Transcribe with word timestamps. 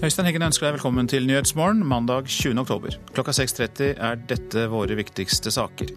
Øystein 0.00 0.24
Heggen 0.24 0.46
ønsker 0.46 0.64
deg 0.64 0.78
velkommen 0.78 1.08
til 1.12 1.26
Nyhetsmorgen 1.28 1.82
mandag 1.84 2.24
20. 2.32 2.54
oktober. 2.62 2.94
Klokka 3.12 3.34
6.30 3.36 3.98
er 4.00 4.14
dette 4.30 4.62
våre 4.72 4.96
viktigste 4.96 5.52
saker. 5.52 5.90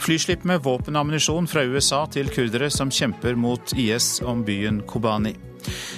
Flyslipp 0.00 0.46
med 0.48 0.62
våpen 0.64 0.96
og 0.96 1.02
ammunisjon 1.02 1.44
fra 1.52 1.66
USA 1.68 2.06
til 2.08 2.32
kurdere 2.32 2.70
som 2.72 2.88
kjemper 2.88 3.36
mot 3.36 3.74
IS 3.76 4.22
om 4.24 4.40
byen 4.46 4.80
Kobani. 4.88 5.34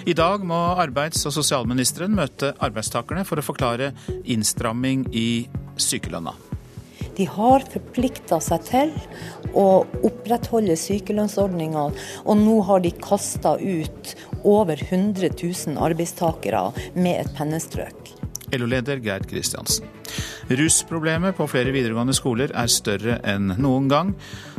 I 0.02 0.16
dag 0.18 0.42
må 0.42 0.58
arbeids- 0.82 1.22
og 1.30 1.36
sosialministeren 1.36 2.18
møte 2.18 2.56
arbeidstakerne 2.58 3.22
for 3.22 3.38
å 3.38 3.46
forklare 3.46 3.92
innstramming 4.26 5.06
i 5.14 5.46
sykelønna. 5.78 6.34
De 7.14 7.30
har 7.30 7.62
forplikta 7.70 8.40
seg 8.42 8.66
til 8.66 8.94
å 9.54 9.84
opprettholde 10.02 10.74
sykelønnsordninga, 10.74 11.86
og 12.26 12.42
nå 12.42 12.58
har 12.66 12.82
de 12.82 12.90
kasta 12.98 13.54
ut 13.62 14.16
over 14.44 14.78
100 14.80 15.32
000 15.40 15.80
arbeidstakere 15.80 16.68
med 16.94 17.24
et 17.24 17.34
pennestrøk. 17.36 18.14
LO-leder 18.54 19.00
Gerd 19.02 19.26
Kristiansen. 19.30 19.88
Rusproblemet 20.48 21.36
på 21.36 21.46
flere 21.50 21.72
videregående 21.74 22.14
skoler 22.16 22.52
er 22.54 22.70
større 22.70 23.18
enn 23.26 23.56
noen 23.58 23.88
gang. 23.90 24.12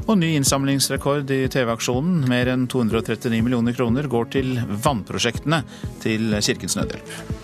Og 0.06 0.18
ny 0.20 0.34
innsamlingsrekord 0.36 1.32
i 1.34 1.46
TV-aksjonen. 1.52 2.26
Mer 2.30 2.52
enn 2.54 2.68
239 2.72 3.42
millioner 3.46 3.78
kroner 3.78 4.10
går 4.12 4.32
til 4.36 4.56
vannprosjektene 4.86 5.64
til 6.04 6.36
Kirkens 6.42 6.78
Nødhjelp. 6.80 7.44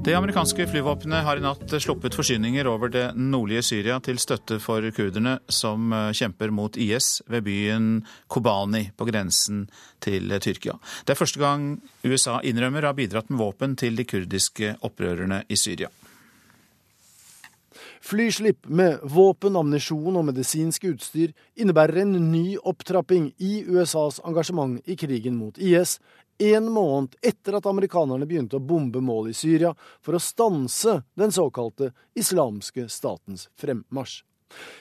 Det 0.00 0.14
amerikanske 0.14 0.64
flyvåpenet 0.66 1.24
har 1.26 1.36
i 1.36 1.42
natt 1.44 1.74
sluppet 1.76 2.14
forsyninger 2.16 2.64
over 2.70 2.88
det 2.88 3.02
nordlige 3.20 3.60
Syria 3.66 3.98
til 4.00 4.16
støtte 4.16 4.56
for 4.64 4.86
kurderne 4.96 5.34
som 5.52 5.92
eh, 5.92 6.06
kjemper 6.16 6.48
mot 6.56 6.78
IS 6.80 7.18
ved 7.28 7.44
byen 7.44 7.90
Kobani 8.32 8.86
på 8.96 9.04
grensen 9.10 9.66
til 10.00 10.32
Tyrkia. 10.40 10.78
Det 11.04 11.12
er 11.12 11.20
første 11.20 11.42
gang 11.42 11.74
USA 12.00 12.38
innrømmer 12.40 12.86
å 12.86 12.94
ha 12.94 12.96
bidratt 12.96 13.28
med 13.28 13.42
våpen 13.42 13.76
til 13.76 14.00
de 14.00 14.08
kurdiske 14.08 14.78
opprørerne 14.88 15.42
i 15.52 15.60
Syria. 15.60 15.92
Flyslipp 18.00 18.64
med 18.72 19.02
våpen, 19.04 19.58
ammunisjon 19.60 20.16
og 20.16 20.24
medisinsk 20.30 20.86
utstyr 20.88 21.34
innebærer 21.60 22.00
en 22.06 22.16
ny 22.32 22.56
opptrapping 22.56 23.34
i 23.36 23.60
USAs 23.68 24.22
engasjement 24.24 24.80
i 24.88 24.96
krigen 24.96 25.36
mot 25.36 25.60
IS, 25.60 25.98
en 26.40 26.70
måned 26.72 27.14
etter 27.22 27.58
at 27.58 27.68
amerikanerne 27.68 28.26
begynte 28.26 28.56
å 28.58 28.64
bombe 28.64 29.02
mål 29.04 29.30
i 29.30 29.36
Syria 29.36 29.74
for 30.00 30.16
å 30.16 30.22
stanse 30.22 31.00
den 31.18 31.32
såkalte 31.34 31.92
islamske 32.18 32.88
statens 32.88 33.48
fremmarsj. 33.60 34.22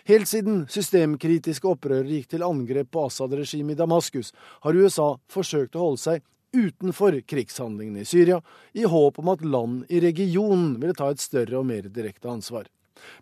Helt 0.10 0.26
siden 0.26 0.64
systemkritiske 0.72 1.68
opprørere 1.70 2.16
gikk 2.16 2.32
til 2.32 2.46
angrep 2.46 2.90
på 2.94 3.04
Assad-regimet 3.06 3.76
i 3.76 3.82
Damaskus, 3.84 4.32
har 4.66 4.80
USA 4.80 5.12
forsøkt 5.30 5.78
å 5.78 5.84
holde 5.84 6.02
seg 6.02 6.26
utenfor 6.56 7.20
krigshandlingene 7.30 8.02
i 8.02 8.10
Syria, 8.10 8.40
i 8.74 8.88
håp 8.90 9.20
om 9.22 9.30
at 9.36 9.46
land 9.46 9.86
i 9.90 10.02
regionen 10.02 10.80
ville 10.82 10.98
ta 10.98 11.12
et 11.14 11.22
større 11.22 11.60
og 11.60 11.68
mer 11.70 11.86
direkte 11.94 12.32
ansvar. 12.32 12.66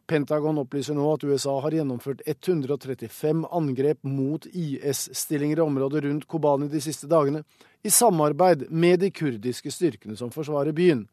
Pentagon 0.10 0.58
opplyser 0.58 0.96
nå 0.98 1.06
at 1.14 1.24
USA 1.28 1.58
har 1.62 1.76
gjennomført 1.76 2.24
135 2.26 3.44
angrep 3.54 4.00
mot 4.08 4.48
IS-stillinger 4.50 5.60
i 5.60 5.66
området 5.68 6.04
rundt 6.08 6.26
Kobani 6.32 6.70
de 6.72 6.82
siste 6.82 7.10
dagene, 7.12 7.44
i 7.88 7.92
samarbeid 7.92 8.68
med 8.70 9.00
de 9.00 9.12
kurdiske 9.12 9.72
styrkene 9.72 10.18
som 10.20 10.32
forsvarer 10.34 10.76
byen. 10.76 11.06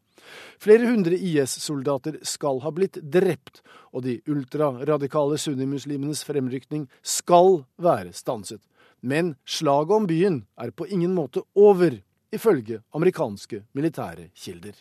Flere 0.62 0.88
hundre 0.88 1.14
IS-soldater 1.14 2.16
skal 2.26 2.58
ha 2.64 2.72
blitt 2.74 2.98
drept, 3.14 3.60
og 3.94 4.06
de 4.06 4.16
ultraradikale 4.30 5.38
sunnimuslimenes 5.38 6.24
fremrykning 6.26 6.88
skal 7.02 7.62
være 7.76 8.14
stanset. 8.16 8.62
Men 9.04 9.34
slaget 9.44 9.94
om 9.94 10.08
byen 10.08 10.40
er 10.58 10.72
på 10.72 10.88
ingen 10.88 11.14
måte 11.14 11.44
over, 11.54 12.00
ifølge 12.34 12.80
amerikanske 12.96 13.62
militære 13.76 14.30
kilder. 14.34 14.74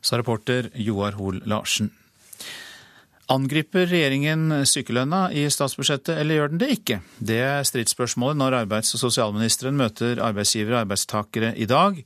Sa 0.00 0.18
reporter 0.18 0.70
Joar 0.74 1.18
Hoel 1.18 1.42
Larsen. 1.46 1.92
Angriper 3.28 3.84
regjeringen 3.90 4.62
sykelønna 4.64 5.26
i 5.36 5.42
statsbudsjettet, 5.52 6.14
eller 6.16 6.38
gjør 6.38 6.52
den 6.52 6.60
det 6.62 6.68
ikke? 6.78 6.96
Det 7.20 7.36
er 7.44 7.66
stridsspørsmålet 7.68 8.40
når 8.40 8.56
arbeids- 8.62 8.94
og 8.96 9.02
sosialministeren 9.02 9.76
møter 9.76 10.22
arbeidsgivere 10.24 10.78
og 10.78 10.84
arbeidstakere 10.86 11.50
i 11.60 11.66
dag. 11.68 12.00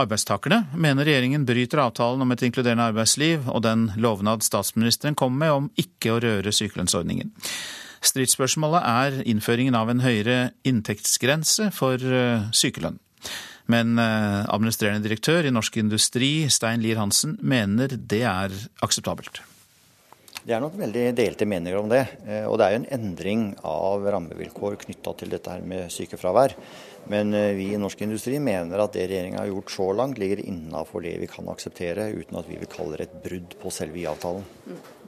Arbeidstakerne 0.00 0.66
mener 0.76 1.08
regjeringen 1.08 1.46
bryter 1.48 1.80
avtalen 1.80 2.20
om 2.20 2.34
et 2.34 2.44
inkluderende 2.44 2.90
arbeidsliv 2.92 3.48
og 3.48 3.64
den 3.64 3.88
lovnad 3.96 4.44
statsministeren 4.44 5.16
kom 5.16 5.38
med 5.40 5.54
om 5.54 5.70
ikke 5.80 6.12
å 6.12 6.20
røre 6.20 6.52
sykelønnsordningen. 6.52 7.32
Stridsspørsmålet 8.04 8.84
er 8.84 9.20
innføringen 9.28 9.76
av 9.76 9.88
en 9.92 10.04
høyere 10.04 10.50
inntektsgrense 10.68 11.70
for 11.76 12.00
eh, 12.00 12.48
sykelønn. 12.56 13.00
Men 13.70 13.96
eh, 14.00 14.42
administrerende 14.44 15.04
direktør 15.08 15.48
i 15.48 15.54
Norsk 15.56 15.80
Industri, 15.80 16.32
Stein 16.52 16.84
Lier 16.84 17.00
Hansen, 17.00 17.38
mener 17.40 17.96
det 17.96 18.24
er 18.28 18.56
akseptabelt. 18.84 19.42
Det 20.40 20.54
er 20.56 20.62
nok 20.62 20.76
veldig 20.80 21.02
delte 21.18 21.44
meninger 21.48 21.76
om 21.76 21.90
det. 21.90 22.00
Eh, 22.24 22.46
og 22.48 22.56
det 22.56 22.66
er 22.66 22.72
jo 22.72 22.78
en 22.80 22.92
endring 22.96 23.42
av 23.66 24.06
rammevilkår 24.14 24.78
knytta 24.86 25.12
til 25.20 25.34
dette 25.34 25.52
her 25.52 25.66
med 25.66 25.92
sykefravær. 25.92 26.54
Men 27.12 27.34
eh, 27.36 27.52
vi 27.58 27.68
i 27.74 27.80
Norsk 27.80 28.00
Industri 28.06 28.38
mener 28.40 28.80
at 28.80 28.96
det 28.96 29.04
regjeringa 29.10 29.42
har 29.42 29.50
gjort 29.50 29.74
så 29.74 29.90
langt, 29.98 30.20
ligger 30.20 30.40
innafor 30.40 31.04
det 31.04 31.18
vi 31.20 31.28
kan 31.28 31.50
akseptere, 31.52 32.08
uten 32.16 32.40
at 32.40 32.48
vi 32.48 32.56
vil 32.60 32.72
kalle 32.72 32.96
det 32.96 33.10
et 33.10 33.20
brudd 33.26 33.58
på 33.60 33.74
selve 33.74 34.00
IA-avtalen. 34.00 34.48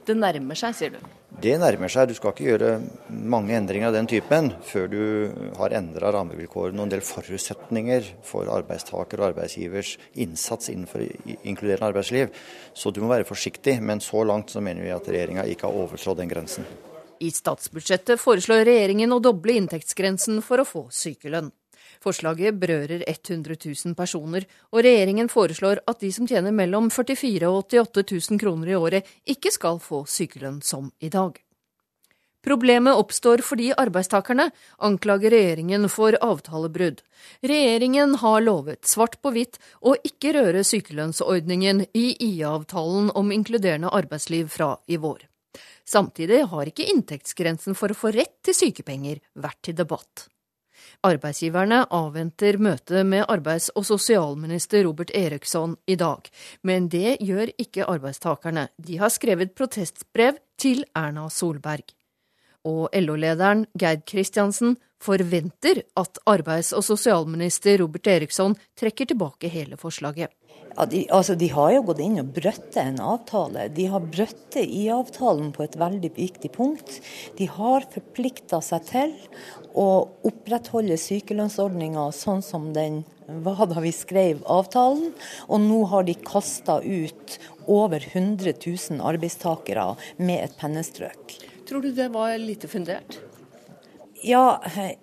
Det 0.03 0.15
nærmer 0.19 0.57
seg, 0.59 0.73
sier 0.75 0.95
du? 0.95 1.03
Det 1.43 1.53
nærmer 1.59 1.91
seg. 1.91 2.09
Du 2.11 2.17
skal 2.17 2.33
ikke 2.33 2.47
gjøre 2.49 2.71
mange 3.09 3.55
endringer 3.55 3.87
av 3.89 3.95
den 3.95 4.09
typen 4.11 4.49
før 4.67 4.89
du 4.91 5.03
har 5.57 5.75
endra 5.77 6.11
rammevilkårene 6.11 6.81
og 6.81 6.87
en 6.87 6.93
del 6.93 7.03
forutsetninger 7.07 8.09
for 8.27 8.51
arbeidstaker 8.51 9.21
og 9.21 9.29
arbeidsgivers 9.31 9.95
innsats 10.19 10.69
innenfor 10.73 11.05
inkluderende 11.41 11.93
arbeidsliv. 11.93 12.35
Så 12.75 12.91
du 12.91 12.99
må 13.03 13.13
være 13.13 13.27
forsiktig, 13.27 13.79
men 13.81 14.03
så 14.03 14.25
langt 14.27 14.51
så 14.51 14.63
mener 14.63 14.83
vi 14.83 14.91
at 14.95 15.07
regjeringa 15.07 15.47
ikke 15.47 15.69
har 15.69 15.81
overtrådt 15.85 16.19
den 16.19 16.31
grensen. 16.31 16.67
I 17.23 17.31
statsbudsjettet 17.31 18.19
foreslår 18.19 18.65
regjeringen 18.67 19.15
å 19.15 19.21
doble 19.23 19.55
inntektsgrensen 19.55 20.43
for 20.43 20.59
å 20.59 20.67
få 20.67 20.87
sykelønn. 20.91 21.53
Forslaget 22.03 22.59
berører 22.59 23.05
100 23.07 23.55
000 23.63 23.95
personer, 23.95 24.43
og 24.71 24.83
regjeringen 24.83 25.31
foreslår 25.31 25.85
at 25.87 26.03
de 26.03 26.11
som 26.11 26.27
tjener 26.27 26.51
mellom 26.51 26.91
44 26.91 27.47
og 27.47 27.63
88 27.71 28.03
000 28.33 28.43
kroner 28.43 28.73
i 28.73 28.77
året, 28.77 29.15
ikke 29.23 29.53
skal 29.55 29.79
få 29.79 30.03
sykelønn 30.09 30.59
som 30.61 30.91
i 30.99 31.11
dag. 31.13 31.39
Problemet 32.43 32.99
oppstår 32.99 33.39
fordi 33.47 33.69
arbeidstakerne 33.71 34.49
anklager 34.83 35.31
regjeringen 35.31 35.87
for 35.87 36.17
avtalebrudd. 36.19 36.99
Regjeringen 37.39 38.17
har 38.19 38.43
lovet 38.43 38.83
svart 38.83 39.15
på 39.23 39.31
hvitt 39.31 39.61
å 39.79 39.95
ikke 40.03 40.33
røre 40.35 40.65
sykelønnsordningen 40.67 41.85
i 41.95 42.09
IA-avtalen 42.27 43.13
om 43.15 43.31
inkluderende 43.31 43.93
arbeidsliv 43.95 44.51
fra 44.51 44.73
i 44.91 44.99
vår. 44.99 45.23
Samtidig 45.87 46.43
har 46.51 46.67
ikke 46.67 46.89
inntektsgrensen 46.91 47.79
for 47.79 47.95
å 47.95 47.97
få 47.97 48.11
rett 48.15 48.35
til 48.43 48.59
sykepenger 48.59 49.23
vært 49.39 49.63
til 49.63 49.79
debatt. 49.79 50.27
Arbeidsgiverne 51.03 51.81
avventer 51.91 52.55
møtet 52.63 53.03
med 53.03 53.25
arbeids- 53.27 53.71
og 53.75 53.83
sosialminister 53.83 54.85
Robert 54.87 55.11
Eriksson 55.11 55.75
i 55.85 55.97
dag, 55.99 56.29
men 56.63 56.87
det 56.87 57.17
gjør 57.19 57.51
ikke 57.59 57.89
arbeidstakerne. 57.91 58.69
De 58.79 59.01
har 59.01 59.11
skrevet 59.11 59.51
protestbrev 59.51 60.39
til 60.55 60.85
Erna 60.95 61.27
Solberg. 61.27 61.91
Og 62.63 62.87
LO-lederen 62.95 63.65
Geir 63.75 63.99
Kristiansen 64.07 64.77
forventer 65.03 65.83
at 65.99 66.21
arbeids- 66.23 66.71
og 66.71 66.85
sosialminister 66.87 67.81
Robert 67.83 68.07
Eriksson 68.07 68.55
trekker 68.79 69.11
tilbake 69.11 69.51
hele 69.51 69.75
forslaget. 69.75 70.31
Ja, 70.73 70.85
de, 70.89 71.03
altså, 71.13 71.35
de 71.37 71.51
har 71.53 71.69
jo 71.75 71.83
gått 71.85 71.99
inn 72.01 72.17
og 72.21 72.31
brøttet 72.33 72.79
en 72.81 72.97
avtale. 73.03 73.67
De 73.75 73.85
har 73.91 74.01
brøttet 74.01 74.63
i 74.63 74.87
avtalen 74.89 75.51
på 75.53 75.67
et 75.67 75.75
veldig 75.77 76.09
viktig 76.15 76.49
punkt. 76.55 76.95
De 77.37 77.45
har 77.59 77.85
forplikta 77.93 78.61
seg 78.65 78.87
til 78.89 79.13
å 79.73 79.87
opprettholde 80.27 80.97
sykelønnsordninga 81.01 82.05
sånn 82.15 82.43
som 82.45 82.71
den 82.75 83.01
var 83.43 83.65
da 83.71 83.81
vi 83.83 83.91
skrev 83.95 84.43
avtalen. 84.49 85.11
Og 85.49 85.61
nå 85.63 85.83
har 85.91 86.07
de 86.07 86.15
kasta 86.19 86.79
ut 86.83 87.37
over 87.65 88.03
100 88.11 88.53
000 88.59 89.03
arbeidstakere 89.03 89.93
med 90.17 90.43
et 90.47 90.57
pennestrøk. 90.59 91.37
Tror 91.67 91.81
du 91.81 91.93
det 91.95 92.09
var 92.13 92.35
lite 92.37 92.67
fundert? 92.67 93.21
Ja, 94.23 94.61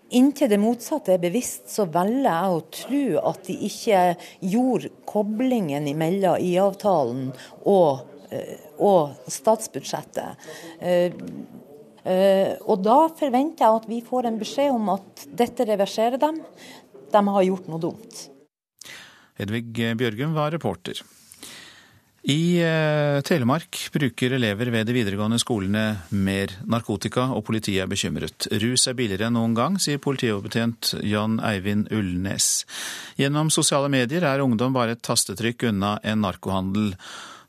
inntil 0.08 0.48
det 0.48 0.56
motsatte 0.56 1.12
er 1.12 1.20
bevisst, 1.20 1.66
så 1.68 1.84
velger 1.92 2.24
jeg 2.24 2.52
å 2.54 2.60
tro 2.72 3.02
at 3.28 3.42
de 3.50 3.56
ikke 3.66 4.04
gjorde 4.48 4.88
koblingen 5.08 5.90
mellom 6.00 6.40
IA-avtalen 6.40 7.26
og, 7.68 8.06
eh, 8.32 8.56
og, 8.78 9.18
statsbudsjettet. 9.28 10.40
Eh, 12.04 12.56
og 12.64 12.82
da 12.84 12.98
forventer 13.16 13.66
jeg 13.66 13.80
at 13.80 13.88
vi 13.90 14.02
får 14.06 14.28
en 14.28 14.40
beskjed 14.40 14.74
om 14.74 14.92
at 14.96 15.24
dette 15.42 15.66
reverserer 15.68 16.20
dem. 16.20 16.40
De 17.10 17.24
har 17.28 17.48
gjort 17.48 17.70
noe 17.70 17.82
dumt. 17.82 18.26
Hedvig 19.40 19.72
Bjørgum 19.72 20.36
var 20.36 20.52
reporter. 20.52 21.00
I 22.28 22.60
eh, 22.60 23.18
Telemark 23.24 23.78
bruker 23.94 24.34
elever 24.36 24.68
ved 24.68 24.90
de 24.90 24.92
videregående 24.92 25.38
skolene 25.40 25.84
mer 26.12 26.52
narkotika, 26.68 27.30
og 27.32 27.46
politiet 27.48 27.80
er 27.86 27.88
bekymret. 27.88 28.44
Rus 28.60 28.84
er 28.90 28.96
billigere 28.98 29.30
enn 29.30 29.38
noen 29.38 29.56
gang, 29.56 29.78
sier 29.80 30.02
politioverbetjent 30.04 30.98
Jan 31.08 31.38
Eivind 31.40 31.88
Ullnes. 31.96 32.66
Gjennom 33.16 33.48
sosiale 33.48 33.88
medier 33.88 34.26
er 34.28 34.44
ungdom 34.44 34.76
bare 34.76 34.98
et 34.98 35.04
tastetrykk 35.06 35.70
unna 35.72 35.96
en 36.04 36.20
narkohandel. 36.26 36.92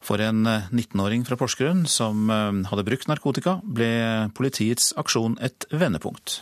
For 0.01 0.21
en 0.25 0.45
19-åring 0.48 1.25
fra 1.27 1.38
Porsgrunn 1.38 1.86
som 1.89 2.30
eh, 2.33 2.62
hadde 2.71 2.86
brukt 2.88 3.09
narkotika, 3.12 3.59
ble 3.63 3.92
politiets 4.38 4.92
aksjon 4.98 5.38
et 5.45 5.68
vendepunkt. 5.69 6.42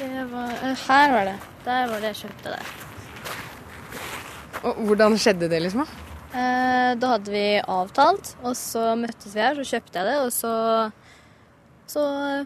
Var, 0.00 0.52
eh, 0.64 0.86
her 0.86 1.12
var 1.12 1.28
det. 1.28 1.36
Der 1.64 1.90
var 1.90 2.00
det 2.00 2.14
jeg 2.14 2.22
kjøpte 2.24 2.54
det. 2.54 2.62
Og 4.60 4.80
Hvordan 4.88 5.16
skjedde 5.20 5.48
det, 5.48 5.60
liksom? 5.64 5.84
Eh, 6.30 6.92
da 7.00 7.14
hadde 7.16 7.32
vi 7.32 7.44
avtalt, 7.58 8.34
og 8.44 8.54
så 8.58 8.92
møttes 8.98 9.34
vi 9.34 9.42
her, 9.42 9.56
så 9.58 9.76
kjøpte 9.76 9.98
jeg 9.98 10.06
det, 10.06 10.18
og 10.22 10.30
så, 10.34 10.52
så 11.90 12.04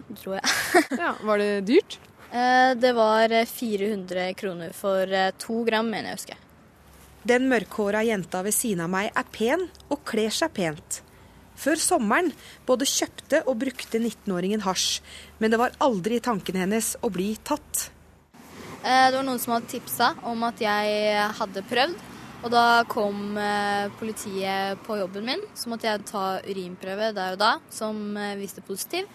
dro 0.08 0.36
jeg. 0.38 0.54
ja, 1.02 1.12
Var 1.20 1.42
det 1.42 1.50
dyrt? 1.68 1.98
Eh, 2.30 2.72
det 2.80 2.94
var 2.96 3.34
400 3.50 4.32
kroner 4.38 4.72
for 4.74 5.02
eh, 5.06 5.34
to 5.38 5.60
gram, 5.68 5.90
mener 5.90 6.12
jeg 6.12 6.16
å 6.16 6.22
huske. 6.22 6.38
Den 7.24 7.48
mørkhåra 7.48 8.02
jenta 8.04 8.42
ved 8.44 8.52
siden 8.52 8.84
av 8.84 8.90
meg 8.92 9.08
er 9.16 9.28
pen 9.32 9.66
og 9.88 10.02
kler 10.04 10.32
seg 10.34 10.52
pent. 10.56 11.00
Før 11.56 11.80
sommeren 11.80 12.32
både 12.68 12.88
kjøpte 12.90 13.40
og 13.48 13.56
brukte 13.62 14.00
19-åringen 14.00 14.64
hasj, 14.66 14.98
men 15.40 15.54
det 15.54 15.60
var 15.60 15.76
aldri 15.84 16.18
i 16.18 16.24
tankene 16.24 16.64
hennes 16.66 16.94
å 17.00 17.08
bli 17.14 17.30
tatt. 17.46 17.88
Eh, 18.84 19.06
det 19.08 19.16
var 19.16 19.24
noen 19.24 19.40
som 19.40 19.54
hadde 19.54 19.72
tipsa 19.72 20.10
om 20.28 20.44
at 20.44 20.60
jeg 20.60 21.30
hadde 21.38 21.64
prøvd. 21.70 22.10
Og 22.44 22.52
da 22.52 22.84
kom 22.92 23.38
eh, 23.40 23.88
politiet 23.96 24.82
på 24.84 24.98
jobben 25.00 25.24
min, 25.24 25.44
så 25.56 25.70
måtte 25.72 25.88
jeg 25.88 26.04
ta 26.10 26.24
urinprøve 26.44 27.14
der 27.16 27.38
og 27.38 27.40
da, 27.40 27.54
som 27.72 28.18
eh, 28.20 28.34
viste 28.36 28.60
positiv. 28.66 29.08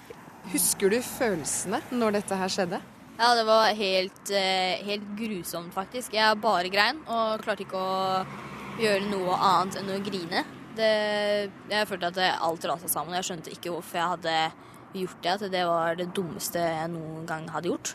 Husker 0.49 0.89
du 0.89 0.97
følelsene 1.05 1.83
når 1.93 2.17
dette 2.17 2.39
her 2.39 2.49
skjedde? 2.49 2.81
Ja, 3.19 3.33
det 3.35 3.43
var 3.43 3.73
helt, 3.75 4.29
helt 4.87 5.07
grusomt, 5.19 5.73
faktisk. 5.75 6.13
Jeg 6.15 6.37
bare 6.39 6.69
grein 6.71 7.01
og 7.03 7.41
klarte 7.43 7.65
ikke 7.65 7.75
å 7.75 8.21
gjøre 8.79 9.09
noe 9.09 9.35
annet 9.35 9.75
enn 9.81 9.91
å 9.91 9.97
grine. 10.05 10.45
Det, 10.77 10.91
jeg 11.67 11.89
følte 11.89 12.13
at 12.13 12.19
alt 12.39 12.67
rasa 12.71 12.87
sammen. 12.87 13.17
Jeg 13.17 13.27
skjønte 13.27 13.51
ikke 13.51 13.73
hvorfor 13.73 13.99
jeg 13.99 14.13
hadde 14.13 14.35
gjort 15.01 15.19
det. 15.25 15.33
At 15.35 15.43
det 15.51 15.65
var 15.67 15.99
det 15.99 16.07
dummeste 16.15 16.63
jeg 16.63 16.93
noen 16.95 17.27
gang 17.27 17.49
hadde 17.51 17.73
gjort. 17.73 17.91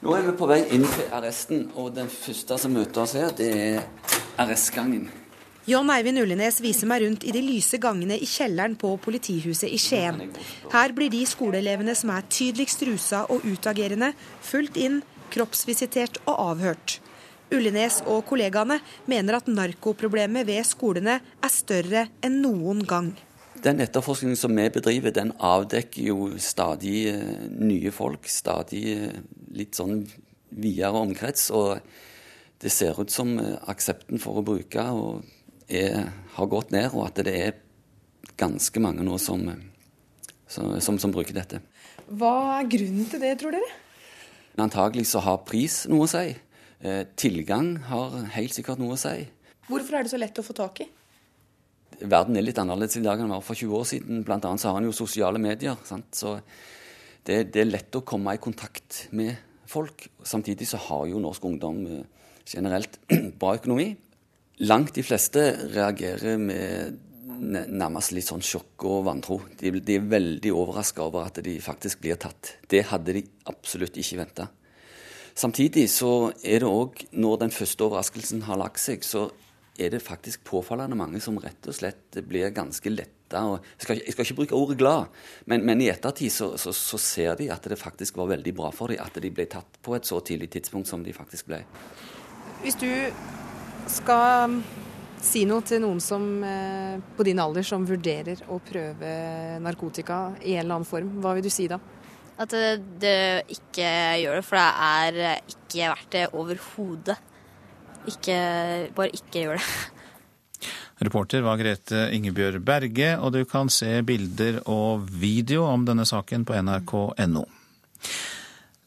Nå 0.00 0.14
er 0.16 0.28
vi 0.30 0.36
på 0.38 0.46
vei 0.48 0.60
inn 0.76 0.86
til 0.86 1.10
arresten, 1.18 1.66
og 1.74 1.90
den 1.98 2.14
første 2.14 2.62
som 2.62 2.78
møter 2.78 3.02
oss 3.02 3.18
her, 3.18 3.34
det 3.34 3.50
er 3.50 3.82
arrestgangen. 4.38 5.10
John 5.68 5.90
Eivind 5.92 6.22
Ullenes 6.22 6.56
viser 6.64 6.88
meg 6.88 7.02
rundt 7.04 7.24
i 7.28 7.32
de 7.36 7.42
lyse 7.44 7.76
gangene 7.80 8.16
i 8.16 8.26
kjelleren 8.28 8.78
på 8.80 8.94
politihuset 9.04 9.68
i 9.68 9.78
Skien. 9.80 10.22
Her 10.72 10.94
blir 10.96 11.12
de 11.12 11.20
skoleelevene 11.28 11.92
som 11.98 12.14
er 12.14 12.24
tydeligst 12.32 12.86
rusa 12.88 13.26
og 13.28 13.44
utagerende, 13.44 14.14
fulgt 14.40 14.80
inn, 14.80 15.02
kroppsvisitert 15.30 16.22
og 16.24 16.38
avhørt. 16.48 16.96
Ullenes 17.52 17.98
og 18.08 18.24
kollegaene 18.30 18.78
mener 19.10 19.36
at 19.40 19.50
narkoproblemet 19.50 20.46
ved 20.48 20.64
skolene 20.66 21.18
er 21.20 21.52
større 21.52 22.06
enn 22.24 22.40
noen 22.44 22.84
gang. 22.88 23.10
Den 23.60 23.82
etterforskningen 23.84 24.38
som 24.40 24.54
vi 24.56 24.68
bedriver, 24.72 25.12
den 25.12 25.34
avdekker 25.36 26.06
jo 26.06 26.30
stadig 26.40 27.10
eh, 27.10 27.48
nye 27.52 27.92
folk. 27.92 28.24
Stadig 28.30 28.84
eh, 28.94 29.18
litt 29.52 29.76
sånn 29.76 30.06
videre 30.48 31.02
omkrets. 31.02 31.50
Og 31.52 31.82
det 32.62 32.72
ser 32.72 32.96
ut 32.96 33.12
som 33.12 33.34
eh, 33.42 33.58
aksepten 33.68 34.22
for 34.22 34.40
å 34.40 34.46
bruke 34.46 34.86
er, 35.70 36.10
har 36.36 36.50
gått 36.50 36.74
ned, 36.74 36.90
og 36.92 37.06
at 37.08 37.22
det 37.26 37.34
er 37.36 37.58
ganske 38.40 38.82
mange 38.82 39.04
nå 39.06 39.16
som, 39.22 39.46
som, 40.50 40.76
som, 40.82 41.00
som 41.00 41.14
bruker 41.14 41.36
dette. 41.36 41.62
Hva 42.10 42.58
er 42.58 42.70
grunnen 42.70 43.08
til 43.10 43.22
det, 43.22 43.36
tror 43.40 43.54
dere? 43.54 43.72
Antagelig 44.60 45.06
så 45.08 45.22
har 45.24 45.44
pris 45.46 45.84
noe 45.88 46.04
å 46.04 46.10
si. 46.10 46.34
Tilgang 47.20 47.74
har 47.88 48.16
helt 48.34 48.56
sikkert 48.56 48.80
noe 48.80 48.96
å 48.96 49.00
si. 49.00 49.22
Hvorfor 49.70 49.96
er 49.96 50.04
det 50.04 50.12
så 50.12 50.20
lett 50.20 50.40
å 50.40 50.44
få 50.44 50.56
tak 50.56 50.82
i? 50.84 50.88
verden 52.00 52.38
er 52.38 52.44
litt 52.44 52.58
annerledes 52.60 52.98
i 52.98 53.04
dag 53.04 53.18
enn 53.18 53.28
den 53.28 53.34
var 53.34 53.44
for 53.44 53.58
20 53.58 53.76
år 53.76 53.88
siden. 53.88 54.24
Blant 54.26 54.46
annet 54.48 54.62
så 54.62 54.70
har 54.70 54.78
han 54.78 54.88
jo 54.88 54.96
sosiale 54.96 55.40
medier. 55.42 55.76
Sant? 55.84 56.08
Så 56.16 56.38
det, 57.26 57.52
det, 57.52 57.62
er 57.62 57.68
lett 57.70 57.96
å 57.96 58.04
komme 58.06 58.34
i 58.34 58.42
kontakt 58.42 59.06
med 59.16 59.36
folk. 59.68 60.06
Samtidig 60.26 60.68
så 60.70 60.80
har 60.88 61.06
jo 61.10 61.22
norsk 61.22 61.44
ungdom 61.50 61.82
eh, 61.86 62.30
generelt 62.48 62.98
bra 63.40 63.56
økonomi. 63.58 63.92
Langt 64.60 64.92
de 64.94 65.02
fleste 65.02 65.44
reagerer 65.72 66.36
med 66.36 66.98
nærmest 67.40 68.12
litt 68.12 68.28
sånn 68.28 68.42
sjokk 68.44 68.84
og 68.84 69.06
vantro. 69.06 69.38
De, 69.56 69.72
de 69.80 69.96
er 69.96 70.08
veldig 70.10 70.52
overraska 70.52 71.06
over 71.06 71.30
at 71.30 71.40
de 71.44 71.54
faktisk 71.64 72.02
blir 72.02 72.18
tatt. 72.20 72.58
Det 72.68 72.82
hadde 72.90 73.14
de 73.16 73.22
absolutt 73.48 73.96
ikke 74.00 74.18
venta. 74.20 74.50
Samtidig 75.32 75.86
så 75.88 76.32
er 76.44 76.60
det 76.60 76.68
òg, 76.68 77.00
når 77.16 77.38
den 77.46 77.54
første 77.54 77.86
overraskelsen 77.86 78.44
har 78.44 78.60
lagt 78.60 78.82
seg, 78.82 79.06
så 79.06 79.30
er 79.80 79.94
det 79.94 80.02
faktisk 80.04 80.44
påfallende 80.44 80.98
mange 80.98 81.22
som 81.24 81.38
rett 81.40 81.64
og 81.70 81.76
slett 81.76 82.20
blir 82.28 82.52
ganske 82.52 82.92
letta. 82.92 83.40
Jeg 83.40 83.86
skal, 83.86 84.02
jeg 84.04 84.12
skal 84.12 84.26
ikke 84.26 84.38
bruke 84.42 84.58
ordet 84.58 84.76
glad, 84.82 85.20
men, 85.48 85.64
men 85.64 85.80
i 85.80 85.88
ettertid 85.88 86.34
så, 86.34 86.50
så, 86.60 86.74
så, 86.76 87.00
ser 87.00 87.38
de 87.40 87.48
at 87.54 87.64
det 87.70 87.78
faktisk 87.80 88.18
var 88.20 88.32
veldig 88.34 88.52
bra 88.58 88.72
for 88.74 88.92
dem 88.92 89.00
at 89.00 89.16
de 89.22 89.30
ble 89.32 89.46
tatt 89.48 89.80
på 89.80 89.94
et 89.96 90.08
så 90.08 90.20
tidlig 90.20 90.50
tidspunkt 90.58 90.90
som 90.90 91.06
de 91.06 91.14
faktisk 91.16 91.48
ble. 91.48 91.62
Hvis 92.60 92.76
du 92.82 92.90
skal 93.90 94.60
si 95.20 95.44
noe 95.48 95.64
til 95.66 95.82
noen 95.84 96.00
som 96.02 96.26
eh, 96.46 96.96
på 97.16 97.26
din 97.26 97.40
alder 97.42 97.66
som 97.66 97.84
vurderer 97.88 98.40
å 98.48 98.60
prøve 98.64 99.14
narkotika 99.60 100.30
i 100.40 100.54
en 100.54 100.64
eller 100.64 100.80
annen 100.80 100.88
form, 100.88 101.16
hva 101.20 101.34
vil 101.36 101.44
du 101.44 101.52
si 101.52 101.68
da? 101.70 101.80
At 102.40 102.54
det, 102.54 102.80
det 103.02 103.16
ikke 103.52 103.88
gjør 104.22 104.38
det, 104.38 104.44
for 104.48 104.56
det 104.56 104.68
er 104.88 105.42
ikke 105.52 105.90
verdt 105.92 106.12
det 106.14 106.26
overhodet. 106.32 107.18
Ikke, 108.08 108.36
bare 108.96 109.12
ikke 109.12 109.44
gjør 109.44 109.60
det. 109.60 109.66
Reporter 111.04 111.44
var 111.44 111.60
Grete 111.60 112.06
Ingebjørg 112.16 112.64
Berge, 112.64 113.14
og 113.20 113.34
du 113.36 113.42
kan 113.48 113.68
se 113.72 114.00
bilder 114.04 114.62
og 114.68 115.04
video 115.08 115.66
om 115.68 115.84
denne 115.88 116.08
saken 116.08 116.48
på 116.48 116.56
nrk.no. 116.60 117.44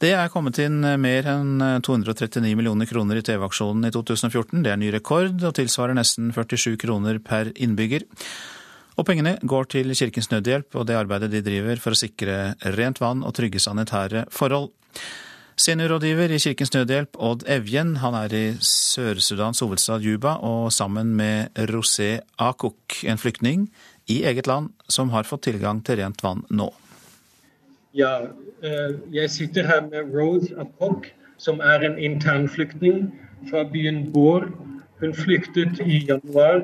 Det 0.03 0.09
er 0.11 0.27
kommet 0.27 0.57
inn 0.59 0.81
mer 0.99 1.27
enn 1.31 1.61
239 1.79 2.57
millioner 2.59 2.89
kroner 2.89 3.21
i 3.21 3.23
TV-aksjonen 3.23 3.87
i 3.87 3.91
2014. 3.95 4.59
Det 4.65 4.73
er 4.73 4.81
ny 4.81 4.89
rekord 4.91 5.37
og 5.47 5.53
tilsvarer 5.55 5.95
nesten 5.95 6.33
47 6.35 6.75
kroner 6.81 7.21
per 7.23 7.53
innbygger. 7.55 8.03
Og 8.99 9.07
pengene 9.07 9.37
går 9.39 9.69
til 9.71 9.95
Kirkens 9.95 10.27
Nødhjelp 10.33 10.75
og 10.75 10.89
det 10.89 10.99
arbeidet 10.99 11.31
de 11.31 11.39
driver 11.45 11.79
for 11.79 11.95
å 11.95 12.01
sikre 12.01 12.35
rent 12.75 12.99
vann 12.99 13.23
og 13.23 13.31
trygge 13.39 13.63
sanitære 13.63 14.25
forhold. 14.35 14.73
Seniorrådgiver 15.55 16.35
i 16.35 16.43
Kirkens 16.49 16.75
Nødhjelp, 16.75 17.15
Odd 17.15 17.47
Evjen, 17.47 17.95
han 18.03 18.19
er 18.25 18.35
i 18.35 18.45
Sør-Sudans 18.59 19.63
hovedstad 19.63 20.03
Juba, 20.03 20.35
og 20.43 20.67
sammen 20.75 21.15
med 21.15 21.55
Rosé 21.71 22.17
Akuk, 22.43 23.05
en 23.07 23.21
flyktning 23.21 23.69
i 24.11 24.25
eget 24.27 24.51
land 24.51 24.73
som 24.91 25.15
har 25.15 25.23
fått 25.29 25.47
tilgang 25.47 25.79
til 25.79 26.03
rent 26.03 26.27
vann 26.27 26.43
nå. 26.51 26.73
Ja, 27.93 28.19
eh, 28.63 28.93
jeg 29.13 29.29
sitter 29.29 29.67
her 29.67 29.81
med 29.81 30.15
Rose 30.15 30.55
Akok, 30.57 31.11
som 31.37 31.59
er 31.59 31.85
en 31.85 31.97
internflyktning 31.97 33.11
fra 33.49 33.63
byen 33.63 34.11
Bård. 34.13 34.47
Hun 34.99 35.13
flyktet 35.13 35.77
i 35.85 35.99
januar. 36.07 36.63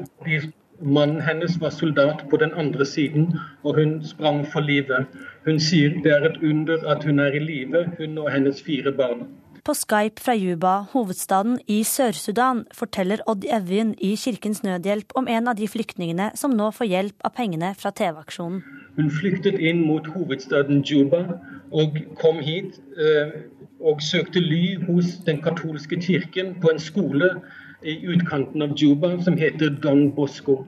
Mannen 0.82 1.22
hennes 1.22 1.62
var 1.62 1.70
soldat 1.70 2.26
på 2.30 2.38
den 2.38 2.54
andre 2.54 2.86
siden, 2.86 3.38
og 3.64 3.76
hun 3.76 4.06
sprang 4.06 4.48
for 4.48 4.60
livet. 4.60 5.06
Hun 5.46 5.60
sier 5.60 6.02
det 6.04 6.16
er 6.16 6.26
et 6.32 6.42
under 6.42 6.82
at 6.88 7.04
hun 7.04 7.20
er 7.20 7.38
i 7.38 7.44
live, 7.44 7.86
hun 8.00 8.18
og 8.18 8.32
hennes 8.32 8.64
fire 8.64 8.92
barn. 8.92 9.28
På 9.64 9.74
Skype 9.74 10.22
fra 10.22 10.34
Juba, 10.34 10.80
hovedstaden 10.96 11.60
i 11.68 11.84
Sør-Sudan, 11.84 12.66
forteller 12.74 13.22
Odd 13.28 13.46
Evjen 13.46 13.94
i 14.02 14.16
Kirkens 14.16 14.64
Nødhjelp 14.64 15.14
om 15.16 15.28
en 15.28 15.48
av 15.48 15.62
de 15.62 15.68
flyktningene 15.68 16.32
som 16.36 16.58
nå 16.58 16.72
får 16.72 16.90
hjelp 16.90 17.22
av 17.28 17.38
pengene 17.38 17.76
fra 17.78 17.92
TV-aksjonen. 17.92 18.79
Hun 18.96 19.12
flyktet 19.12 19.60
inn 19.60 19.86
mot 19.88 20.08
hovedstaden 20.08 20.84
Juba 20.84 21.26
og 21.72 21.98
kom 22.20 22.40
hit 22.44 22.80
eh, 22.98 23.36
og 23.80 24.02
søkte 24.02 24.42
ly 24.44 24.78
hos 24.88 25.18
den 25.26 25.42
katolske 25.42 26.00
kirken 26.02 26.56
på 26.62 26.74
en 26.74 26.80
skole 26.80 27.30
i 27.84 27.96
utkanten 28.08 28.62
av 28.66 28.76
Juba 28.76 29.16
som 29.24 29.38
heter 29.38 29.70
Don 29.84 30.12
Bosco. 30.16 30.66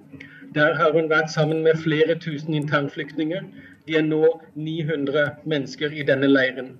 Der 0.55 0.75
har 0.75 0.91
hun 0.91 1.09
vært 1.09 1.31
sammen 1.31 1.63
med 1.63 1.79
flere 1.79 2.15
tusen 2.19 2.53
internflyktninger. 2.53 3.43
De 3.87 3.97
er 3.97 4.05
nå 4.07 4.23
900 4.55 5.43
mennesker 5.45 5.91
i 5.91 6.03
denne 6.07 6.27
leiren. 6.27 6.75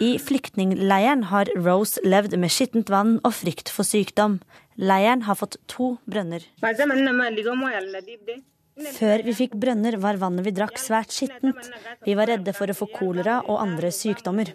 I 0.00 0.16
flyktningleiren 0.18 1.26
har 1.28 1.50
Rose 1.56 2.00
levd 2.04 2.36
med 2.40 2.52
skittent 2.52 2.90
vann 2.90 3.18
og 3.24 3.34
frykt 3.36 3.68
for 3.68 3.84
sykdom. 3.84 4.38
Leiren 4.80 5.26
har 5.28 5.36
fått 5.36 5.58
to 5.68 5.98
brønner. 6.08 6.40
Før 8.80 9.22
vi 9.26 9.34
fikk 9.36 9.56
brønner, 9.60 9.98
var 10.00 10.18
vannet 10.20 10.46
vi 10.46 10.52
drakk 10.56 10.78
svært 10.80 11.12
skittent. 11.14 11.70
Vi 12.06 12.14
var 12.16 12.30
redde 12.30 12.52
for 12.56 12.70
å 12.70 12.76
få 12.76 12.88
kolera 12.92 13.40
og 13.46 13.60
andre 13.60 13.90
sykdommer. 13.94 14.52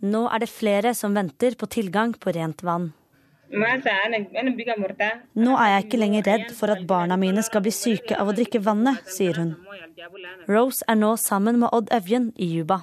Nå 0.00 0.22
er 0.32 0.38
det 0.40 0.50
flere 0.50 0.94
som 0.96 1.14
venter 1.14 1.56
på 1.60 1.68
tilgang 1.70 2.14
på 2.16 2.32
rent 2.34 2.64
vann. 2.66 2.90
Nå 3.50 3.66
er 5.58 5.70
jeg 5.74 5.84
ikke 5.84 5.98
lenger 5.98 6.22
redd 6.30 6.52
for 6.54 6.70
at 6.70 6.84
barna 6.86 7.16
mine 7.18 7.42
skal 7.42 7.64
bli 7.64 7.72
syke 7.74 8.14
av 8.14 8.30
å 8.30 8.34
drikke 8.36 8.62
vannet, 8.62 9.02
sier 9.10 9.34
hun. 9.42 9.56
Rose 10.48 10.86
er 10.86 10.96
nå 10.98 11.16
sammen 11.18 11.58
med 11.62 11.68
Odd 11.74 11.90
Evjen 11.94 12.30
i 12.38 12.46
Juba. 12.56 12.82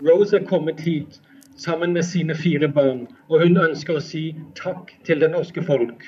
Rose 0.00 0.40
er 0.40 0.46
kommet 0.48 0.80
hit 0.80 1.20
sammen 1.60 1.92
med 1.96 2.06
sine 2.08 2.34
fire 2.38 2.68
barn, 2.72 3.04
og 3.28 3.44
hun 3.44 3.60
ønsker 3.60 3.98
å 3.98 4.02
si 4.04 4.30
takk 4.58 4.92
til 5.06 5.20
det 5.22 5.30
norske 5.32 5.64
folk. 5.66 6.06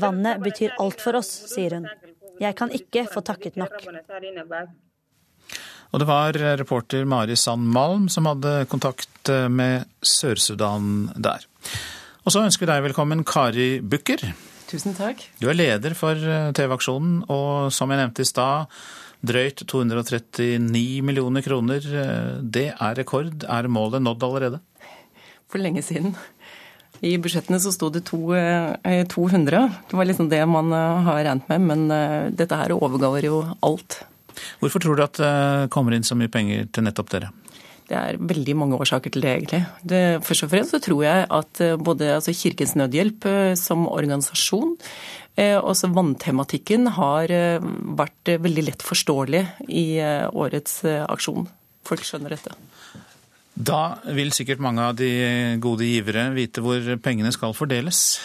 Vannet 0.00 0.42
betyr 0.44 0.76
alt 0.78 1.02
for 1.02 1.18
oss, 1.18 1.30
sier 1.50 1.78
hun. 1.78 1.88
Jeg 2.40 2.56
kan 2.58 2.72
ikke 2.74 3.06
få 3.10 3.22
takket 3.26 3.58
nok. 3.60 3.74
Og 5.90 5.98
det 5.98 6.06
var 6.06 6.36
reporter 6.60 7.06
Mari 7.08 7.34
Sand 7.38 7.66
Malm 7.74 8.06
som 8.12 8.28
hadde 8.30 8.64
kontakt 8.70 9.30
med 9.50 9.88
Sør-Sudan 10.06 11.10
der. 11.18 11.42
Og 12.22 12.34
så 12.34 12.44
ønsker 12.44 12.66
vi 12.66 12.70
deg 12.70 12.84
velkommen, 12.90 13.24
Kari 13.26 13.80
Bukker. 13.82 14.22
Tusen 14.70 14.94
takk. 14.94 15.24
Du 15.42 15.48
er 15.50 15.58
leder 15.58 15.96
for 15.98 16.14
TV-aksjonen, 16.54 17.24
og 17.32 17.72
som 17.74 17.90
jeg 17.90 17.98
nevnte 17.98 18.22
i 18.22 18.28
stad, 18.28 18.70
drøyt 19.26 19.64
239 19.68 21.02
millioner 21.06 21.44
kroner. 21.44 21.86
Det 22.42 22.68
er 22.72 22.98
rekord. 22.98 23.44
Er 23.44 23.68
målet 23.68 24.04
nådd 24.04 24.26
allerede? 24.26 24.60
For 25.50 25.62
lenge 25.62 25.82
siden. 25.84 26.14
I 27.00 27.14
budsjettene 27.16 27.60
så 27.62 27.72
sto 27.72 27.88
det 27.92 28.04
to, 28.08 28.20
200. 28.28 29.60
Det 29.88 29.96
var 29.96 30.08
liksom 30.08 30.28
det 30.28 30.40
man 30.48 30.72
har 30.72 31.22
regnet 31.24 31.48
med, 31.48 31.68
men 31.68 32.32
dette 32.36 32.58
her 32.60 32.74
overgår 32.76 33.24
jo 33.24 33.42
alt. 33.64 34.02
Hvorfor 34.60 34.84
tror 34.84 34.96
du 34.98 35.04
at 35.04 35.20
det 35.20 35.70
kommer 35.72 35.96
inn 35.96 36.04
så 36.06 36.16
mye 36.18 36.32
penger 36.32 36.68
til 36.72 36.84
nettopp 36.86 37.12
dere? 37.14 37.30
Det 37.90 37.98
er 37.98 38.20
veldig 38.22 38.54
mange 38.54 38.76
årsaker 38.78 39.10
til 39.10 39.24
det, 39.24 39.30
egentlig. 39.32 39.62
Det, 39.82 40.02
først 40.22 40.44
og 40.46 40.52
fremst 40.52 40.76
så 40.76 40.78
tror 40.84 41.00
jeg 41.02 41.24
at 41.40 41.62
både 41.82 42.12
altså 42.20 42.34
Kirkens 42.36 42.76
Nødhjelp 42.78 43.26
som 43.58 43.88
organisasjon, 43.90 44.76
også 45.38 45.92
vanntematikken, 45.94 46.88
har 46.96 47.30
vært 48.00 48.32
veldig 48.42 48.64
lett 48.66 48.82
forståelig 48.84 49.44
i 49.68 49.86
årets 50.00 50.82
aksjon. 51.06 51.46
Folk 51.86 52.04
skjønner 52.04 52.34
dette. 52.34 52.52
Da 53.54 54.00
vil 54.16 54.32
sikkert 54.32 54.62
mange 54.62 54.84
av 54.84 54.94
de 54.96 55.10
gode 55.60 55.84
givere 55.88 56.30
vite 56.36 56.62
hvor 56.64 56.80
pengene 57.02 57.32
skal 57.34 57.52
fordeles? 57.56 58.20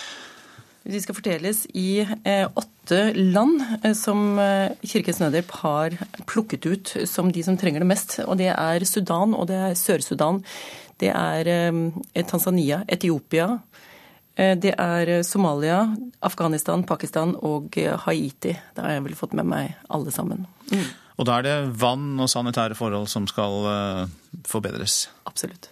De 0.85 0.99
skal 1.01 1.17
fordeles 1.17 1.63
i 1.73 2.05
åtte 2.05 2.99
land 3.17 3.63
som 3.97 4.37
Kirkens 4.85 5.19
Nødhjelp 5.23 5.55
har 5.63 5.95
plukket 6.29 6.67
ut 6.69 6.91
som 7.09 7.31
de 7.33 7.41
som 7.43 7.57
trenger 7.57 7.81
det 7.81 7.89
mest. 7.89 8.19
Og 8.27 8.37
det 8.37 8.51
er 8.53 8.85
Sudan 8.85 9.33
og 9.33 9.49
det 9.49 9.57
er 9.71 9.79
Sør-Sudan. 9.79 10.43
Det 11.01 11.09
er 11.09 11.49
Tanzania, 12.29 12.83
Etiopia. 12.87 13.49
Det 14.35 14.73
er 14.75 15.09
Somalia, 15.23 15.79
Afghanistan, 16.27 16.83
Pakistan 16.83 17.33
og 17.39 17.77
Haiti. 18.03 18.51
Da 18.75 18.83
har 18.83 18.97
jeg 18.97 19.05
vel 19.05 19.15
fått 19.15 19.35
med 19.37 19.47
meg 19.47 19.77
alle 19.87 20.11
sammen. 20.11 20.43
Mm. 20.73 20.89
Og 21.15 21.29
da 21.29 21.37
er 21.39 21.45
det 21.45 21.55
vann 21.79 22.19
og 22.19 22.27
sanitære 22.27 22.75
forhold 22.75 23.07
som 23.07 23.29
skal 23.31 24.09
forbedres? 24.43 25.05
Absolutt. 25.29 25.69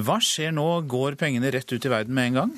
Hva 0.00 0.16
skjer 0.24 0.54
nå? 0.56 0.64
Går 0.90 1.18
pengene 1.20 1.52
rett 1.54 1.70
ut 1.70 1.84
i 1.84 1.92
verden 1.92 2.16
med 2.16 2.32
en 2.32 2.40
gang? 2.40 2.56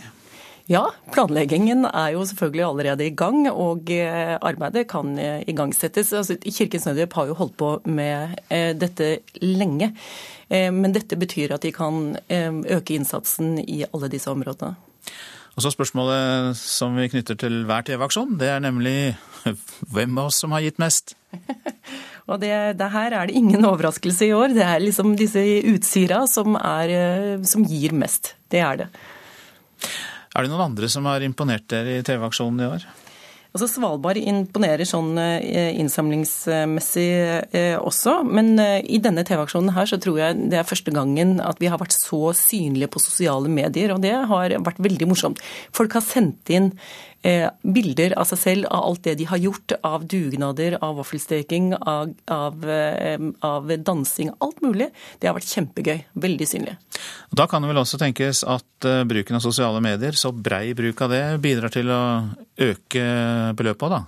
Ja, 0.67 0.83
planleggingen 1.15 1.85
er 1.87 2.15
jo 2.17 2.25
selvfølgelig 2.27 2.65
allerede 2.67 3.07
i 3.07 3.13
gang, 3.15 3.45
og 3.51 3.87
arbeidet 4.43 4.89
kan 4.91 5.13
igangsettes. 5.47 6.11
Altså, 6.11 6.35
Kirkens 6.43 6.89
Nødhjelp 6.89 7.15
har 7.15 7.29
jo 7.31 7.37
holdt 7.39 7.55
på 7.57 7.69
med 7.87 8.35
dette 8.51 9.21
lenge. 9.45 9.93
Men 10.51 10.91
dette 10.91 11.15
betyr 11.15 11.55
at 11.55 11.63
de 11.63 11.71
kan 11.71 12.17
øke 12.27 12.99
innsatsen 12.99 13.61
i 13.63 13.85
alle 13.87 14.11
disse 14.11 14.31
områdene. 14.31 14.75
Og 15.57 15.65
så 15.65 15.73
Spørsmålet 15.73 16.59
som 16.61 16.99
vi 17.01 17.09
knytter 17.09 17.39
til 17.41 17.63
hver 17.69 17.87
TV-aksjon, 17.87 18.35
det 18.41 18.51
er 18.53 18.61
nemlig 18.61 19.17
hvem 19.95 20.19
av 20.21 20.29
oss 20.29 20.43
som 20.43 20.53
har 20.53 20.65
gitt 20.67 20.83
mest? 20.83 21.17
Og 22.27 22.41
det, 22.43 22.51
det, 22.77 22.89
her 22.91 23.15
er 23.15 23.29
det 23.29 23.39
ingen 23.39 23.65
overraskelse 23.65 24.27
i 24.27 24.35
år. 24.35 24.51
Det 24.57 24.65
er 24.67 24.83
liksom 24.83 25.15
disse 25.17 25.41
Utsira 25.71 26.25
som, 26.27 26.59
er, 26.59 27.39
som 27.47 27.63
gir 27.65 27.95
mest. 27.95 28.35
Det 28.51 28.61
er 28.67 28.81
det. 28.81 28.89
Er 30.37 30.45
det 30.45 30.53
noen 30.53 30.69
andre 30.69 30.89
som 30.93 31.07
har 31.09 31.25
imponert 31.25 31.65
dere 31.73 31.97
i 31.97 32.05
TV-aksjonen 32.05 32.61
i 32.61 32.69
år? 32.69 32.85
Altså 33.57 33.71
Svalbard 33.73 34.19
imponerer 34.21 34.85
sånn 34.85 35.17
innsamlingsmessig 35.17 37.07
også, 37.81 38.19
men 38.29 38.53
i 38.61 38.99
denne 39.01 39.25
TV-aksjonen 39.25 39.73
her 39.73 39.89
så 39.89 39.97
tror 40.03 40.19
jeg 40.21 40.37
det 40.53 40.59
er 40.61 40.69
første 40.69 40.93
gangen 40.93 41.39
at 41.41 41.57
vi 41.63 41.71
har 41.73 41.81
vært 41.81 41.97
så 41.97 42.35
synlige 42.37 42.91
på 42.93 43.01
sosiale 43.01 43.49
medier, 43.49 43.95
og 43.95 44.05
det 44.05 44.13
har 44.13 44.53
vært 44.61 44.83
veldig 44.85 45.09
morsomt. 45.09 45.41
Folk 45.73 45.97
har 45.97 46.05
sendt 46.05 46.53
inn 46.53 46.69
bilder 47.23 48.15
av 48.21 48.29
seg 48.29 48.39
selv, 48.39 48.67
av 48.71 48.85
alt 48.91 49.03
det 49.07 49.17
de 49.19 49.27
har 49.27 49.41
gjort, 49.41 49.75
av 49.87 50.05
dugnader, 50.07 50.77
av 50.85 50.99
vaffelsteking, 51.01 51.73
av, 51.75 52.13
av, 52.31 52.67
av, 53.47 53.73
dansing, 53.83 54.31
alt 54.45 54.61
mulig. 54.63 54.91
Det 55.19 55.31
har 55.31 55.37
vært 55.39 55.51
kjempegøy. 55.51 55.97
Veldig 56.27 56.49
synlig. 56.49 56.77
Da 57.35 57.49
kan 57.51 57.65
det 57.65 57.73
vel 57.73 57.83
også 57.83 57.99
tenkes 58.01 58.45
at 58.47 58.91
bruken 59.09 59.39
av 59.39 59.45
sosiale 59.45 59.83
medier, 59.85 60.19
så 60.19 60.31
brei 60.33 60.75
bruk 60.79 61.03
av 61.07 61.15
det, 61.15 61.25
bidrar 61.43 61.75
til 61.75 61.91
å 61.91 62.03
øke 62.69 63.09
beløpet 63.59 63.97
da? 63.97 64.05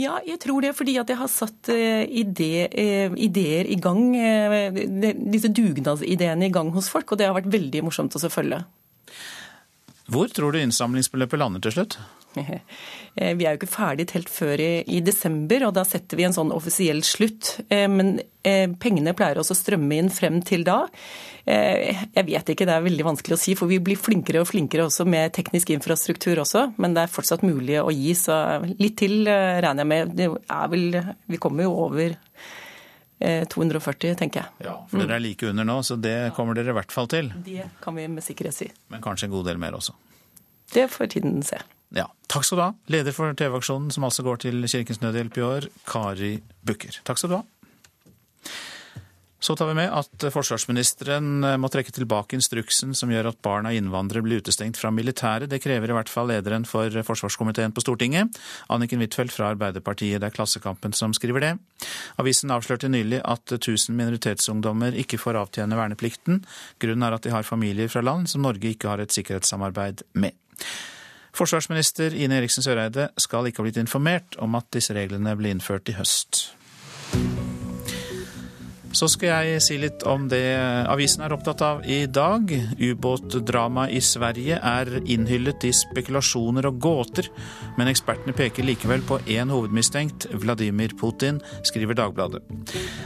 Ja, 0.00 0.16
jeg 0.24 0.38
tror 0.40 0.64
det 0.64 0.72
fordi 0.78 0.94
at 1.00 1.10
jeg 1.12 1.18
har 1.20 1.28
satt 1.28 1.68
ide, 1.68 2.50
ideer 3.20 3.68
i 3.68 3.76
gang, 3.82 4.14
disse 5.28 5.50
dugnadsideene 5.52 6.48
i 6.48 6.54
gang 6.54 6.70
hos 6.72 6.88
folk, 6.92 7.12
og 7.12 7.20
det 7.20 7.28
har 7.28 7.36
vært 7.36 7.50
veldig 7.52 7.82
morsomt 7.84 8.16
å 8.16 8.32
følge. 8.32 8.62
Hvor 10.10 10.30
tror 10.34 10.54
du 10.54 10.60
innsamlingsbeløpet 10.60 11.38
lander 11.40 11.62
til 11.62 11.76
slutt? 11.76 12.00
Vi 12.40 13.44
er 13.44 13.54
jo 13.54 13.58
ikke 13.58 13.68
ferdig 13.70 14.06
telt 14.10 14.30
før 14.30 14.60
i, 14.62 14.70
i, 14.86 15.00
desember, 15.02 15.64
og 15.66 15.74
da 15.74 15.82
setter 15.86 16.18
vi 16.18 16.26
en 16.28 16.34
sånn 16.34 16.52
offisiell 16.54 17.02
slutt. 17.06 17.56
Men 17.68 18.20
pengene 18.80 19.14
pleier 19.18 19.40
også 19.42 19.56
å 19.56 19.58
strømme 19.58 19.98
inn 19.98 20.12
frem 20.14 20.38
til 20.46 20.62
da. 20.64 20.84
Jeg 21.42 22.26
vet 22.28 22.52
ikke, 22.54 22.68
det 22.70 22.76
er 22.76 22.86
veldig 22.86 23.08
vanskelig 23.08 23.34
å 23.34 23.40
si, 23.42 23.56
for 23.58 23.70
vi 23.70 23.80
blir 23.82 23.98
flinkere 23.98 24.44
og 24.44 24.48
flinkere 24.48 24.86
også 24.86 25.08
med 25.10 25.34
teknisk 25.34 25.74
infrastruktur 25.74 26.38
også. 26.44 26.68
Men 26.78 26.94
det 26.94 27.04
er 27.04 27.12
fortsatt 27.12 27.42
mulig 27.46 27.80
å 27.82 27.90
gi, 27.90 28.14
så 28.14 28.38
litt 28.78 29.00
til 29.02 29.26
regner 29.26 29.82
jeg 29.82 29.90
med. 29.90 30.16
Det 30.16 30.30
er 30.30 30.72
vel, 30.72 31.00
vi 31.34 31.42
kommer 31.42 31.66
jo 31.66 31.74
over 31.88 32.14
240, 33.20 34.14
tenker 34.16 34.40
jeg. 34.40 34.66
Ja, 34.66 34.76
for 34.88 35.02
dere 35.02 35.18
er 35.18 35.24
like 35.24 35.48
under 35.50 35.66
nå, 35.68 35.80
så 35.84 35.96
det 36.00 36.32
kommer 36.36 36.56
dere 36.56 36.72
i 36.72 36.76
hvert 36.78 36.92
fall 36.94 37.08
til. 37.12 37.28
Det 37.44 37.66
kan 37.84 37.96
vi 37.98 38.06
med 38.08 38.24
sikkerhet 38.24 38.56
si. 38.56 38.70
Men 38.88 39.04
kanskje 39.04 39.28
en 39.28 39.34
god 39.34 39.50
del 39.50 39.60
mer 39.60 39.76
også. 39.76 39.92
Det 40.72 40.86
får 40.92 41.12
tiden 41.16 41.42
se. 41.44 41.58
Ja, 41.96 42.06
Takk 42.30 42.46
skal 42.46 42.60
du 42.60 42.62
ha, 42.62 42.72
leder 42.94 43.14
for 43.14 43.34
TV-aksjonen 43.34 43.90
som 43.90 44.04
altså 44.06 44.22
går 44.22 44.44
til 44.44 44.62
Kirkens 44.70 45.00
Nødhjelp 45.02 45.40
i 45.40 45.42
år, 45.42 45.66
Kari 45.90 46.36
Bukker. 46.62 47.00
Takk 47.04 47.18
skal 47.18 47.32
du 47.32 47.36
ha. 47.40 47.42
Så 49.40 49.56
tar 49.56 49.70
vi 49.70 49.74
med 49.78 49.88
at 49.88 50.24
forsvarsministeren 50.34 51.40
må 51.62 51.68
trekke 51.72 51.94
tilbake 51.96 52.36
instruksen 52.36 52.92
som 52.96 53.08
gjør 53.12 53.30
at 53.30 53.38
barn 53.40 53.68
av 53.70 53.72
innvandrere 53.72 54.20
blir 54.26 54.42
utestengt 54.42 54.76
fra 54.76 54.90
militæret. 54.92 55.48
Det 55.48 55.62
krever 55.64 55.88
i 55.88 55.96
hvert 55.96 56.12
fall 56.12 56.28
lederen 56.28 56.66
for 56.68 56.92
forsvarskomiteen 57.08 57.72
på 57.72 57.80
Stortinget, 57.80 58.36
Anniken 58.68 59.00
Huitfeldt 59.00 59.32
fra 59.32 59.48
Arbeiderpartiet. 59.54 60.20
Det 60.20 60.28
er 60.28 60.36
Klassekampen 60.36 60.92
som 60.96 61.16
skriver 61.16 61.46
det. 61.46 61.54
Avisen 62.20 62.52
avslørte 62.52 62.92
nylig 62.92 63.22
at 63.24 63.56
1000 63.56 63.96
minoritetsungdommer 63.96 65.00
ikke 65.00 65.20
får 65.22 65.40
avtjene 65.40 65.80
verneplikten. 65.80 66.44
Grunnen 66.82 67.08
er 67.08 67.16
at 67.16 67.24
de 67.24 67.32
har 67.32 67.48
familier 67.48 67.88
fra 67.88 68.04
land 68.04 68.28
som 68.28 68.44
Norge 68.44 68.74
ikke 68.74 68.92
har 68.92 69.00
et 69.00 69.16
sikkerhetssamarbeid 69.16 70.04
med. 70.20 70.36
Forsvarsminister 71.32 72.12
Ine 72.12 72.42
Eriksen 72.42 72.66
Søreide 72.66 73.08
skal 73.16 73.48
ikke 73.48 73.62
ha 73.62 73.70
blitt 73.70 73.80
informert 73.80 74.36
om 74.42 74.58
at 74.60 74.68
disse 74.74 74.92
reglene 74.92 75.32
ble 75.38 75.54
innført 75.54 75.88
i 75.88 75.96
høst. 75.96 76.50
Så 78.90 79.06
skal 79.06 79.30
jeg 79.46 79.62
si 79.62 79.76
litt 79.78 80.02
om 80.08 80.24
det 80.30 80.42
avisen 80.90 81.22
er 81.22 81.32
opptatt 81.34 81.62
av 81.62 81.84
i 81.86 82.02
dag. 82.10 82.50
Ubåtdramaet 82.80 83.94
i 83.94 84.00
Sverige 84.02 84.58
er 84.58 84.90
innhyllet 85.00 85.66
i 85.68 85.72
spekulasjoner 85.74 86.66
og 86.66 86.80
gåter, 86.82 87.30
men 87.78 87.90
ekspertene 87.90 88.34
peker 88.36 88.66
likevel 88.66 89.04
på 89.06 89.20
én 89.30 89.52
hovedmistenkt, 89.54 90.26
Vladimir 90.42 90.96
Putin, 90.98 91.38
skriver 91.62 91.98
Dagbladet. 92.02 92.42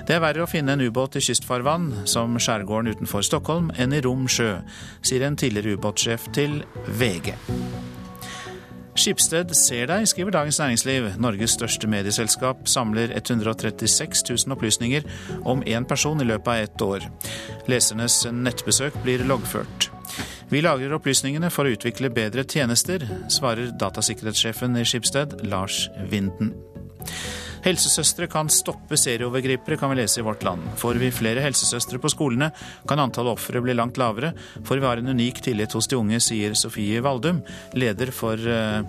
Det 0.08 0.16
er 0.16 0.24
verre 0.24 0.46
å 0.46 0.50
finne 0.50 0.72
en 0.72 0.84
ubåt 0.84 1.20
i 1.20 1.24
kystfarvann, 1.24 1.90
som 2.08 2.38
skjærgården 2.40 2.94
utenfor 2.96 3.26
Stockholm, 3.26 3.68
enn 3.76 3.92
i 3.92 4.00
rom 4.04 4.24
sjø, 4.24 4.56
sier 5.04 5.28
en 5.28 5.36
tidligere 5.36 5.76
ubåtsjef 5.76 6.30
til 6.32 6.62
VG. 6.96 7.34
Skipsted 8.94 9.50
ser 9.58 9.88
deg, 9.90 10.06
skriver 10.06 10.34
Dagens 10.36 10.60
Næringsliv. 10.62 11.08
Norges 11.18 11.56
største 11.56 11.88
medieselskap 11.90 12.68
samler 12.70 13.10
136 13.18 14.22
000 14.30 14.54
opplysninger 14.54 15.06
om 15.42 15.64
én 15.66 15.86
person 15.88 16.20
i 16.22 16.28
løpet 16.28 16.52
av 16.52 16.68
ett 16.68 16.84
år. 16.86 17.08
Lesernes 17.70 18.20
nettbesøk 18.30 18.96
blir 19.02 19.26
loggført. 19.26 19.90
Vi 20.52 20.62
lagrer 20.62 20.94
opplysningene 20.94 21.50
for 21.50 21.66
å 21.66 21.74
utvikle 21.74 22.12
bedre 22.14 22.44
tjenester, 22.46 23.02
svarer 23.32 23.72
datasikkerhetssjefen 23.80 24.78
i 24.78 24.86
Skipsted, 24.86 25.40
Lars 25.50 25.88
Vinden. 26.10 26.54
Helsesøstre 27.64 28.26
kan 28.28 28.50
stoppe 28.52 28.96
serieovergripere, 29.00 29.78
kan 29.80 29.88
vi 29.92 30.02
lese 30.02 30.20
i 30.20 30.24
Vårt 30.26 30.42
Land. 30.44 30.66
Får 30.76 30.98
vi 31.00 31.08
flere 31.14 31.40
helsesøstre 31.40 31.96
på 32.02 32.10
skolene, 32.12 32.50
kan 32.88 33.00
antallet 33.00 33.38
ofre 33.38 33.62
bli 33.64 33.76
langt 33.76 33.96
lavere, 34.00 34.34
for 34.66 34.76
vi 34.76 34.84
har 34.84 35.00
en 35.00 35.14
unik 35.14 35.40
tillit 35.46 35.72
hos 35.72 35.88
de 35.88 35.96
unge, 35.96 36.20
sier 36.20 36.52
Sofie 36.58 37.00
Valdum, 37.04 37.40
leder 37.72 38.12
for 38.12 38.36
eh, 38.36 38.84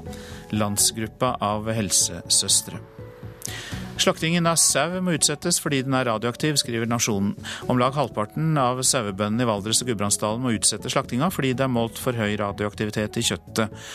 landsgruppa 0.52 1.38
av 1.40 1.72
helsesøstre. 1.72 2.82
Slaktingen 3.96 4.44
av 4.50 4.58
sau 4.60 4.98
må 5.00 5.14
utsettes 5.16 5.62
fordi 5.64 5.80
den 5.88 5.96
er 5.96 6.10
radioaktiv, 6.10 6.58
skriver 6.60 6.90
Nasjonen. 6.92 7.32
Om 7.72 7.80
lag 7.80 7.96
halvparten 7.96 8.58
av 8.60 8.82
sauebøndene 8.84 9.46
i 9.46 9.48
Valdres 9.48 9.80
og 9.86 9.88
Gudbrandsdalen 9.88 10.44
må 10.44 10.52
utsette 10.58 10.92
slaktinga 10.92 11.32
fordi 11.32 11.54
det 11.56 11.64
er 11.64 11.72
målt 11.72 12.02
for 12.02 12.18
høy 12.20 12.36
radioaktivitet 12.44 13.22
i 13.22 13.26
kjøttet, 13.32 13.88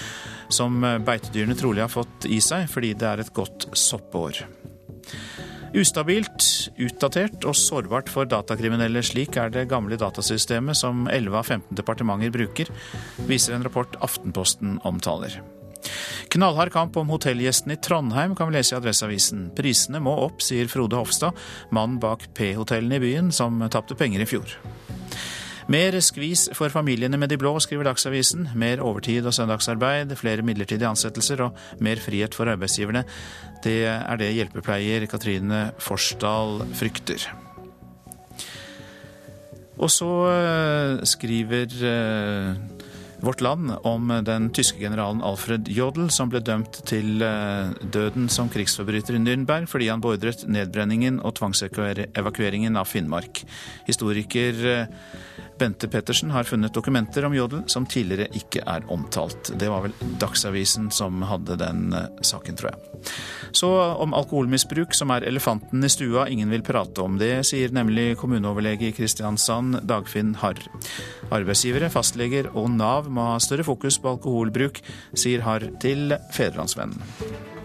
som 0.49 0.81
beitedyrene 1.05 1.59
trolig 1.59 1.85
har 1.85 1.93
fått 1.93 2.31
i 2.33 2.41
seg 2.41 2.65
fordi 2.73 2.95
det 2.97 3.13
er 3.13 3.27
et 3.27 3.35
godt 3.37 3.69
soppår. 3.77 4.41
Ustabilt, 5.71 6.43
utdatert 6.83 7.45
og 7.47 7.55
sårbart 7.55 8.11
for 8.11 8.27
datakriminelle. 8.27 9.05
Slik 9.07 9.39
er 9.39 9.53
det 9.55 9.69
gamle 9.71 9.99
datasystemet 10.01 10.79
som 10.79 11.07
11 11.07 11.39
av 11.39 11.47
15 11.47 11.79
departementer 11.79 12.35
bruker, 12.35 12.73
viser 13.31 13.55
en 13.55 13.67
rapport 13.67 13.95
Aftenposten 14.03 14.81
omtaler. 14.89 15.39
Knallhard 16.31 16.73
kamp 16.75 16.99
om 17.01 17.11
hotellgjestene 17.11 17.75
i 17.77 17.81
Trondheim 17.83 18.35
kan 18.39 18.51
vi 18.51 18.59
lese 18.59 18.75
i 18.75 18.79
Adresseavisen. 18.81 19.49
Prisene 19.57 20.03
må 20.03 20.13
opp, 20.27 20.43
sier 20.45 20.69
Frode 20.71 20.99
Hofstad, 20.99 21.39
mannen 21.75 21.99
bak 22.03 22.29
P-hotellene 22.37 22.99
i 22.99 23.05
byen, 23.07 23.33
som 23.35 23.63
tapte 23.73 23.99
penger 23.99 24.27
i 24.27 24.29
fjor. 24.29 24.59
Mer 25.71 25.95
skvis 26.03 26.49
for 26.57 26.73
familiene 26.73 27.19
med 27.21 27.31
de 27.31 27.37
blå, 27.39 27.53
skriver 27.63 27.87
Dagsavisen. 27.87 28.49
Mer 28.59 28.81
overtid 28.83 29.27
og 29.29 29.35
søndagsarbeid, 29.37 30.17
flere 30.19 30.43
midlertidige 30.43 30.89
ansettelser 30.89 31.45
og 31.45 31.61
mer 31.79 32.01
frihet 32.03 32.35
for 32.35 32.51
arbeidsgiverne. 32.51 33.05
Det 33.61 33.85
er 33.85 34.21
det 34.21 34.33
hjelpepleier 34.33 35.05
Katrine 35.11 35.71
Forsdal 35.83 36.63
frykter. 36.79 37.29
Og 39.81 39.89
så 39.93 40.11
eh, 40.29 41.03
skriver 41.09 41.73
eh, 41.89 42.55
Vårt 43.21 43.41
Land 43.45 43.73
om 43.89 44.13
den 44.25 44.49
tyske 44.57 44.81
generalen 44.81 45.23
Alfred 45.25 45.69
Jodel, 45.73 46.09
som 46.13 46.33
ble 46.33 46.43
dømt 46.45 46.83
til 46.89 47.21
eh, 47.25 47.73
døden 47.93 48.29
som 48.33 48.49
krigsforbryter 48.53 49.17
i 49.17 49.23
Nürnberg 49.25 49.69
fordi 49.69 49.89
han 49.93 50.05
beordret 50.05 50.47
nedbrenningen 50.49 51.21
og 51.25 51.37
tvangsevakueringen 51.41 52.81
av 52.81 52.89
Finnmark. 52.89 53.45
Historiker 53.89 54.57
Bente 55.61 55.89
Pettersen 55.89 56.31
har 56.31 56.49
funnet 56.49 56.75
dokumenter 56.75 57.25
om 57.29 57.35
Jodel 57.37 57.63
som 57.69 57.87
tidligere 57.87 58.31
ikke 58.37 58.63
er 58.67 58.87
omtalt. 58.93 59.53
Det 59.61 59.69
var 59.69 59.85
vel 59.85 59.95
Dagsavisen 60.21 60.89
som 60.95 61.23
hadde 61.29 61.59
den 61.61 61.93
eh, 61.97 62.09
saken, 62.25 62.57
tror 62.57 62.73
jeg. 62.73 63.05
Så 63.57 63.69
om 64.01 64.15
alkoholmisbruk, 64.17 64.95
som 64.97 65.13
er 65.15 65.27
elefanten 65.29 65.85
i 65.85 65.93
stua 65.93 66.27
ingen 66.31 66.53
vil 66.53 66.65
prate 66.65 67.05
om. 67.05 67.19
Det 67.21 67.43
sier 67.49 67.73
nemlig 67.75 68.15
kommuneoverlege 68.21 68.89
i 68.89 68.97
Kristiansand, 68.97 69.83
Dagfinn 69.89 70.37
Harr. 70.41 70.61
Arbeidsgivere, 71.31 71.93
fastleger 71.93 72.51
og 72.55 72.71
Nav 72.75 73.11
må 73.13 73.33
ha 73.33 73.39
større 73.43 73.67
fokus 73.67 74.01
på 74.01 74.17
alkoholbruk, 74.17 74.83
sier 75.13 75.45
Harr 75.47 75.69
til 75.83 76.17
Fedrelandsvennen. 76.37 77.60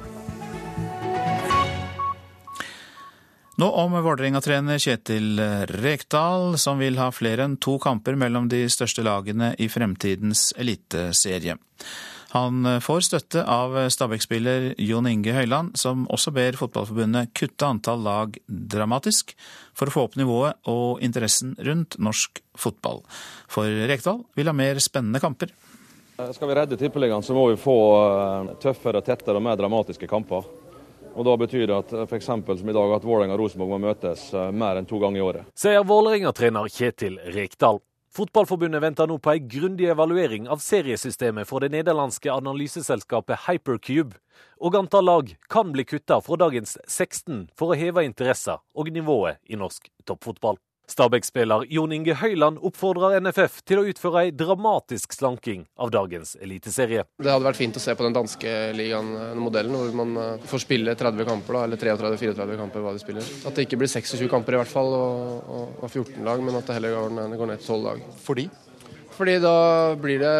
Nå 3.56 3.70
om 3.72 3.94
Vålerenga-trener 4.04 4.82
Kjetil 4.84 5.40
Rekdal, 5.80 6.58
som 6.60 6.82
vil 6.82 6.98
ha 7.00 7.08
flere 7.16 7.46
enn 7.48 7.54
to 7.64 7.78
kamper 7.80 8.18
mellom 8.20 8.50
de 8.52 8.66
største 8.68 9.06
lagene 9.06 9.54
i 9.64 9.70
fremtidens 9.72 10.50
eliteserie. 10.60 11.56
Han 12.36 12.68
får 12.84 13.06
støtte 13.08 13.46
av 13.48 13.78
Stabæk-spiller 13.96 14.74
Jon 14.84 15.08
Inge 15.08 15.32
Høyland, 15.38 15.78
som 15.80 16.04
også 16.12 16.34
ber 16.36 16.58
Fotballforbundet 16.60 17.32
kutte 17.32 17.70
antall 17.70 18.04
lag 18.04 18.36
dramatisk 18.46 19.32
for 19.72 19.88
å 19.88 19.96
få 19.96 20.04
opp 20.10 20.20
nivået 20.20 20.60
og 20.68 21.00
interessen 21.08 21.56
rundt 21.64 21.96
norsk 21.96 22.44
fotball. 22.60 23.06
For 23.48 23.72
Rekdal 23.88 24.20
vil 24.36 24.52
ha 24.52 24.58
mer 24.58 24.84
spennende 24.84 25.24
kamper. 25.24 25.56
Skal 26.36 26.52
vi 26.52 26.60
redde 26.60 26.76
Tippeligaen, 26.80 27.24
så 27.24 27.32
må 27.36 27.48
vi 27.54 27.58
få 27.60 27.80
eh, 28.04 28.54
tøffere, 28.64 29.00
tettere 29.04 29.40
og 29.40 29.48
mer 29.48 29.56
dramatiske 29.60 30.12
kamper. 30.12 30.44
Og 31.16 31.26
Da 31.26 31.36
betyr 31.40 31.66
det 31.70 31.76
at 31.76 31.94
f.eks. 32.10 32.28
som 32.28 32.70
i 32.70 32.76
dag 32.76 32.94
at 32.98 33.06
Vålerenga 33.08 33.38
og 33.38 33.46
Rosenborg 33.46 33.76
må 33.76 33.82
møtes 33.88 34.28
eh, 34.36 34.52
mer 34.52 34.80
enn 34.80 34.88
to 34.90 35.00
ganger 35.00 35.22
i 35.22 35.24
året. 35.24 35.52
Sier 35.56 35.86
Vålerenga-trener 35.88 36.68
Kjetil 36.72 37.20
Rekdal. 37.36 37.80
Fotballforbundet 38.16 38.80
venter 38.80 39.10
nå 39.12 39.18
på 39.20 39.32
en 39.34 39.48
grundig 39.52 39.90
evaluering 39.92 40.46
av 40.52 40.62
seriesystemet 40.64 41.48
for 41.50 41.64
det 41.64 41.74
nederlandske 41.74 42.32
analyseselskapet 42.32 43.44
Hypercube. 43.48 44.16
Og 44.64 44.78
antall 44.80 45.08
lag 45.08 45.34
kan 45.52 45.74
bli 45.76 45.84
kutta 45.88 46.22
fra 46.24 46.38
dagens 46.40 46.78
16 46.88 47.50
for 47.60 47.74
å 47.74 47.80
heve 47.80 48.06
interesser 48.08 48.64
og 48.76 48.92
nivået 48.96 49.42
i 49.52 49.60
norsk 49.60 49.92
toppfotball. 50.08 50.60
Stabæk-spiller 50.92 51.66
Jon 51.72 51.94
Inge 51.96 52.16
Høyland 52.20 52.60
oppfordrer 52.66 53.18
NFF 53.24 53.62
til 53.66 53.82
å 53.82 53.86
utføre 53.90 54.26
ei 54.26 54.34
dramatisk 54.36 55.16
slanking 55.16 55.66
av 55.82 55.94
dagens 55.96 56.36
eliteserie. 56.42 57.06
Det 57.22 57.32
hadde 57.32 57.48
vært 57.48 57.60
fint 57.60 57.80
å 57.80 57.84
se 57.84 57.96
på 57.98 58.06
den 58.06 58.16
danske 58.16 58.54
ligaen, 58.78 59.12
modellen, 59.42 59.78
hvor 59.80 59.98
man 60.02 60.14
eh, 60.22 60.46
får 60.50 60.66
spille 60.66 60.96
30 61.00 61.28
kamper, 61.28 61.58
da, 61.58 61.64
eller 61.68 61.82
33-34 61.82 62.60
kamper 62.62 62.86
hva 62.86 62.94
de 62.96 63.04
spiller. 63.04 63.34
At 63.48 63.58
det 63.58 63.68
ikke 63.68 63.82
blir 63.82 63.92
26 63.92 64.30
kamper 64.32 64.58
i 64.58 64.62
hvert 64.62 64.72
fall, 64.72 64.94
og, 64.94 65.50
og, 65.58 65.76
og 65.82 65.90
14 65.90 66.22
lag, 66.26 66.46
men 66.46 66.60
at 66.60 66.70
det 66.70 66.78
heller 66.78 66.96
går, 67.00 67.36
går 67.42 67.52
ned 67.54 67.66
til 67.66 67.76
12 67.76 67.86
lag. 67.90 68.08
Fordi? 68.26 68.50
Fordi 69.16 69.38
da 69.40 69.96
blir 69.96 70.20
det 70.20 70.32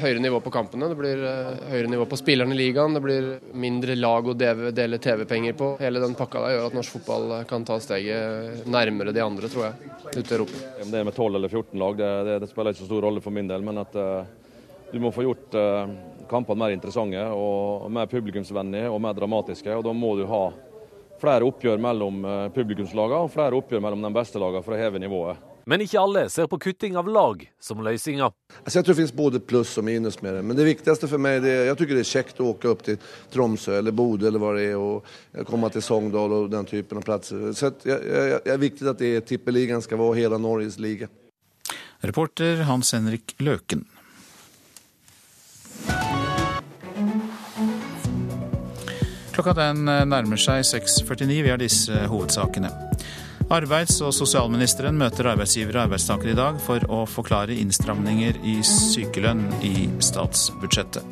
høyere 0.00 0.18
nivå 0.18 0.40
på 0.42 0.50
kampene, 0.50 0.88
det 0.90 0.98
blir 0.98 1.20
eh, 1.22 1.60
høyere 1.70 1.90
nivå 1.92 2.08
på 2.10 2.18
spillerne 2.18 2.56
i 2.56 2.58
ligaen, 2.58 2.96
det 2.96 3.02
blir 3.04 3.28
mindre 3.54 3.94
lag 3.94 4.26
å 4.26 4.34
dele 4.34 4.98
TV-penger 4.98 5.54
på. 5.54 5.68
Hele 5.78 6.02
den 6.02 6.16
pakka 6.18 6.42
der 6.42 6.56
gjør 6.56 6.66
at 6.66 6.74
norsk 6.74 6.96
fotball 6.96 7.36
kan 7.46 7.66
ta 7.68 7.78
steget 7.82 8.66
nærmere 8.66 9.14
de 9.14 9.22
andre, 9.22 9.52
tror 9.52 9.68
jeg, 9.68 9.94
ute 10.10 10.26
i 10.26 10.38
Europa. 10.40 10.64
Om 10.82 10.90
det 10.96 11.04
med 11.06 11.14
12 11.14 11.38
eller 11.38 11.54
14 11.54 11.78
lag, 11.84 12.02
det, 12.02 12.12
det, 12.26 12.36
det, 12.42 12.50
spiller 12.50 12.74
ikke 12.74 12.82
så 12.82 12.90
stor 12.90 13.06
rolle 13.06 13.22
for 13.22 13.38
min 13.38 13.54
del. 13.54 13.62
Men 13.62 13.82
at 13.84 13.94
uh, 13.94 14.52
du 14.90 14.98
må 15.06 15.14
få 15.14 15.28
gjort 15.28 15.54
uh, 15.54 15.96
kampene 16.26 16.64
mer 16.64 16.74
interessante 16.74 17.26
og 17.30 17.86
mer 17.94 18.10
publikumsvennlige 18.10 18.90
og 18.90 19.02
mer 19.06 19.14
dramatiske. 19.14 19.70
og 19.70 19.86
Da 19.86 19.94
må 19.94 20.16
du 20.18 20.26
ha 20.26 20.48
flere 21.22 21.46
oppgjør 21.46 21.78
mellom 21.78 22.26
publikumslagene 22.52 23.22
og 23.22 23.30
flere 23.32 23.54
oppgjør 23.56 23.86
mellom 23.86 24.02
de 24.02 24.16
beste 24.18 24.42
lagene 24.42 24.66
for 24.66 24.74
å 24.74 24.82
heve 24.82 25.00
nivået. 25.00 25.52
Men 25.66 25.82
ikke 25.82 25.98
alle 25.98 26.28
ser 26.30 26.46
på 26.46 26.60
kutting 26.62 26.94
av 26.96 27.08
lag 27.10 27.40
som 27.58 27.80
løsninga. 27.82 28.28
Altså, 28.62 28.78
jeg 28.78 28.84
tror 28.86 28.92
det 28.92 28.98
finnes 29.00 29.16
både 29.18 29.40
pluss 29.42 29.72
og 29.80 29.84
minus 29.88 30.20
med 30.22 30.36
det. 30.38 30.42
Men 30.46 30.58
det 30.58 30.66
viktigste 30.68 31.08
for 31.10 31.18
meg 31.18 31.42
er 31.42 31.66
jeg 31.66 31.80
det 31.80 31.96
er 32.04 32.06
kjekt 32.06 32.38
å 32.38 32.52
åke 32.52 32.70
opp 32.70 32.84
til 32.86 33.00
Tromsø 33.34 33.74
eller 33.74 33.90
Bodø 33.90 34.28
eller 34.28 34.38
hva 34.38 34.52
det 34.54 34.68
er, 34.68 34.78
og 34.78 35.42
komme 35.48 35.66
til 35.74 35.82
Sogndal 35.82 36.36
og 36.36 36.46
den 36.54 36.70
typen 36.70 37.02
av 37.02 37.08
plasser. 37.08 37.50
Så 37.50 37.72
det 37.82 37.98
er 38.46 38.62
viktig 38.62 38.86
at 38.86 39.02
det 39.02 39.10
er 39.16 39.26
tippeligaen 39.26 39.82
skal 39.82 39.98
være 39.98 40.20
hele 40.20 40.38
Norges 40.38 40.78
liga. 40.78 41.10
Reporter 42.06 42.62
Hans 42.70 42.94
Henrik 42.94 43.34
Løken. 43.42 43.82
Klokka 49.34 49.58
den 49.58 49.82
nærmer 49.84 50.38
seg 50.38 50.62
6.49. 50.62 51.42
Vi 51.42 51.50
har 51.50 51.58
disse 51.58 52.06
hovedsakene. 52.06 52.70
Arbeids- 53.46 54.00
og 54.02 54.10
sosialministeren 54.10 54.96
møter 54.98 55.28
arbeidsgivere 55.30 55.78
og 55.78 55.84
arbeidstakere 55.86 56.32
i 56.32 56.38
dag 56.38 56.56
for 56.58 56.82
å 56.90 57.04
forklare 57.06 57.54
innstramninger 57.54 58.40
i 58.42 58.58
sykelønn 58.66 59.46
i 59.62 59.86
statsbudsjettet. 60.02 61.06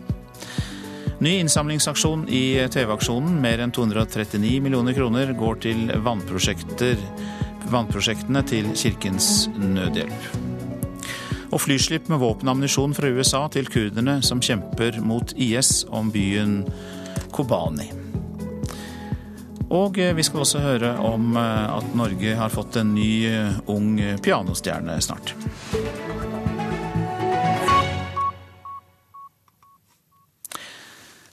Ny 1.22 1.38
innsamlingsaksjon 1.44 2.26
i 2.26 2.58
TV-aksjonen. 2.74 3.38
Mer 3.40 3.62
enn 3.62 3.70
239 3.72 4.60
millioner 4.64 4.94
kroner 4.98 5.30
går 5.38 5.54
til 5.62 5.94
vannprosjektene 6.02 8.42
til 8.50 8.66
Kirkens 8.74 9.46
Nødhjelp. 9.54 10.34
Og 11.54 11.62
flyslipp 11.62 12.10
med 12.10 12.18
våpen 12.18 12.50
og 12.50 12.56
ammunisjon 12.56 12.98
fra 12.98 13.14
USA 13.14 13.46
til 13.54 13.70
kurderne 13.70 14.18
som 14.26 14.42
kjemper 14.42 14.98
mot 15.06 15.30
IS 15.38 15.86
om 15.86 16.10
byen 16.10 16.66
Kobani. 17.30 18.03
Og 19.72 19.98
eh, 19.98 20.14
vi 20.16 20.24
skal 20.26 20.44
også 20.44 20.60
høre 20.60 20.94
om 21.00 21.36
eh, 21.40 21.76
at 21.78 21.94
Norge 21.96 22.36
har 22.36 22.52
fått 22.52 22.76
en 22.80 22.94
ny 22.96 23.24
eh, 23.30 23.56
ung 23.70 23.96
pianostjerne 24.22 24.98
snart. 25.00 25.34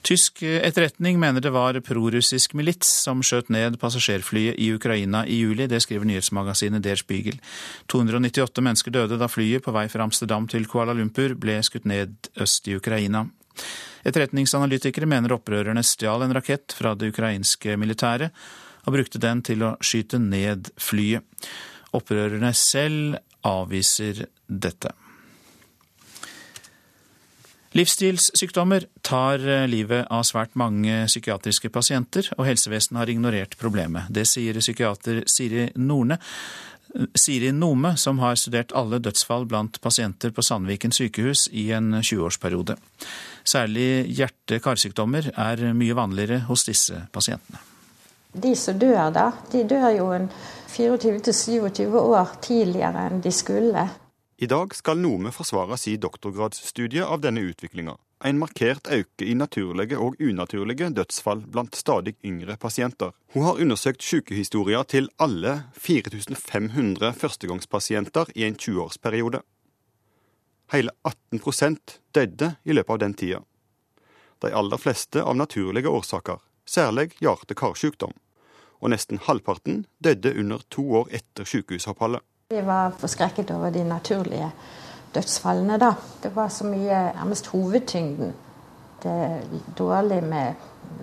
Tysk 0.02 0.42
etterretning 0.44 1.20
mener 1.22 1.44
det 1.44 1.54
var 1.54 1.78
prorussisk 1.86 2.56
milits 2.58 2.90
som 3.06 3.22
skjøt 3.24 3.52
ned 3.54 3.78
passasjerflyet 3.80 4.58
i 4.60 4.72
Ukraina 4.76 5.22
i 5.24 5.38
juli. 5.44 5.70
Det 5.72 5.80
skriver 5.84 6.10
nyhetsmagasinet 6.10 6.84
Der 6.84 7.00
Spiegel. 7.00 7.38
298 7.94 8.66
mennesker 8.66 8.92
døde 8.92 9.20
da 9.22 9.30
flyet 9.32 9.64
på 9.64 9.72
vei 9.76 9.86
fra 9.94 10.04
Amsterdam 10.04 10.50
til 10.52 10.68
Kuala 10.68 10.98
Lumpur 10.98 11.38
ble 11.40 11.62
skutt 11.64 11.88
ned 11.88 12.32
øst 12.36 12.68
i 12.68 12.76
Ukraina. 12.76 13.28
Etterretningsanalytikere 14.08 15.10
mener 15.10 15.36
opprørerne 15.36 15.84
stjal 15.86 16.26
en 16.26 16.36
rakett 16.36 16.74
fra 16.78 16.96
det 16.98 17.12
ukrainske 17.14 17.78
militæret 17.80 18.34
og 18.86 18.96
brukte 18.96 19.22
den 19.22 19.44
til 19.46 19.62
å 19.66 19.76
skyte 19.84 20.20
ned 20.22 20.72
flyet. 20.82 21.22
Opprørerne 21.94 22.54
selv 22.58 23.20
avviser 23.46 24.26
dette. 24.48 24.94
Livsstilssykdommer 27.72 28.84
tar 29.02 29.40
eh, 29.48 29.68
livet 29.72 30.10
av 30.12 30.26
svært 30.28 30.58
mange 30.60 31.06
psykiatriske 31.08 31.70
pasienter, 31.72 32.28
og 32.36 32.44
helsevesenet 32.50 33.00
har 33.00 33.12
ignorert 33.14 33.56
problemet. 33.60 34.10
Det 34.12 34.26
sier 34.28 34.60
psykiater 34.60 35.22
Siri 35.32 35.70
Norne. 35.80 36.20
Siri 37.16 37.54
Nome, 37.56 37.94
som 37.96 38.20
har 38.20 38.36
studert 38.36 38.74
alle 38.76 39.00
dødsfall 39.00 39.46
blant 39.48 39.80
pasienter 39.80 40.34
på 40.36 40.44
Sandviken 40.44 40.92
sykehus 40.92 41.46
i 41.56 41.70
en 41.72 41.94
20-årsperiode. 42.02 42.76
Særlig 43.44 44.06
hjerte-karsykdommer 44.18 45.32
er 45.34 45.66
mye 45.74 45.98
vanligere 45.98 46.44
hos 46.48 46.66
disse 46.68 47.06
pasientene. 47.14 47.62
De 48.32 48.54
som 48.56 48.78
dør 48.80 49.10
da, 49.12 49.26
de 49.52 49.66
dør 49.68 49.90
jo 49.98 50.08
24-27 50.72 51.98
år 52.00 52.38
tidligere 52.44 53.10
enn 53.10 53.20
de 53.24 53.34
skulle. 53.36 53.90
I 54.42 54.48
dag 54.50 54.72
skal 54.74 54.98
Nome 54.98 55.34
forsvare 55.36 55.78
sin 55.78 56.00
doktorgradsstudie 56.02 57.04
av 57.06 57.20
denne 57.22 57.44
utviklinga. 57.46 57.98
En 58.26 58.38
markert 58.38 58.88
øke 58.94 59.26
i 59.26 59.34
naturlige 59.34 59.98
og 59.98 60.16
unaturlige 60.22 60.92
dødsfall 60.94 61.44
blant 61.52 61.76
stadig 61.76 62.16
yngre 62.26 62.56
pasienter. 62.58 63.12
Hun 63.34 63.44
har 63.44 63.62
undersøkt 63.62 64.04
sykehistorier 64.04 64.84
til 64.84 65.10
alle 65.20 65.64
4500 65.74 67.14
førstegangspasienter 67.18 68.34
i 68.36 68.46
en 68.46 68.56
20-årsperiode. 68.56 69.42
Hele 70.72 70.92
18% 71.04 72.00
døde 72.16 72.56
i 72.64 72.74
løpet 72.74 72.94
av 72.94 73.00
den 73.00 73.14
tida. 73.14 73.42
De 74.40 74.54
aller 74.56 74.80
fleste 74.80 75.20
av 75.24 75.36
naturlige 75.36 75.92
årsaker, 75.92 76.38
særlig 76.66 77.10
hjerte-karsykdom. 77.20 78.14
Og 78.80 78.94
nesten 78.94 79.20
halvparten 79.22 79.84
døde 80.00 80.32
under 80.40 80.64
to 80.72 80.86
år 81.02 81.12
etter 81.20 81.46
sykehusoppholdet. 81.46 82.24
Vi 82.50 82.62
var 82.66 82.96
forskrekket 83.00 83.52
over 83.52 83.70
de 83.76 83.84
naturlige 83.84 84.48
dødsfallene, 85.14 85.78
da. 85.78 85.92
Det 86.24 86.32
var 86.36 86.48
så 86.48 86.66
mye, 86.66 87.02
nærmest 87.20 87.52
hovedtyngden. 87.52 88.32
Det 89.04 89.12
er 89.12 89.44
dårlig 89.78 90.24
med 90.24 90.54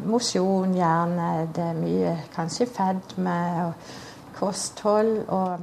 mosjon, 0.07 0.75
gjerne. 0.75 1.29
Det 1.55 1.65
er 1.65 1.77
mye 1.77 2.17
kanskje 2.35 2.71
fedme 2.73 3.39
og 3.67 3.95
kosthold 4.41 5.29
og 5.29 5.61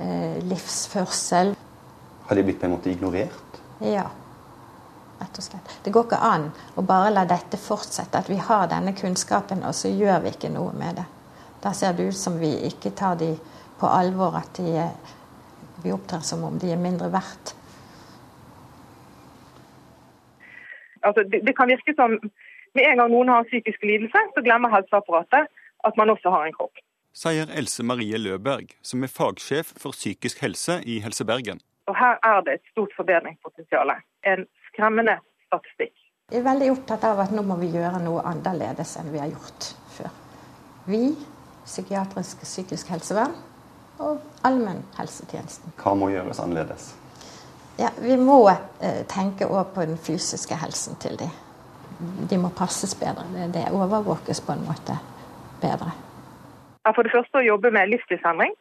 eh, 0.00 0.38
livsførsel. 0.44 1.56
Har 2.30 2.36
de 2.36 2.42
blitt 2.46 2.60
på 2.60 2.66
en 2.66 2.70
måte 2.70 2.90
ignorert? 2.90 3.56
Ja, 3.82 4.04
rett 5.18 5.38
og 5.38 5.42
slett. 5.42 5.70
Det 5.82 5.90
går 5.90 6.04
ikke 6.06 6.18
an 6.22 6.44
å 6.78 6.84
bare 6.86 7.08
la 7.10 7.24
dette 7.26 7.58
fortsette, 7.58 8.20
at 8.20 8.28
vi 8.30 8.36
har 8.38 8.68
denne 8.70 8.92
kunnskapen, 8.94 9.64
og 9.66 9.74
så 9.74 9.90
gjør 9.90 10.20
vi 10.22 10.30
ikke 10.30 10.50
noe 10.54 10.70
med 10.78 11.00
det. 11.00 11.06
Da 11.64 11.72
ser 11.74 11.96
det 11.98 12.04
ut 12.12 12.18
som 12.20 12.36
vi 12.38 12.52
ikke 12.68 12.92
tar 12.94 13.16
de 13.18 13.32
på 13.80 13.90
alvor 13.90 14.36
at 14.38 14.60
de, 14.62 14.84
vi 15.82 15.90
opptrer 15.90 16.22
som 16.22 16.44
om 16.46 16.60
de 16.62 16.70
er 16.70 16.78
mindre 16.78 17.08
verdt. 17.10 17.50
Altså, 21.02 21.24
det, 21.32 21.40
det, 21.48 21.56
kan 21.58 21.66
virke 21.72 21.96
som 21.98 22.14
med 22.14 22.84
en 22.84 23.02
gang 23.02 23.10
noen 23.10 23.32
har 23.32 23.48
psykisk 23.48 23.82
lidelse, 23.82 24.22
så 24.36 24.44
glemmer 24.46 24.70
helseapparatet 24.76 25.50
at 25.82 25.98
man 25.98 26.14
også 26.14 26.30
har 26.30 26.46
en 26.46 26.54
kropp. 26.54 26.78
Sier 27.10 27.50
Else 27.58 27.82
Marie 27.82 28.22
Løberg, 28.22 28.70
som 28.86 29.02
er 29.02 29.10
fagsjef 29.10 29.74
for 29.74 29.98
psykisk 29.98 30.44
helse 30.46 30.78
i 30.86 31.00
Helse 31.02 31.26
Bergen. 31.26 31.58
Og 31.88 31.96
Her 31.96 32.18
er 32.22 32.40
det 32.46 32.58
et 32.58 32.72
stort 32.72 32.92
forbedringspotensial. 32.96 33.92
En 34.26 34.46
skremmende 34.68 35.18
statistikk. 35.46 35.94
Jeg 36.30 36.38
er 36.38 36.46
veldig 36.46 36.70
opptatt 36.70 37.04
av 37.08 37.18
at 37.24 37.32
nå 37.34 37.42
må 37.42 37.56
vi 37.58 37.72
gjøre 37.74 37.98
noe 38.04 38.22
annerledes 38.30 38.94
enn 39.00 39.10
vi 39.10 39.18
har 39.18 39.32
gjort 39.32 39.72
før. 39.96 40.12
Vi, 40.86 41.02
psykiatrisk 41.64 42.44
psykisk 42.46 42.92
helsevern, 42.94 43.34
og 44.00 44.20
allmennhelsetjenesten. 44.46 45.74
Hva 45.82 45.94
må 45.98 46.12
gjøres 46.12 46.40
annerledes? 46.40 46.92
Ja, 47.80 47.90
Vi 47.98 48.16
må 48.16 48.44
eh, 48.50 49.02
tenke 49.08 49.48
òg 49.48 49.74
på 49.74 49.84
den 49.88 49.98
fysiske 49.98 50.56
helsen 50.60 50.98
til 51.00 51.16
de. 51.20 51.28
De 52.30 52.38
må 52.40 52.50
passes 52.56 52.94
bedre. 52.94 53.26
Det, 53.34 53.50
det 53.56 53.66
overvåkes 53.72 54.40
på 54.44 54.54
en 54.54 54.64
måte 54.68 54.96
bedre. 55.60 55.92
For 56.94 57.04
det 57.04 57.12
første 57.12 57.40
å 57.40 57.44
jobbe 57.44 57.72
med 57.74 57.90
livsstilsendring. 57.92 58.54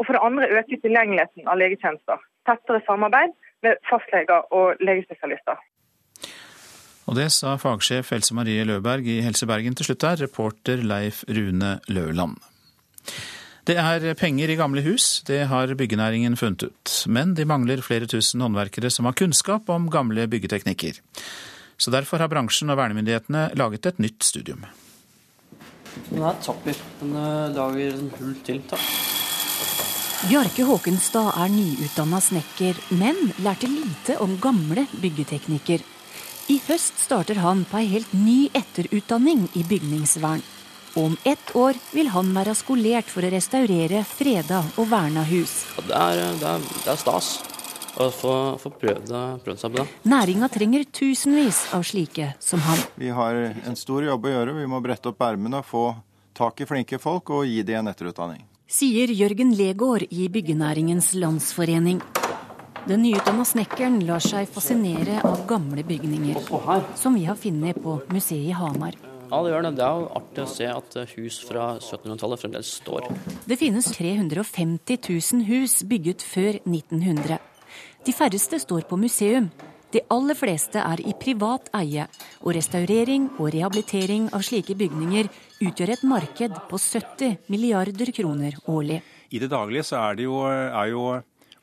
Og 0.00 0.06
for 0.08 0.16
det 0.16 0.24
andre 0.24 0.48
øke 0.58 0.78
tilgjengeligheten 0.80 1.48
av 1.48 1.58
legetjenester. 1.60 2.20
Tettere 2.48 2.82
samarbeid 2.86 3.34
med 3.62 3.78
fastleger 3.90 4.48
og 4.54 4.80
legespesialister. 4.82 5.60
Og 7.10 7.18
det 7.18 7.28
sa 7.34 7.56
fagsjef 7.58 8.12
Else 8.14 8.34
Marie 8.34 8.64
Løberg 8.66 9.06
i 9.10 9.20
Helse 9.24 9.46
Bergen 9.50 9.74
til 9.78 9.88
slutt 9.88 10.06
her, 10.06 10.20
reporter 10.22 10.82
Leif 10.86 11.22
Rune 11.28 11.76
Løland. 11.90 12.38
Det 13.66 13.76
er 13.78 14.14
penger 14.18 14.50
i 14.50 14.58
gamle 14.58 14.82
hus, 14.82 15.22
det 15.26 15.44
har 15.50 15.74
byggenæringen 15.78 16.34
funnet 16.38 16.64
ut. 16.66 16.94
Men 17.06 17.34
de 17.38 17.46
mangler 17.46 17.82
flere 17.82 18.10
tusen 18.10 18.42
håndverkere 18.42 18.90
som 18.90 19.06
har 19.06 19.18
kunnskap 19.18 19.70
om 19.70 19.90
gamle 19.90 20.26
byggeteknikker. 20.26 20.98
Så 21.78 21.90
derfor 21.94 22.22
har 22.22 22.30
bransjen 22.30 22.70
og 22.70 22.78
vernemyndighetene 22.78 23.50
laget 23.58 23.86
et 23.86 24.02
nytt 24.02 24.26
studium. 24.26 24.66
Den 26.10 26.22
er 26.22 26.38
tapper. 26.42 26.78
Den 27.00 27.14
lager 27.14 27.54
lager 27.54 28.10
hull 28.18 28.38
til. 28.46 28.62
Takk. 28.70 29.21
Bjarke 30.22 30.62
Håkenstad 30.62 31.32
er 31.34 31.48
nyutdanna 31.50 32.20
snekker, 32.22 32.76
men 32.94 33.16
lærte 33.42 33.66
lite 33.66 34.14
om 34.22 34.36
gamle 34.38 34.84
byggeteknikker. 35.02 35.82
I 36.46 36.58
høst 36.68 37.00
starter 37.02 37.40
han 37.42 37.64
på 37.66 37.80
ei 37.80 37.88
helt 37.90 38.12
ny 38.14 38.36
etterutdanning 38.54 39.48
i 39.58 39.64
bygningsvern. 39.66 40.44
Om 40.94 41.16
ett 41.26 41.50
år 41.58 41.80
vil 41.90 42.12
han 42.14 42.30
være 42.36 42.54
skolert 42.54 43.10
for 43.10 43.26
å 43.26 43.32
restaurere 43.34 44.04
freda 44.06 44.60
og 44.76 44.86
verna 44.92 45.24
hus. 45.26 45.56
Det 45.88 45.98
er, 45.98 46.22
det 46.38 46.52
er, 46.52 46.70
det 46.70 46.94
er 46.94 47.02
stas 47.02 47.32
å 47.98 48.06
få, 48.14 48.36
få 48.62 48.72
prøvd, 48.78 49.10
prøvd, 49.42 49.58
seg 49.58 49.74
på 49.74 49.82
det. 49.82 49.88
Næringa 50.06 50.52
trenger 50.54 50.86
tusenvis 51.00 51.64
av 51.74 51.82
slike 51.88 52.30
som 52.38 52.62
han. 52.68 52.86
Vi 52.94 53.10
har 53.10 53.42
en 53.66 53.80
stor 53.80 54.06
jobb 54.06 54.30
å 54.30 54.36
gjøre. 54.36 54.56
Vi 54.62 54.70
må 54.70 54.84
brette 54.86 55.10
opp 55.10 55.26
ermene, 55.26 55.66
få 55.66 55.88
tak 56.38 56.62
i 56.62 56.70
flinke 56.70 57.02
folk 57.02 57.34
og 57.34 57.44
gi 57.50 57.58
dem 57.66 57.82
en 57.82 57.90
etterutdanning. 57.90 58.46
Sier 58.72 59.10
Jørgen 59.12 59.50
Legård 59.52 60.06
i 60.08 60.30
Byggenæringens 60.32 61.10
Landsforening. 61.20 61.98
Den 62.88 63.02
nyutdanna 63.04 63.44
snekkeren 63.44 63.98
lar 64.08 64.22
seg 64.24 64.48
fascinere 64.48 65.18
av 65.28 65.42
gamle 65.50 65.84
bygninger, 65.84 66.38
som 66.96 67.18
vi 67.18 67.26
har 67.28 67.36
funnet 67.36 67.76
på 67.84 67.98
museet 68.08 68.48
i 68.48 68.54
Hamar. 68.56 68.96
Ja, 69.28 69.42
det 69.44 69.52
gjør 69.52 69.66
det. 69.66 69.74
Det 69.76 69.84
er 69.84 70.00
jo 70.00 70.08
artig 70.22 70.40
å 70.46 70.48
se 70.54 70.70
at 70.72 70.96
hus 71.12 71.42
fra 71.44 71.66
1700-tallet 71.82 72.40
fremdeles 72.46 72.72
står. 72.78 73.10
Det 73.44 73.60
finnes 73.60 73.92
350 73.92 75.04
000 75.04 75.44
hus 75.52 75.76
bygget 75.92 76.24
før 76.24 76.56
1900. 76.64 77.36
De 78.08 78.16
færreste 78.16 78.62
står 78.64 78.88
på 78.88 78.96
museum. 79.04 79.52
De 79.92 80.00
aller 80.08 80.36
fleste 80.38 80.80
er 80.80 81.02
i 81.04 81.12
privat 81.20 81.66
eie, 81.76 82.06
og 82.40 82.54
restaurering 82.56 83.26
og 83.36 83.50
rehabilitering 83.52 84.30
av 84.32 84.40
slike 84.46 84.72
bygninger 84.80 85.28
utgjør 85.60 85.92
et 85.92 86.06
marked 86.08 86.54
på 86.70 86.80
70 86.80 87.50
milliarder 87.52 88.12
kroner 88.16 88.56
årlig. 88.72 89.02
I 89.28 89.40
det 89.42 89.50
daglige 89.52 89.84
så 89.84 90.00
er, 90.00 90.16
det 90.16 90.24
jo, 90.24 90.38
er 90.48 90.88
jo 90.94 91.04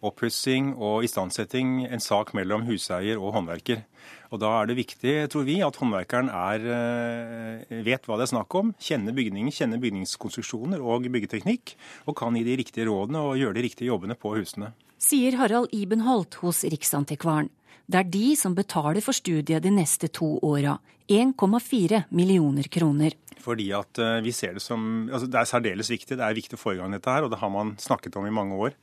oppussing 0.05 0.75
og 0.77 1.07
istandsetting 1.07 1.87
en 1.89 2.03
sak 2.03 2.35
mellom 2.37 2.67
huseier 2.69 3.17
og 3.17 3.33
håndverker. 3.33 3.81
Og 4.29 4.39
Da 4.43 4.51
er 4.59 4.69
det 4.69 4.77
viktig, 4.77 5.15
tror 5.33 5.47
vi, 5.49 5.57
at 5.65 5.81
håndverkeren 5.81 6.29
er, 6.29 6.69
eh, 6.69 7.81
vet 7.81 8.05
hva 8.05 8.17
det 8.17 8.29
er 8.29 8.35
snakk 8.35 8.53
om, 8.55 8.75
kjenner 8.77 9.17
bygningen, 9.17 9.49
kjenner 9.49 9.81
bygningskonstruksjoner 9.81 10.77
og 10.77 11.09
byggeteknikk, 11.09 11.73
og 12.05 12.15
kan 12.15 12.37
gi 12.37 12.45
de 12.45 12.61
riktige 12.61 12.85
rådene 12.85 13.25
og 13.25 13.41
gjøre 13.41 13.57
de 13.57 13.65
riktige 13.65 13.89
jobbene 13.89 14.13
på 14.13 14.37
husene. 14.37 14.73
Sier 14.99 15.37
Harald 15.39 15.73
Ibenholt 15.73 16.35
hos 16.43 16.61
Riksantikvaren. 16.63 17.49
Det 17.89 17.97
er 17.97 18.09
de 18.13 18.35
som 18.37 18.53
betaler 18.53 19.01
for 19.01 19.17
studiet 19.17 19.63
de 19.65 19.71
neste 19.73 20.11
to 20.13 20.35
åra. 20.45 20.77
1,4 21.09 22.03
millioner 22.13 22.67
kroner. 22.69 23.15
Fordi 23.41 23.71
at 23.73 23.97
eh, 23.97 24.19
vi 24.21 24.33
ser 24.35 24.53
Det 24.53 24.61
som, 24.61 25.09
altså 25.09 25.25
det 25.25 25.39
er 25.39 25.49
særdeles 25.49 25.89
viktig. 25.89 26.19
Det 26.19 26.25
er 26.25 26.37
viktig 26.37 26.59
å 26.59 26.61
få 26.61 26.75
i 26.75 26.77
gang 26.77 26.93
dette 26.93 27.09
her, 27.09 27.25
og 27.25 27.33
det 27.33 27.39
har 27.41 27.49
man 27.49 27.73
snakket 27.81 28.19
om 28.19 28.27
i 28.29 28.33
mange 28.35 28.53
år. 28.53 28.75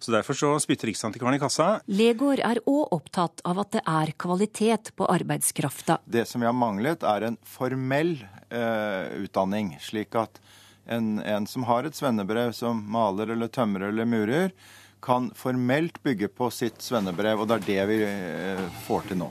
Så 0.00 0.14
Derfor 0.14 0.32
så 0.32 0.54
spytter 0.64 0.88
Riksantikvaren 0.88 1.36
i 1.36 1.42
kassa. 1.42 1.82
Legård 1.92 2.40
er 2.40 2.62
òg 2.64 2.94
opptatt 2.96 3.42
av 3.44 3.60
at 3.60 3.74
det 3.76 3.82
er 3.84 4.14
kvalitet 4.16 4.94
på 4.96 5.04
arbeidskrafta. 5.12 5.98
Det 6.08 6.24
som 6.24 6.40
vi 6.40 6.48
har 6.48 6.56
manglet, 6.56 7.04
er 7.04 7.28
en 7.28 7.36
formell 7.44 8.14
eh, 8.48 9.20
utdanning. 9.20 9.74
Slik 9.84 10.16
at 10.16 10.40
en, 10.88 11.18
en, 11.20 11.44
som 11.46 11.68
har 11.68 11.84
et 11.84 11.96
svennebrev 11.98 12.56
som 12.56 12.80
maler 12.88 13.34
eller 13.36 13.52
tømrer 13.52 13.92
eller 13.92 14.08
murer, 14.08 14.56
kan 15.02 15.30
formelt 15.36 16.02
bygge 16.02 16.28
på 16.28 16.50
sitt 16.54 16.82
svennebrev. 16.84 17.40
Og 17.42 17.48
det 17.48 17.60
er 17.60 17.66
det 17.68 17.86
vi 17.90 18.00
eh, 18.06 18.66
får 18.86 19.10
til 19.10 19.22
nå. 19.22 19.30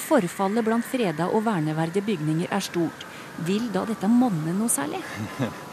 Forfallet 0.00 0.66
blant 0.66 0.86
freda 0.86 1.28
og 1.30 1.44
verneverdige 1.46 2.06
bygninger 2.06 2.50
er 2.50 2.64
stort. 2.64 3.06
Vil 3.46 3.70
da 3.72 3.84
dette 3.88 4.10
monne 4.10 4.54
noe 4.56 4.70
særlig? 4.72 5.02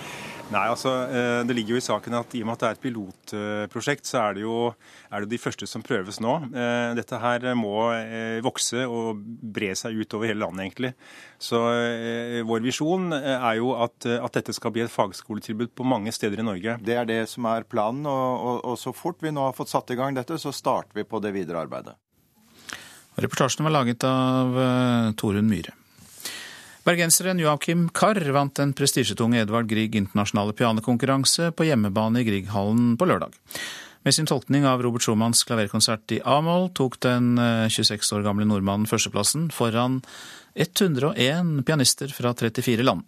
Nei, 0.48 0.64
altså 0.72 0.92
eh, 1.12 1.42
Det 1.48 1.56
ligger 1.58 1.76
jo 1.76 1.82
i 1.82 1.84
saken 1.84 2.16
at 2.22 2.36
i 2.38 2.42
og 2.44 2.48
med 2.48 2.56
at 2.56 2.62
det 2.62 2.68
er 2.68 2.78
et 2.78 2.84
pilotprosjekt, 2.86 4.08
så 4.08 4.22
er 4.22 4.38
det 4.38 4.44
jo 4.46 4.58
er 5.12 5.24
det 5.24 5.32
de 5.34 5.40
første 5.42 5.68
som 5.68 5.84
prøves 5.84 6.22
nå. 6.24 6.34
Eh, 6.56 6.92
dette 6.96 7.20
her 7.20 7.48
må 7.60 7.74
eh, 7.92 8.40
vokse 8.46 8.86
og 8.88 9.20
bre 9.20 9.74
seg 9.76 9.98
ut 10.00 10.16
over 10.16 10.32
hele 10.32 10.46
landet, 10.46 10.64
egentlig. 10.68 10.94
Så 11.40 11.60
vår 12.48 12.64
visjon 12.64 13.12
er 13.14 13.60
jo 13.60 13.74
at, 13.78 14.08
at 14.10 14.38
dette 14.40 14.56
skal 14.56 14.74
bli 14.74 14.82
et 14.86 14.92
fagskoletilbud 14.94 15.74
på 15.78 15.86
mange 15.86 16.14
steder 16.16 16.42
i 16.42 16.46
Norge. 16.48 16.78
Det 16.82 16.96
er 16.98 17.06
det 17.10 17.20
som 17.30 17.46
er 17.52 17.68
planen, 17.70 18.08
og, 18.10 18.48
og, 18.50 18.62
og 18.72 18.80
så 18.82 18.94
fort 18.96 19.22
vi 19.22 19.34
nå 19.36 19.44
har 19.46 19.58
fått 19.58 19.74
satt 19.74 19.94
i 19.94 20.00
gang 20.00 20.18
dette, 20.18 20.40
så 20.42 20.56
starter 20.56 20.98
vi 20.98 21.06
på 21.06 21.22
det 21.22 21.36
videre 21.36 21.62
arbeidet. 21.68 21.94
Reportasjen 23.22 23.68
var 23.68 23.76
laget 23.76 24.08
av 24.08 24.58
Torunn 25.20 25.52
Myhre. 25.52 25.76
Bergenseren 26.88 27.36
Joakim 27.36 27.90
Karr 27.92 28.22
vant 28.32 28.54
den 28.56 28.70
prestisjetunge 28.72 29.42
Edvard 29.42 29.68
Grieg 29.68 29.98
internasjonale 30.00 30.54
pianokonkurranse 30.56 31.50
på 31.52 31.66
hjemmebane 31.68 32.22
i 32.22 32.28
Grieghallen 32.30 32.94
på 32.96 33.10
lørdag. 33.10 33.34
Med 34.08 34.16
sin 34.16 34.30
tolkning 34.30 34.64
av 34.64 34.80
Robert 34.86 35.04
Schumanns 35.04 35.42
klaverkonsert 35.44 36.14
i 36.16 36.22
A-moll 36.24 36.70
tok 36.80 36.96
den 37.04 37.34
26 37.36 37.92
eh, 37.92 38.14
år 38.16 38.24
gamle 38.24 38.48
nordmannen 38.48 38.88
førsteplassen 38.88 39.50
foran 39.52 39.98
101 40.56 41.66
pianister 41.68 42.16
fra 42.16 42.32
34 42.32 42.88
land. 42.88 43.04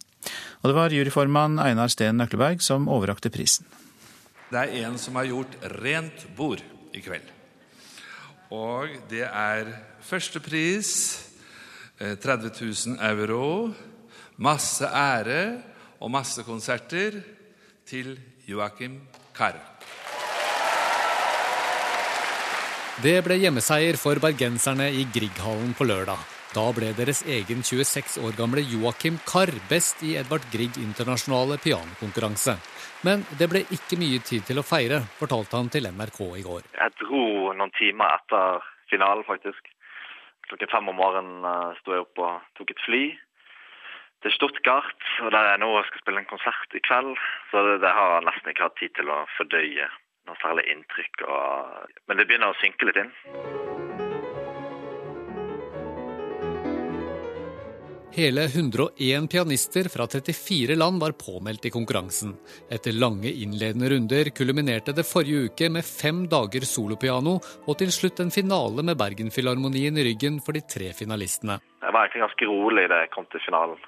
Og 0.60 0.68
det 0.68 0.76
var 0.76 0.98
juryformann 0.98 1.56
Einar 1.64 1.88
Steen 1.96 2.20
Nøkleberg 2.20 2.60
som 2.60 2.92
overrakte 2.92 3.32
prisen. 3.32 3.64
Det 4.52 4.60
er 4.60 4.76
en 4.90 5.00
som 5.00 5.16
har 5.16 5.32
gjort 5.32 5.56
rent 5.80 6.28
bord 6.36 6.60
i 6.92 7.00
kveld. 7.00 7.32
Og 8.52 8.92
det 9.08 9.24
er 9.24 9.72
førstepris 10.04 11.29
30 12.00 12.48
eh, 12.48 12.96
000 12.96 12.98
euro, 13.12 13.74
masse 14.38 14.88
ære 14.88 15.42
og 16.00 16.12
masse 16.12 16.44
konserter 16.48 17.20
til 17.86 18.16
Joakim 18.48 19.02
Karr. 19.36 19.60
Det 23.04 23.16
ble 23.24 23.38
hjemmeseier 23.40 23.96
for 24.00 24.20
bergenserne 24.20 24.90
i 24.92 25.06
Grieghallen 25.12 25.72
på 25.76 25.88
lørdag. 25.88 26.20
Da 26.50 26.66
ble 26.74 26.90
deres 26.98 27.22
egen 27.30 27.62
26 27.64 28.18
år 28.26 28.34
gamle 28.36 28.64
Joakim 28.66 29.20
Karr 29.28 29.52
best 29.70 30.02
i 30.04 30.16
Edvard 30.20 30.48
Grieg 30.52 30.80
internasjonale 30.82 31.60
pianokonkurranse. 31.64 32.56
Men 33.08 33.24
det 33.40 33.48
ble 33.52 33.62
ikke 33.76 34.00
mye 34.02 34.20
tid 34.26 34.48
til 34.48 34.60
å 34.60 34.66
feire, 34.66 35.04
fortalte 35.20 35.60
han 35.60 35.70
til 35.72 35.88
NRK 35.92 36.20
i 36.40 36.44
går. 36.48 36.66
Jeg 36.76 36.96
dro 37.04 37.54
noen 37.56 37.76
timer 37.78 38.18
etter 38.18 38.66
finalen, 38.92 39.24
faktisk. 39.28 39.70
Klokken 40.50 40.72
fem 40.72 40.90
om 40.90 40.98
morgenen 40.98 41.46
uh, 41.46 41.78
sto 41.80 41.94
jeg 41.94 42.06
opp 42.08 42.22
og 42.26 42.54
tok 42.58 42.74
et 42.74 42.86
fly 42.86 43.04
til 44.26 44.36
Stuttgart. 44.36 45.08
og 45.22 45.32
Der 45.32 45.52
jeg 45.52 45.62
nå 45.64 45.72
skal 45.88 46.04
spille 46.04 46.24
en 46.24 46.32
konsert 46.32 46.76
i 46.76 46.84
kveld. 46.84 47.16
Så 47.52 47.64
det, 47.68 47.80
det 47.86 47.96
har 47.96 48.26
nesten 48.26 48.52
ikke 48.52 48.68
hatt 48.68 48.80
tid 48.82 48.96
til 48.98 49.14
å 49.14 49.24
fordøye 49.38 49.90
noe 50.28 50.42
særlig 50.44 50.68
inntrykk. 50.74 51.26
Og, 51.30 51.98
men 52.10 52.20
det 52.20 52.30
begynner 52.30 52.54
å 52.54 52.62
synke 52.62 52.90
litt 52.90 53.04
inn. 53.06 53.14
Hele 58.12 58.44
101 58.46 59.28
pianister 59.32 59.90
fra 59.94 60.08
34 60.08 60.76
land 60.76 61.02
var 61.02 61.12
påmeldt 61.12 61.66
i 61.66 61.72
konkurransen. 61.74 62.34
Etter 62.70 62.98
lange 62.98 63.30
innledende 63.30 63.90
runder 63.94 64.32
kulminerte 64.40 64.96
det 64.98 65.06
forrige 65.08 65.52
uke 65.52 65.70
med 65.70 65.86
fem 65.86 66.26
dager 66.32 66.66
solopiano, 66.66 67.38
og 67.68 67.78
til 67.82 67.94
slutt 67.94 68.20
en 68.24 68.34
finale 68.34 68.86
med 68.86 68.98
Bergenfilharmonien 68.98 70.02
i 70.02 70.08
ryggen 70.10 70.42
for 70.42 70.58
de 70.58 70.66
tre 70.76 70.90
finalistene. 70.98 71.60
Jeg 71.86 71.94
var 71.94 72.08
egentlig 72.08 72.26
ganske 72.26 72.50
rolig 72.50 72.90
da 72.90 73.04
jeg 73.04 73.14
kom 73.14 73.30
til 73.30 73.46
finalen. 73.46 73.80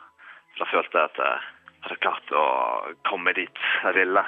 Da 0.61 0.69
følte 0.69 1.01
jeg 1.01 1.11
at 1.11 1.21
jeg 1.25 1.43
hadde 1.87 2.01
klart 2.05 2.33
å 2.37 2.47
komme 3.09 3.33
dit 3.33 3.67
jeg 3.81 3.97
ville. 3.97 4.25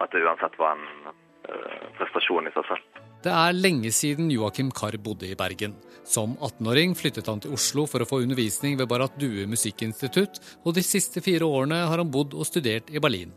At 0.00 0.10
det 0.10 0.24
uansett 0.26 0.58
var 0.58 0.74
en 0.74 1.14
Eh, 1.50 1.86
prestasjon 1.98 2.46
i 2.46 2.52
seg 2.54 2.66
selv. 2.68 3.06
Det 3.20 3.32
er 3.36 3.52
lenge 3.52 3.90
siden 3.92 4.30
Joakim 4.32 4.70
Karr 4.72 4.96
bodde 4.96 5.28
i 5.28 5.36
Bergen. 5.36 5.74
Som 6.08 6.38
18-åring 6.40 6.94
flyttet 6.96 7.26
han 7.28 7.42
til 7.44 7.52
Oslo 7.52 7.84
for 7.84 8.00
å 8.00 8.08
få 8.08 8.22
undervisning 8.24 8.78
ved 8.80 8.88
Barrat 8.88 9.18
Due 9.20 9.44
musikkinstitutt, 9.50 10.40
og 10.64 10.72
de 10.78 10.84
siste 10.84 11.20
fire 11.20 11.44
årene 11.44 11.82
har 11.84 12.00
han 12.00 12.08
bodd 12.10 12.32
og 12.32 12.48
studert 12.48 12.88
i 12.88 13.02
Berlin. 13.02 13.34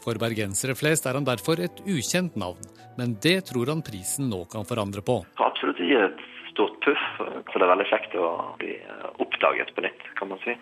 For 0.00 0.16
bergensere 0.16 0.72
flest 0.72 1.04
er 1.04 1.18
han 1.20 1.28
derfor 1.28 1.60
et 1.60 1.82
ukjent 1.84 2.38
navn, 2.40 2.64
men 2.96 3.18
det 3.20 3.42
tror 3.52 3.68
han 3.74 3.84
prisen 3.84 4.32
nå 4.32 4.46
kan 4.48 4.64
forandre 4.64 5.04
på. 5.04 5.18
Absolutt 5.36 5.84
ikke 5.84 6.06
et 6.08 6.24
stort 6.54 6.80
puff, 6.86 7.04
så 7.20 7.60
det 7.60 7.66
er 7.66 7.74
veldig 7.74 7.90
kjekt 7.92 8.16
å 8.16 8.30
bli 8.62 8.78
oppdaget 9.20 9.76
på 9.76 9.84
nytt, 9.84 10.08
kan 10.16 10.32
man 10.32 10.40
si. 10.46 10.56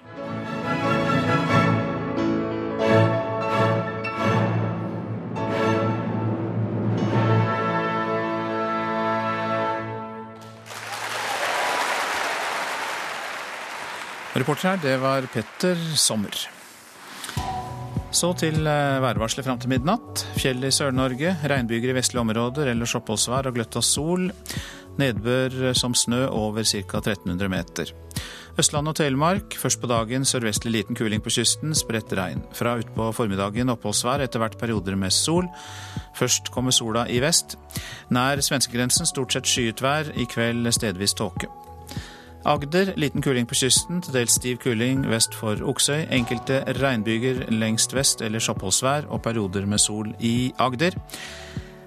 Reporter 14.35 14.73
her, 14.73 14.81
det 14.83 14.97
var 14.99 15.27
Petter 15.31 15.79
Sommer. 15.95 16.35
Så 18.15 18.33
til 18.39 18.67
eh, 18.67 19.03
værvarselet 19.03 19.47
fram 19.47 19.61
til 19.63 19.71
midnatt. 19.71 20.25
Fjell 20.39 20.67
i 20.67 20.73
Sør-Norge, 20.75 21.37
regnbyger 21.51 21.93
i 21.93 21.95
vestlige 21.95 22.23
områder, 22.23 22.73
ellers 22.73 22.97
oppholdsvær 22.99 23.51
og 23.51 23.55
gløtt 23.55 23.79
av 23.79 23.87
sol. 23.87 24.27
Nedbør 24.99 25.73
som 25.79 25.95
snø 25.95 26.25
over 26.35 26.67
ca. 26.67 26.99
1300 26.99 27.51
meter. 27.51 27.95
Østland 28.59 28.91
og 28.91 28.99
Telemark 28.99 29.55
først 29.59 29.83
på 29.83 29.91
dagen 29.91 30.27
sørvestlig 30.27 30.81
liten 30.81 30.99
kuling 30.99 31.23
på 31.23 31.31
kysten, 31.35 31.75
spredt 31.75 32.15
regn. 32.19 32.43
Fra 32.55 32.77
utpå 32.83 33.11
formiddagen 33.15 33.71
oppholdsvær, 33.71 34.23
etter 34.27 34.43
hvert 34.43 34.59
perioder 34.59 34.99
med 34.99 35.15
sol. 35.15 35.47
Først 36.19 36.51
kommer 36.55 36.75
sola 36.75 37.07
i 37.11 37.23
vest. 37.23 37.55
Nær 38.15 38.43
svenskegrensen 38.43 39.11
stort 39.11 39.35
sett 39.35 39.51
skyet 39.51 39.83
vær, 39.83 40.11
i 40.19 40.27
kveld 40.27 40.71
stedvis 40.75 41.15
tåke. 41.19 41.51
Agder 42.45 42.93
liten 43.01 43.23
kuling 43.25 43.47
på 43.49 43.57
kysten, 43.57 44.03
til 44.05 44.13
dels 44.19 44.35
stiv 44.37 44.59
kuling 44.61 45.07
vest 45.09 45.33
for 45.33 45.57
Oksøy. 45.65 46.03
Enkelte 46.13 46.59
regnbyger 46.77 47.47
lengst 47.49 47.95
vest 47.97 48.21
eller 48.21 48.45
oppholdsvær 48.53 49.07
og 49.09 49.23
perioder 49.25 49.65
med 49.65 49.81
sol 49.81 50.11
i 50.21 50.53
Agder. 50.61 50.93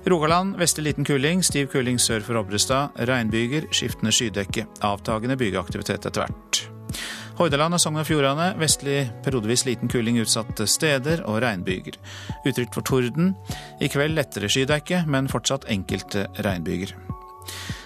Rogaland 0.09 0.55
vestlig 0.57 0.87
liten 0.87 1.05
kuling, 1.05 1.43
stiv 1.45 1.67
kuling 1.69 1.99
sør 2.01 2.25
for 2.25 2.39
Obrestad. 2.41 2.97
Regnbyger, 3.05 3.67
skiftende 3.69 4.13
skydekke. 4.15 4.65
Avtagende 4.81 5.37
bygeaktivitet 5.37 6.09
etter 6.09 6.25
hvert. 6.25 6.63
Hordaland 7.37 7.77
og 7.77 7.83
Sogn 7.83 8.01
og 8.01 8.07
Fjordane 8.09 8.47
vestlig 8.57 9.03
periodevis 9.21 9.67
liten 9.67 9.91
kuling 9.93 10.17
utsatte 10.23 10.65
steder 10.65 11.21
og 11.29 11.43
regnbyger. 11.45 11.99
Utrygt 12.49 12.73
for 12.73 12.81
torden. 12.81 13.35
I 13.77 13.91
kveld 13.93 14.17
lettere 14.17 14.49
skydekke, 14.49 15.03
men 15.05 15.29
fortsatt 15.29 15.69
enkelte 15.69 16.25
regnbyger. 16.41 16.97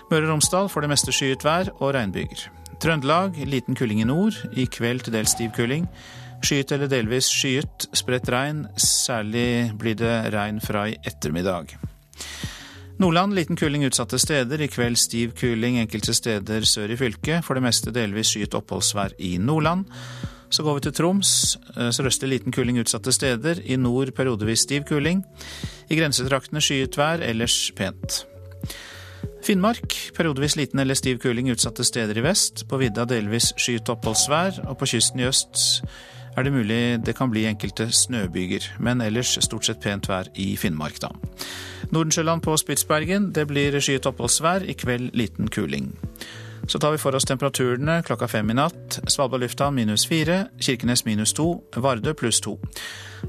Møre 0.08 0.24
og 0.24 0.32
Romsdal 0.38 0.72
får 0.72 0.88
det 0.88 0.94
meste 0.96 1.20
skyet 1.20 1.44
vær 1.44 1.76
og 1.82 1.96
regnbyger. 2.00 2.48
Trøndelag 2.82 3.36
liten 3.46 3.76
kuling 3.78 4.00
i 4.02 4.06
nord. 4.10 4.34
I 4.58 4.64
kveld 4.66 5.04
til 5.06 5.14
dels 5.14 5.36
stiv 5.36 5.52
kuling. 5.54 5.84
Skyet 6.42 6.72
eller 6.74 6.90
delvis 6.90 7.28
skyet, 7.30 7.86
spredt 7.94 8.32
regn. 8.34 8.64
Særlig 8.74 9.70
blir 9.78 10.00
det 10.00 10.32
regn 10.34 10.58
fra 10.64 10.88
i 10.90 10.96
ettermiddag. 11.06 11.76
Nordland 12.98 13.38
liten 13.38 13.60
kuling 13.60 13.86
utsatte 13.86 14.18
steder. 14.18 14.66
I 14.66 14.70
kveld 14.74 14.98
stiv 14.98 15.36
kuling 15.38 15.78
enkelte 15.78 16.16
steder 16.18 16.66
sør 16.66 16.96
i 16.96 16.98
fylket. 16.98 17.46
For 17.46 17.54
det 17.54 17.68
meste 17.68 17.94
delvis 17.94 18.34
skyet 18.34 18.58
oppholdsvær 18.58 19.14
i 19.22 19.36
Nordland. 19.38 19.86
Så 20.50 20.66
går 20.66 20.80
vi 20.80 20.88
til 20.88 20.98
Troms. 20.98 21.36
Eh, 21.78 21.94
sørøstlig 21.94 22.34
liten 22.34 22.52
kuling 22.52 22.82
utsatte 22.82 23.14
steder. 23.14 23.62
I 23.62 23.78
nord 23.78 24.16
periodevis 24.18 24.66
stiv 24.66 24.90
kuling. 24.90 25.22
I 25.86 26.02
grensetraktene 26.02 26.66
skyet 26.66 26.98
vær, 26.98 27.22
ellers 27.30 27.68
pent. 27.78 28.24
Finnmark 29.44 29.96
periodevis 30.18 30.56
liten 30.56 30.80
eller 30.80 30.98
stiv 30.98 31.18
kuling 31.24 31.50
utsatte 31.52 31.84
steder 31.84 32.18
i 32.18 32.24
vest. 32.26 32.66
På 32.70 32.78
vidda 32.78 33.08
delvis 33.10 33.52
skyet 33.58 33.90
oppholdsvær, 33.90 34.62
og 34.70 34.78
på 34.78 34.90
kysten 34.94 35.24
i 35.24 35.28
øst 35.30 35.82
er 36.38 36.46
det 36.46 36.54
mulig 36.54 36.82
det 37.06 37.16
kan 37.18 37.32
bli 37.32 37.48
enkelte 37.50 37.90
snøbyger. 37.92 38.70
Men 38.80 39.02
ellers 39.02 39.34
stort 39.42 39.66
sett 39.66 39.82
pent 39.84 40.08
vær 40.10 40.30
i 40.40 40.54
Finnmark, 40.58 41.02
da. 41.02 41.10
Nordensjøland 41.92 42.44
på 42.46 42.56
Spitsbergen, 42.58 43.32
det 43.36 43.48
blir 43.50 43.80
skyet 43.82 44.08
oppholdsvær. 44.08 44.64
I 44.64 44.78
kveld 44.78 45.12
liten 45.18 45.50
kuling. 45.52 45.92
Så 46.68 46.80
tar 46.80 46.94
vi 46.94 47.02
for 47.02 47.16
oss 47.18 47.26
temperaturene 47.26 48.02
klokka 48.06 48.30
fem 48.32 48.50
i 48.54 48.56
natt. 48.56 49.02
Svalbard 49.10 49.42
lufthavn 49.42 49.76
minus 49.76 50.06
fire, 50.08 50.46
Kirkenes 50.62 51.04
minus 51.06 51.34
to, 51.34 51.64
Vardø 51.76 52.14
pluss 52.14 52.40
to. 52.40 52.60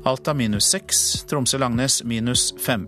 Alta 0.04 0.34
minus 0.34 0.68
seks, 0.70 1.24
Tromsø-Langnes 1.30 2.02
minus 2.04 2.52
fem. 2.60 2.86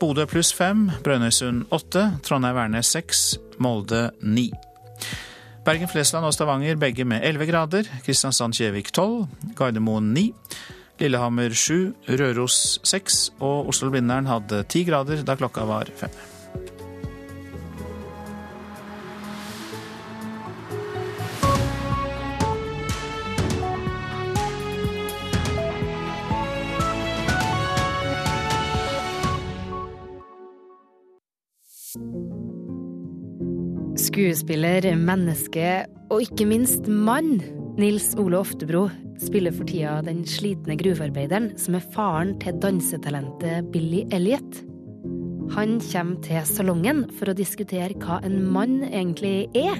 Bodø 0.00 0.24
pluss 0.24 0.48
fem, 0.56 0.86
Brønnøysund 1.04 1.66
åtte, 1.76 2.06
Trondheim-Værnes 2.24 2.88
seks, 2.94 3.34
Molde 3.60 4.06
ni. 4.24 4.46
Bergen-Flesland 5.66 6.24
og 6.24 6.32
Stavanger 6.32 6.80
begge 6.80 7.04
med 7.04 7.20
elleve 7.28 7.50
grader, 7.50 7.84
Kristiansand-Kjevik 8.06 8.88
tolv, 8.96 9.26
Gardermoen 9.58 10.14
ni, 10.16 10.30
Lillehammer 11.00 11.52
sju, 11.52 11.92
Røros 12.08 12.78
seks 12.80 13.26
og 13.44 13.68
Oslo-Blindern 13.74 14.28
hadde 14.28 14.64
ti 14.72 14.86
grader 14.88 15.20
da 15.20 15.36
klokka 15.36 15.68
var 15.68 15.92
fem. 16.00 16.16
Skuespiller, 34.10 34.82
menneske 34.98 35.84
og 36.10 36.24
ikke 36.24 36.42
minst 36.50 36.88
mann. 36.90 37.36
Nils 37.78 38.08
Ole 38.18 38.40
Oftebro 38.40 38.88
spiller 39.22 39.54
for 39.54 39.68
tida 39.70 40.00
den 40.02 40.24
slitne 40.26 40.74
gruvearbeideren 40.80 41.52
som 41.60 41.76
er 41.78 41.86
faren 41.94 42.32
til 42.42 42.58
dansetalentet 42.58 43.68
Billy 43.70 44.02
Elliot. 44.10 44.64
Han 45.54 45.78
kommer 45.78 46.18
til 46.26 46.42
salongen 46.42 47.04
for 47.20 47.30
å 47.30 47.36
diskutere 47.38 47.94
hva 48.02 48.18
en 48.26 48.42
mann 48.50 48.80
egentlig 48.90 49.46
er, 49.54 49.78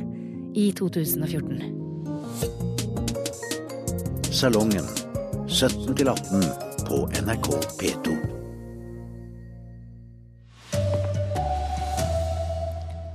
i 0.55 0.71
2014. 0.79 1.67
Salongen 4.31 4.87
17 5.51 5.91
18 6.07 6.51
på 6.87 7.07
NRK 7.19 7.55
P2. 7.83 8.20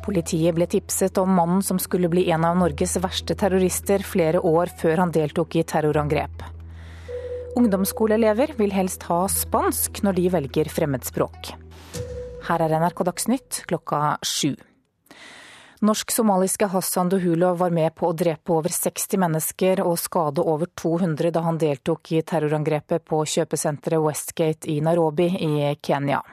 Politiet 0.06 0.54
ble 0.54 0.68
tipset 0.70 1.18
om 1.18 1.32
mannen 1.34 1.64
som 1.66 1.80
skulle 1.82 2.10
bli 2.12 2.28
en 2.30 2.46
av 2.46 2.60
Norges 2.60 2.94
verste 3.02 3.34
terrorister 3.38 4.06
flere 4.06 4.42
år 4.46 4.70
før 4.82 5.02
han 5.02 5.14
deltok 5.16 5.58
i 5.58 5.64
terrorangrep. 5.66 6.44
Ungdomsskoleelever 7.56 8.54
vil 8.60 8.74
helst 8.76 9.08
ha 9.10 9.24
spansk 9.32 10.04
når 10.06 10.18
de 10.20 10.30
velger 10.34 10.70
fremmedspråk. 10.70 11.54
Her 12.46 12.62
er 12.62 12.78
NRK 12.78 13.02
Dagsnytt 13.08 13.62
klokka 13.72 14.20
sju. 14.22 14.54
Norsk-somaliske 15.86 16.66
Hassan 16.66 17.10
Duhulov 17.10 17.58
var 17.58 17.70
med 17.70 17.94
på 17.96 18.08
å 18.10 18.16
drepe 18.18 18.54
over 18.56 18.74
60 18.74 19.20
mennesker 19.22 19.82
og 19.84 20.00
skade 20.02 20.42
over 20.42 20.70
200 20.82 21.30
da 21.36 21.44
han 21.46 21.60
deltok 21.62 22.10
i 22.16 22.22
terrorangrepet 22.26 23.04
på 23.06 23.20
kjøpesenteret 23.30 24.02
Westgate 24.02 24.72
i 24.72 24.80
Nairobi 24.82 25.28
i 25.46 25.74
Kenya. 25.86 26.24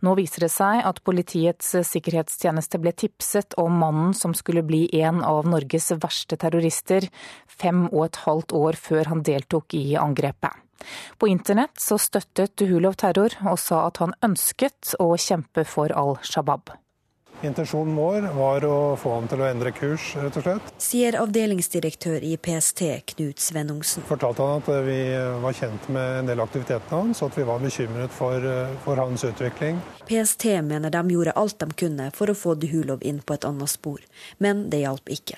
Nå 0.00 0.14
viser 0.16 0.46
det 0.46 0.52
seg 0.54 0.80
at 0.88 1.02
Politiets 1.04 1.74
sikkerhetstjeneste 1.90 2.80
ble 2.80 2.94
tipset 2.96 3.56
om 3.60 3.76
mannen 3.82 4.14
som 4.16 4.32
skulle 4.36 4.64
bli 4.64 4.86
en 5.02 5.20
av 5.26 5.44
Norges 5.50 5.90
verste 6.00 6.38
terrorister, 6.40 7.10
fem 7.46 7.88
og 7.90 8.06
et 8.06 8.22
halvt 8.24 8.54
år 8.56 8.78
før 8.86 9.12
han 9.12 9.26
deltok 9.26 9.76
i 9.76 9.98
angrepet. 10.00 10.54
På 11.18 11.28
internett 11.28 11.76
så 11.80 11.98
støttet 12.00 12.56
Duhulov 12.56 12.96
terror 13.04 13.36
og 13.42 13.60
sa 13.60 13.84
at 13.90 14.00
han 14.04 14.16
ønsket 14.24 14.96
å 15.02 15.12
kjempe 15.20 15.66
for 15.68 15.92
Al 15.92 16.16
Shabaab. 16.24 16.72
Intensjonen 17.44 17.96
vår 17.96 18.28
var 18.34 18.64
å 18.64 18.76
få 18.96 19.18
ham 19.18 19.26
til 19.28 19.42
å 19.42 19.48
endre 19.50 19.72
kurs, 19.76 20.14
rett 20.16 20.38
og 20.40 20.46
slett. 20.46 20.70
Sier 20.80 21.18
avdelingsdirektør 21.20 22.24
i 22.24 22.34
PST, 22.40 22.82
Knut 23.12 23.42
Svennungsen. 23.42 24.06
Fortalte 24.08 24.46
han 24.46 24.62
at 24.62 24.70
vi 24.86 24.98
var 25.42 25.58
kjent 25.58 25.90
med 25.92 26.20
en 26.22 26.30
del 26.30 26.40
aktivitetene 26.40 27.02
hans, 27.02 27.20
og 27.20 27.32
at 27.32 27.40
vi 27.42 27.46
var 27.50 27.60
bekymret 27.60 28.14
for, 28.16 28.48
for 28.86 29.02
hans 29.02 29.26
utvikling. 29.28 29.82
PST 30.08 30.48
mener 30.64 30.94
de 30.94 31.04
gjorde 31.12 31.36
alt 31.36 31.58
de 31.60 31.68
kunne 31.84 32.08
for 32.16 32.32
å 32.32 32.38
få 32.38 32.56
Duhulov 32.56 33.04
inn 33.04 33.20
på 33.20 33.36
et 33.36 33.44
annet 33.44 33.72
spor, 33.72 34.00
men 34.40 34.66
det 34.72 34.84
hjalp 34.86 35.12
ikke. 35.12 35.36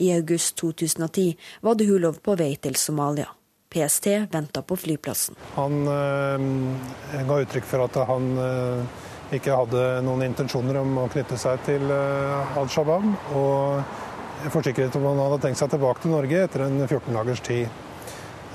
I 0.00 0.14
august 0.14 0.56
2010 0.62 1.34
var 1.66 1.76
Duhulov 1.76 2.22
på 2.24 2.38
vei 2.38 2.54
til 2.62 2.78
Somalia. 2.78 3.28
PST 3.70 4.06
venta 4.32 4.62
på 4.66 4.76
flyplassen. 4.76 5.36
Han 5.54 5.84
øh, 5.86 7.26
ga 7.28 7.36
uttrykk 7.44 7.68
for 7.70 7.84
at 7.84 7.98
han 8.08 8.32
øh, 8.38 9.02
ikke 9.36 9.54
hadde 9.54 9.82
noen 10.04 10.24
intensjoner 10.26 10.80
om 10.80 11.04
å 11.04 11.08
knytte 11.10 11.38
seg 11.38 11.62
til 11.66 11.84
eh, 11.94 12.58
Al 12.58 12.70
Shabaab. 12.70 13.06
Og 13.38 14.50
forsikret 14.50 14.96
om 14.98 15.06
han 15.10 15.22
hadde 15.22 15.40
tenkt 15.44 15.60
seg 15.60 15.70
tilbake 15.74 16.02
til 16.02 16.14
Norge 16.14 16.44
etter 16.46 16.64
en 16.66 16.78
14 16.86 17.14
dagers 17.14 17.42
tid. 17.46 17.68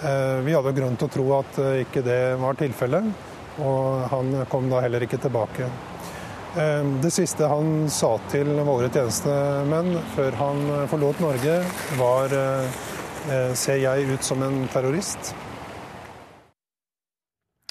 Eh, 0.04 0.38
vi 0.46 0.56
hadde 0.56 0.76
grunn 0.76 1.00
til 1.00 1.08
å 1.08 1.14
tro 1.16 1.26
at 1.40 1.60
eh, 1.64 1.82
ikke 1.86 2.04
det 2.06 2.20
var 2.42 2.60
tilfellet, 2.60 3.12
og 3.64 4.08
han 4.12 4.34
kom 4.52 4.68
da 4.72 4.84
heller 4.84 5.06
ikke 5.06 5.22
tilbake. 5.24 5.70
Det 6.56 7.10
siste 7.12 7.50
han 7.52 7.90
sa 7.92 8.14
til 8.32 8.48
våre 8.64 8.88
tjenestemenn 8.88 9.98
før 10.14 10.38
han 10.40 10.62
forlot 10.88 11.20
Norge, 11.20 11.58
var 12.00 12.36
ser 13.60 13.82
jeg 13.82 14.08
ut 14.08 14.24
som 14.24 14.40
en 14.46 14.62
terrorist? 14.72 15.34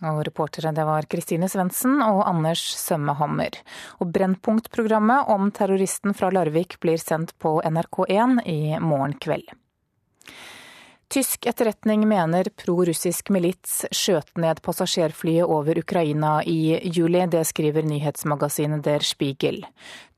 Og 0.05 0.23
reportere 0.29 0.75
det 0.77 0.85
var 0.87 1.09
Kristine 1.11 1.49
Svendsen 1.51 2.01
og 2.05 2.23
Anders 2.29 2.62
Sømmehammer. 2.81 3.61
Og 4.01 4.12
Brennpunkt-programmet 4.14 5.31
om 5.33 5.51
terroristen 5.55 6.17
fra 6.17 6.33
Larvik 6.35 6.79
blir 6.85 7.01
sendt 7.01 7.37
på 7.40 7.61
NRK1 7.64 8.43
i 8.45 8.61
morgen 8.81 9.17
kveld. 9.21 9.53
Tysk 11.14 11.47
etterretning 11.47 12.09
mener 12.09 12.49
pro-russisk 12.59 13.29
milits 13.31 13.85
skjøt 13.95 14.33
ned 14.40 14.59
passasjerflyet 14.64 15.47
over 15.47 15.79
Ukraina 15.79 16.40
i 16.43 16.75
juli. 16.90 17.21
Det 17.31 17.45
skriver 17.47 17.87
nyhetsmagasinet 17.87 18.83
Der 18.83 19.05
Spiegel. 19.05 19.61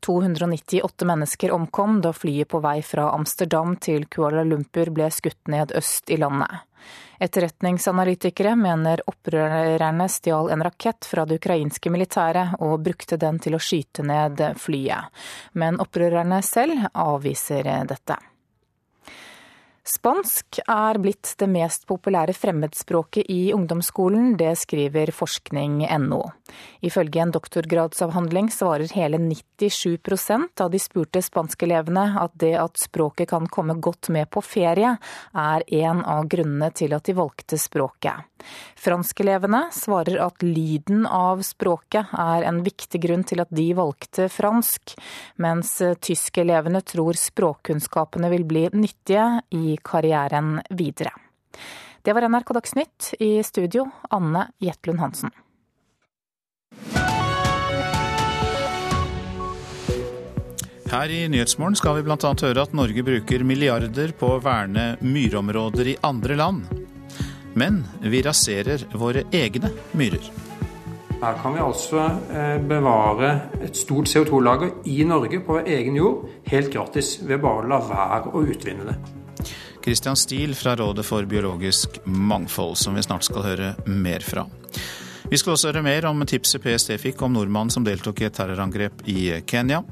298 0.07 1.05
mennesker 1.11 1.53
omkom 1.53 2.01
da 2.01 2.15
flyet 2.17 2.49
på 2.49 2.63
vei 2.65 2.79
fra 2.87 3.11
Amsterdam 3.13 3.77
til 3.77 4.07
Kuala 4.09 4.47
Lumpur 4.47 4.89
ble 4.95 5.11
skutt 5.13 5.51
ned 5.53 5.75
øst 5.77 6.09
i 6.09 6.17
landet. 6.23 6.65
Etterretningsanalytikere 7.23 8.53
mener 8.61 9.03
opprørerne 9.09 10.09
stjal 10.13 10.51
en 10.53 10.65
rakett 10.67 11.09
fra 11.09 11.25
det 11.27 11.41
ukrainske 11.41 11.91
militæret 11.93 12.59
og 12.61 12.81
brukte 12.85 13.17
den 13.21 13.41
til 13.43 13.57
å 13.57 13.63
skyte 13.63 14.05
ned 14.07 14.43
flyet. 14.61 15.13
Men 15.57 15.81
opprørerne 15.83 16.43
selv 16.45 16.89
avviser 16.93 17.73
dette. 17.89 18.19
Spansk 19.87 20.59
er 20.67 20.99
blitt 20.99 21.37
det 21.39 21.47
mest 21.47 21.85
populære 21.87 22.35
fremmedspråket 22.35 23.29
i 23.31 23.53
ungdomsskolen, 23.55 24.33
det 24.35 24.57
skriver 24.59 25.13
forskning.no. 25.15 26.19
Ifølge 26.83 27.23
en 27.23 27.31
doktorgradsavhandling 27.35 28.51
svarer 28.51 28.91
hele 28.99 29.21
97% 29.23 30.63
av 30.65 30.73
de 30.75 30.81
spurte 30.83 31.23
spanskelevene 31.23 32.07
at 32.19 32.35
det 32.43 32.57
at 32.59 32.83
språket 32.83 33.31
kan 33.31 33.47
komme 33.47 33.79
godt 33.79 34.11
med 34.11 34.27
på 34.35 34.43
ferie, 34.43 34.97
er 35.39 35.67
en 35.79 36.03
av 36.03 36.27
grunnene 36.35 36.73
til 36.75 36.97
at 36.97 37.07
de 37.07 37.15
valgte 37.15 37.59
språket. 37.59 38.27
Franskelevene 38.79 39.69
svarer 39.75 40.19
at 40.23 40.43
lyden 40.43 41.07
av 41.07 41.41
språket 41.47 42.11
er 42.13 42.47
en 42.47 42.61
viktig 42.67 43.01
grunn 43.07 43.25
til 43.27 43.43
at 43.43 43.55
de 43.55 43.71
valgte 43.79 44.29
fransk, 44.31 44.97
mens 45.43 45.77
tyskelevene 46.03 46.83
tror 46.87 47.19
språkkunnskapene 47.19 48.31
vil 48.35 48.47
bli 48.51 48.67
nyttige 48.75 49.27
i 49.55 49.76
karrieren 49.83 50.61
videre. 50.71 51.13
Det 52.03 52.15
var 52.15 52.29
NRK 52.29 52.53
Dagsnytt. 52.55 53.15
I 53.19 53.43
studio, 53.43 53.89
Anne 54.11 54.47
Jetlund 54.63 55.01
Hansen. 55.01 55.31
Her 60.87 61.11
i 61.11 61.29
Nyhetsmorgen 61.29 61.75
skal 61.77 61.97
vi 61.99 62.05
bl.a. 62.07 62.17
høre 62.23 62.63
at 62.63 62.75
Norge 62.79 63.03
bruker 63.03 63.43
milliarder 63.43 64.13
på 64.15 64.37
å 64.37 64.43
verne 64.43 64.93
myrområder 65.03 65.91
i 65.91 65.97
andre 66.07 66.37
land. 66.39 66.69
Men 67.59 67.83
vi 68.01 68.23
raserer 68.23 68.87
våre 68.95 69.25
egne 69.35 69.73
myrer. 69.99 70.31
Her 71.17 71.39
kan 71.43 71.57
vi 71.57 71.65
altså 71.65 72.07
eh, 72.31 72.57
bevare 72.61 73.31
et 73.65 73.77
stort 73.77 74.07
CO2-lager 74.13 74.77
i 74.93 75.01
Norge 75.09 75.41
på 75.43 75.59
vår 75.59 75.71
egen 75.75 75.97
jord 75.99 76.27
helt 76.53 76.71
gratis 76.71 77.17
ved 77.25 77.41
bare 77.43 77.65
å 77.65 77.71
la 77.73 77.83
være 77.91 78.35
å 78.37 78.45
utvinne 78.47 78.91
det. 78.93 79.16
Christian 79.87 80.17
Steele 80.17 80.55
fra 80.55 80.77
Rådet 80.77 81.07
for 81.07 81.23
biologisk 81.31 82.01
mangfold, 82.05 82.75
som 82.77 82.97
vi 82.99 83.03
snart 83.07 83.23
skal 83.23 83.45
høre 83.47 83.69
mer 83.87 84.25
fra. 84.27 84.43
Vi 85.31 85.39
skal 85.39 85.53
også 85.53 85.71
høre 85.71 85.85
mer 85.87 86.09
om 86.09 86.25
tipset 86.27 86.59
PST 86.65 86.91
fikk 86.99 87.23
om 87.23 87.37
nordmannen 87.37 87.71
som 87.71 87.87
deltok 87.87 88.19
i 88.19 88.27
et 88.27 88.35
terrorangrep 88.35 89.05
i 89.07 89.29
Kenya. 89.47 89.85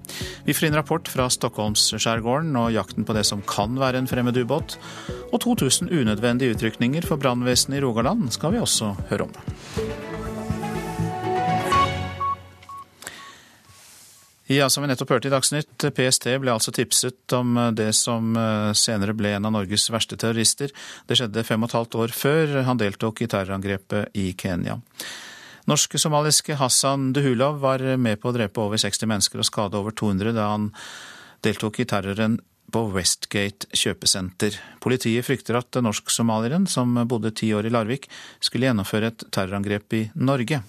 Vi 0.47 0.55
får 0.55 0.67
inn 0.67 0.79
rapport 0.81 1.11
fra 1.11 1.29
Stockholmsskjærgården 1.31 2.59
og 2.59 2.75
jakten 2.75 3.07
på 3.07 3.15
det 3.15 3.23
som 3.31 3.45
kan 3.47 3.79
være 3.79 4.03
en 4.03 4.11
fremmed 4.11 4.43
ubåt. 4.43 4.75
Og 5.31 5.39
2000 5.47 5.95
unødvendige 5.95 6.59
utrykninger 6.59 7.07
for 7.07 7.23
brannvesenet 7.23 7.79
i 7.79 7.87
Rogaland 7.87 8.35
skal 8.35 8.57
vi 8.57 8.63
også 8.67 8.97
høre 9.15 9.31
om. 9.31 10.14
Ja, 14.47 14.67
som 14.69 14.85
vi 14.85 14.91
nettopp 14.91 15.15
hørte 15.15 15.31
i 15.31 15.33
Dagsnytt, 15.33 15.87
PST 15.97 16.27
ble 16.43 16.53
altså 16.53 16.73
tipset 16.77 17.33
om 17.33 17.57
det 17.73 17.95
som 17.97 18.35
eh, 18.37 18.73
senere 18.77 19.15
ble 19.17 19.31
en 19.33 19.49
av 19.49 19.55
Norges 19.55 19.87
verste 19.89 20.19
terrorister. 20.21 20.75
Det 21.09 21.17
skjedde 21.17 21.47
fem 21.49 21.65
og 21.65 21.71
et 21.71 21.77
halvt 21.79 21.97
år 22.03 22.13
før 22.13 22.59
han 22.67 22.81
deltok 22.81 23.25
i 23.25 23.29
terrorangrepet 23.33 24.13
i 24.21 24.27
Kenya. 24.37 24.77
Norsk-somaliske 25.65 26.59
Hassan 26.61 27.15
Duhulov 27.17 27.63
var 27.63 27.81
med 27.97 28.21
på 28.21 28.29
å 28.29 28.37
drepe 28.37 28.61
over 28.61 28.77
60 28.77 29.09
mennesker 29.09 29.41
og 29.41 29.49
skade 29.49 29.81
over 29.81 29.97
200 29.97 30.37
da 30.37 30.51
han 30.51 30.69
deltok 31.45 31.81
i 31.81 31.89
terroren 31.89 32.37
på 32.75 32.85
Westgate 32.93 33.71
kjøpesenter. 33.73 34.61
Politiet 34.85 35.25
frykter 35.25 35.57
at 35.57 35.81
norsk-somalieren, 35.81 36.69
som 36.69 36.93
bodde 37.09 37.33
ti 37.33 37.49
år 37.57 37.69
i 37.69 37.73
Larvik, 37.73 38.11
skulle 38.45 38.69
gjennomføre 38.69 39.13
et 39.13 39.25
terrorangrep 39.33 39.97
i 39.97 40.05
Norge. 40.21 40.61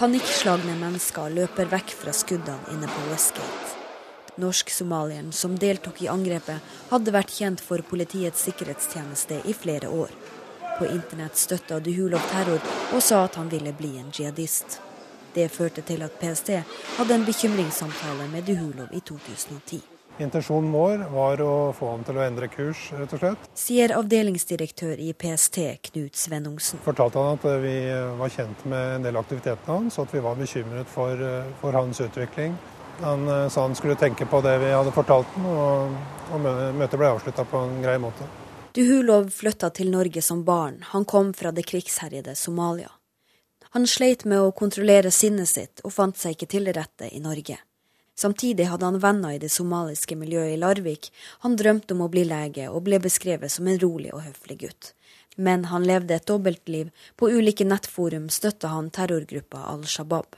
Panikkslagne 0.00 0.78
mennesker 0.80 1.28
løper 1.28 1.66
vekk 1.68 1.90
fra 1.92 2.12
skuddene 2.16 2.72
inne 2.72 2.88
på 2.88 3.02
Westgate. 3.10 3.74
Norsk-somalieren 4.40 5.28
som 5.36 5.58
deltok 5.60 6.00
i 6.00 6.08
angrepet, 6.08 6.64
hadde 6.88 7.12
vært 7.12 7.34
kjent 7.36 7.60
for 7.60 7.84
Politiets 7.84 8.46
sikkerhetstjeneste 8.48 9.42
i 9.44 9.52
flere 9.52 9.92
år. 9.92 10.16
På 10.78 10.88
internett 10.88 11.36
støtta 11.36 11.82
Duhulov 11.84 12.24
terror 12.32 12.64
og 12.94 13.04
sa 13.04 13.26
at 13.26 13.36
han 13.36 13.52
ville 13.52 13.76
bli 13.76 13.98
en 14.00 14.08
jihadist. 14.08 14.80
Det 15.36 15.50
førte 15.52 15.84
til 15.84 16.00
at 16.08 16.16
PST 16.16 16.56
hadde 16.96 17.20
en 17.20 17.28
bekymringssamtale 17.28 18.32
med 18.32 18.48
Duhulov 18.48 18.96
i 18.96 19.04
2010. 19.04 19.84
Intensjonen 20.18 20.72
vår 20.72 21.04
var 21.14 21.40
å 21.44 21.52
få 21.76 21.92
ham 21.94 22.02
til 22.04 22.18
å 22.18 22.24
endre 22.24 22.48
kurs, 22.52 22.88
rett 22.98 23.14
og 23.16 23.22
slett. 23.22 23.46
Sier 23.56 23.94
avdelingsdirektør 23.96 25.00
i 25.00 25.12
PST, 25.16 25.60
Knut 25.88 26.18
Svennungsen. 26.18 26.82
Fortalte 26.84 27.22
han 27.22 27.38
at 27.38 27.46
vi 27.62 27.76
var 28.18 28.34
kjent 28.34 28.66
med 28.68 28.96
en 28.98 29.08
del 29.08 29.20
aktivitetene 29.20 29.78
hans, 29.78 29.96
og 29.96 30.08
at 30.08 30.18
vi 30.18 30.24
var 30.26 30.36
bekymret 30.36 30.92
for, 30.92 31.24
for 31.62 31.78
hans 31.78 32.02
utvikling. 32.04 32.58
Han 33.00 33.24
sa 33.50 33.64
han 33.64 33.74
skulle 33.78 33.96
tenke 33.96 34.26
på 34.28 34.42
det 34.44 34.58
vi 34.60 34.74
hadde 34.74 34.92
fortalt 34.92 35.30
ham, 35.38 35.48
og, 35.48 35.96
og 36.34 36.46
møtet 36.76 37.00
ble 37.00 37.14
avslutta 37.14 37.46
på 37.48 37.64
en 37.64 37.80
grei 37.80 37.96
måte. 38.02 38.28
Duhulov 38.76 39.32
flytta 39.34 39.72
til 39.74 39.88
Norge 39.90 40.22
som 40.22 40.44
barn. 40.44 40.82
Han 40.92 41.04
kom 41.04 41.32
fra 41.34 41.50
det 41.50 41.64
krigsherjede 41.66 42.36
Somalia. 42.38 42.92
Han 43.70 43.86
sleit 43.86 44.24
med 44.24 44.42
å 44.42 44.52
kontrollere 44.54 45.10
sinnet 45.14 45.48
sitt 45.48 45.82
og 45.84 45.94
fant 45.94 46.18
seg 46.18 46.36
ikke 46.36 46.50
til 46.50 46.70
rette 46.74 47.08
i 47.10 47.22
Norge. 47.22 47.56
Samtidig 48.18 48.66
hadde 48.68 48.84
han 48.84 49.00
venner 49.00 49.36
i 49.36 49.40
det 49.42 49.52
somaliske 49.52 50.16
miljøet 50.16 50.54
i 50.54 50.60
Larvik. 50.60 51.10
Han 51.44 51.56
drømte 51.56 51.94
om 51.94 52.04
å 52.04 52.10
bli 52.12 52.26
lege, 52.28 52.68
og 52.68 52.84
ble 52.88 53.00
beskrevet 53.00 53.52
som 53.52 53.68
en 53.68 53.80
rolig 53.80 54.12
og 54.12 54.24
høflig 54.26 54.58
gutt. 54.64 54.92
Men 55.36 55.64
han 55.70 55.86
levde 55.88 56.14
et 56.14 56.26
dobbeltliv. 56.28 56.90
På 57.16 57.30
ulike 57.30 57.64
nettforum 57.64 58.28
støtta 58.28 58.74
han 58.74 58.90
terrorgruppa 58.90 59.64
Al 59.72 59.86
Shabaab. 59.88 60.36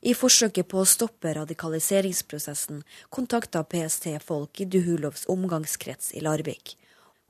I 0.00 0.14
forsøket 0.14 0.68
på 0.70 0.80
å 0.80 0.88
stoppe 0.88 1.32
radikaliseringsprosessen 1.34 2.82
kontakta 3.10 3.64
PST 3.64 4.12
folk 4.22 4.60
i 4.60 4.68
Duhulovs 4.70 5.26
omgangskrets 5.32 6.12
i 6.14 6.22
Larvik. 6.22 6.76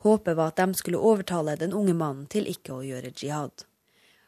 Håpet 0.05 0.37
var 0.37 0.53
at 0.53 0.61
de 0.61 0.75
skulle 0.77 1.01
overtale 1.01 1.57
den 1.57 1.73
unge 1.73 1.95
mannen 1.97 2.27
til 2.31 2.47
ikke 2.51 2.75
å 2.77 2.85
gjøre 2.85 3.15
jihad. 3.17 3.65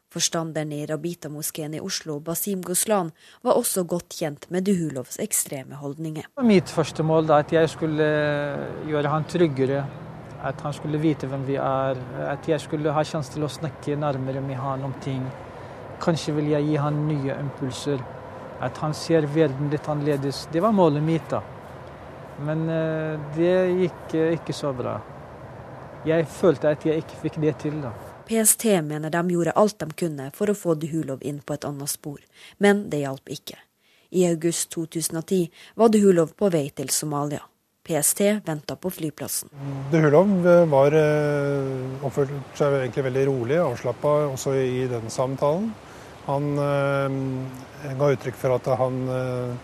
Forstanderen 0.09 0.70
i 0.72 0.86
Rabita-moskeen 0.88 1.74
i 1.76 1.80
Oslo, 1.84 2.14
Basim 2.24 2.62
Goslan, 2.64 3.11
var 3.44 3.59
også 3.61 3.82
godt 3.84 4.14
kjent 4.16 4.46
med 4.48 4.64
Duhulovs 4.64 5.18
ekstreme 5.20 5.76
holdninger. 5.76 6.30
Mitt 6.48 6.72
første 6.72 7.04
mål 7.04 7.28
var 7.28 7.44
at 7.44 7.52
jeg 7.52 7.68
skulle 7.68 8.06
gjøre 8.88 9.12
han 9.12 9.28
tryggere. 9.28 9.82
At 10.48 10.61
han 10.64 10.72
skulle 10.72 11.00
vite 11.02 11.28
hvem 11.28 11.44
vi 11.44 11.59
er. 11.61 12.00
At 12.24 12.48
jeg 12.48 12.61
skulle 12.64 12.94
ha 12.94 13.04
sjanse 13.04 13.34
til 13.34 13.44
å 13.44 13.52
snakke 13.52 13.98
nærmere 14.00 14.40
med 14.40 14.56
han 14.56 14.86
om 14.88 14.96
ting. 15.04 15.20
Kanskje 16.00 16.38
vil 16.38 16.52
jeg 16.54 16.70
gi 16.70 16.80
han 16.80 17.04
nye 17.11 17.36
impulser. 17.36 18.00
At 18.64 18.80
han 18.80 18.96
ser 18.96 19.28
verden 19.34 19.68
litt 19.68 19.92
annerledes. 19.92 20.46
Det 20.52 20.64
var 20.64 20.72
målet 20.72 21.04
mitt, 21.04 21.28
da. 21.28 21.42
Men 22.48 22.64
eh, 22.70 23.30
det 23.36 23.54
gikk 23.82 24.20
ikke 24.38 24.56
så 24.56 24.72
bra. 24.72 24.96
Jeg 26.06 26.24
følte 26.32 26.72
at 26.72 26.86
jeg 26.86 27.02
ikke 27.02 27.26
fikk 27.26 27.42
det 27.42 27.59
til, 27.61 27.82
da. 27.82 27.92
PST 28.29 28.64
mener 28.64 29.11
de 29.11 29.22
gjorde 29.33 29.55
alt 29.57 29.79
de 29.81 29.95
kunne 29.97 30.31
for 30.37 30.53
å 30.53 30.57
få 30.57 30.74
Duhulov 30.76 31.22
inn 31.24 31.39
på 31.41 31.55
et 31.57 31.64
annet 31.64 31.89
spor, 31.89 32.18
men 32.61 32.85
det 32.93 33.01
hjalp 33.01 33.33
ikke. 33.33 33.57
I 34.12 34.26
august 34.29 34.68
2010 34.74 35.49
var 35.81 35.93
Duhulov 35.93 36.35
på 36.37 36.51
vei 36.53 36.66
til 36.76 36.93
Somalia. 36.93 37.41
PST 37.89 38.20
venta 38.45 38.76
på 38.76 38.93
flyplassen. 38.93 39.49
Duhulov 39.89 40.45
var 40.68 40.93
eh, 40.93 42.05
oppførte 42.05 42.37
seg 42.59 42.76
egentlig 42.83 43.07
veldig 43.09 43.24
rolig 43.31 43.61
avslappa 43.64 44.14
også 44.35 44.53
i 44.61 44.85
den 44.93 45.09
samtalen. 45.12 45.70
Han 46.29 46.51
øh, 46.61 47.20
ga 47.97 48.12
uttrykk 48.12 48.37
for 48.37 48.59
at 48.59 48.68
han 48.76 49.05
øh, 49.09 49.55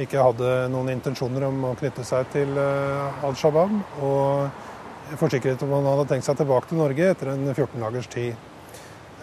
ikke 0.00 0.22
hadde 0.24 0.54
noen 0.72 0.94
intensjoner 0.94 1.44
om 1.50 1.66
å 1.68 1.74
knytte 1.76 2.06
seg 2.08 2.32
til 2.32 2.56
øh, 2.56 3.24
Al 3.28 3.36
Shabaab. 3.36 3.76
og 4.00 4.72
forsikret 5.20 5.62
om 5.64 5.72
han 5.76 5.86
hadde 5.88 6.08
tenkt 6.10 6.26
seg 6.26 6.38
tilbake 6.38 6.70
til 6.70 6.80
Norge 6.80 7.08
etter 7.12 7.32
en 7.32 7.46
14 7.52 7.80
dagers 7.82 8.10
tid. 8.12 8.34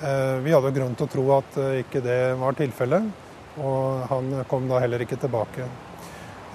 Eh, 0.01 0.35
vi 0.41 0.53
hadde 0.53 0.73
grunn 0.73 0.95
til 0.97 1.05
å 1.05 1.11
tro 1.13 1.25
at 1.35 1.57
eh, 1.61 1.81
ikke 1.83 2.01
det 2.01 2.19
var 2.41 2.57
tilfellet, 2.57 3.09
og 3.61 4.05
han 4.09 4.31
kom 4.49 4.65
da 4.69 4.79
heller 4.81 5.03
ikke 5.05 5.19
tilbake. 5.21 5.67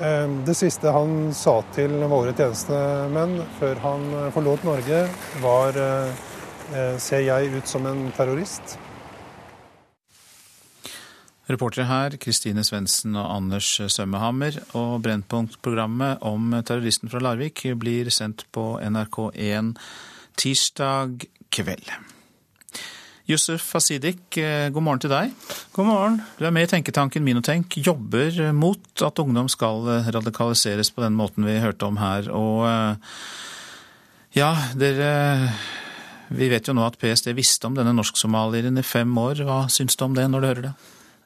Eh, 0.02 0.24
det 0.48 0.56
siste 0.58 0.94
han 0.94 1.30
sa 1.36 1.60
til 1.76 1.94
våre 2.10 2.34
tjenestemenn 2.34 3.38
før 3.60 3.82
han 3.84 4.08
forlot 4.34 4.66
Norge, 4.66 5.04
var 5.44 5.84
ser 6.98 7.20
jeg 7.22 7.52
ut 7.54 7.68
som 7.70 7.84
en 7.86 8.08
terrorist? 8.16 8.72
Reportere 11.46 11.86
her 11.86 12.14
Kristine 12.18 12.64
Svendsen 12.66 13.14
og 13.14 13.28
Anders 13.30 13.68
Sømmehammer. 13.94 14.56
Og 14.74 14.98
Brennpunkt-programmet 15.04 16.24
om 16.26 16.50
terroristen 16.66 17.10
fra 17.12 17.20
Larvik 17.22 17.62
blir 17.78 18.10
sendt 18.10 18.42
på 18.50 18.80
NRK1 18.82 19.76
tirsdag 20.42 21.28
kveld. 21.54 21.86
Yusuf 23.30 23.68
Asidik, 23.78 24.24
god 24.34 24.82
morgen 24.82 25.02
til 25.02 25.10
deg. 25.10 25.30
God 25.74 25.86
morgen. 25.86 26.18
Du 26.38 26.42
er 26.46 26.54
med 26.54 26.66
i 26.66 26.70
tenketanken 26.74 27.22
Minotenk, 27.26 27.78
jobber 27.78 28.50
mot 28.54 29.06
at 29.06 29.22
ungdom 29.22 29.46
skal 29.50 29.86
radikaliseres 30.18 30.90
på 30.94 31.02
den 31.06 31.14
måten 31.14 31.46
vi 31.46 31.60
hørte 31.62 31.86
om 31.86 32.02
her. 32.02 32.26
Og 32.34 32.66
ja, 34.34 34.50
dere 34.74 35.52
Vi 36.26 36.50
vet 36.50 36.66
jo 36.66 36.74
nå 36.74 36.82
at 36.82 36.98
PST 36.98 37.30
visste 37.38 37.70
om 37.70 37.74
denne 37.78 37.94
norsk-somalieren 37.94 38.78
i 38.78 38.82
fem 38.82 39.14
år. 39.14 39.46
Hva 39.46 39.62
syns 39.70 39.94
du 39.94 40.02
om 40.08 40.14
det 40.18 40.26
når 40.26 40.42
du 40.42 40.46
hører 40.50 40.64
det? 40.64 40.74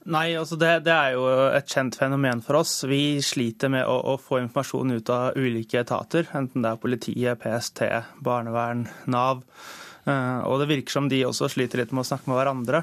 Nei, 0.08 0.32
altså 0.38 0.56
det, 0.56 0.78
det, 0.86 0.94
er 0.94 1.12
jo 1.12 1.26
et 1.52 1.68
kjent 1.68 1.98
fenomen 2.00 2.40
for 2.44 2.62
oss. 2.62 2.78
Vi 2.88 3.20
sliter 3.24 3.68
med 3.72 3.84
å, 3.84 3.98
å, 4.12 4.16
få 4.16 4.38
informasjon 4.40 4.94
ut 4.96 5.10
av 5.12 5.36
ulike 5.36 5.82
etater, 5.82 6.30
enten 6.36 6.64
det 6.64 6.70
er 6.72 6.80
politiet, 6.80 7.42
PST, 7.42 7.82
barnevern, 8.24 8.86
Nav. 9.12 9.42
Uh, 10.08 10.40
og 10.48 10.62
det 10.62 10.70
virker 10.70 10.96
som 10.96 11.10
de 11.12 11.18
også 11.28 11.50
sliter 11.52 11.82
litt 11.82 11.92
med 11.92 12.06
å 12.06 12.08
snakke 12.08 12.30
med 12.30 12.40
hverandre. 12.40 12.80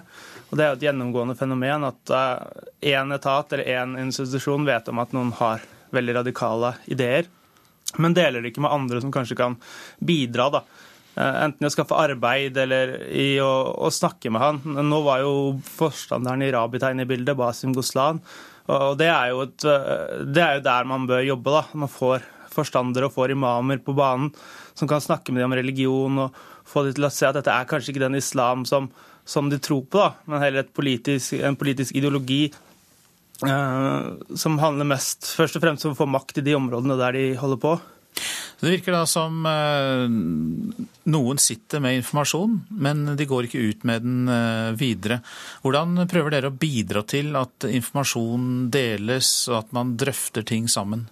Og 0.52 0.60
det 0.60 0.66
er 0.66 0.70
jo 0.70 0.78
et 0.78 0.86
gjennomgående 0.86 1.38
fenomen 1.40 1.88
at 1.90 2.14
én 2.14 3.10
uh, 3.10 3.18
etat 3.18 3.58
eller 3.58 3.74
én 3.74 3.98
institusjon 4.06 4.70
vet 4.70 4.94
om 4.94 5.02
at 5.02 5.18
noen 5.18 5.34
har 5.40 5.66
veldig 5.98 6.20
radikale 6.20 6.76
ideer, 6.86 7.26
men 7.98 8.14
deler 8.14 8.44
det 8.44 8.52
ikke 8.52 8.62
med 8.62 8.76
andre 8.76 9.02
som 9.02 9.12
kanskje 9.16 9.40
kan 9.40 9.58
bidra. 9.98 10.52
da. 10.54 10.64
Eh, 11.18 11.38
enten 11.48 11.66
i 11.66 11.70
å 11.70 11.74
skaffe 11.74 11.98
arbeid 11.98 12.58
eller 12.62 12.94
i 13.10 13.40
å, 13.42 13.50
å, 13.74 13.90
snakke 13.94 14.30
med 14.34 14.44
han. 14.44 14.60
Nå 14.86 15.02
var 15.06 15.24
jo 15.24 15.34
forstanderen 15.66 16.46
i 16.46 16.52
Rabita 16.54 16.92
inne 16.94 17.08
i 17.08 17.10
bildet, 17.10 17.38
Basim 17.40 17.74
Goslan. 17.74 18.22
Og 18.68 18.98
det 19.00 19.08
er, 19.10 19.34
et, 19.34 19.66
eh, 19.66 20.22
det 20.28 20.44
er, 20.44 20.60
jo 20.60 20.68
der 20.68 20.90
man 20.90 21.08
bør 21.10 21.26
jobbe. 21.26 21.56
da. 21.56 21.64
Man 21.74 21.92
får 21.92 22.28
forstandere 22.54 23.10
og 23.10 23.16
får 23.16 23.34
imamer 23.34 23.82
på 23.82 23.96
banen 23.98 24.30
som 24.78 24.90
kan 24.90 25.02
snakke 25.02 25.34
med 25.34 25.42
dem 25.42 25.52
om 25.52 25.58
religion 25.58 26.22
og 26.28 26.38
få 26.68 26.86
dem 26.86 26.98
til 26.98 27.08
å 27.08 27.14
se 27.14 27.26
at 27.30 27.38
dette 27.38 27.54
er 27.54 27.68
kanskje 27.70 27.94
ikke 27.94 28.06
den 28.06 28.20
islam 28.20 28.66
som, 28.70 28.92
som 29.26 29.50
de 29.50 29.60
tror 29.62 29.86
på, 29.86 30.02
da, 30.02 30.14
men 30.30 30.42
heller 30.44 30.66
politisk, 30.70 31.38
en 31.42 31.58
politisk 31.58 31.96
ideologi 31.98 32.48
eh, 33.46 34.08
som 34.38 34.58
handler 34.62 34.90
mest 34.90 35.32
først 35.38 35.58
og 35.58 35.64
fremst 35.66 35.86
om 35.88 35.94
å 35.96 36.00
få 36.02 36.10
makt 36.10 36.42
i 36.42 36.46
de 36.50 36.58
områdene 36.58 36.98
der 37.00 37.18
de 37.18 37.30
holder 37.42 37.62
på. 37.62 37.78
Det 38.60 38.72
virker 38.72 38.96
da 38.96 39.04
som 39.06 39.46
eh, 39.46 40.08
noen 41.14 41.42
sitter 41.42 41.82
med 41.84 42.00
informasjon, 42.00 42.56
men 42.82 43.04
de 43.18 43.28
går 43.30 43.46
ikke 43.46 43.66
ut 43.70 43.84
med 43.86 44.06
den 44.06 44.32
eh, 44.34 44.72
videre. 44.80 45.20
Hvordan 45.62 46.08
prøver 46.10 46.34
dere 46.34 46.50
å 46.50 46.58
bidra 46.58 47.04
til 47.06 47.38
at 47.38 47.68
informasjon 47.70 48.72
deles, 48.74 49.30
og 49.52 49.60
at 49.60 49.76
man 49.78 49.94
drøfter 50.02 50.48
ting 50.48 50.66
sammen? 50.74 51.06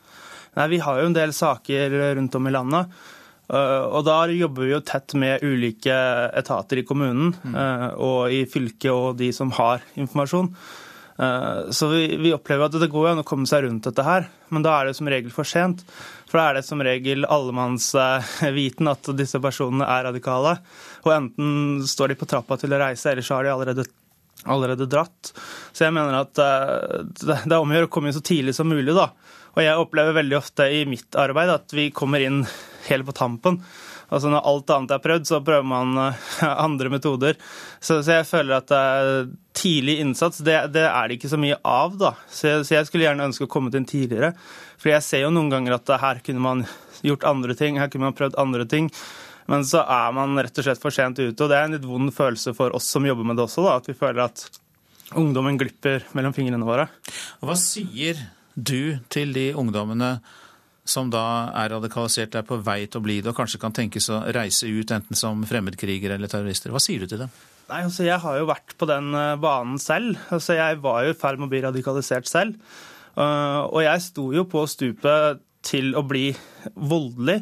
Nei, 0.56 0.72
Vi 0.74 0.82
har 0.82 1.02
jo 1.02 1.12
en 1.12 1.18
del 1.18 1.36
saker 1.38 1.94
rundt 2.18 2.40
om 2.40 2.50
i 2.50 2.56
landet. 2.56 2.98
Eh, 3.46 3.84
og 3.94 4.02
da 4.10 4.24
jobber 4.34 4.66
vi 4.66 4.74
jo 4.74 4.82
tett 4.82 5.14
med 5.14 5.46
ulike 5.46 6.00
etater 6.34 6.82
i 6.82 6.88
kommunen 6.88 7.30
mm. 7.44 7.62
og 8.02 8.34
i 8.34 8.42
fylket 8.50 8.90
og 8.90 9.22
de 9.22 9.30
som 9.38 9.54
har 9.54 9.86
informasjon. 9.94 10.50
Så 11.16 11.88
vi, 11.88 12.18
vi 12.20 12.34
opplever 12.36 12.68
at 12.68 12.74
det 12.76 12.90
går 12.92 13.14
an 13.14 13.22
å 13.22 13.24
komme 13.24 13.48
seg 13.48 13.64
rundt 13.64 13.86
dette 13.88 14.04
her, 14.04 14.26
men 14.52 14.66
da 14.66 14.74
er 14.76 14.90
det 14.90 14.98
som 14.98 15.08
regel 15.08 15.32
for 15.32 15.48
sent. 15.48 15.86
For 16.30 16.40
da 16.40 16.48
er 16.50 16.58
det 16.58 16.66
som 16.66 16.82
regel 16.84 17.28
allemannsviten 17.30 18.90
at 18.92 19.12
disse 19.18 19.42
personene 19.44 19.88
er 19.88 20.08
radikale. 20.08 20.58
Og 21.06 21.14
enten 21.14 21.86
står 21.88 22.12
de 22.12 22.20
på 22.20 22.28
trappa 22.30 22.58
til 22.62 22.74
å 22.74 22.82
reise, 22.82 23.12
eller 23.12 23.26
så 23.26 23.38
har 23.38 23.46
de 23.46 23.54
allerede, 23.54 23.86
allerede 24.44 24.90
dratt. 24.90 25.34
Så 25.72 25.86
jeg 25.86 25.96
mener 25.96 26.18
at 26.24 26.42
eh, 26.42 27.02
det 27.22 27.46
er 27.46 27.60
om 27.60 27.72
å 27.72 27.78
gjøre 27.78 27.92
å 27.92 27.94
komme 27.94 28.10
inn 28.10 28.18
så 28.18 28.26
tidlig 28.26 28.58
som 28.58 28.72
mulig, 28.72 28.96
da. 28.98 29.12
Og 29.56 29.64
jeg 29.64 29.80
opplever 29.80 30.18
veldig 30.18 30.40
ofte 30.40 30.68
i 30.68 30.84
mitt 30.90 31.16
arbeid 31.16 31.54
at 31.54 31.76
vi 31.76 31.92
kommer 31.96 32.24
inn 32.24 32.42
helt 32.90 33.08
på 33.08 33.16
tampen. 33.16 33.62
Altså 34.14 34.30
Når 34.30 34.46
alt 34.46 34.72
annet 34.74 34.94
er 34.94 35.02
prøvd, 35.02 35.26
så 35.28 35.42
prøver 35.46 35.66
man 35.68 35.96
eh, 36.02 36.44
andre 36.66 36.92
metoder. 36.94 37.40
Så, 37.80 38.02
så 38.06 38.20
jeg 38.20 38.30
føler 38.30 38.60
at 38.60 38.74
uh, 38.74 39.32
tidlig 39.56 40.00
innsats, 40.04 40.44
det, 40.46 40.58
det, 40.76 40.86
er 40.90 41.08
det 41.08 41.18
ikke 41.18 41.32
så 41.32 41.40
mye 41.42 41.58
av. 41.62 41.98
da. 42.02 42.14
Så 42.30 42.60
så 42.68 42.78
jeg 42.78 42.90
skulle 42.90 43.08
gjerne 43.08 43.30
ønske 43.30 43.48
å 43.48 43.52
komme 43.52 43.74
inn 43.74 43.88
tidligere. 43.90 44.34
For 44.86 44.94
jeg 44.94 45.02
ser 45.02 45.24
jo 45.24 45.32
noen 45.34 45.48
ganger 45.50 45.80
at 45.80 45.90
her 45.98 46.20
kunne 46.22 46.44
man 46.46 46.60
gjort 47.02 47.24
andre 47.26 47.56
ting, 47.58 47.80
her 47.82 47.90
kunne 47.90 48.12
man 48.12 48.18
prøvd 48.18 48.36
andre 48.38 48.68
ting. 48.70 48.92
Men 49.50 49.66
så 49.66 49.82
er 49.82 50.14
man 50.14 50.38
rett 50.38 50.62
og 50.62 50.68
slett 50.68 50.82
for 50.84 50.94
sent 50.94 51.18
ute. 51.18 51.34
Og 51.34 51.50
det 51.50 51.58
er 51.58 51.66
en 51.66 51.74
litt 51.74 51.88
vond 51.90 52.14
følelse 52.14 52.54
for 52.54 52.76
oss 52.78 52.92
som 52.94 53.08
jobber 53.10 53.26
med 53.26 53.40
det 53.40 53.48
også, 53.48 53.66
da, 53.66 53.80
at 53.82 53.90
vi 53.90 53.98
føler 53.98 54.28
at 54.28 54.46
ungdommen 55.18 55.58
glipper 55.58 56.06
mellom 56.14 56.38
fingrene 56.38 56.70
våre. 56.70 56.86
Og 57.42 57.50
Hva 57.50 57.58
sier 57.58 58.22
du 58.54 59.02
til 59.10 59.34
de 59.34 59.48
ungdommene 59.58 60.20
som 60.86 61.10
da 61.10 61.26
er 61.58 61.74
radikalisert, 61.74 62.38
er 62.38 62.46
på 62.46 62.62
vei 62.62 62.84
til 62.86 63.02
å 63.02 63.06
bli 63.08 63.18
det, 63.18 63.32
og 63.32 63.40
kanskje 63.42 63.58
kan 63.66 63.74
tenkes 63.74 64.06
å 64.14 64.22
reise 64.38 64.70
ut 64.70 64.94
enten 64.94 65.18
som 65.18 65.42
fremmedkrigere 65.50 66.20
eller 66.20 66.30
terrorister. 66.30 66.70
Hva 66.70 66.82
sier 66.84 67.02
du 67.02 67.10
til 67.10 67.26
dem? 67.26 67.38
Nei, 67.72 67.82
altså 67.88 68.06
Jeg 68.06 68.22
har 68.22 68.38
jo 68.38 68.46
vært 68.46 68.76
på 68.78 68.86
den 68.86 69.10
eh, 69.18 69.38
banen 69.42 69.80
selv. 69.82 70.20
Altså 70.30 70.54
Jeg 70.54 70.78
var 70.86 71.08
jo 71.08 71.16
i 71.16 71.18
ferd 71.18 71.42
med 71.42 71.50
å 71.50 71.54
bli 71.56 71.64
radikalisert 71.66 72.30
selv. 72.30 72.62
Eh, 73.16 73.62
og 73.66 73.82
jeg 73.86 74.04
sto 74.04 74.30
jo 74.36 74.46
på 74.50 74.66
stupet 74.70 75.42
til 75.66 75.94
å 75.98 76.04
bli 76.06 76.30
voldelig. 76.76 77.42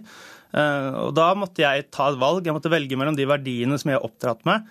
Eh, 0.54 0.90
og 1.04 1.14
da 1.18 1.32
måtte 1.38 1.66
jeg 1.66 1.90
ta 1.94 2.12
et 2.12 2.22
valg. 2.22 2.46
Jeg 2.46 2.56
måtte 2.56 2.72
velge 2.74 3.00
mellom 3.00 3.18
de 3.18 3.28
verdiene 3.30 3.80
som 3.82 3.92
jeg 3.92 4.00
er 4.00 4.08
oppdratt 4.08 4.46
med, 4.50 4.68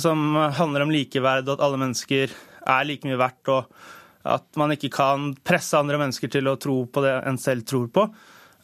som 0.00 0.30
handler 0.56 0.86
om 0.86 0.92
likeverd 0.94 1.50
og 1.50 1.58
at 1.58 1.62
alle 1.66 1.80
mennesker 1.82 2.30
er 2.66 2.86
like 2.88 3.04
mye 3.04 3.18
verdt 3.20 3.52
og 3.52 3.76
At 4.26 4.56
man 4.58 4.72
ikke 4.74 4.88
kan 4.90 5.28
presse 5.46 5.78
andre 5.78 6.00
mennesker 6.00 6.26
til 6.26 6.48
å 6.50 6.56
tro 6.58 6.80
på 6.90 7.02
det 7.04 7.12
en 7.28 7.36
selv 7.38 7.62
tror 7.62 7.84
på. 7.94 8.08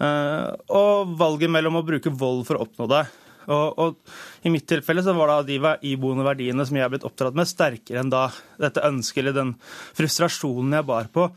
Eh, 0.02 0.48
og 0.74 1.12
valget 1.20 1.52
mellom 1.54 1.78
å 1.78 1.84
bruke 1.86 2.10
vold 2.10 2.42
for 2.48 2.58
å 2.58 2.64
oppnå 2.66 2.88
det. 2.90 3.04
Og, 3.46 3.78
og 3.78 4.46
I 4.46 4.50
mitt 4.54 4.66
tilfelle 4.70 5.04
så 5.06 5.14
var 5.14 5.30
da 5.30 5.36
de 5.46 5.58
iboende 5.86 6.26
verdiene 6.26 6.66
som 6.66 6.78
jeg 6.78 6.86
er 6.86 6.92
blitt 6.92 7.06
oppdratt 7.06 7.38
med, 7.38 7.50
sterkere 7.50 8.02
enn 8.02 8.10
da 8.10 8.28
dette 8.58 8.84
ønsket 8.86 9.22
eller 9.22 9.36
den 9.38 9.54
frustrasjonen 9.98 10.78
jeg 10.78 10.88
bar 10.90 11.10
på. 11.14 11.28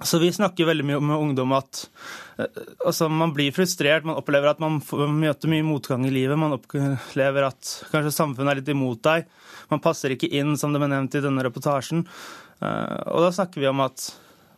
Så 0.00 0.18
vi 0.18 0.30
snakker 0.32 0.64
veldig 0.64 0.84
mye 0.88 0.98
med 1.04 1.20
ungdom 1.20 1.52
at 1.52 1.82
eh, 2.40 2.60
altså, 2.88 3.10
man 3.12 3.34
blir 3.36 3.52
frustrert. 3.52 4.06
Man 4.08 4.16
opplever 4.16 4.48
at 4.48 4.62
man 4.62 4.78
møter 4.80 5.50
mye 5.52 5.66
motgang 5.66 6.06
i 6.08 6.12
livet. 6.14 6.40
Man 6.40 6.56
opplever 6.56 7.50
at 7.50 7.72
kanskje 7.92 8.14
samfunnet 8.16 8.54
er 8.54 8.60
litt 8.62 8.70
imot 8.72 9.02
deg. 9.04 9.26
Man 9.68 9.82
passer 9.84 10.14
ikke 10.14 10.30
inn, 10.40 10.56
som 10.60 10.72
det 10.72 10.80
ble 10.80 10.88
nevnt 10.92 11.18
i 11.18 11.22
denne 11.24 11.44
reportasjen. 11.44 12.06
Eh, 12.64 13.00
og 13.12 13.26
da 13.26 13.32
snakker 13.36 13.60
vi 13.60 13.68
om 13.68 13.82
at 13.84 14.06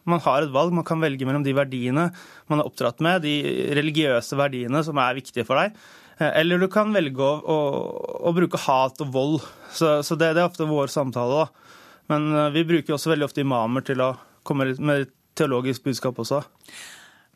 man 0.06 0.22
har 0.22 0.44
et 0.44 0.52
valg. 0.54 0.74
Man 0.76 0.86
kan 0.86 1.02
velge 1.02 1.26
mellom 1.26 1.42
de 1.46 1.54
verdiene 1.58 2.08
man 2.50 2.62
er 2.62 2.68
oppdratt 2.68 3.02
med, 3.02 3.26
de 3.26 3.74
religiøse 3.74 4.38
verdiene 4.38 4.82
som 4.86 5.00
er 5.02 5.18
viktige 5.18 5.46
for 5.48 5.58
deg. 5.58 5.74
Eh, 6.20 6.36
eller 6.38 6.62
du 6.62 6.68
kan 6.70 6.94
velge 6.94 7.18
å, 7.18 7.32
å, 7.42 7.58
å 8.30 8.34
bruke 8.36 8.60
hat 8.62 9.02
og 9.02 9.10
vold. 9.10 9.40
Så, 9.74 9.98
så 10.06 10.14
det, 10.14 10.36
det, 10.36 10.44
er 10.44 10.52
ofte 10.52 10.70
vår 10.70 10.94
samtale. 10.94 11.42
Da. 11.42 11.98
Men 12.14 12.30
vi 12.54 12.62
bruker 12.68 12.94
også 12.94 13.10
veldig 13.10 13.26
ofte 13.26 13.42
imamer 13.42 13.82
til 13.90 14.04
å 14.06 14.12
komme 14.46 14.68
med 14.78 15.10
teologisk 15.38 15.86
budskap 15.86 16.18
også. 16.22 16.42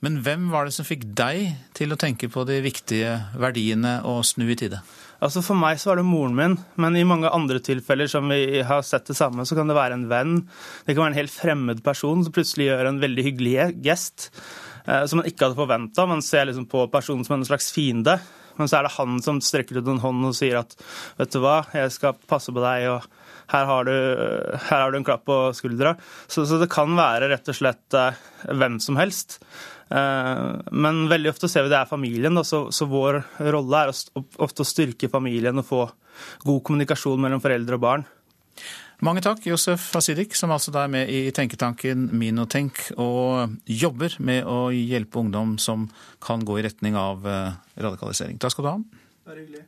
Men 0.05 0.19
hvem 0.21 0.51
var 0.53 0.67
det 0.67 0.75
som 0.77 0.85
fikk 0.85 1.07
deg 1.17 1.55
til 1.77 1.95
å 1.95 1.99
tenke 1.99 2.29
på 2.29 2.45
de 2.49 2.59
viktige 2.65 3.15
verdiene 3.41 3.99
og 4.05 4.27
snu 4.29 4.45
i 4.53 4.57
tide? 4.59 4.83
Altså 5.25 5.41
For 5.41 5.57
meg 5.57 5.79
så 5.81 5.91
var 5.91 6.03
det 6.03 6.05
moren 6.05 6.37
min, 6.37 6.57
men 6.77 6.99
i 7.01 7.07
mange 7.09 7.31
andre 7.33 7.63
tilfeller 7.65 8.11
som 8.13 8.29
vi 8.29 8.61
har 8.69 8.85
sett 8.85 9.09
det 9.09 9.17
samme, 9.17 9.47
så 9.49 9.57
kan 9.57 9.71
det 9.71 9.79
være 9.79 9.97
en 9.97 10.09
venn. 10.11 10.35
Det 10.85 10.93
kan 10.93 11.07
være 11.07 11.15
en 11.15 11.21
helt 11.23 11.33
fremmed 11.33 11.81
person 11.87 12.25
som 12.25 12.35
plutselig 12.37 12.69
gjør 12.69 12.91
en 12.91 13.01
veldig 13.01 13.25
hyggelig 13.31 13.71
gest 13.87 14.29
eh, 14.85 15.07
som 15.09 15.23
man 15.23 15.31
ikke 15.31 15.49
hadde 15.49 15.61
forventa. 15.63 16.05
Man 16.11 16.25
ser 16.25 16.51
liksom 16.51 16.69
på 16.69 16.85
personen 16.93 17.25
som 17.25 17.39
en 17.39 17.49
slags 17.49 17.73
fiende. 17.73 18.19
Men 18.57 18.69
så 18.69 18.79
er 18.79 18.87
det 18.87 18.97
han 18.97 19.17
som 19.25 19.41
strekker 19.45 19.81
ut 19.81 19.89
en 19.93 20.05
hånd 20.05 20.29
og 20.29 20.37
sier 20.37 20.61
at 20.61 20.77
vet 21.17 21.33
du 21.33 21.41
hva, 21.41 21.63
jeg 21.77 21.93
skal 21.97 22.21
passe 22.29 22.53
på 22.53 22.61
deg. 22.61 22.91
og 22.93 23.09
her 23.53 23.69
har 23.69 23.87
du, 23.87 23.95
her 24.69 24.83
har 24.83 24.93
du 24.93 24.99
en 24.99 25.07
klapp 25.07 25.25
på 25.29 25.39
skuldra. 25.57 25.95
Så, 26.27 26.47
så, 26.47 26.59
det 26.63 26.71
kan 26.73 26.97
være 26.99 27.31
rett 27.33 27.51
og 27.53 27.59
slett 27.59 27.97
eh, 27.97 28.19
hvem 28.51 28.81
som 28.83 28.99
helst. 29.01 29.39
Eh, 29.91 30.47
men 30.73 31.07
veldig 31.11 31.31
ofte 31.35 31.51
ser 31.51 31.67
vi 31.67 31.73
det 31.73 31.79
er 31.81 31.91
familien, 31.91 32.35
da, 32.37 32.45
så, 32.47 32.67
så, 32.75 32.89
vår 32.91 33.23
rolle 33.55 33.85
er 33.85 33.93
ofte 33.93 34.65
å 34.65 34.67
styrke 34.67 35.13
familien 35.13 35.63
og 35.63 35.69
få 35.69 35.85
god 36.47 36.61
kommunikasjon 36.67 37.23
mellom 37.23 37.43
foreldre 37.45 37.79
og 37.79 37.85
barn. 37.87 38.07
Mange 39.05 39.21
takk, 39.21 39.43
Josef 39.45 39.91
Hasidik, 39.93 40.33
som 40.39 40.51
altså 40.55 40.73
er 40.81 40.89
med 40.89 41.11
i 41.13 41.29
tenketanken 41.37 42.09
Minotenk 42.17 42.97
og 42.97 43.53
jobber 43.69 44.17
med 44.25 44.49
å 44.49 44.73
hjelpe 44.73 45.21
ungdom 45.21 45.59
som 45.61 45.85
kan 46.25 46.41
gå 46.49 46.57
i 46.57 46.65
retning 46.65 46.97
av 46.97 47.27
eh, 47.29 47.53
radikalisering. 47.77 48.41
Takk 48.41 48.57
skal 48.57 48.65
du 48.65 48.71
ha. 48.73 48.79
Bare 49.29 49.41
hyggelig. 49.45 49.65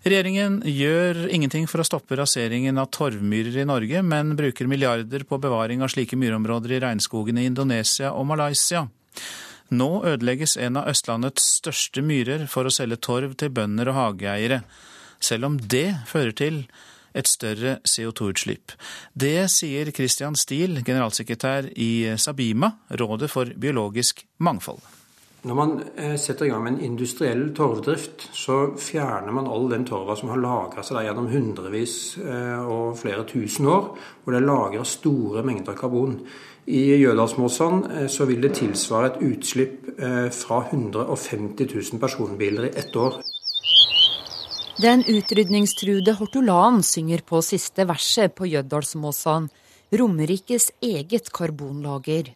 Regjeringen 0.00 0.62
gjør 0.64 1.26
ingenting 1.28 1.66
for 1.68 1.82
å 1.82 1.84
stoppe 1.84 2.16
raseringen 2.16 2.80
av 2.80 2.88
torvmyrer 2.96 3.58
i 3.60 3.66
Norge, 3.68 4.00
men 4.00 4.32
bruker 4.36 4.68
milliarder 4.70 5.26
på 5.28 5.36
bevaring 5.42 5.84
av 5.84 5.90
slike 5.92 6.16
myrområder 6.16 6.72
i 6.72 6.78
regnskogene 6.86 7.42
i 7.42 7.50
Indonesia 7.50 8.14
og 8.16 8.24
Malaysia. 8.30 8.86
Nå 9.70 9.90
ødelegges 10.08 10.56
en 10.56 10.80
av 10.80 10.88
Østlandets 10.88 11.44
største 11.60 12.00
myrer 12.00 12.46
for 12.48 12.64
å 12.64 12.72
selge 12.72 12.96
torv 13.04 13.34
til 13.36 13.52
bønder 13.52 13.92
og 13.92 13.98
hageeiere, 13.98 14.62
selv 15.20 15.50
om 15.50 15.58
det 15.60 15.90
fører 16.08 16.32
til 16.32 16.62
et 17.12 17.28
større 17.28 17.76
CO2-utslipp. 17.84 18.72
Det 19.12 19.50
sier 19.52 19.92
Christian 19.92 20.38
Steele, 20.38 20.80
generalsekretær 20.86 21.68
i 21.76 22.16
Sabima, 22.16 22.72
Rådet 22.96 23.28
for 23.28 23.52
biologisk 23.52 24.24
mangfold. 24.40 24.80
Når 25.40 25.56
man 25.56 25.70
eh, 25.96 26.16
setter 26.20 26.44
i 26.44 26.50
gang 26.50 26.60
med 26.66 26.74
en 26.74 26.84
industriell 26.90 27.46
torvdrift, 27.56 28.26
så 28.36 28.74
fjerner 28.76 29.32
man 29.32 29.48
all 29.48 29.70
den 29.72 29.86
torva 29.88 30.12
som 30.18 30.28
har 30.34 30.40
lagra 30.42 30.84
seg 30.84 30.98
der 30.98 31.06
gjennom 31.06 31.30
hundrevis 31.32 31.94
eh, 32.20 32.60
og 32.60 32.98
flere 33.00 33.24
tusen 33.28 33.70
år, 33.72 33.86
hvor 34.20 34.36
det 34.36 34.42
er 34.42 34.48
lagra 34.50 34.84
store 34.84 35.44
mengder 35.46 35.78
karbon. 35.78 36.18
I 36.68 36.82
Jødalsmåsan 37.00 37.80
eh, 37.88 38.08
så 38.12 38.26
vil 38.28 38.44
det 38.44 38.52
tilsvare 38.58 39.14
et 39.14 39.22
utslipp 39.30 39.78
fra 40.32 40.62
150 40.70 41.66
000 41.68 42.00
personbiler 42.00 42.68
i 42.68 42.74
ett 42.78 42.94
år. 42.96 43.18
Den 44.80 45.02
utrydningstruede 45.08 46.14
hortolan 46.16 46.80
synger 46.84 47.24
på 47.26 47.40
siste 47.44 47.84
verset 47.88 48.36
på 48.36 48.48
Jøddalsmåsan, 48.48 49.48
Romerikes 49.92 50.70
eget 50.84 51.32
karbonlager. 51.36 52.30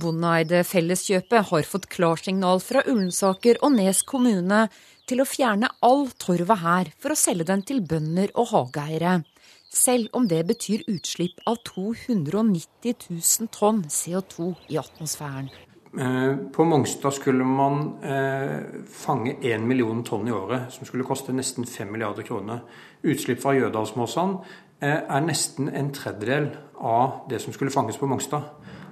Bondeeide 0.00 0.62
Felleskjøpet 0.66 1.48
har 1.50 1.66
fått 1.68 1.88
klarsignal 1.92 2.62
fra 2.64 2.84
Ullensaker 2.88 3.60
og 3.64 3.74
Nes 3.76 4.04
kommune 4.06 4.66
til 5.08 5.22
å 5.22 5.26
fjerne 5.28 5.70
all 5.84 6.08
torva 6.20 6.56
her 6.62 6.92
for 7.00 7.14
å 7.14 7.18
selge 7.18 7.48
den 7.48 7.64
til 7.66 7.82
bønder 7.82 8.32
og 8.38 8.52
hageeiere. 8.52 9.20
Selv 9.68 10.14
om 10.16 10.28
det 10.28 10.40
betyr 10.48 10.86
utslipp 10.88 11.42
av 11.48 11.60
290 11.68 13.08
000 13.10 13.50
tonn 13.52 13.82
CO2 13.92 14.52
i 14.72 14.78
atmosfæren. 14.80 15.50
Eh, 15.98 16.36
på 16.52 16.64
Mongstad 16.64 17.14
skulle 17.16 17.44
man 17.44 18.02
eh, 18.04 18.58
fange 18.92 19.36
1 19.40 19.64
million 19.68 20.02
tonn 20.04 20.28
i 20.28 20.32
året, 20.32 20.72
som 20.72 20.88
skulle 20.88 21.04
koste 21.04 21.32
nesten 21.32 21.66
5 21.66 21.92
milliarder 21.92 22.26
kroner. 22.28 22.64
Utslipp 23.02 23.40
fra 23.42 23.54
Jødalsmåsan 23.56 24.36
eh, 24.80 25.00
er 25.00 25.24
nesten 25.24 25.72
en 25.72 25.92
tredjedel 25.96 26.50
av 26.76 27.24
det 27.30 27.40
som 27.42 27.56
skulle 27.56 27.72
fanges 27.74 28.00
på 28.00 28.08
Mongstad. 28.08 28.44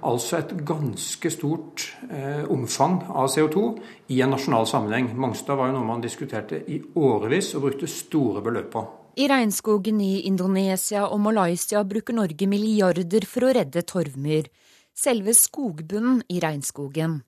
Altså 0.04 0.40
et 0.40 0.52
ganske 0.66 1.30
stort 1.32 1.86
eh, 2.10 2.44
omfang 2.52 2.98
av 3.08 3.30
CO2 3.32 3.64
i 4.12 4.20
en 4.20 4.34
nasjonal 4.34 4.66
sammenheng. 4.68 5.08
Mongstad 5.16 5.56
var 5.56 5.70
jo 5.70 5.78
noe 5.78 5.88
man 5.88 6.04
diskuterte 6.04 6.60
i 6.68 6.80
årevis 7.00 7.54
og 7.56 7.68
brukte 7.68 7.90
store 7.90 8.44
beløp 8.44 8.70
på. 8.74 8.84
I 9.16 9.30
regnskogen 9.32 10.00
i 10.04 10.26
Indonesia 10.28 11.06
og 11.08 11.22
Malaysia 11.24 11.80
bruker 11.88 12.18
Norge 12.18 12.48
milliarder 12.50 13.24
for 13.24 13.48
å 13.48 13.52
redde 13.56 13.80
torvmyr, 13.88 14.50
selve 14.92 15.32
skogbunnen 15.32 16.20
i 16.28 16.42
regnskogen. 16.44 17.22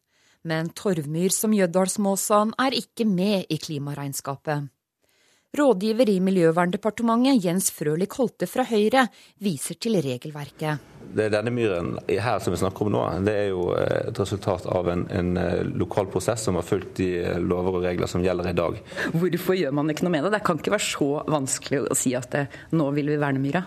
Men 0.44 0.68
torvmyr 0.76 1.32
som 1.32 1.56
Jødalsmåsan 1.56 2.52
er 2.60 2.76
ikke 2.76 3.08
med 3.08 3.48
i 3.48 3.56
klimaregnskapet. 3.56 4.68
Rådgiver 5.56 6.12
i 6.12 6.18
Miljøverndepartementet 6.20 7.40
Jens 7.40 7.70
Frølich 7.72 8.20
Holte 8.20 8.46
fra 8.46 8.68
Høyre 8.68 9.08
viser 9.40 9.80
til 9.80 9.96
regelverket. 10.04 10.97
Det 11.14 11.24
er 11.26 11.32
denne 11.32 11.52
myren 11.54 11.94
her 12.08 12.40
som 12.42 12.52
vi 12.52 12.60
snakker 12.60 12.86
om 12.86 12.92
nå, 12.92 13.02
det 13.26 13.34
er 13.44 13.46
jo 13.52 13.68
eh, 13.76 14.08
et 14.10 14.20
resultat 14.20 14.66
av 14.70 14.90
en, 14.92 15.06
en 15.14 15.30
eh, 15.40 15.62
lokal 15.80 16.10
prosess 16.12 16.44
som 16.44 16.58
har 16.58 16.66
fulgt 16.66 16.98
de 17.00 17.08
eh, 17.22 17.38
lover 17.40 17.78
og 17.78 17.86
regler 17.86 18.10
som 18.10 18.24
gjelder 18.24 18.50
i 18.50 18.56
dag. 18.58 18.80
Hvorfor 19.14 19.56
gjør 19.58 19.76
man 19.78 19.92
ikke 19.92 20.06
noe 20.06 20.14
med 20.14 20.26
det? 20.28 20.34
Det 20.36 20.44
kan 20.46 20.60
ikke 20.60 20.74
være 20.76 20.88
så 20.88 21.10
vanskelig 21.28 21.84
å 21.86 21.98
si 21.98 22.14
at 22.18 22.30
det, 22.34 22.48
nå 22.76 22.90
vil 22.96 23.14
vi 23.14 23.20
verne 23.20 23.42
myra? 23.42 23.64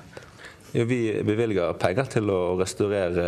Ja, 0.72 0.86
vi 0.88 1.02
bevilger 1.28 1.74
penger 1.82 2.08
til 2.14 2.30
å 2.32 2.56
restaurere 2.60 3.26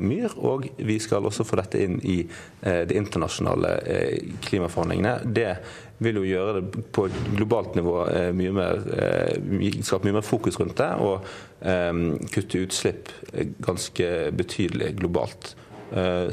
myr, 0.00 0.32
og 0.40 0.64
vi 0.80 0.96
skal 1.02 1.26
også 1.28 1.44
få 1.44 1.58
dette 1.60 1.82
inn 1.84 1.98
i 2.00 2.22
de 2.62 2.96
internasjonale 2.96 3.74
klimaforhandlingene. 4.46 5.18
Det 5.28 5.52
vil 6.02 6.20
jo 6.20 6.26
gjøre 6.26 6.58
det 6.58 6.82
på 6.94 7.06
et 7.08 7.20
globalt 7.34 7.76
nivå 7.78 7.94
eh, 8.12 8.30
mye 8.36 8.54
mer, 8.54 8.82
eh, 8.94 9.78
skape 9.84 10.06
mye 10.06 10.18
mer 10.18 10.26
fokus 10.26 10.58
rundt 10.60 10.78
det, 10.78 10.90
og 11.02 11.26
eh, 11.66 12.02
kutte 12.34 12.62
utslipp 12.62 13.12
ganske 13.64 14.12
betydelig 14.38 14.94
globalt. 15.02 15.54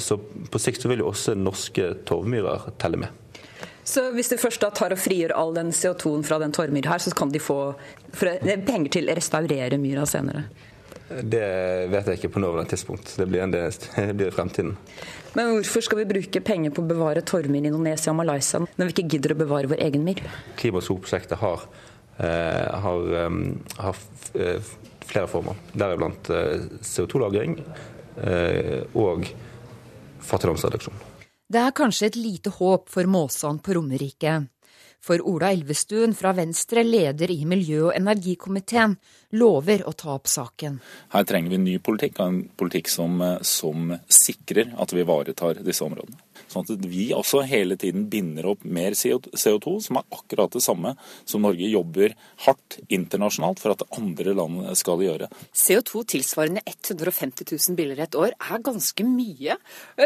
Så 0.03 0.17
på 0.51 0.59
sikt 0.59 0.83
så 0.83 0.89
vil 0.91 0.99
jo 0.99 1.13
også 1.13 1.31
norske 1.39 1.85
torvmyrer 2.03 2.73
telle 2.75 2.99
med. 2.99 3.24
Så 3.85 4.07
hvis 4.15 4.31
du 4.31 4.37
først 4.41 4.63
da 4.63 4.71
tar 4.73 4.95
og 4.95 4.99
frigjør 4.99 5.35
all 5.37 5.53
den 5.53 5.69
CO2-en 5.75 6.25
fra 6.25 6.39
den 6.41 6.53
torvmyra 6.55 6.95
her, 6.95 7.03
så 7.03 7.13
kan 7.13 7.29
de 7.29 7.41
få 7.41 7.59
penger 8.17 8.89
til 8.97 9.11
å 9.11 9.17
restaurere 9.17 9.77
myra 9.81 10.07
senere? 10.09 10.47
Det 11.05 11.45
vet 11.91 12.07
jeg 12.09 12.17
ikke 12.17 12.31
på 12.33 12.41
nåværende 12.41 12.71
tidspunkt. 12.71 13.11
Det 13.13 13.27
blir, 13.29 13.45
del, 13.53 13.75
det 14.09 14.15
blir 14.17 14.33
fremtiden. 14.33 14.73
Men 15.37 15.51
hvorfor 15.59 15.85
skal 15.85 16.01
vi 16.01 16.07
bruke 16.15 16.41
penger 16.41 16.73
på 16.73 16.81
å 16.81 16.89
bevare 16.89 17.21
torvmyr 17.21 17.67
i 17.67 17.69
Indonesia 17.69 18.09
og 18.09 18.17
Malaysia 18.23 18.63
når 18.65 18.89
vi 18.89 18.95
ikke 18.95 19.09
gidder 19.13 19.35
å 19.35 19.39
bevare 19.43 19.69
vår 19.69 19.83
egen 19.85 20.05
myr? 20.07 20.23
Klima- 20.57 20.81
og 20.81 20.87
skogprosjektet 20.87 21.37
har, 21.43 21.67
eh, 22.17 22.85
har, 22.87 23.09
har 23.85 24.03
eh, 24.33 24.73
flere 25.05 25.29
former, 25.29 25.61
deriblant 25.77 26.33
eh, 26.33 26.65
CO2-lagring 26.81 27.59
eh, 28.25 28.81
og 28.97 29.29
fattigdomsreduksjon. 30.25 31.04
Det 31.45 31.61
er 31.61 31.73
kanskje 31.77 32.07
et 32.09 32.15
lite 32.17 32.49
håp 32.57 32.89
for 32.89 33.05
måsene 33.05 33.61
på 33.61 33.75
Romerike. 33.77 34.39
For 35.05 35.21
Ola 35.29 35.51
Elvestuen 35.53 36.15
fra 36.17 36.31
Venstre, 36.33 36.81
leder 36.83 37.29
i 37.29 37.43
miljø- 37.45 37.91
og 37.91 37.93
energikomiteen, 37.93 38.95
lover 39.37 39.83
å 39.85 39.93
ta 39.93 40.15
opp 40.15 40.25
saken. 40.25 40.79
Her 41.13 41.27
trenger 41.29 41.53
vi 41.53 41.59
ny 41.61 41.75
politikk, 41.77 42.23
en 42.25 42.39
politikk 42.57 42.89
som, 42.89 43.21
som 43.45 43.93
sikrer 44.09 44.73
at 44.73 44.95
vi 44.95 45.05
ivaretar 45.05 45.61
disse 45.61 45.85
områdene. 45.85 46.24
Sånn 46.55 46.67
at 46.71 46.85
vi 46.87 47.09
også 47.15 47.43
hele 47.47 47.75
tiden 47.79 48.07
binder 48.11 48.47
opp 48.53 48.63
mer 48.63 48.95
CO2, 48.95 49.75
som 49.83 49.99
er 49.99 50.07
akkurat 50.15 50.53
det 50.55 50.63
samme 50.63 50.93
som 51.27 51.43
Norge 51.43 51.67
jobber 51.67 52.15
hardt 52.45 52.79
internasjonalt 52.87 53.59
for 53.59 53.75
at 53.75 53.83
andre 53.97 54.35
land 54.37 54.63
skal 54.79 55.03
gjøre. 55.03 55.27
CO2 55.51 56.05
tilsvarende 56.15 56.63
150 56.63 57.51
000 57.51 57.77
biler 57.79 58.05
et 58.05 58.15
år 58.15 58.31
er 58.37 58.63
ganske 58.63 59.07
mye. 59.07 59.59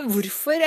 Hvorfor, 0.10 0.66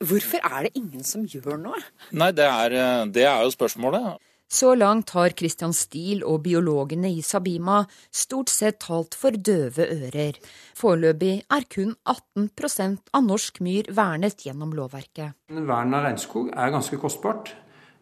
hvorfor 0.00 0.40
er 0.40 0.66
det 0.66 0.74
ingen 0.80 1.04
som 1.04 1.28
gjør 1.28 1.60
noe? 1.60 1.84
Nei, 2.16 2.32
det 2.36 2.48
er, 2.48 2.80
det 3.12 3.28
er 3.28 3.44
jo 3.44 3.54
spørsmålet. 3.54 4.16
Så 4.50 4.72
langt 4.74 5.12
har 5.14 5.30
Christian 5.38 5.72
Stiel 5.76 6.24
og 6.26 6.40
biologene 6.42 7.12
i 7.14 7.22
Sabima 7.22 7.84
stort 8.10 8.50
sett 8.50 8.80
talt 8.82 9.14
for 9.14 9.30
døve 9.30 9.86
ører. 9.86 10.40
Foreløpig 10.74 11.36
er 11.46 11.66
kun 11.70 11.94
18% 12.02 13.12
av 13.14 13.26
norsk 13.28 13.60
myr 13.62 13.92
vernet 13.94 14.42
gjennom 14.42 14.74
lovverket. 14.74 15.36
Vern 15.54 15.94
av 15.94 16.08
regnskog 16.08 16.50
er 16.50 16.74
ganske 16.74 16.98
kostbart. 16.98 17.52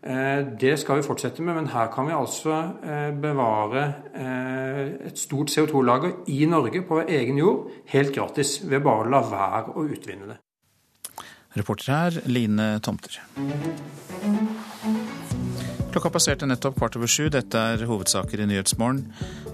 Eh, 0.00 0.40
det 0.60 0.78
skal 0.80 1.00
vi 1.00 1.04
fortsette 1.04 1.44
med, 1.44 1.58
men 1.58 1.68
her 1.74 1.90
kan 1.92 2.08
vi 2.08 2.16
altså 2.16 2.54
eh, 2.86 3.10
bevare 3.18 3.84
eh, 4.14 4.82
et 5.10 5.18
stort 5.20 5.52
CO2-lager 5.52 6.22
i 6.32 6.46
Norge 6.48 6.80
på 6.86 7.00
vår 7.00 7.12
egen 7.18 7.42
jord 7.42 7.68
helt 7.92 8.14
gratis 8.14 8.60
ved 8.62 8.86
bare 8.86 9.04
å 9.04 9.12
la 9.12 9.24
være 9.26 9.74
å 9.74 9.84
utvinne 9.84 10.30
det. 10.30 10.38
Reporter 11.58 11.92
her, 11.92 12.22
Line 12.30 12.78
Tomter. 12.80 13.18
Klokka 15.88 16.10
passerte 16.12 16.46
nettopp 16.46 16.76
kvart 16.76 16.96
over 16.98 17.08
sju. 17.08 17.30
Dette 17.32 17.58
er 17.58 17.82
hovedsaker 17.88 18.42
i 18.42 18.46
Nyhetsmorgen. 18.50 19.06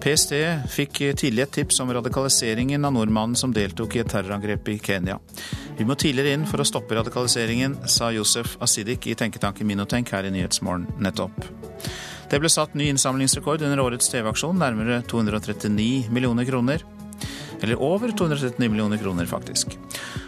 PST 0.02 0.32
fikk 0.74 0.98
tidlig 1.20 1.44
et 1.44 1.52
tips 1.60 1.78
om 1.84 1.92
radikaliseringen 1.94 2.84
av 2.84 2.96
nordmannen 2.96 3.38
som 3.38 3.52
deltok 3.54 3.94
i 3.94 4.02
et 4.02 4.10
terrorangrep 4.10 4.66
i 4.72 4.78
Kenya. 4.82 5.20
Vi 5.78 5.86
må 5.86 5.94
tidligere 5.94 6.34
inn 6.34 6.46
for 6.50 6.58
å 6.58 6.66
stoppe 6.66 6.98
radikaliseringen, 6.98 7.76
sa 7.86 8.10
Josef 8.14 8.56
Asidik 8.62 9.06
i 9.06 9.14
tenketanken 9.18 9.68
Minotenk 9.68 10.10
her 10.14 10.26
i 10.26 10.32
Nyhetsmorgen 10.34 10.88
nettopp. 11.02 11.38
Det 12.30 12.40
ble 12.42 12.50
satt 12.50 12.74
ny 12.74 12.88
innsamlingsrekord 12.90 13.62
under 13.62 13.84
årets 13.84 14.10
TV-aksjon, 14.10 14.58
nærmere 14.58 15.04
239 15.06 16.10
millioner 16.10 16.48
kroner. 16.48 16.82
Eller 17.62 17.78
over 17.80 18.10
239 18.10 18.68
millioner 18.68 18.98
kroner, 18.98 19.30
faktisk. 19.30 19.78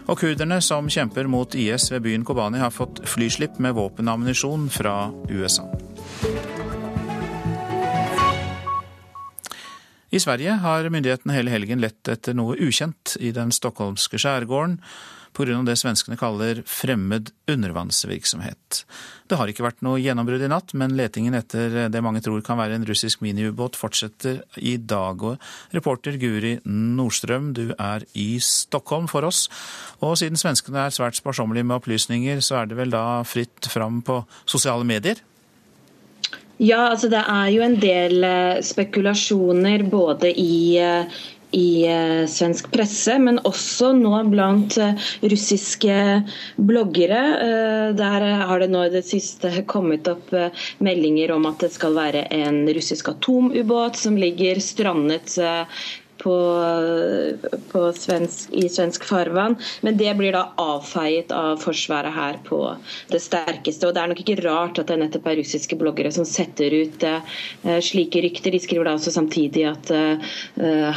Og 0.07 0.23
kurderne 0.23 0.61
som 0.63 0.87
kjemper 0.89 1.27
mot 1.31 1.59
IS 1.59 1.91
ved 1.91 2.07
byen 2.07 2.25
Kobani, 2.25 2.63
har 2.63 2.71
fått 2.75 3.03
flyslipp 3.11 3.59
med 3.59 3.75
våpen 3.77 4.07
og 4.07 4.21
ammunisjon 4.21 4.71
fra 4.73 4.97
USA. 5.29 5.67
I 10.17 10.21
Sverige 10.23 10.55
har 10.63 10.87
myndighetene 10.89 11.35
hele 11.37 11.53
helgen 11.53 11.83
lett 11.83 12.09
etter 12.09 12.33
noe 12.37 12.55
ukjent 12.57 13.19
i 13.21 13.35
den 13.37 13.51
stockholmske 13.53 14.17
skjærgården 14.23 14.79
pga. 15.37 15.59
det 15.67 15.75
svenskene 15.77 16.17
kaller 16.17 16.63
fremmed 16.65 17.35
undervannsvirksomhet. 17.53 18.79
Det 19.29 19.37
har 19.37 19.51
ikke 19.53 19.67
vært 19.67 19.85
noe 19.85 20.01
gjennombrudd 20.01 20.47
i 20.47 20.49
natt, 20.49 20.73
men 20.73 20.97
letingen 20.97 21.37
etter 21.37 21.91
det 21.93 22.03
mange 22.05 22.23
tror 22.25 22.41
kan 22.47 22.57
være 22.57 22.79
en 22.79 22.89
russisk 22.89 23.21
miniubåt 23.21 23.77
fortsetter 23.77 24.41
i 24.57 24.79
dag. 24.79 25.21
Og 25.21 25.77
reporter 25.77 26.17
Guri 26.23 26.57
Nordstrøm, 26.65 27.53
du 27.53 27.75
er 27.77 28.09
i 28.15 28.39
Stockholm 28.41 29.11
for 29.13 29.29
oss. 29.29 29.51
Og 30.01 30.17
siden 30.17 30.41
svenskene 30.41 30.87
er 30.87 30.97
svært 30.97 31.21
sparsommelige 31.21 31.69
med 31.69 31.83
opplysninger, 31.83 32.41
så 32.41 32.63
er 32.63 32.73
det 32.73 32.81
vel 32.81 32.95
da 32.95 33.21
fritt 33.29 33.69
fram 33.69 34.01
på 34.07 34.23
sosiale 34.49 34.87
medier? 34.89 35.21
Ja, 36.57 36.87
altså 36.89 37.11
det 37.13 37.21
er 37.21 37.49
jo 37.53 37.65
en 37.67 37.75
del 37.81 38.25
eh, 38.25 38.59
spekulasjoner 38.65 39.83
både 39.93 40.31
i 40.33 40.77
eh, 40.81 41.25
i 41.57 41.87
eh, 41.89 42.25
svensk 42.29 42.67
presse, 42.73 43.15
men 43.23 43.39
også 43.49 43.93
nå 43.97 44.19
blant 44.33 44.75
russiske 45.23 45.99
bloggere. 46.59 47.21
Der 47.97 48.27
har 48.43 48.61
det 48.61 48.69
nå 48.73 48.83
i 48.85 48.91
det 48.93 49.05
siste 49.07 49.53
kommet 49.71 50.11
opp 50.11 50.35
meldinger 50.85 51.33
om 51.37 51.47
at 51.49 51.63
det 51.63 51.71
skal 51.77 51.95
være 51.97 52.27
en 52.35 52.65
russisk 52.67 53.13
atomubåt 53.15 53.97
som 54.03 54.19
ligger 54.21 54.61
strandet 54.61 55.39
på, 56.19 56.37
på 57.71 57.83
svensk, 57.93 58.51
i 58.53 58.69
svensk 58.69 59.05
farvann. 59.05 59.57
Men 59.81 59.97
det 59.97 60.15
blir 60.19 60.35
da 60.37 60.47
avfeiet 60.61 61.33
av 61.35 61.61
Forsvaret 61.63 62.15
her 62.15 62.39
på 62.47 62.61
det 63.13 63.21
sterkeste. 63.23 63.89
Og 63.89 63.95
det 63.95 64.03
er 64.03 64.13
nok 64.13 64.23
ikke 64.23 64.39
rart 64.45 64.81
at 64.81 64.91
det 64.91 64.99
nettopp 65.01 65.29
er 65.31 65.41
russiske 65.41 65.79
bloggere 65.79 66.13
som 66.15 66.27
setter 66.29 66.75
ut 66.75 67.07
uh, 67.07 67.37
slike 67.85 68.23
rykter. 68.25 68.55
De 68.55 68.63
skriver 68.63 68.89
da 68.89 68.97
også 68.97 69.15
samtidig 69.15 69.67
at 69.69 69.93
uh, 69.93 70.33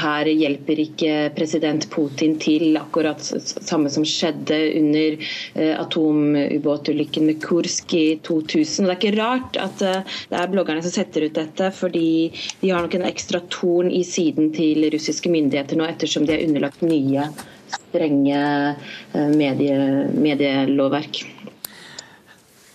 her 0.04 0.32
hjelper 0.32 0.84
ikke 0.86 1.16
president 1.38 1.90
Putin 1.94 2.38
til, 2.42 2.72
akkurat 2.80 3.22
samme 3.24 3.92
som 3.92 4.08
skjedde 4.08 4.60
under 4.80 5.20
uh, 5.20 5.76
atomubåtulykken 5.84 7.28
med 7.30 7.42
Kursk 7.44 7.96
i 7.98 8.06
2000. 8.26 8.86
Og 8.86 8.90
det 8.90 8.96
er 8.96 9.02
ikke 9.02 9.18
rart 9.20 9.60
at 9.60 9.78
det 9.80 10.38
er 10.38 10.52
bloggerne 10.52 10.84
som 10.84 10.94
setter 10.94 11.26
ut 11.28 11.36
dette, 11.36 11.70
fordi 11.76 12.30
de 12.62 12.72
har 12.72 12.84
nok 12.84 12.96
en 12.98 13.08
ekstra 13.08 13.42
torn 13.52 13.90
i 13.94 14.02
siden 14.08 14.52
til 14.56 14.88
russiske 14.92 15.09
russiske 15.10 15.32
myndigheter 15.32 15.80
nå, 15.80 15.88
ettersom 15.90 16.28
de 16.28 16.36
er 16.36 16.46
underlagt 16.46 16.84
nye, 16.86 17.26
strenge 17.70 18.40
eh, 18.40 19.30
medie, 19.34 20.06
medielovverk. 20.14 21.24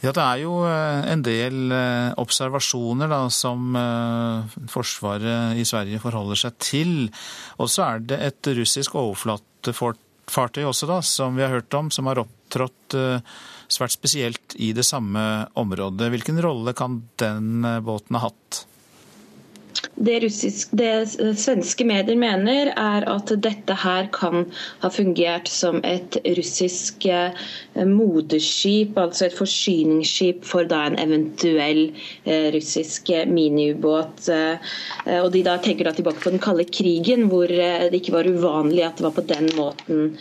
Ja, 0.05 0.13
Det 0.13 0.21
er 0.21 0.43
jo 0.43 0.59
eh, 0.69 1.13
en 1.13 1.23
del 1.25 1.73
eh, 1.73 2.11
observasjoner 2.21 3.09
da, 3.09 3.23
som 3.31 3.79
Forsvaret 4.69 5.57
i 5.57 5.65
Sverige 5.65 6.03
forholder 6.03 6.43
seg 6.45 6.59
til. 6.59 6.95
Og 7.59 7.71
så 7.71 7.87
er 7.87 8.05
det 8.05 8.21
et 8.21 8.53
russisk 8.59 8.99
overflatefartøy 8.99 10.65
også, 10.67 10.91
da, 10.91 11.01
som 11.01 11.39
vi 11.39 11.47
har 11.47 11.55
hørt 11.55 11.79
om, 11.79 11.91
som 11.95 12.11
har 12.11 12.25
opptrådt 12.25 12.99
svært 13.75 13.95
spesielt 13.95 14.55
i 14.61 14.75
det 14.77 14.85
samme 14.85 15.47
området. 15.59 16.11
Hvilken 16.13 16.39
rolle 16.45 16.75
kan 16.77 17.01
den 17.19 17.65
båten 17.87 18.19
ha 18.19 18.27
hatt? 18.29 18.65
Det, 19.95 20.21
russisk, 20.21 20.69
det, 20.71 21.09
svenske 21.39 21.85
medier 21.87 22.19
mener, 22.19 22.71
er 22.75 23.07
at 23.11 23.31
dette 23.43 23.77
her 23.79 24.09
kan 24.15 24.45
ha 24.83 24.91
fungert 24.93 25.49
som 25.51 25.81
et 25.87 26.19
russisk 26.37 27.07
eh, 27.07 27.35
moderskip, 27.87 28.99
altså 28.99 29.29
et 29.29 29.37
forsyningsskip 29.39 30.45
for 30.47 30.67
da 30.71 30.85
en 30.89 30.99
eventuell 31.03 31.85
eh, 32.25 32.51
russisk 32.55 33.13
miniubåt. 33.31 34.29
Eh, 34.35 34.75
og 35.21 35.31
De 35.35 35.45
da 35.47 35.57
tenker 35.63 35.89
da 35.89 35.95
tilbake 35.97 36.23
på 36.23 36.35
den 36.35 36.43
kalde 36.43 36.67
krigen, 36.69 37.29
hvor 37.31 37.51
det 37.51 37.95
ikke 37.99 38.17
var 38.17 38.29
uvanlig 38.31 38.85
at 38.87 38.99
det 38.99 39.07
var 39.07 39.17
på 39.17 39.27
den 39.29 39.51
måten 39.57 40.15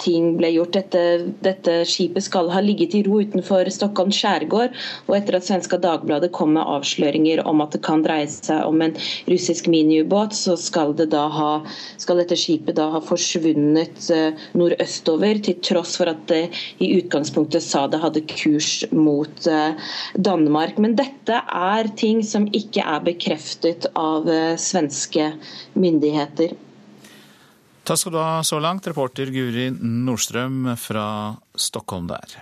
ting 0.00 0.34
ble 0.38 0.50
gjort. 0.54 0.76
Dette, 0.76 1.02
dette 1.44 1.78
skipet 1.88 2.24
skal 2.26 2.50
ha 2.52 2.60
ligget 2.64 2.94
i 2.96 3.02
ro 3.06 3.20
utenfor 3.22 3.68
Stockholm 3.72 4.12
skjærgård, 4.14 4.76
og 5.06 5.16
etter 5.18 5.38
at 5.38 5.46
svenska 5.48 5.78
Dagbladet 5.80 6.32
kom 6.36 6.54
med 6.56 6.66
avsløringer 6.66 7.44
om 7.46 7.62
at 7.64 7.76
det 7.76 7.82
kan 7.86 8.04
dreie 8.04 8.28
seg 8.30 8.64
om 8.66 8.82
en 8.82 8.85
russisk 9.30 9.70
miniubåt, 9.72 10.34
så 10.36 10.56
skal, 10.60 10.94
det 10.96 11.10
ha, 11.12 11.50
skal, 11.98 12.22
dette 12.22 12.38
skipet 12.38 12.76
da 12.78 12.88
ha 12.94 13.02
forsvunnet 13.04 14.10
eh, 14.14 14.46
nordøstover, 14.58 15.42
til 15.46 15.58
tross 15.64 15.96
for 16.00 16.12
at 16.12 16.22
det 16.30 16.42
i 16.82 16.92
utgangspunktet 17.00 17.64
sa 17.64 17.86
det 17.90 18.02
hadde 18.02 18.24
kurs 18.30 18.84
mot 18.94 19.48
eh, 19.50 19.92
Danmark. 20.14 20.78
Men 20.82 20.96
dette 20.98 21.40
er 21.42 21.92
ting 21.98 22.22
som 22.26 22.48
ikke 22.54 22.84
er 22.84 23.04
bekreftet 23.06 23.90
av 23.96 24.28
eh, 24.30 24.54
svenske 24.60 25.32
myndigheter. 25.78 26.56
Takk 27.86 28.00
skal 28.00 28.16
du 28.16 28.18
ha 28.18 28.42
så 28.42 28.58
langt, 28.58 28.88
reporter 28.90 29.30
Guri 29.30 29.68
Nordstrøm 29.70 30.72
fra 30.80 31.06
Stockholm 31.54 32.08
der. 32.10 32.40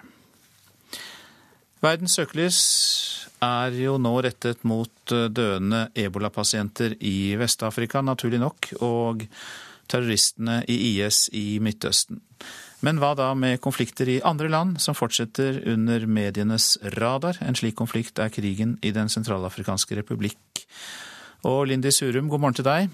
Verdens 1.84 2.14
søkelys 2.16 2.58
er 3.44 3.74
jo 3.76 3.98
nå 4.00 4.12
rettet 4.24 4.62
mot 4.64 5.12
eh, 5.12 5.26
døende 5.28 5.88
ebolapasienter 6.00 6.94
i 7.04 7.34
Vest-Afrika, 7.36 8.00
naturlig 8.00 8.40
nok, 8.40 8.70
og 8.86 9.26
terroristene 9.92 10.62
i 10.70 10.78
IS 10.94 11.26
i 11.36 11.58
Midtøsten. 11.60 12.22
Men 12.84 13.00
hva 13.02 13.10
da 13.18 13.26
med 13.36 13.60
konflikter 13.64 14.08
i 14.08 14.22
andre 14.24 14.48
land 14.52 14.78
som 14.80 14.96
fortsetter 14.96 15.58
under 15.74 16.06
medienes 16.08 16.74
radar? 16.96 17.36
En 17.44 17.56
slik 17.58 17.76
konflikt 17.76 18.20
er 18.20 18.32
krigen 18.32 18.78
i 18.80 18.92
Den 18.96 19.12
sentralafrikanske 19.12 19.98
republikk. 20.00 20.64
Og 21.44 21.66
Lindy 21.68 21.92
Surum, 21.92 22.30
god 22.32 22.40
morgen 22.40 22.56
til 22.60 22.68
deg. 22.68 22.88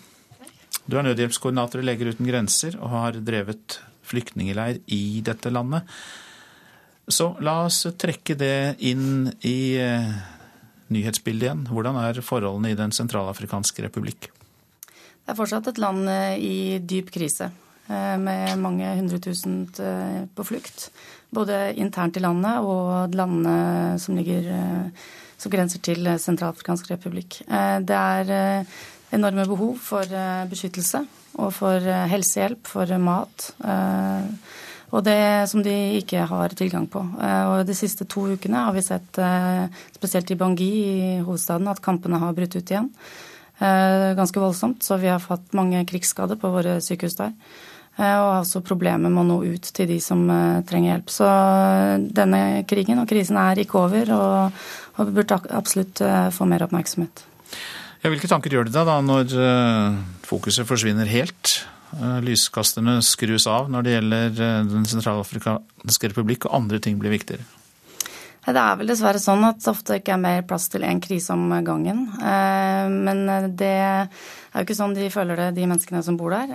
Du 0.91 0.99
er 0.99 1.07
nødhjelpskoordinator 1.07 1.83
i 1.83 1.87
Leger 1.87 2.11
uten 2.11 2.27
grenser 2.27 2.75
og 2.81 2.91
har 2.91 3.21
drevet 3.23 3.79
flyktningeleir 4.11 4.83
i 4.91 5.23
dette 5.27 5.55
landet. 5.55 5.87
Så 7.11 7.33
la 7.43 7.65
oss 7.67 7.83
trekke 7.99 8.37
det 8.39 8.77
inn 8.87 9.31
i 9.47 9.75
eh, 9.81 10.11
nyhetsbildet 10.95 11.47
igjen. 11.47 11.65
Hvordan 11.71 11.99
er 12.03 12.21
forholdene 12.25 12.71
i 12.71 12.79
Den 12.79 12.95
sentralafrikanske 12.95 13.87
republikk? 13.87 14.29
Det 14.91 15.33
er 15.33 15.39
fortsatt 15.39 15.73
et 15.73 15.81
land 15.83 16.07
eh, 16.11 16.37
i 16.39 16.79
dyp 16.79 17.11
krise, 17.15 17.51
eh, 17.89 18.15
med 18.21 18.55
mange 18.63 18.95
hundre 18.99 19.19
tusen 19.23 19.65
på 19.71 20.47
flukt. 20.47 20.91
Både 21.35 21.73
internt 21.79 22.19
i 22.19 22.23
landet 22.23 22.63
og 22.67 23.15
landene 23.15 23.99
som 24.03 24.19
ligger 24.19 24.47
som 25.41 25.53
grenser 25.53 25.81
til 25.81 26.09
Sentralafrikansk 26.21 26.91
republikk. 26.91 27.37
Det 27.47 27.97
er 27.97 28.65
enorme 29.15 29.47
behov 29.49 29.79
for 29.81 30.11
beskyttelse 30.51 31.05
og 31.39 31.55
for 31.55 31.87
helsehjelp, 32.11 32.67
for 32.67 32.91
mat. 33.01 33.47
Og 34.91 35.05
det 35.07 35.47
som 35.51 35.63
de 35.63 35.75
ikke 36.01 36.25
har 36.27 36.55
tilgang 36.59 36.89
på. 36.91 36.99
Og 37.01 37.67
De 37.67 37.77
siste 37.79 38.07
to 38.11 38.27
ukene 38.35 38.65
har 38.67 38.75
vi 38.75 38.83
sett, 38.83 39.21
spesielt 39.95 40.31
i 40.35 40.39
Bangui 40.39 40.71
i 40.71 41.19
hovedstaden, 41.23 41.71
at 41.71 41.83
kampene 41.85 42.19
har 42.19 42.35
brutt 42.35 42.57
ut 42.59 42.73
igjen. 42.75 42.91
Ganske 43.61 44.43
voldsomt. 44.43 44.83
Så 44.83 44.99
vi 44.99 45.13
har 45.13 45.23
fått 45.23 45.55
mange 45.55 45.85
krigsskader 45.87 46.41
på 46.41 46.51
våre 46.51 46.81
sykehus 46.83 47.19
der. 47.21 47.37
Og 48.01 48.05
har 48.07 48.41
også 48.41 48.63
problemer 48.67 49.13
med 49.13 49.23
å 49.23 49.29
nå 49.29 49.39
ut 49.55 49.71
til 49.77 49.87
de 49.91 49.99
som 50.03 50.27
trenger 50.67 50.95
hjelp. 50.95 51.11
Så 51.13 51.27
denne 52.19 52.63
krigen 52.67 52.99
og 53.03 53.11
krisen 53.11 53.39
er 53.39 53.63
ikke 53.63 53.83
over, 53.83 54.15
og 54.17 55.03
vi 55.05 55.19
burde 55.21 55.39
absolutt 55.55 56.03
få 56.35 56.51
mer 56.51 56.67
oppmerksomhet. 56.67 57.27
Ja, 58.01 58.09
hvilke 58.09 58.31
tanker 58.31 58.51
gjør 58.51 58.67
det 58.67 58.75
deg 58.75 58.89
da 58.89 58.97
når 59.05 59.35
fokuset 60.25 60.67
forsvinner 60.67 61.07
helt? 61.11 61.61
Eh, 61.99 62.19
lyskasterne 62.23 63.01
skrus 63.03 63.49
av 63.51 63.71
når 63.71 63.87
det 63.87 63.95
gjelder 63.97 64.29
eh, 64.47 64.59
Den 64.69 64.85
sentralafrikanske 64.87 66.13
republikk, 66.13 66.47
og 66.47 66.61
andre 66.61 66.79
ting 66.83 67.01
blir 67.01 67.15
viktigere? 67.17 67.47
Det 68.41 68.57
er 68.57 68.79
vel 68.81 68.89
dessverre 68.89 69.21
sånn 69.21 69.43
at 69.45 69.59
det 69.61 69.69
ofte 69.69 69.99
ikke 70.01 70.15
er 70.15 70.23
mer 70.23 70.47
plass 70.49 70.71
til 70.73 70.83
én 70.87 71.03
krise 71.03 71.35
om 71.35 71.51
gangen. 71.67 72.07
Eh, 72.17 72.87
men 72.91 73.27
det 73.59 73.75
er 73.85 74.07
jo 74.55 74.65
ikke 74.65 74.79
sånn 74.79 74.95
de 74.97 75.11
føler 75.13 75.39
det, 75.39 75.51
de 75.59 75.67
menneskene 75.69 76.01
som 76.07 76.17
bor 76.19 76.33
der. 76.35 76.55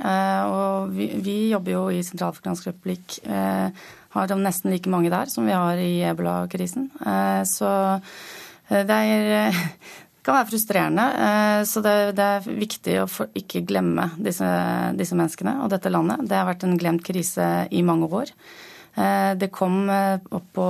Og 0.49 0.95
vi, 0.95 1.11
vi 1.23 1.37
jobber 1.51 1.75
jo 1.75 1.83
i 1.93 2.01
Sentralafrikansk 2.03 2.71
republikk, 2.71 3.19
har 4.15 4.27
de 4.31 4.39
nesten 4.39 4.73
like 4.73 4.91
mange 4.91 5.11
der 5.13 5.29
som 5.31 5.47
vi 5.47 5.55
har 5.55 5.79
i 5.79 6.01
ebola-krisen. 6.09 6.89
Så 7.47 7.69
det 8.67 8.97
er, 8.97 9.53
kan 10.25 10.39
være 10.39 10.49
frustrerende. 10.49 11.05
Eh, 11.25 11.63
så 11.69 11.81
det, 11.85 11.95
det 12.17 12.25
er 12.25 12.45
viktig 12.47 12.99
å 13.03 13.09
ikke 13.37 13.65
glemme 13.67 14.09
disse, 14.17 14.47
disse, 14.97 15.17
menneskene 15.17 15.59
og 15.63 15.73
dette 15.73 15.91
landet. 15.93 16.25
Det 16.29 16.39
har 16.39 16.47
vært 16.49 16.65
en 16.67 16.77
glemt 16.81 17.05
krise 17.05 17.67
i 17.69 17.83
mange 17.85 18.09
år. 18.09 18.33
Eh, 18.95 19.31
det 19.37 19.51
kom 19.53 19.85
eh, 19.91 20.17
opp 20.35 20.47
på 20.57 20.67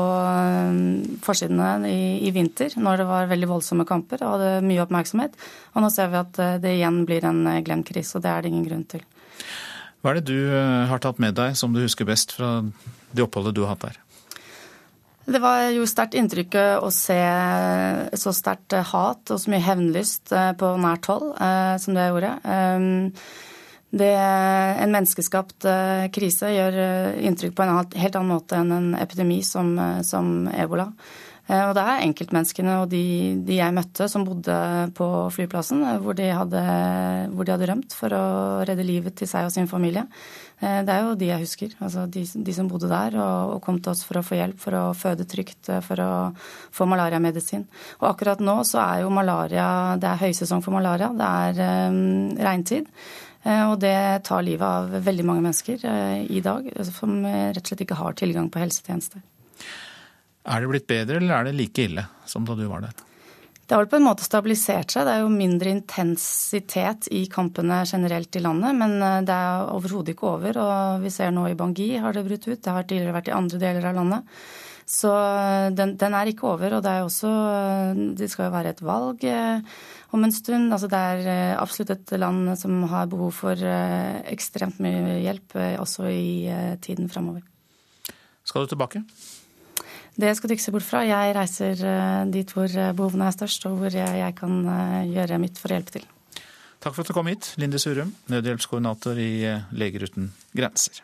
forsidene 1.25 1.89
i, 1.89 1.99
i, 2.27 2.33
vinter 2.35 2.75
når 2.79 3.01
det 3.01 3.09
var 3.09 3.31
veldig 3.31 3.51
voldsomme 3.53 3.87
kamper 3.87 4.25
og 4.25 4.37
hadde 4.37 4.65
mye 4.67 4.83
oppmerksomhet. 4.83 5.37
Og 5.73 5.85
nå 5.85 5.91
ser 5.93 6.11
vi 6.11 6.21
at 6.23 6.41
det 6.63 6.77
igjen 6.77 7.03
blir 7.07 7.27
en 7.27 7.45
glemt 7.65 7.87
krise, 7.87 8.17
og 8.17 8.25
det 8.25 8.33
er 8.33 8.43
det 8.43 8.51
ingen 8.53 8.67
grunn 8.67 8.87
til. 8.95 9.05
Hva 10.03 10.11
er 10.11 10.19
det 10.19 10.29
du 10.29 10.51
har 10.85 11.01
tatt 11.01 11.17
med 11.21 11.33
deg 11.37 11.55
som 11.57 11.73
du 11.73 11.81
husker 11.81 12.05
best 12.05 12.35
fra 12.35 12.59
det 13.15 13.23
oppholdet 13.23 13.55
du 13.57 13.63
har 13.63 13.73
hatt 13.73 13.87
der? 13.87 14.04
Det 15.26 15.41
var 15.41 15.71
jo 15.73 15.88
sterkt 15.89 16.13
inntrykk 16.19 16.55
å 16.86 16.89
se 16.93 17.17
så 18.13 18.34
sterkt 18.36 18.76
hat 18.91 19.32
og 19.34 19.41
så 19.41 19.49
mye 19.49 19.63
hevnlyst 19.65 20.30
eh, 20.36 20.51
på 20.59 20.69
nært 20.78 21.09
hold 21.09 21.32
eh, 21.41 21.73
som 21.82 21.97
det 21.97 22.05
gjorde. 22.11 22.32
Eh, 22.45 22.86
det, 23.95 24.11
en 24.11 24.91
menneskeskapt 24.91 25.65
krise 26.11 26.49
gjør 26.51 26.76
inntrykk 27.23 27.53
på 27.55 27.63
en 27.63 27.78
helt 27.95 28.17
annen 28.19 28.34
måte 28.34 28.57
enn 28.59 28.73
en 28.76 28.89
epidemi 28.99 29.38
som, 29.45 29.69
som 30.03 30.49
ebola. 30.51 30.89
Og 31.45 31.75
det 31.77 31.81
er 31.85 32.03
enkeltmenneskene 32.07 32.79
og 32.81 32.87
de, 32.89 33.03
de, 33.45 33.59
jeg 33.59 33.73
møtte 33.75 34.07
som 34.09 34.23
bodde 34.25 34.55
på 34.97 35.07
flyplassen, 35.29 35.83
hvor 36.01 36.17
de, 36.17 36.31
hadde, 36.33 36.63
hvor 37.37 37.45
de 37.45 37.53
hadde 37.53 37.67
rømt 37.69 37.93
for 37.93 38.15
å 38.17 38.23
redde 38.65 38.87
livet 38.87 39.13
til 39.19 39.29
seg 39.29 39.45
og 39.45 39.53
sin 39.53 39.69
familie. 39.69 40.07
Eh, 40.63 40.81
det 40.87 40.93
er 40.93 41.03
jo 41.03 41.17
de 41.19 41.29
jeg 41.29 41.43
husker. 41.43 41.75
Altså 41.83 42.05
de, 42.11 42.23
de 42.23 42.55
som 42.55 42.69
bodde 42.71 42.89
der 42.91 43.17
og, 43.19 43.55
og, 43.55 43.59
kom 43.65 43.81
til 43.81 43.91
oss 43.91 44.05
for 44.07 44.19
å 44.19 44.23
få 44.25 44.39
hjelp, 44.39 44.59
for 44.61 44.77
å 44.79 44.85
føde 44.95 45.27
trygt, 45.29 45.69
eh, 45.69 45.83
for 45.83 46.01
å 46.01 46.09
få 46.75 46.87
malariamedisin. 46.89 47.67
Og 47.99 48.09
akkurat 48.13 48.43
nå 48.43 48.57
så 48.67 48.81
er 48.85 49.03
jo 49.03 49.13
malaria 49.13 49.67
Det 49.99 50.09
er 50.09 50.23
høysesong 50.25 50.63
for 50.65 50.75
malaria. 50.75 51.11
Det 51.15 51.29
er 51.45 51.89
um, 51.91 52.33
regntid. 52.39 52.89
Og 53.45 53.75
det 53.77 54.25
tar 54.25 54.41
livet 54.41 54.65
av 54.65 55.03
veldig 55.05 55.25
mange 55.27 55.43
mennesker 55.45 55.83
i 56.33 56.39
dag 56.41 56.65
som 56.87 57.19
rett 57.21 57.61
og 57.61 57.69
slett 57.69 57.83
ikke 57.85 57.99
har 57.99 58.17
tilgang 58.17 58.49
på 58.49 58.57
helsetjenester. 58.63 59.21
Er 60.45 60.61
det 60.61 60.69
blitt 60.69 60.87
bedre, 60.87 61.17
eller 61.17 61.39
er 61.39 61.47
det 61.49 61.57
like 61.57 61.87
ille 61.87 62.05
som 62.29 62.45
da 62.45 62.55
du 62.57 62.67
var 62.69 62.85
der? 62.85 63.05
Det 63.65 63.73
har 63.73 63.81
vel 63.81 63.89
på 63.89 63.97
en 63.97 64.05
måte 64.05 64.25
stabilisert 64.25 64.93
seg. 64.93 65.07
Det 65.07 65.13
er 65.15 65.23
jo 65.23 65.31
mindre 65.33 65.71
intensitet 65.73 67.07
i 67.09 67.23
kampene 67.33 67.79
generelt 67.89 68.37
i 68.37 68.43
landet, 68.45 68.77
men 68.77 68.93
eh, 69.01 69.23
det 69.25 69.33
er 69.33 69.71
overhodet 69.73 70.13
ikke 70.13 70.29
over. 70.35 70.59
Og 70.61 71.01
vi 71.01 71.13
ser 71.13 71.33
nå 71.33 71.47
i 71.49 71.57
Bangui 71.57 71.95
har 71.97 72.13
det 72.13 72.27
brutt 72.27 72.45
ut. 72.45 72.61
Det 72.61 72.75
har 72.75 72.85
tidligere 72.85 73.15
vært 73.17 73.31
i 73.31 73.35
andre 73.39 73.61
deler 73.63 73.89
av 73.89 73.97
landet. 73.97 74.37
Så 74.85 75.09
eh, 75.17 75.71
den, 75.73 75.95
den 75.97 76.13
er 76.19 76.29
ikke 76.29 76.45
over. 76.51 76.77
Og 76.77 76.85
det 76.85 76.93
er 76.93 77.07
også 77.07 77.33
eh, 77.55 78.05
Det 78.21 78.29
skal 78.29 78.51
jo 78.51 78.53
være 78.53 78.75
et 78.75 78.85
valg 78.85 79.25
om 80.13 80.29
en 80.29 80.37
stund. 80.37 80.69
Altså 80.69 80.91
det 80.91 81.01
er 81.01 81.57
absolutt 81.57 81.95
et 81.95 82.17
land 82.21 82.53
som 82.61 82.85
har 82.93 83.09
behov 83.09 83.33
for 83.33 83.65
ekstremt 84.29 84.77
mye 84.77 85.23
hjelp 85.25 85.57
også 85.81 86.05
i 86.13 86.77
tiden 86.85 87.09
framover. 87.09 87.41
Skal 88.45 88.67
du 88.67 88.75
tilbake? 88.75 89.01
Det 90.16 90.32
skal 90.38 90.47
du 90.47 90.55
ikke 90.55 90.63
se 90.63 90.72
bort 90.72 90.86
fra. 90.88 91.03
Jeg 91.03 91.34
reiser 91.36 91.82
eh, 91.84 92.22
dit 92.32 92.51
hvor 92.55 92.72
eh, 92.72 92.93
behovene 92.95 93.28
er 93.28 93.36
størst, 93.36 93.68
og 93.68 93.82
hvor 93.82 93.97
jeg 93.99 94.36
kan 94.38 94.61
eh, 94.72 95.01
gjøre 95.11 95.41
mitt 95.43 95.59
for 95.59 95.74
å 95.74 95.80
hjelpe 95.80 95.97
til. 95.97 96.05
Takk 96.80 96.93
for 96.95 97.03
at 97.03 97.09
du 97.11 97.18
kom 97.18 97.28
hit, 97.32 97.51
Linde 97.59 97.82
Surum, 97.82 98.13
nødhjelpskoordinator 98.32 99.20
i 99.20 99.32
Leger 99.76 100.07
uten 100.07 100.32
grenser. 100.55 101.03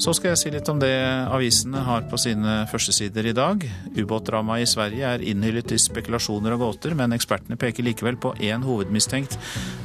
Så 0.00 0.14
skal 0.16 0.30
jeg 0.30 0.40
si 0.40 0.50
litt 0.54 0.68
om 0.72 0.78
det 0.80 0.94
avisene 1.28 1.82
har 1.84 2.06
på 2.08 2.16
sine 2.20 2.62
førstesider 2.70 3.26
i 3.28 3.34
dag. 3.36 3.66
Ubåtdramaet 3.98 4.64
i 4.64 4.70
Sverige 4.70 5.10
er 5.10 5.24
innhyllet 5.28 5.74
i 5.76 5.78
spekulasjoner 5.82 6.56
og 6.56 6.62
gåter, 6.64 6.96
men 6.96 7.12
ekspertene 7.12 7.58
peker 7.60 7.84
likevel 7.84 8.16
på 8.16 8.32
én 8.40 8.64
hovedmistenkt. 8.64 9.36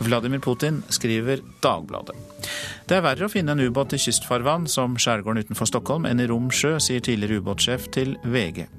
Vladimir 0.08 0.40
Putin, 0.46 0.80
skriver 0.88 1.44
Dagbladet. 1.60 2.16
Det 2.88 2.96
er 2.96 3.04
verre 3.04 3.28
å 3.28 3.34
finne 3.34 3.58
en 3.58 3.68
ubåt 3.68 3.98
i 3.98 4.00
kystfarvann 4.00 4.70
som 4.72 4.96
skjærgården 4.96 5.44
utenfor 5.44 5.68
Stockholm 5.68 6.08
enn 6.08 6.24
i 6.24 6.32
Rom 6.32 6.48
sjø, 6.48 6.78
sier 6.80 7.04
tidligere 7.04 7.44
ubåtsjef 7.44 7.92
til 7.92 8.16
VG. 8.24 8.70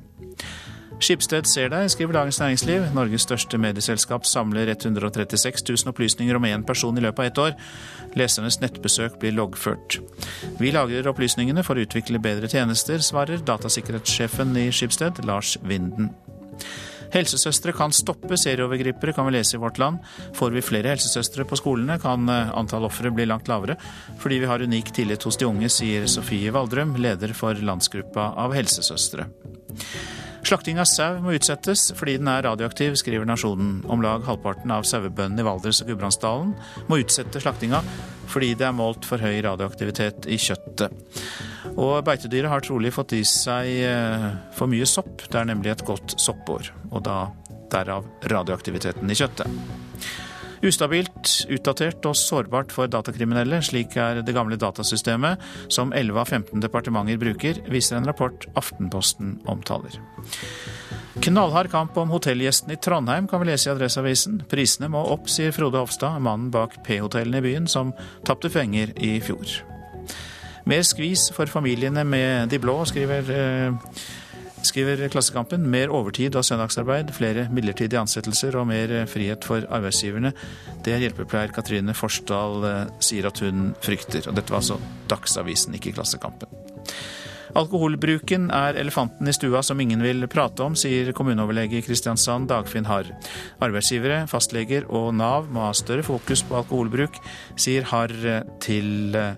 Skipsted 0.97 1.45
ser 1.45 1.69
deg, 1.69 1.91
skriver 1.93 2.17
Dagens 2.17 2.39
Næringsliv. 2.41 2.87
Norges 2.97 3.27
største 3.27 3.59
medieselskap 3.61 4.25
samler 4.25 4.71
136 4.73 5.67
000 5.69 5.93
opplysninger 5.93 6.39
om 6.39 6.47
én 6.49 6.65
person 6.67 6.97
i 6.97 7.05
løpet 7.05 7.21
av 7.21 7.27
ett 7.29 7.41
år. 7.43 7.53
Lesernes 8.17 8.57
nettbesøk 8.63 9.19
blir 9.21 9.37
loggført. 9.37 9.99
Vi 10.57 10.73
lagrer 10.73 11.11
opplysningene 11.13 11.65
for 11.67 11.77
å 11.77 11.85
utvikle 11.85 12.23
bedre 12.23 12.49
tjenester, 12.49 13.05
svarer 13.05 13.45
datasikkerhetssjefen 13.45 14.57
i 14.57 14.71
Skipsted, 14.73 15.21
Lars 15.29 15.59
Vinden. 15.69 16.15
Helsesøstre 17.13 17.75
kan 17.77 17.93
stoppe 17.95 18.39
serieovergripere, 18.41 19.13
kan 19.15 19.29
vi 19.29 19.37
lese 19.37 19.57
i 19.57 19.61
Vårt 19.63 19.79
Land. 19.79 20.01
Får 20.35 20.57
vi 20.57 20.65
flere 20.65 20.95
helsesøstre 20.95 21.45
på 21.49 21.61
skolene, 21.61 22.01
kan 22.03 22.25
eh, 22.33 22.53
antall 22.57 22.89
ofre 22.89 23.13
bli 23.15 23.29
langt 23.29 23.51
lavere, 23.53 23.77
fordi 24.23 24.41
vi 24.43 24.51
har 24.51 24.65
unik 24.65 24.95
tillit 24.97 25.29
hos 25.29 25.39
de 25.39 25.47
unge, 25.49 25.71
sier 25.73 26.09
Sofie 26.11 26.53
Valdrøm, 26.57 26.97
leder 26.99 27.37
for 27.37 27.59
landsgruppa 27.69 28.33
av 28.41 28.57
helsesøstre. 28.57 29.29
Slakting 30.47 30.79
av 30.79 30.87
sau 30.87 31.17
må 31.25 31.33
utsettes 31.35 31.89
fordi 31.99 32.21
den 32.21 32.29
er 32.31 32.45
radioaktiv, 32.47 32.95
skriver 33.01 33.27
Nasjonen. 33.27 33.81
Om 33.91 34.03
lag 34.05 34.23
halvparten 34.29 34.71
av 34.71 34.85
sauebøndene 34.87 35.43
i 35.43 35.47
Valdres 35.47 35.81
og 35.83 35.89
Gudbrandsdalen 35.91 36.53
må 36.87 37.01
utsette 37.03 37.43
slaktinga 37.43 37.81
fordi 38.31 38.53
det 38.59 38.69
er 38.69 38.77
målt 38.77 39.07
for 39.07 39.23
høy 39.23 39.41
radioaktivitet 39.43 40.29
i 40.31 40.39
kjøttet. 40.39 40.95
Og 41.75 41.99
beitedyret 42.07 42.51
har 42.53 42.63
trolig 42.63 42.93
fått 42.95 43.17
i 43.19 43.25
seg 43.27 43.73
eh, 43.87 44.29
for 44.55 44.71
mye 44.71 44.87
sopp. 44.87 45.27
Det 45.27 45.41
er 45.41 45.51
nemlig 45.51 45.73
et 45.75 45.85
godt 45.87 46.15
soppår, 46.23 46.71
og 46.93 47.03
da 47.07 47.19
derav 47.75 48.07
radioaktiviteten 48.31 49.11
i 49.11 49.19
kjøttet. 49.19 49.51
Ustabilt, 50.65 51.33
utdatert 51.53 52.07
og 52.09 52.17
sårbart 52.17 52.73
for 52.73 52.89
datakriminelle, 52.89 53.61
slik 53.65 53.97
er 54.01 54.23
det 54.25 54.35
gamle 54.37 54.57
datasystemet 54.61 55.43
som 55.73 55.93
11 55.93 56.23
av 56.23 56.33
15 56.33 56.65
departementer 56.65 57.21
bruker, 57.21 57.61
viser 57.73 57.99
en 57.99 58.09
rapport 58.09 58.49
Aftenposten 58.57 59.37
omtaler. 59.51 59.99
Knallhard 61.25 61.71
kamp 61.73 61.97
om 61.97 62.11
hotellgjestene 62.13 62.77
i 62.77 62.81
Trondheim 62.81 63.29
kan 63.29 63.41
vi 63.41 63.51
lese 63.51 63.71
i 63.71 63.73
Adresseavisen. 63.73 64.43
Prisene 64.51 64.91
må 64.93 65.01
opp, 65.13 65.31
sier 65.33 65.55
Frode 65.57 65.81
Hofstad, 65.81 66.21
mannen 66.25 66.51
bak 66.53 66.77
P-hotellene 66.85 67.41
i 67.41 67.47
byen, 67.47 67.69
som 67.69 67.95
tapte 68.29 68.53
penger 68.53 68.93
i 69.01 69.17
fjor. 69.25 69.59
Mer 70.67 70.83
skvis 70.85 71.31
for 71.33 71.49
familiene 71.49 72.05
med 72.05 72.51
de 72.51 72.59
blå, 72.61 72.81
skriver 72.91 73.33
eh, 73.33 73.97
skriver 74.67 75.07
Klassekampen. 75.12 75.67
Mer 75.71 75.93
overtid 75.95 76.37
og 76.37 76.45
søndagsarbeid, 76.47 77.12
flere 77.17 77.47
midlertidige 77.55 78.01
ansettelser 78.03 78.57
og 78.59 78.69
mer 78.71 78.93
frihet 79.11 79.47
for 79.47 79.67
arbeidsgiverne. 79.71 80.33
Det 80.85 80.99
hjelpepleier 81.03 81.55
Katrine 81.55 81.95
Forsdal 81.97 82.67
eh, 82.67 82.83
sier 83.01 83.31
at 83.31 83.41
hun 83.45 83.73
frykter. 83.85 84.29
Og 84.29 84.37
dette 84.37 84.53
var 84.53 84.62
altså 84.62 84.81
Dagsavisen, 85.11 85.75
ikke 85.79 85.95
Klassekampen. 85.97 86.51
Alkoholbruken 87.57 88.51
er 88.53 88.77
elefanten 88.77 89.31
i 89.31 89.33
stua 89.33 89.62
som 89.64 89.81
ingen 89.81 90.03
vil 90.05 90.27
prate 90.29 90.61
om, 90.67 90.75
sier 90.77 91.12
kommuneoverlege 91.17 91.79
i 91.79 91.85
Kristiansand 91.87 92.51
Dagfinn 92.51 92.89
Harr. 92.91 93.09
Arbeidsgivere, 93.64 94.27
fastleger 94.29 94.85
og 94.93 95.14
Nav 95.17 95.49
må 95.49 95.64
ha 95.64 95.73
større 95.77 96.05
fokus 96.05 96.45
på 96.45 96.59
alkoholbruk, 96.61 97.17
sier 97.57 97.87
Harr 97.89 98.12
til 98.61 99.17
eh, 99.17 99.37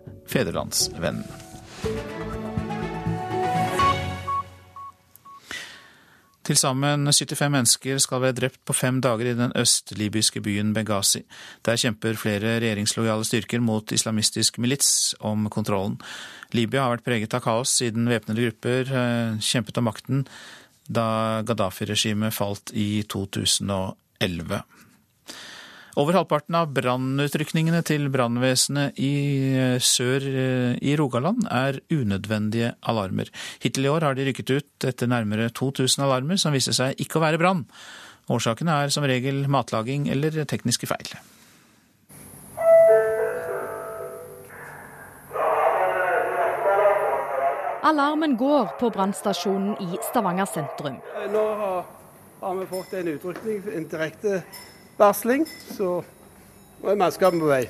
Til 6.49 6.57
sammen 6.57 7.05
75 7.05 7.51
mennesker 7.53 7.99
skal 8.01 8.23
være 8.23 8.37
drept 8.39 8.63
på 8.65 8.73
fem 8.73 9.03
dager 9.05 9.29
i 9.29 9.37
den 9.37 9.51
øst-libyske 9.53 10.41
byen 10.41 10.71
Benghazi. 10.73 11.21
Der 11.67 11.77
kjemper 11.77 12.17
flere 12.17 12.55
regjeringslojale 12.63 13.27
styrker 13.29 13.61
mot 13.61 13.93
islamistisk 13.93 14.57
milits 14.57 15.13
om 15.21 15.45
kontrollen. 15.53 15.99
Libya 16.57 16.87
har 16.87 16.95
vært 16.95 17.05
preget 17.05 17.37
av 17.37 17.45
kaos 17.45 17.75
siden 17.83 18.09
væpnede 18.09 18.47
grupper 18.47 18.89
eh, 18.89 19.37
kjempet 19.45 19.77
om 19.77 19.91
makten 19.91 20.25
da 20.89 21.45
Gaddafi-regimet 21.45 22.33
falt 22.33 22.73
i 22.73 23.05
2011. 23.05 24.63
Over 25.99 26.15
halvparten 26.15 26.55
av 26.55 26.69
brannutrykningene 26.77 27.81
til 27.83 28.05
brannvesenet 28.15 29.01
i 29.03 29.15
eh, 29.51 29.81
sør 29.83 30.23
eh, 30.31 30.77
i 30.79 30.93
Rogaland 30.95 31.49
er 31.51 31.81
unødvendige 31.91 32.69
alarmer. 32.87 33.33
Hittil 33.59 33.89
i 33.89 33.91
år 33.91 34.07
har 34.07 34.15
de 34.15 34.29
rykket 34.29 34.53
ut 34.53 34.87
etter 34.87 35.11
nærmere 35.11 35.49
2000 35.51 36.05
alarmer 36.07 36.39
som 36.39 36.55
viser 36.55 36.77
seg 36.77 37.03
ikke 37.03 37.19
å 37.19 37.25
være 37.25 37.43
brann. 37.43 37.65
Årsakene 38.31 38.79
er 38.85 38.95
som 38.95 39.09
regel 39.11 39.43
matlaging 39.51 40.07
eller 40.15 40.39
tekniske 40.47 40.87
feil. 40.87 41.19
Alarmen 47.91 48.39
går 48.39 48.77
på 48.79 48.95
brannstasjonen 48.95 49.75
i 49.83 49.99
Stavanger 50.13 50.47
sentrum. 50.47 51.03
Nå 51.35 51.47
har 52.39 52.59
vi 52.63 52.71
fått 52.71 52.99
en 53.01 53.17
utrykning, 53.17 53.65
en 53.75 53.91
direkte 53.91 54.45
varsling, 54.99 55.47
så 55.75 56.01
nå 56.83 56.91
er 56.91 56.99
mannskapet 56.99 57.41
på 57.41 57.51
vei. 57.51 57.65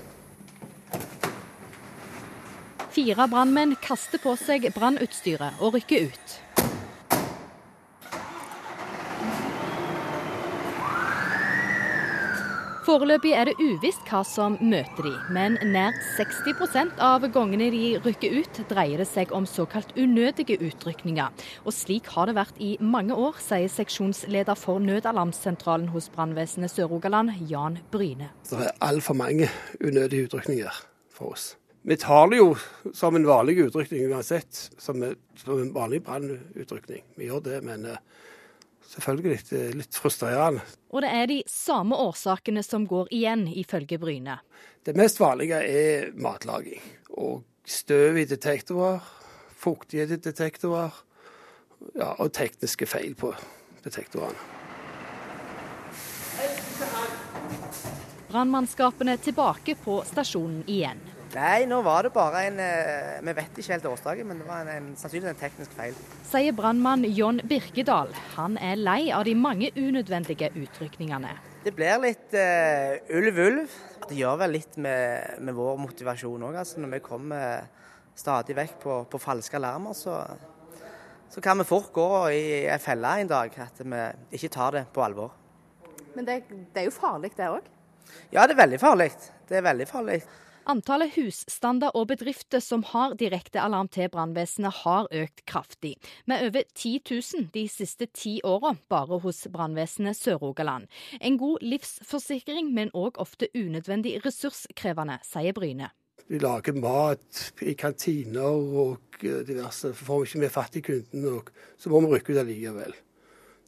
Fire 2.98 3.28
brannmenn 3.30 3.76
kaster 3.84 4.20
på 4.22 4.34
seg 4.40 4.66
brannutstyret 4.74 5.60
og 5.62 5.76
rykker 5.76 6.08
ut. 6.10 6.36
Foreløpig 12.88 13.34
er 13.36 13.50
det 13.50 13.58
uvisst 13.60 14.06
hva 14.08 14.22
som 14.24 14.54
møter 14.64 15.04
de, 15.04 15.10
men 15.36 15.58
nær 15.74 15.92
60% 16.16 17.02
av 17.04 17.26
gangene 17.34 17.66
de 17.74 17.82
rykker 18.00 18.32
ut, 18.38 18.60
dreier 18.70 19.02
det 19.02 19.06
seg 19.10 19.34
om 19.36 19.44
såkalt 19.44 19.90
unødige 20.00 20.56
utrykninger. 20.56 21.44
Og 21.68 21.74
slik 21.76 22.08
har 22.14 22.30
det 22.30 22.38
vært 22.38 22.62
i 22.64 22.70
mange 22.80 23.12
år, 23.12 23.36
sier 23.44 23.68
seksjonsleder 23.68 24.56
for 24.56 24.80
nødalarmsentralen 24.80 25.90
hos 25.92 26.08
brannvesenet 26.14 26.72
Sør-Rogaland, 26.72 27.34
Jan 27.50 27.76
Bryne. 27.92 28.30
Det 28.48 28.62
er 28.70 28.80
altfor 28.88 29.20
mange 29.20 29.50
unødige 29.84 30.30
utrykninger 30.30 30.80
for 31.12 31.36
oss. 31.36 31.50
Vi 31.84 32.00
tar 32.00 32.32
det 32.32 32.40
jo 32.40 32.54
som 32.96 33.20
en 33.20 33.28
vanlig 33.28 33.66
utrykning 33.66 34.08
uansett, 34.14 34.64
som, 34.80 35.04
en 35.04 35.74
vanlig 35.76 36.00
brannutrykning. 36.08 37.04
Vi 37.20 37.28
gjør 37.28 37.44
det, 37.52 37.60
men 37.68 37.84
uh, 37.84 38.00
selvfølgelig 38.98 39.74
litt, 39.78 39.98
frustrerende. 39.98 40.64
Og 40.90 41.02
det 41.04 41.10
er 41.14 41.28
de 41.30 41.38
samme 41.50 41.96
årsakene 41.96 42.62
som 42.66 42.86
går 42.88 43.10
igjen, 43.14 43.46
ifølge 43.48 43.98
Bryne. 44.00 44.38
Det 44.84 44.96
mest 44.98 45.20
vanlige 45.20 45.60
er 45.62 46.10
matlaging. 46.18 46.82
Og 47.18 47.42
støv 47.68 48.18
i 48.18 48.26
detektorer, 48.28 49.04
fuktighet 49.58 50.16
i 50.16 50.20
detektorer 50.28 50.94
ja, 51.98 52.14
og 52.18 52.32
tekniske 52.34 52.88
feil 52.88 53.14
på 53.18 53.32
detektorene. 53.84 54.56
Brannmannskapene 58.28 59.16
tilbake 59.24 59.74
på 59.80 60.02
stasjonen 60.04 60.60
igjen. 60.68 61.00
Nei, 61.34 61.66
nå 61.68 61.82
var 61.84 62.06
det 62.06 62.12
bare 62.14 62.40
en 62.48 62.60
eh, 62.62 63.18
Vi 63.20 63.32
vet 63.36 63.58
ikke 63.60 63.74
helt 63.74 63.86
årsaken, 63.90 64.28
men 64.30 64.38
det 64.40 64.46
var 64.48 64.62
en, 64.62 64.70
en, 64.72 64.86
sannsynligvis 64.96 65.34
en 65.34 65.40
teknisk 65.42 65.74
feil. 65.76 65.98
Sier 66.24 66.54
brannmann 66.56 67.04
John 67.04 67.42
Birkedal. 67.44 68.14
Han 68.38 68.56
er 68.64 68.80
lei 68.80 69.10
av 69.12 69.26
de 69.28 69.34
mange 69.36 69.68
unødvendige 69.76 70.48
utrykningene. 70.56 71.34
Det 71.66 71.74
blir 71.76 72.00
litt 72.00 72.32
uh, 72.32 72.96
ulv-ulv. 73.18 73.76
Det 74.08 74.16
gjør 74.16 74.40
vel 74.40 74.56
litt 74.56 74.78
med, 74.80 75.36
med 75.44 75.58
vår 75.58 75.76
motivasjon 75.82 76.48
òg. 76.48 76.56
Altså, 76.62 76.80
når 76.80 76.94
vi 76.96 77.02
kommer 77.04 77.68
stadig 78.16 78.56
vekk 78.56 78.80
på, 78.86 78.98
på 79.12 79.20
falske 79.20 79.60
alarmer, 79.60 79.92
så, 79.92 80.16
så, 81.28 81.44
kan 81.44 81.60
vi 81.60 81.68
fort 81.68 81.92
gå 81.92 82.08
i 82.32 82.42
ei 82.64 82.80
felle 82.80 83.18
en 83.20 83.28
dag. 83.28 83.52
At 83.68 83.84
vi 83.84 84.02
ikke 84.40 84.54
tar 84.56 84.80
det 84.80 84.86
på 84.96 85.04
alvor. 85.04 85.36
Men 86.16 86.24
det, 86.24 86.40
det 86.72 86.86
er 86.86 86.88
jo 86.88 86.96
farlig, 86.96 87.36
det 87.36 87.52
òg? 87.52 87.68
Ja, 88.32 88.46
det 88.48 88.56
er 88.56 88.64
veldig 88.64 88.80
farlig. 88.80 89.12
Det 89.48 89.60
er 89.60 89.68
veldig 89.68 89.92
farlig. 89.92 90.22
Antallet 90.68 91.14
husstander 91.14 91.94
og 91.96 92.10
bedrifter 92.10 92.60
som 92.60 92.82
har 92.90 93.14
direkte 93.16 93.56
alarm 93.62 93.88
til 93.88 94.10
brannvesenet 94.12 94.82
har 94.82 95.06
økt 95.16 95.46
kraftig, 95.48 95.94
med 96.28 96.44
over 96.44 96.66
10 96.74 96.90
000 97.08 97.46
de 97.54 97.62
siste 97.72 98.04
ti 98.12 98.34
åra 98.44 98.74
bare 98.92 99.16
hos 99.22 99.46
brannvesenet 99.48 100.18
Sør-Rogaland. 100.18 100.84
En 101.24 101.38
god 101.40 101.64
livsforsikring, 101.64 102.68
men 102.76 102.92
òg 102.92 103.16
ofte 103.16 103.48
unødvendig 103.56 104.18
ressurskrevende, 104.26 105.16
sier 105.24 105.56
Bryne. 105.56 105.88
Vi 106.28 106.42
lager 106.44 106.76
mat 106.76 107.64
i 107.64 107.72
kantiner 107.72 108.60
og 108.84 109.24
diverse. 109.24 109.94
Får 109.96 110.20
vi 110.20 110.28
ikke 110.28 110.44
med 110.44 110.56
fatt 110.60 110.76
i 110.76 110.84
kunden 110.84 111.24
nok, 111.30 111.52
så 111.80 111.88
må 111.88 112.04
vi 112.04 112.12
rykke 112.12 112.36
ut 112.36 112.44
allikevel. 112.44 112.96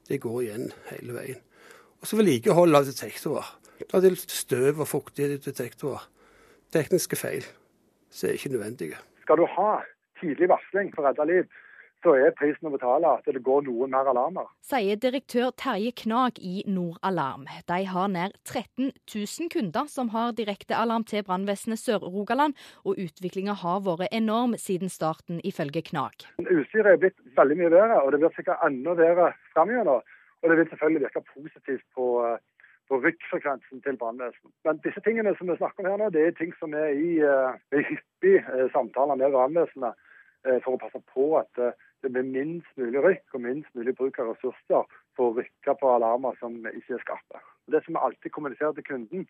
Det 0.05 0.21
går 0.21 0.41
igjen 0.45 0.73
hele 0.93 1.17
veien. 1.17 1.43
Og 2.05 2.13
så 2.13 2.21
vedlikehold 2.21 2.77
av 2.77 2.93
detektorer. 2.93 3.55
Da 3.89 3.97
er 3.97 4.11
det 4.11 4.17
støv 4.21 4.85
og 4.85 4.91
fuktighet 4.99 5.39
i 5.41 5.47
detektorer 5.49 6.11
tekniske 6.75 7.19
feil 7.19 7.47
som 8.11 8.29
er 8.29 8.39
ikke 8.39 8.53
nødvendige. 8.55 9.01
Skal 9.23 9.39
du 9.39 9.47
ha 9.47 9.73
tidlig 10.21 10.51
varsling 10.51 10.91
for 10.95 11.05
å 11.05 11.11
redde 11.11 11.27
liv, 11.31 11.51
så 12.01 12.15
er 12.17 12.33
prisen 12.37 12.69
å 12.69 12.73
betale 12.73 13.09
at 13.19 13.27
det 13.29 13.43
går 13.45 13.67
noen 13.67 13.93
mer 13.93 14.09
alarmer. 14.09 14.49
Sier 14.65 14.97
direktør 15.01 15.51
Terje 15.61 15.93
Knag 16.03 16.39
i 16.41 16.63
Nordalarm. 16.69 17.45
De 17.69 17.81
har 17.93 18.09
nær 18.13 18.33
13 18.49 18.89
000 18.89 19.51
kunder 19.53 19.91
som 19.93 20.13
har 20.15 20.33
direktealarm 20.39 21.05
til 21.11 21.25
brannvesenet 21.27 21.83
Sør-Rogaland, 21.83 22.57
og 22.89 23.01
utviklinga 23.05 23.59
har 23.65 23.83
vært 23.85 24.17
enorm 24.17 24.57
siden 24.61 24.93
starten, 24.93 25.43
ifølge 25.45 25.85
Knag. 25.91 26.25
Utstyret 26.41 26.95
er 26.95 27.03
blitt 27.05 27.21
veldig 27.37 27.61
mye 27.61 27.75
bedre, 27.77 28.01
og 28.01 28.15
det 28.15 28.23
blir 28.23 28.37
sikkert 28.39 28.65
enda 28.65 28.97
bedre 28.97 29.33
framover. 29.53 30.01
Og 30.41 30.49
det 30.49 30.57
vil 30.57 30.71
selvfølgelig 30.71 31.05
virke 31.05 31.27
positivt 31.35 31.85
på 31.93 32.07
på 32.91 32.99
rykkfrekvensen 33.05 33.83
til 33.85 33.99
brannvesenet. 34.01 34.53
Men 34.67 34.81
disse 34.85 35.03
tingene 35.07 35.35
som 35.39 35.51
vi 35.51 35.59
snakker 35.61 35.85
om 35.85 35.91
her 35.93 36.01
nå, 36.03 36.09
det 36.15 36.25
er 36.27 36.39
ting 36.39 36.51
som 36.59 36.75
er 36.75 36.91
i, 36.91 37.11
uh, 37.23 37.55
hyppig 37.91 38.41
uh, 38.49 38.67
samtaler 38.75 39.21
med 39.21 39.31
brannvesenet 39.37 39.95
uh, 39.95 40.59
for 40.65 40.75
å 40.75 40.83
passe 40.83 41.03
på 41.15 41.29
at 41.39 41.63
det 42.01 42.11
blir 42.15 42.27
minst 42.27 42.71
mulig 42.81 43.03
rykk 43.05 43.37
og 43.37 43.45
minst 43.45 43.71
mulig 43.79 43.95
bruk 43.97 44.19
av 44.23 44.33
ressurser 44.33 44.87
for 45.17 45.31
å 45.31 45.37
rykke 45.39 45.77
på 45.81 45.95
alarmer 45.95 46.39
som 46.41 46.57
ikke 46.73 46.97
er 46.97 47.03
skarpe. 47.05 47.43
Det 47.71 47.83
som 47.85 47.95
vi 47.95 48.05
alltid 48.07 48.35
kommuniserer 48.35 48.75
til 48.79 48.87
kunden, 48.89 49.27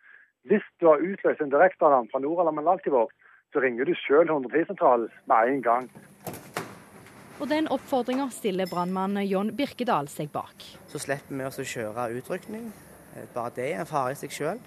hvis 0.48 0.64
du 0.80 0.86
har 0.88 1.02
utløst 1.04 1.42
en 1.44 1.52
direktealarm 1.52 2.08
fra 2.12 2.22
Nordalarm 2.22 2.62
eller 2.62 2.78
Altivåg, 2.78 3.10
så 3.52 3.60
ringer 3.60 3.84
du 3.84 3.96
sjøl 3.98 4.30
110-sentralen 4.30 5.10
med 5.28 5.50
en 5.54 5.64
gang. 5.66 5.90
Og 7.40 7.48
den 7.50 7.66
oppfordringa 7.72 8.28
stiller 8.32 8.70
brannmann 8.70 9.18
John 9.26 9.50
Birkedal 9.56 10.08
seg 10.12 10.30
bak. 10.32 10.64
Så 10.92 11.02
slipper 11.02 11.34
vi 11.34 11.48
å 11.48 11.68
kjøre 11.74 12.06
utrykning. 12.20 12.70
Eh, 13.16 13.26
bare 13.34 13.54
det 13.56 13.70
er 13.72 13.82
en 13.82 13.88
fare 13.88 14.14
i 14.14 14.18
seg 14.18 14.34
sjøl. 14.34 14.60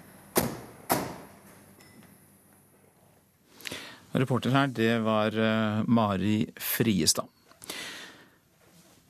Reporter 4.14 4.54
her, 4.54 4.68
det 4.70 4.92
var 5.02 5.34
eh, 5.34 5.80
Mari 5.90 6.44
Friestad. 6.60 7.30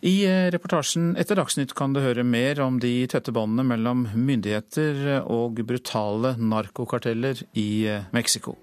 I 0.05 0.15
eh, 0.29 0.51
reportasjen 0.53 1.15
etter 1.21 1.39
Dagsnytt 1.41 1.75
kan 1.77 1.95
du 1.97 2.03
høre 2.05 2.25
mer 2.25 2.61
om 2.65 2.79
de 2.81 2.93
tette 3.11 3.33
båndene 3.33 3.67
mellom 3.69 4.07
myndigheter 4.15 5.25
og 5.33 5.61
brutale 5.65 6.35
narkokarteller 6.41 7.41
i 7.61 7.69
Mexico. 8.17 8.57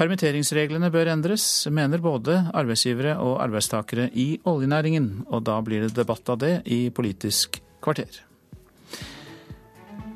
Permitteringsreglene 0.00 0.88
bør 0.94 1.10
endres, 1.12 1.44
mener 1.68 2.00
både 2.00 2.38
arbeidsgivere 2.56 3.18
og 3.20 3.36
arbeidstakere 3.44 4.08
i 4.16 4.30
oljenæringen, 4.48 5.26
og 5.28 5.44
da 5.50 5.58
blir 5.66 5.84
det 5.84 5.92
debatt 5.98 6.32
av 6.32 6.40
det 6.40 6.54
i 6.72 6.86
Politisk 6.94 7.60
kvarter. 7.84 8.29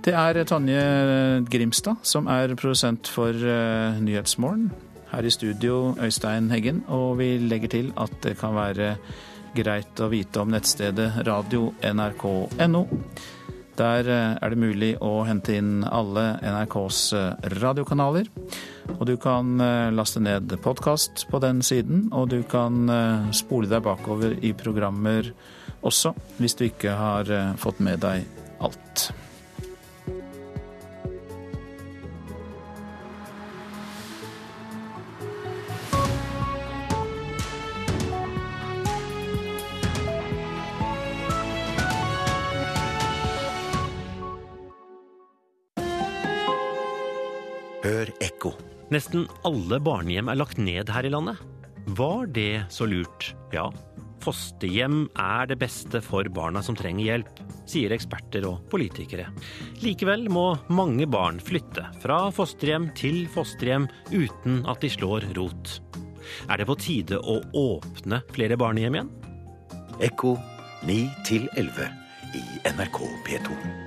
Det 0.04 0.12
er 0.12 0.36
Tonje 0.44 0.80
Grimstad 1.48 2.02
som 2.04 2.26
er 2.28 2.52
produsent 2.60 3.08
for 3.08 3.32
uh, 3.32 3.96
Nyhetsmorgen. 4.04 4.66
Her 5.08 5.24
i 5.24 5.32
studio 5.32 5.94
Øystein 5.96 6.50
Heggen, 6.52 6.82
og 6.92 7.16
vi 7.22 7.38
legger 7.40 7.72
til 7.72 7.88
at 7.96 8.12
det 8.20 8.34
kan 8.36 8.52
være 8.52 8.90
greit 9.56 10.02
å 10.04 10.10
vite 10.12 10.42
om 10.42 10.52
nettstedet 10.52 11.24
radio.nrk.no. 11.24 12.84
Der 13.78 14.10
eh, 14.10 14.36
er 14.42 14.52
det 14.52 14.60
mulig 14.60 14.92
å 15.02 15.24
hente 15.26 15.56
inn 15.56 15.86
alle 15.86 16.26
NRKs 16.42 17.00
eh, 17.16 17.48
radiokanaler. 17.56 18.28
Og 18.98 19.04
du 19.08 19.16
kan 19.16 19.56
laste 19.94 20.20
ned 20.20 20.52
podkast 20.62 21.24
på 21.30 21.40
den 21.42 21.62
siden, 21.64 22.10
og 22.12 22.28
du 22.34 22.42
kan 22.44 22.90
spole 23.32 23.70
deg 23.70 23.86
bakover 23.86 24.36
i 24.44 24.52
programmer 24.52 25.32
også, 25.80 26.12
hvis 26.38 26.58
du 26.58 26.66
ikke 26.68 26.98
har 26.98 27.30
fått 27.62 27.80
med 27.80 28.04
deg 28.04 28.26
alt. 28.60 29.08
Nesten 48.94 49.24
alle 49.42 49.80
barnehjem 49.82 50.28
er 50.30 50.38
lagt 50.38 50.60
ned 50.60 50.90
her 50.92 51.06
i 51.06 51.10
landet. 51.10 51.40
Var 51.98 52.28
det 52.30 52.64
så 52.70 52.86
lurt? 52.86 53.32
Ja, 53.50 53.66
fosterhjem 54.22 55.08
er 55.18 55.48
det 55.50 55.56
beste 55.58 55.98
for 56.04 56.28
barna 56.36 56.62
som 56.62 56.76
trenger 56.78 57.08
hjelp, 57.08 57.42
sier 57.66 57.92
eksperter 57.96 58.46
og 58.46 58.62
politikere. 58.70 59.26
Likevel 59.82 60.28
må 60.32 60.46
mange 60.70 61.08
barn 61.10 61.40
flytte 61.42 61.88
fra 62.04 62.20
fosterhjem 62.34 62.92
til 62.94 63.24
fosterhjem 63.34 63.88
uten 64.14 64.62
at 64.70 64.84
de 64.84 64.92
slår 64.94 65.26
rot. 65.36 65.80
Er 66.46 66.60
det 66.60 66.68
på 66.70 66.78
tide 66.78 67.18
å 67.18 67.40
åpne 67.58 68.22
flere 68.30 68.58
barnehjem 68.60 69.00
igjen? 69.00 69.10
Ekko 70.06 70.36
9 70.86 71.00
11 71.56 71.90
i 72.38 72.44
NRK 72.70 73.02
P2. 73.26 73.83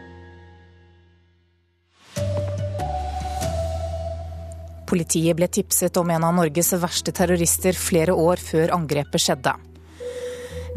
Politiet 4.87 5.35
ble 5.35 5.49
tipset 5.51 5.97
om 5.99 6.09
en 6.15 6.23
av 6.23 6.35
Norges 6.37 6.71
verste 6.79 7.11
terrorister 7.11 7.75
flere 7.75 8.15
år 8.15 8.39
før 8.39 8.71
angrepet 8.77 9.23
skjedde. 9.23 9.53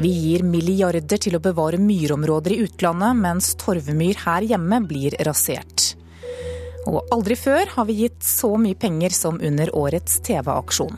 Vi 0.00 0.10
gir 0.10 0.42
milliarder 0.46 1.20
til 1.20 1.36
å 1.36 1.42
bevare 1.44 1.78
myrområder 1.78 2.54
i 2.54 2.60
utlandet, 2.64 3.18
mens 3.20 3.52
torvmyr 3.60 4.22
her 4.24 4.46
hjemme 4.48 4.80
blir 4.88 5.14
rasert. 5.26 5.92
Og 6.88 7.04
aldri 7.12 7.36
før 7.36 7.68
har 7.74 7.86
vi 7.86 7.98
gitt 8.06 8.24
så 8.24 8.54
mye 8.58 8.78
penger 8.80 9.14
som 9.14 9.38
under 9.44 9.70
årets 9.76 10.18
TV-aksjon. 10.24 10.96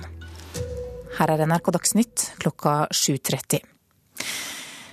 Her 1.19 1.35
er 1.35 1.45
NRK 1.51 1.73
Dagsnytt 1.75 2.29
klokka 2.41 2.87
7.30. 2.95 3.61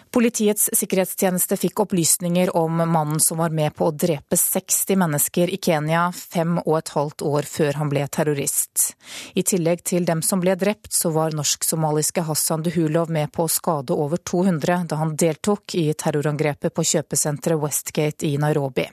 Politiets 0.10 0.72
sikkerhetstjeneste 0.74 1.54
fikk 1.62 1.84
opplysninger 1.84 2.50
om 2.58 2.80
mannen 2.82 3.20
som 3.22 3.38
var 3.38 3.54
med 3.54 3.76
på 3.78 3.86
å 3.90 3.94
drepe 3.94 4.38
60 4.38 4.98
mennesker 4.98 5.52
i 5.54 5.60
Kenya 5.62 6.08
fem 6.16 6.56
og 6.64 6.80
et 6.80 6.92
halvt 6.96 7.22
år 7.30 7.46
før 7.46 7.78
han 7.78 7.92
ble 7.92 8.08
terrorist. 8.10 8.96
I 9.38 9.44
tillegg 9.46 9.84
til 9.86 10.08
dem 10.10 10.24
som 10.26 10.42
ble 10.42 10.56
drept, 10.58 10.90
så 10.98 11.14
var 11.14 11.38
norsk-somaliske 11.38 12.26
Hassan 12.26 12.66
Duhulov 12.66 13.14
med 13.14 13.30
på 13.36 13.46
å 13.46 13.54
skade 13.54 13.94
over 13.94 14.18
200 14.18 14.90
da 14.90 14.98
han 15.04 15.14
deltok 15.14 15.78
i 15.78 15.92
terrorangrepet 15.94 16.74
på 16.74 16.88
kjøpesenteret 16.96 17.62
Westgate 17.62 18.26
i 18.26 18.40
Nairobi. 18.42 18.90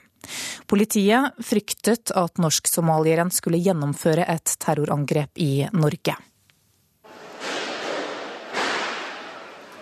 Politiet 0.69 1.41
fryktet 1.41 2.13
at 2.13 2.37
norsk-somalieren 2.37 3.33
skulle 3.33 3.61
gjennomføre 3.63 4.27
et 4.37 4.57
terrorangrep 4.61 5.39
i 5.41 5.65
Norge. 5.73 6.17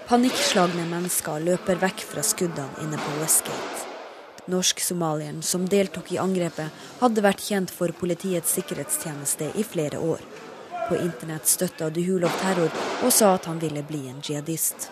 Panikkslagne 0.06 0.84
mennesker 0.86 1.42
løper 1.42 1.80
vekk 1.82 2.04
fra 2.06 2.22
skuddene 2.22 2.84
inne 2.84 3.00
på 3.02 3.14
Westgate. 3.18 3.88
Norsk-somalieren 4.54 5.40
som 5.42 5.66
deltok 5.66 6.12
i 6.14 6.20
angrepet, 6.22 6.70
hadde 7.00 7.24
vært 7.26 7.42
kjent 7.42 7.74
for 7.74 7.90
Politiets 7.98 8.54
sikkerhetstjeneste 8.54 9.50
i 9.58 9.66
flere 9.66 9.98
år. 9.98 10.22
På 10.86 11.02
internett 11.02 11.50
støtta 11.50 11.90
Duhulov 11.90 12.38
terror 12.44 12.70
og 13.02 13.10
sa 13.10 13.34
at 13.34 13.50
han 13.50 13.58
ville 13.66 13.82
bli 13.82 14.06
en 14.14 14.22
jihadist. 14.22 14.92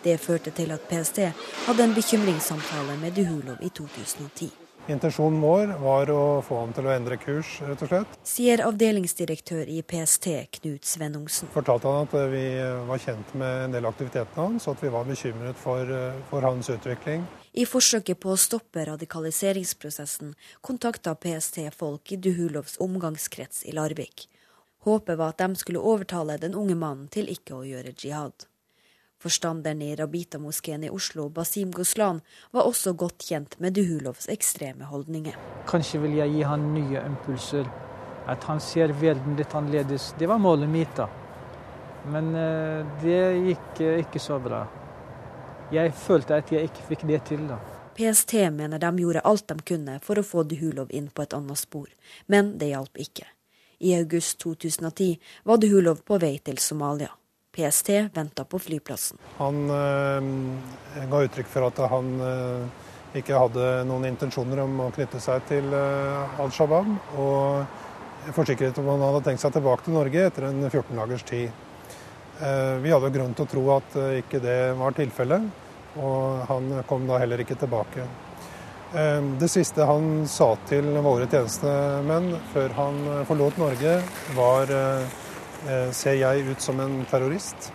Det 0.00 0.16
førte 0.16 0.56
til 0.56 0.72
at 0.72 0.88
PST 0.88 1.26
hadde 1.68 1.84
en 1.84 1.96
bekymringssamtale 2.00 2.96
med 3.04 3.20
Duhulov 3.20 3.60
i 3.60 3.68
2010. 3.68 4.63
Intensjonen 4.84 5.40
vår 5.40 5.70
var 5.80 6.10
å 6.12 6.22
få 6.44 6.58
ham 6.60 6.72
til 6.76 6.84
å 6.84 6.90
endre 6.92 7.16
kurs, 7.16 7.54
rett 7.64 7.80
og 7.86 7.88
slett. 7.88 8.18
Sier 8.28 8.60
avdelingsdirektør 8.66 9.70
i 9.72 9.78
PST, 9.80 10.28
Knut 10.58 10.84
Svennungsen. 10.84 11.48
Fortalte 11.54 11.88
han 11.88 12.04
at 12.04 12.16
vi 12.28 12.44
var 12.90 13.00
kjent 13.00 13.32
med 13.40 13.62
en 13.62 13.78
del 13.78 13.88
aktivitetene 13.88 14.50
hans, 14.50 14.68
og 14.68 14.76
at 14.76 14.84
vi 14.84 14.92
var 14.92 15.08
bekymret 15.08 15.56
for, 15.56 15.88
for 16.28 16.44
hans 16.44 16.68
utvikling. 16.74 17.24
I 17.56 17.64
forsøket 17.64 18.20
på 18.20 18.34
å 18.34 18.38
stoppe 18.40 18.84
radikaliseringsprosessen 18.90 20.34
kontakta 20.60 21.16
PST 21.16 21.62
folk 21.72 22.12
i 22.12 22.20
Duhulovs 22.20 22.76
omgangskrets 22.84 23.64
i 23.64 23.72
Larvik. 23.72 24.28
Håpet 24.84 25.16
var 25.16 25.32
at 25.32 25.40
de 25.40 25.56
skulle 25.56 25.80
overtale 25.80 26.36
den 26.42 26.52
unge 26.52 26.76
mannen 26.76 27.08
til 27.08 27.32
ikke 27.32 27.56
å 27.56 27.64
gjøre 27.64 27.96
jihad. 27.96 28.50
Forstanderen 29.24 29.80
i 29.80 29.94
Rabita-moskeen 29.96 30.84
i 30.84 30.90
Oslo, 30.92 31.30
Basim 31.32 31.70
Goslan, 31.72 32.18
var 32.52 32.68
også 32.68 32.92
godt 32.92 33.24
kjent 33.24 33.54
med 33.56 33.72
Duhulovs 33.72 34.28
ekstreme 34.28 34.84
holdninger. 34.90 35.38
Kanskje 35.70 36.02
vil 36.02 36.18
jeg 36.18 36.34
gi 36.34 36.42
han 36.44 36.66
nye 36.74 37.00
impulser. 37.00 37.70
At 38.28 38.44
han 38.48 38.60
ser 38.60 38.92
verden 39.00 39.38
litt 39.38 39.56
annerledes. 39.56 40.10
Det 40.20 40.28
var 40.28 40.42
målet 40.44 40.68
mitt, 40.68 40.92
da. 40.96 41.08
Men 42.12 42.30
det 43.00 43.18
gikk 43.48 43.80
ikke 44.04 44.20
så 44.20 44.36
bra. 44.44 44.62
Jeg 45.72 45.96
følte 45.96 46.36
at 46.42 46.52
jeg 46.52 46.68
ikke 46.68 46.86
fikk 46.90 47.08
det 47.08 47.22
til, 47.32 47.48
da. 47.48 47.56
PST 47.96 48.36
mener 48.52 48.80
de 48.82 48.92
gjorde 49.00 49.24
alt 49.24 49.48
de 49.48 49.56
kunne 49.72 49.98
for 50.04 50.20
å 50.20 50.26
få 50.26 50.44
Duhulov 50.44 50.92
inn 50.92 51.08
på 51.08 51.24
et 51.24 51.32
annet 51.36 51.64
spor, 51.64 51.88
men 52.28 52.58
det 52.60 52.74
hjalp 52.74 53.00
ikke. 53.00 53.24
I 53.80 53.96
august 53.96 54.40
2010 54.44 55.16
var 55.48 55.60
Duhulov 55.64 56.04
på 56.04 56.20
vei 56.20 56.36
til 56.44 56.60
Somalia. 56.60 57.12
PST 57.54 57.88
venta 58.14 58.44
på 58.44 58.58
flyplassen. 58.58 59.18
Han 59.38 59.70
øh, 59.70 61.06
ga 61.10 61.22
uttrykk 61.26 61.50
for 61.50 61.68
at 61.68 61.78
han 61.90 62.10
øh, 62.20 62.64
ikke 63.14 63.38
hadde 63.38 63.68
noen 63.86 64.08
intensjoner 64.08 64.64
om 64.64 64.80
å 64.86 64.90
knytte 64.94 65.20
seg 65.22 65.44
til 65.50 65.70
øh, 65.70 66.40
Al 66.42 66.50
Shabaab, 66.54 66.90
og 67.22 68.34
forsikret 68.34 68.78
om 68.82 68.90
han 68.94 69.06
hadde 69.06 69.22
tenkt 69.28 69.44
seg 69.44 69.54
tilbake 69.54 69.86
til 69.86 69.94
Norge 69.94 70.26
etter 70.26 70.48
en 70.48 70.64
14 70.66 70.96
dagers 70.96 71.26
tid. 71.28 71.62
Vi 72.82 72.90
hadde 72.90 73.12
grunn 73.14 73.34
til 73.36 73.44
å 73.44 73.50
tro 73.52 73.60
at 73.76 73.92
ikke 74.18 74.40
det 74.42 74.56
var 74.74 74.96
tilfellet, 74.96 75.44
og 76.02 76.40
han 76.48 76.80
kom 76.88 77.04
da 77.06 77.20
heller 77.22 77.44
ikke 77.44 77.54
tilbake. 77.60 78.08
Det 79.38 79.50
siste 79.52 79.86
han 79.86 80.24
sa 80.26 80.48
til 80.66 80.88
våre 81.04 81.28
tjenestemenn 81.30 82.32
før 82.50 82.74
han 82.80 82.98
forlot 83.28 83.60
Norge, 83.62 83.94
var 84.34 84.72
Ser 85.96 86.18
jeg 86.20 86.44
ut 86.44 86.60
som 86.60 86.80
en 86.84 87.00
terrorist? 87.08 87.70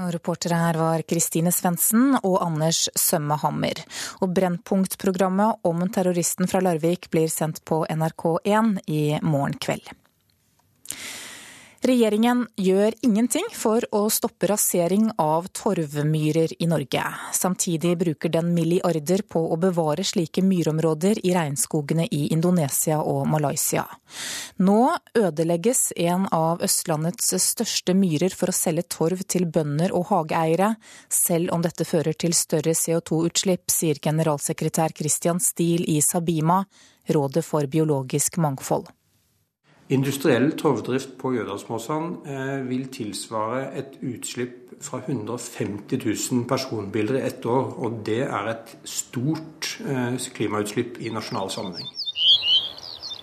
Og 0.00 0.08
reportere 0.14 0.56
her 0.56 0.76
var 0.80 1.02
Kristine 1.04 1.52
Svendsen 1.52 2.14
og 2.22 2.38
Anders 2.44 2.86
Sømme 2.96 3.36
Hammer. 3.42 3.82
Og 4.24 4.32
Brennpunkt-programmet 4.32 5.66
om 5.68 5.82
terroristen 5.92 6.48
fra 6.48 6.62
Larvik 6.64 7.10
blir 7.12 7.28
sendt 7.28 7.60
på 7.68 7.82
NRK1 7.92 8.78
i 8.88 9.02
morgen 9.20 9.58
kveld. 9.60 9.90
Regjeringen 11.82 12.44
gjør 12.62 12.94
ingenting 13.02 13.48
for 13.58 13.82
å 13.90 14.04
stoppe 14.14 14.46
rasering 14.46 15.08
av 15.18 15.48
torvmyrer 15.50 16.52
i 16.62 16.68
Norge. 16.70 17.02
Samtidig 17.34 17.96
bruker 17.98 18.30
den 18.30 18.52
milliarder 18.54 19.24
på 19.26 19.42
å 19.50 19.58
bevare 19.58 20.04
slike 20.06 20.44
myrområder 20.46 21.18
i 21.26 21.32
regnskogene 21.34 22.06
i 22.06 22.28
Indonesia 22.36 23.00
og 23.02 23.26
Malaysia. 23.32 23.82
Nå 24.62 24.92
ødelegges 25.18 25.88
en 26.06 26.28
av 26.30 26.62
Østlandets 26.62 27.34
største 27.48 27.98
myrer 27.98 28.30
for 28.30 28.54
å 28.54 28.56
selge 28.60 28.86
torv 28.86 29.26
til 29.26 29.50
bønder 29.50 29.90
og 29.90 30.06
hageeiere, 30.14 30.76
selv 31.10 31.50
om 31.50 31.66
dette 31.66 31.82
fører 31.82 32.14
til 32.14 32.38
større 32.38 32.78
CO2-utslipp, 32.78 33.66
sier 33.74 33.98
generalsekretær 33.98 34.94
Christian 34.94 35.42
Steele 35.42 35.90
i 35.90 35.98
Sabima, 35.98 36.62
Rådet 37.10 37.42
for 37.42 37.66
biologisk 37.66 38.38
mangfold. 38.38 38.86
Industriell 39.90 40.52
torvdrift 40.56 41.16
på 41.18 41.34
Jødalsmåsan 41.34 42.12
vil 42.68 42.86
tilsvare 42.94 43.64
et 43.76 43.98
utslipp 44.00 44.76
fra 44.82 45.02
150 45.02 45.98
000 46.32 46.46
personbiler 46.48 47.18
i 47.18 47.24
ett 47.26 47.46
år. 47.46 47.74
Og 47.82 47.98
det 48.06 48.22
er 48.24 48.52
et 48.54 48.76
stort 48.88 49.74
klimautslipp 50.36 51.00
i 51.02 51.10
nasjonal 51.12 51.50
sammenheng. 51.50 51.90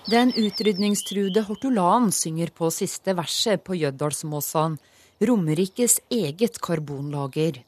Den 0.09 0.31
utrydningstruede 0.33 1.43
hortolan 1.45 2.11
synger 2.11 2.49
på 2.55 2.71
siste 2.73 3.13
verset 3.17 3.61
på 3.61 3.77
Jøddalsmåsan, 3.77 4.77
Romerikes 5.21 5.99
eget 6.09 6.61
karbonlager. 6.63 7.59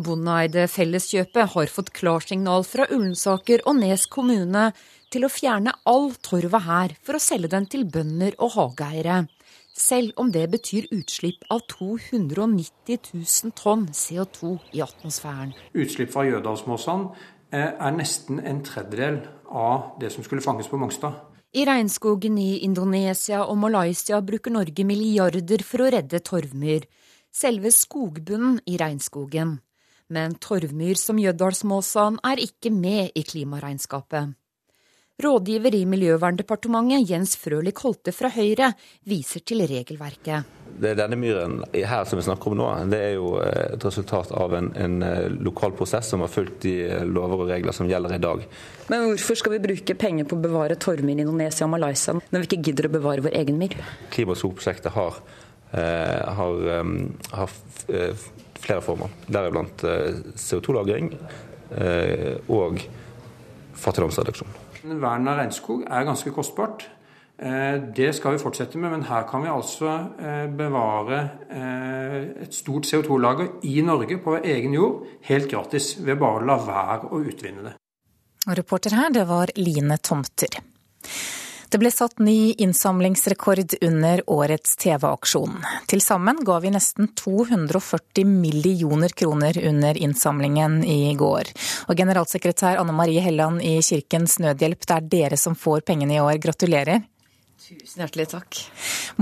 Bondeeide 0.00 0.64
Felleskjøpet 0.72 1.50
har 1.52 1.68
fått 1.68 1.90
klarsignal 1.92 2.64
fra 2.64 2.86
Ullensaker 2.88 3.60
og 3.68 3.76
Nes 3.82 4.06
kommune 4.08 4.70
til 5.12 5.26
å 5.26 5.28
fjerne 5.28 5.74
all 5.84 6.14
torva 6.24 6.62
her 6.64 6.94
for 7.04 7.18
å 7.18 7.20
selge 7.20 7.50
den 7.52 7.66
til 7.68 7.84
bønder 7.84 8.32
og 8.40 8.54
hageeiere. 8.54 9.26
Selv 9.76 10.16
om 10.20 10.30
det 10.32 10.46
betyr 10.52 10.88
utslipp 10.96 11.44
av 11.52 11.60
290 11.68 13.12
000 13.12 13.52
tonn 13.56 13.84
CO2 13.92 14.54
i 14.72 14.80
atmosfæren. 14.84 15.52
Utslipp 15.76 16.12
fra 16.12 16.24
Jødalsmåsan 16.28 17.10
er 17.52 17.92
nesten 17.96 18.40
en 18.40 18.62
tredjedel 18.64 19.20
av 19.48 19.98
det 20.00 20.12
som 20.14 20.24
skulle 20.24 20.44
fanges 20.44 20.70
på 20.72 20.80
Mongstad. 20.80 21.20
I 21.52 21.66
regnskogen 21.68 22.38
i 22.40 22.62
Indonesia 22.64 23.42
og 23.44 23.58
Malaysia 23.60 24.22
bruker 24.24 24.54
Norge 24.54 24.86
milliarder 24.88 25.60
for 25.68 25.84
å 25.84 25.90
redde 25.92 26.22
torvmyr. 26.24 26.88
Selve 27.32 27.68
skogbunnen 27.72 28.56
i 28.68 28.78
regnskogen. 28.80 29.58
Men 30.12 30.34
torvmyr 30.36 30.98
som 31.00 31.20
Jøddalsmåsan 31.20 32.18
er 32.28 32.40
ikke 32.42 32.72
med 32.74 33.14
i 33.16 33.24
klimaregnskapet. 33.24 34.34
Rådgiver 35.22 35.74
i 35.76 35.84
Miljøverndepartementet 35.86 37.06
Jens 37.08 37.36
Frølich 37.38 37.78
Holte 37.84 38.12
fra 38.12 38.28
Høyre 38.32 38.72
viser 39.08 39.44
til 39.46 39.62
regelverket. 39.68 40.48
det, 40.82 40.94
denne 40.98 41.16
myren 41.20 41.60
her 41.72 42.04
som 42.08 42.18
vi 42.18 42.24
snakker 42.26 42.50
om 42.50 42.58
nå, 42.58 42.66
det 42.90 43.00
er 43.06 43.14
jo 43.14 43.36
et 43.44 43.84
resultat 43.84 44.32
av 44.34 44.56
en, 44.56 44.70
en 44.74 44.96
lokal 45.44 45.76
prosess 45.78 46.10
som 46.10 46.24
har 46.24 46.32
fulgt 46.32 46.64
de 46.64 46.74
lover 47.06 47.44
og 47.44 47.52
regler 47.52 47.76
som 47.76 47.88
gjelder 47.88 48.16
i 48.16 48.22
dag. 48.24 48.44
Men 48.90 49.06
hvorfor 49.12 49.38
skal 49.38 49.56
vi 49.56 49.62
bruke 49.68 49.96
penger 50.00 50.28
på 50.28 50.36
å 50.36 50.44
bevare 50.44 50.80
torvmyr 50.80 51.20
i 51.20 51.26
Indonesia 51.26 51.68
og 51.68 51.74
Malaysia 51.76 52.16
når 52.18 52.44
vi 52.44 52.50
ikke 52.50 52.62
gidder 52.68 52.90
å 52.90 52.94
bevare 52.98 53.24
vår 53.28 53.38
egen 53.44 53.60
myr? 53.62 53.78
Klima- 54.12 54.34
og 54.34 54.42
skogprosjektet 54.42 54.96
har, 54.96 55.20
har, 55.72 56.64
har 57.36 57.58
flere 58.62 58.82
former, 58.84 59.12
deriblant 59.26 59.82
CO2-lagring 60.38 61.12
og 62.52 62.82
fattigdomsreduksjon. 63.82 64.58
Vern 64.82 65.30
av 65.30 65.38
regnskog 65.40 65.86
er 65.86 66.06
ganske 66.06 66.32
kostbart. 66.34 66.86
Eh, 67.42 67.76
det 67.96 68.12
skal 68.14 68.36
vi 68.36 68.42
fortsette 68.42 68.78
med, 68.78 68.92
men 68.92 69.06
her 69.08 69.24
kan 69.26 69.42
vi 69.42 69.50
altså 69.50 69.92
eh, 70.22 70.44
bevare 70.52 71.20
eh, 71.50 72.18
et 72.44 72.54
stort 72.54 72.86
CO2-lager 72.86 73.56
i 73.66 73.80
Norge 73.82 74.18
på 74.22 74.36
egen 74.38 74.76
jord 74.76 75.08
helt 75.26 75.48
gratis 75.50 75.96
ved 75.98 76.20
bare 76.20 76.42
å 76.42 76.46
la 76.52 76.58
være 76.62 77.10
å 77.10 77.22
utvinne 77.22 77.64
det. 77.66 77.74
Reporter 78.58 78.94
her, 78.98 79.10
det 79.14 79.24
var 79.30 79.50
Line 79.58 79.98
Tomter. 80.02 80.60
Det 81.72 81.78
ble 81.80 81.88
satt 81.90 82.18
ny 82.20 82.52
innsamlingsrekord 82.52 83.74
under 83.80 84.20
årets 84.30 84.74
TV-aksjon. 84.76 85.54
Til 85.88 86.02
sammen 86.04 86.42
ga 86.44 86.58
vi 86.60 86.68
nesten 86.74 87.08
240 87.16 88.26
millioner 88.28 89.14
kroner 89.16 89.56
under 89.70 89.96
innsamlingen 89.96 90.82
i 90.84 91.14
går. 91.16 91.48
Og 91.88 91.96
generalsekretær 91.96 92.76
Anne 92.76 92.92
Marie 92.92 93.24
Helland 93.24 93.64
i 93.64 93.78
Kirkens 93.80 94.36
Nødhjelp, 94.44 94.84
det 94.84 94.98
er 94.98 95.08
dere 95.14 95.38
som 95.40 95.56
får 95.56 95.80
pengene 95.88 96.18
i 96.18 96.20
år. 96.20 96.36
Gratulerer. 96.44 97.06
Tusen 97.64 98.04
hjertelig 98.04 98.28
takk. 98.34 98.60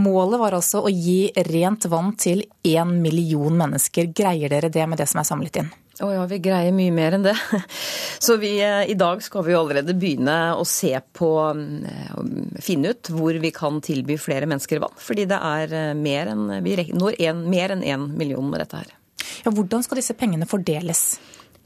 Målet 0.03 0.43
var 0.43 0.59
altså 0.59 0.83
å 0.83 0.91
gi 0.91 1.31
rent 1.53 1.87
vann 1.87 2.17
til 2.19 2.43
én 2.67 2.97
million 2.99 3.63
mennesker. 3.63 4.11
Greier 4.11 4.51
dere 4.51 4.75
det 4.75 4.91
med 4.91 4.99
det 4.99 5.07
som 5.07 5.23
er 5.23 5.31
samlet 5.31 5.63
inn? 5.63 5.71
Å 6.01 6.07
oh 6.09 6.15
ja, 6.15 6.23
vi 6.25 6.39
greier 6.41 6.73
mye 6.73 6.93
mer 6.97 7.13
enn 7.13 7.27
det. 7.27 7.35
Så 8.25 8.39
vi, 8.41 8.55
eh, 8.65 8.89
i 8.89 8.97
dag 8.97 9.21
skal 9.21 9.45
vi 9.45 9.53
jo 9.53 9.59
allerede 9.61 9.93
begynne 9.93 10.37
å 10.57 10.65
se 10.65 10.95
på 11.17 11.29
mm, 11.57 12.57
Finne 12.65 12.95
ut 12.95 13.11
hvor 13.13 13.37
vi 13.43 13.51
kan 13.53 13.83
tilby 13.85 14.17
flere 14.21 14.49
mennesker 14.49 14.81
vann. 14.81 14.97
Fordi 14.97 15.27
det 15.29 15.37
er 15.37 15.75
eh, 15.77 15.91
mer 15.99 16.33
enn 16.33 16.47
vi 16.65 16.79
når 16.97 17.21
en, 17.29 17.45
mer 17.53 17.77
enn 17.77 17.85
én 17.85 18.09
million 18.17 18.49
med 18.49 18.65
dette 18.65 18.81
her. 18.81 18.97
Ja, 19.45 19.53
hvordan 19.53 19.85
skal 19.85 20.01
disse 20.01 20.17
pengene 20.17 20.49
fordeles? 20.49 21.19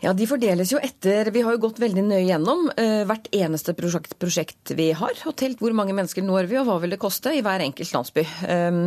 Ja, 0.05 0.13
De 0.13 0.27
fordeles 0.29 0.69
jo 0.69 0.79
etter 0.85 1.31
Vi 1.33 1.43
har 1.47 1.55
jo 1.55 1.63
gått 1.63 1.79
veldig 1.81 2.03
nøye 2.05 2.27
gjennom 2.27 2.67
uh, 2.69 3.03
hvert 3.09 3.31
eneste 3.33 3.73
prosjekt, 3.79 4.19
prosjekt, 4.21 4.75
vi 4.77 4.91
har. 4.93 5.17
Og 5.25 5.37
telt 5.41 5.63
hvor 5.65 5.73
mange 5.77 5.97
mennesker 5.97 6.25
når 6.25 6.51
vi, 6.51 6.59
og 6.61 6.69
hva 6.69 6.77
vil 6.83 6.93
det 6.93 7.01
koste 7.01 7.33
i 7.33 7.41
hver 7.45 7.65
enkelt 7.65 7.95
landsby. 7.97 8.25
Um, 8.45 8.83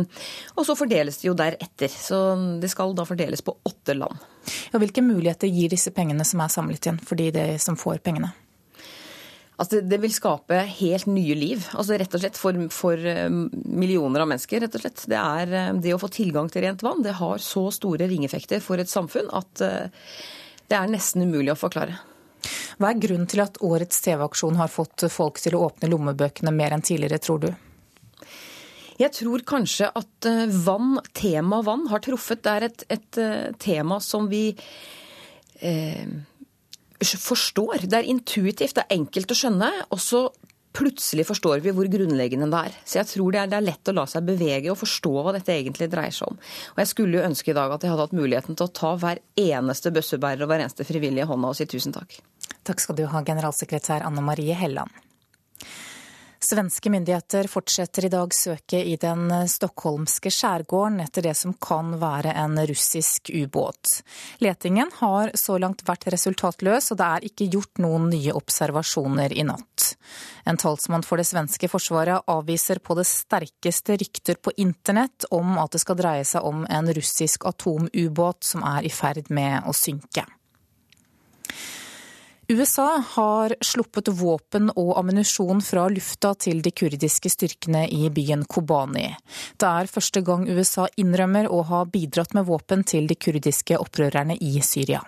og 0.54 0.68
så 0.68 0.78
fordeles 0.78 1.18
det 1.18 1.26
jo 1.26 1.34
deretter. 1.38 1.90
Så 1.90 2.20
det 2.62 2.70
skal 2.70 2.94
da 2.94 3.06
fordeles 3.08 3.42
på 3.42 3.56
åtte 3.66 3.98
land. 3.98 4.14
Ja, 4.70 4.78
hvilke 4.78 5.02
muligheter 5.02 5.50
gir 5.50 5.74
disse 5.74 5.90
pengene 5.96 6.26
som 6.28 6.44
er 6.44 6.54
samlet 6.54 6.86
igjen, 6.86 7.02
for 7.02 7.18
de 7.18 7.48
som 7.58 7.78
får 7.78 7.98
pengene? 8.06 8.30
Altså, 9.58 9.82
det 9.82 9.98
vil 9.98 10.14
skape 10.14 10.62
helt 10.78 11.10
nye 11.10 11.34
liv. 11.34 11.66
Altså, 11.74 11.98
rett 11.98 12.14
og 12.14 12.22
slett 12.22 12.38
for, 12.38 12.62
for, 12.70 13.06
millioner 13.50 14.22
av 14.22 14.30
mennesker. 14.30 14.62
rett 14.62 14.78
og 14.78 14.86
slett. 14.86 15.02
Det, 15.10 15.18
er, 15.18 15.74
det 15.82 15.98
å 15.98 15.98
få 15.98 16.14
tilgang 16.14 16.46
til 16.46 16.62
rent 16.62 16.86
vann 16.86 17.02
det 17.02 17.18
har 17.18 17.42
så 17.42 17.66
store 17.74 18.06
ringeffekter 18.06 18.62
for 18.62 18.78
et 18.78 18.92
samfunn 18.92 19.26
at 19.34 19.66
uh, 19.66 20.12
det 20.68 20.76
er 20.76 20.90
nesten 20.92 21.24
umulig 21.24 21.54
å 21.54 21.58
forklare. 21.58 21.98
Hva 22.78 22.92
er 22.92 23.00
grunnen 23.02 23.28
til 23.30 23.42
at 23.42 23.58
årets 23.64 24.02
TV-aksjon 24.04 24.58
har 24.60 24.70
fått 24.70 25.08
folk 25.10 25.40
til 25.42 25.56
å 25.58 25.64
åpne 25.66 25.90
lommebøkene 25.90 26.52
mer 26.54 26.76
enn 26.76 26.84
tidligere, 26.84 27.18
tror 27.22 27.42
du? 27.42 27.50
Jeg 28.98 29.14
tror 29.14 29.44
kanskje 29.46 29.90
at 29.94 30.26
eh, 30.26 30.46
vann, 30.64 30.96
tema 31.14 31.60
vann, 31.66 31.86
har 31.90 32.02
truffet. 32.02 32.42
Det 32.42 32.54
er 32.54 32.66
et, 32.66 32.84
et 32.90 33.20
eh, 33.22 33.44
tema 33.62 34.00
som 34.02 34.26
vi 34.30 34.50
eh, 35.62 36.08
forstår. 36.98 37.86
Det 37.86 38.00
er 38.00 38.10
intuitivt, 38.10 38.74
det 38.74 38.84
er 38.84 38.98
enkelt 38.98 39.34
å 39.34 39.38
skjønne. 39.38 39.70
Og 39.94 40.02
så 40.02 40.24
plutselig 40.76 41.26
forstår 41.28 41.62
vi 41.64 41.72
hvor 41.74 41.88
grunnleggende 41.90 42.48
det 42.52 42.60
er. 42.68 42.76
Så 42.84 43.00
jeg 43.00 43.10
tror 43.12 43.34
det 43.34 43.40
er, 43.42 43.50
det 43.50 43.58
er, 43.58 43.66
lett 43.70 43.90
å 43.90 43.96
la 43.96 44.04
seg 44.10 44.26
bevege 44.28 44.72
og 44.72 44.78
forstå 44.80 45.12
hva 45.16 45.34
dette 45.36 45.54
egentlig 45.54 45.90
dreier 45.92 46.14
seg 46.14 46.32
om. 46.32 46.38
Og 46.74 46.82
jeg 46.82 46.92
skulle 46.92 47.18
jo 47.18 47.26
ønske 47.26 47.52
i 47.52 47.56
dag 47.58 47.74
at 47.74 47.84
jeg 47.84 47.94
hadde 47.94 48.06
hatt 48.08 48.18
muligheten 48.18 48.58
til 48.58 48.68
å 48.68 48.74
ta 48.80 48.94
hver 49.00 49.22
eneste 49.40 49.92
bøssebærer 49.94 50.44
og 50.44 50.52
hver 50.52 50.64
eneste 50.64 50.86
frivillige 50.88 51.28
hånda 51.30 51.52
og 51.52 51.58
si 51.58 51.68
tusen 51.70 51.96
takk. 51.96 52.18
Takk 52.68 52.84
skal 52.84 52.98
du 52.98 53.06
ha, 53.08 53.24
generalsekretær 53.24 54.06
Anne 54.06 54.24
Marie 54.24 54.56
Helland. 54.58 54.92
Svenske 56.40 56.90
myndigheter 56.90 57.48
fortsetter 57.50 58.04
i 58.04 58.08
dag 58.08 58.34
søket 58.34 58.86
i 58.86 58.94
den 58.96 59.32
stockholmske 59.50 60.30
skjærgården 60.30 61.00
etter 61.02 61.26
det 61.26 61.34
som 61.34 61.54
kan 61.58 61.96
være 61.98 62.30
en 62.38 62.54
russisk 62.70 63.32
ubåt. 63.34 64.04
Letingen 64.38 64.92
har 65.00 65.32
så 65.34 65.58
langt 65.58 65.82
vært 65.88 66.06
resultatløs, 66.14 66.92
og 66.92 67.00
det 67.00 67.08
er 67.08 67.26
ikke 67.26 67.50
gjort 67.56 67.82
noen 67.82 68.06
nye 68.12 68.36
observasjoner 68.38 69.34
i 69.34 69.42
natt. 69.50 69.88
En 70.46 70.56
talsmann 70.62 71.02
for 71.02 71.18
det 71.18 71.26
svenske 71.26 71.68
forsvaret 71.68 72.30
avviser 72.30 72.78
på 72.78 72.94
det 72.94 73.08
sterkeste 73.10 73.98
rykter 73.98 74.38
på 74.38 74.54
internett 74.62 75.26
om 75.34 75.58
at 75.58 75.74
det 75.74 75.82
skal 75.82 75.98
dreie 75.98 76.24
seg 76.24 76.46
om 76.46 76.62
en 76.70 76.94
russisk 76.94 77.50
atomubåt 77.50 78.46
som 78.46 78.62
er 78.62 78.86
i 78.86 78.94
ferd 78.94 79.26
med 79.34 79.66
å 79.66 79.74
synke. 79.74 80.22
USA 82.50 83.02
har 83.06 83.52
sluppet 83.60 84.08
våpen 84.08 84.70
og 84.72 84.94
ammunisjon 84.96 85.58
fra 85.60 85.82
lufta 85.92 86.30
til 86.40 86.62
de 86.64 86.70
kurdiske 86.72 87.28
styrkene 87.28 87.82
i 87.92 88.08
byen 88.08 88.46
Kobani. 88.48 89.10
Det 89.60 89.68
er 89.68 89.90
første 89.92 90.22
gang 90.24 90.46
USA 90.48 90.86
innrømmer 90.96 91.50
å 91.52 91.60
ha 91.68 91.82
bidratt 91.84 92.32
med 92.32 92.48
våpen 92.48 92.86
til 92.88 93.04
de 93.10 93.18
kurdiske 93.20 93.76
opprørerne 93.76 94.38
i 94.40 94.62
Syria. 94.64 95.02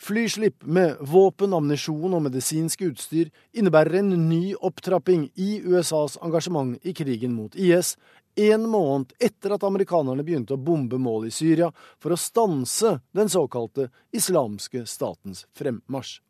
Flyslipp 0.00 0.64
med 0.64 0.96
våpen, 1.04 1.52
ammunisjon 1.52 2.16
og 2.16 2.24
medisinsk 2.24 2.86
utstyr 2.86 3.28
innebærer 3.52 3.98
en 4.00 4.14
ny 4.30 4.54
opptrapping 4.56 5.26
i 5.36 5.58
USAs 5.60 6.16
engasjement 6.24 6.80
i 6.80 6.96
krigen 6.96 7.36
mot 7.36 7.52
IS, 7.52 7.98
en 8.36 8.68
måned 8.68 9.12
etter 9.18 9.54
at 9.54 9.64
amerikanerne 9.66 10.24
begynte 10.24 10.54
å 10.54 10.62
bombe 10.62 10.98
mål 10.98 11.28
i 11.28 11.34
Syria 11.34 11.70
for 11.98 12.14
å 12.14 12.20
stanse 12.20 12.98
den 13.16 13.30
såkalte 13.32 13.88
islamske 14.16 14.86
statens 14.86 15.46
fremmarsj. 15.56 16.20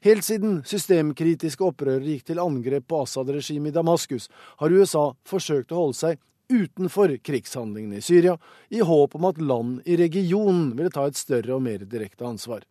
Helt 0.00 0.24
siden 0.24 0.62
systemkritiske 0.64 1.64
opprørere 1.64 2.14
gikk 2.14 2.30
til 2.30 2.40
angrep 2.40 2.86
på 2.88 3.02
Assad-regimet 3.04 3.72
i 3.72 3.76
Damaskus, 3.76 4.30
har 4.60 4.72
USA 4.72 5.10
forsøkt 5.28 5.74
å 5.74 5.82
holde 5.82 5.98
seg 5.98 6.22
utenfor 6.48 7.12
krigshandlingene 7.20 8.00
i 8.00 8.04
Syria, 8.04 8.38
i 8.72 8.80
håp 8.80 9.18
om 9.18 9.28
at 9.28 9.40
land 9.42 9.82
i 9.84 9.98
regionen 10.00 10.72
ville 10.76 10.92
ta 10.94 11.04
et 11.08 11.20
større 11.20 11.58
og 11.58 11.64
mer 11.66 11.84
direkte 11.84 12.24
ansvar. 12.24 12.64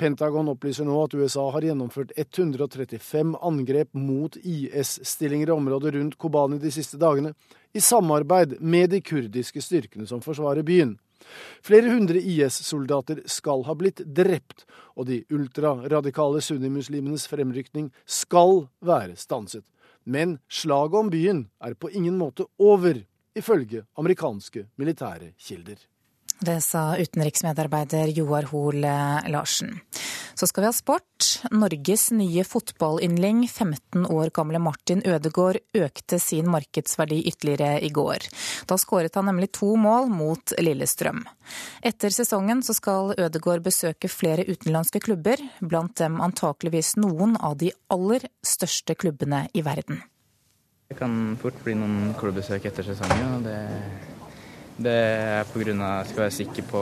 Pentagon 0.00 0.48
opplyser 0.52 0.86
nå 0.88 0.96
at 1.04 1.14
USA 1.14 1.46
har 1.54 1.66
gjennomført 1.66 2.12
135 2.16 3.36
angrep 3.36 3.92
mot 3.94 4.36
IS-stillinger 4.40 5.52
i 5.52 5.56
området 5.56 5.94
rundt 5.94 6.18
Kobani 6.18 6.58
de 6.62 6.72
siste 6.74 7.00
dagene, 7.00 7.34
i 7.72 7.80
samarbeid 7.80 8.56
med 8.60 8.90
de 8.90 9.00
kurdiske 9.00 9.62
styrkene 9.62 10.08
som 10.08 10.22
forsvarer 10.24 10.66
byen. 10.66 10.96
Flere 11.62 11.92
hundre 11.92 12.20
IS-soldater 12.20 13.20
skal 13.28 13.64
ha 13.68 13.76
blitt 13.76 14.02
drept, 14.04 14.64
og 14.96 15.06
de 15.10 15.20
ultraradikale 15.32 16.40
sunnimuslimenes 16.44 17.28
fremrykning 17.30 17.90
skal 18.08 18.66
være 18.84 19.18
stanset. 19.20 19.64
Men 20.04 20.38
slaget 20.48 20.98
om 20.98 21.12
byen 21.12 21.44
er 21.60 21.76
på 21.76 21.92
ingen 21.92 22.16
måte 22.18 22.48
over, 22.58 23.04
ifølge 23.36 23.84
amerikanske 24.00 24.66
militære 24.80 25.34
kilder. 25.38 25.89
Det 26.40 26.60
sa 26.64 26.96
utenriksmedarbeider 26.96 28.08
Joar 28.16 28.46
Hoel 28.48 28.84
eh, 28.84 29.28
Larsen. 29.28 29.80
Så 30.34 30.46
skal 30.46 30.62
vi 30.62 30.68
ha 30.70 30.72
sport. 30.72 31.26
Norges 31.52 32.06
nye 32.16 32.44
fotballyndling, 32.48 33.42
15 33.48 34.06
år 34.06 34.30
gamle 34.32 34.58
Martin 34.58 35.02
Ødegaard, 35.04 35.58
økte 35.76 36.16
sin 36.18 36.48
markedsverdi 36.48 37.18
ytterligere 37.28 37.82
i 37.84 37.90
går. 37.92 38.24
Da 38.64 38.78
skåret 38.80 39.18
han 39.20 39.28
nemlig 39.28 39.50
to 39.58 39.74
mål 39.76 40.08
mot 40.08 40.54
Lillestrøm. 40.56 41.26
Etter 41.84 42.14
sesongen 42.14 42.64
så 42.64 42.72
skal 42.78 43.12
Ødegaard 43.20 43.60
besøke 43.66 44.08
flere 44.08 44.46
utenlandske 44.48 45.02
klubber, 45.04 45.42
blant 45.60 46.00
dem 46.00 46.22
antakeligvis 46.24 46.94
noen 46.96 47.36
av 47.36 47.58
de 47.60 47.68
aller 47.92 48.24
største 48.40 48.96
klubbene 48.96 49.42
i 49.52 49.60
verden. 49.66 50.00
Det 50.88 50.96
kan 50.98 51.36
fort 51.42 51.60
bli 51.66 51.76
noen 51.76 52.14
klubbesøk 52.16 52.64
etter 52.72 52.88
sesongen. 52.88 53.36
og 53.36 53.44
det 53.44 53.60
det 54.80 54.96
er 54.96 55.44
pga. 55.52 55.60
at 55.60 56.06
jeg 56.06 56.08
skal 56.10 56.22
være 56.24 56.36
sikker 56.36 56.66
på 56.70 56.80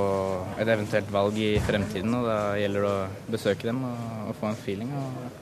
et 0.61 0.69
eventuelt 0.69 1.11
valg 1.13 1.39
i 1.43 1.51
fremtiden. 1.67 2.15
og 2.15 2.27
Da 2.29 2.39
gjelder 2.61 2.87
det 2.87 2.95
å 2.95 3.33
besøke 3.35 3.69
dem 3.69 3.83
og, 3.89 4.09
og 4.29 4.39
få 4.39 4.51
en 4.51 4.61
feeling. 4.63 4.93
Og, 4.95 5.37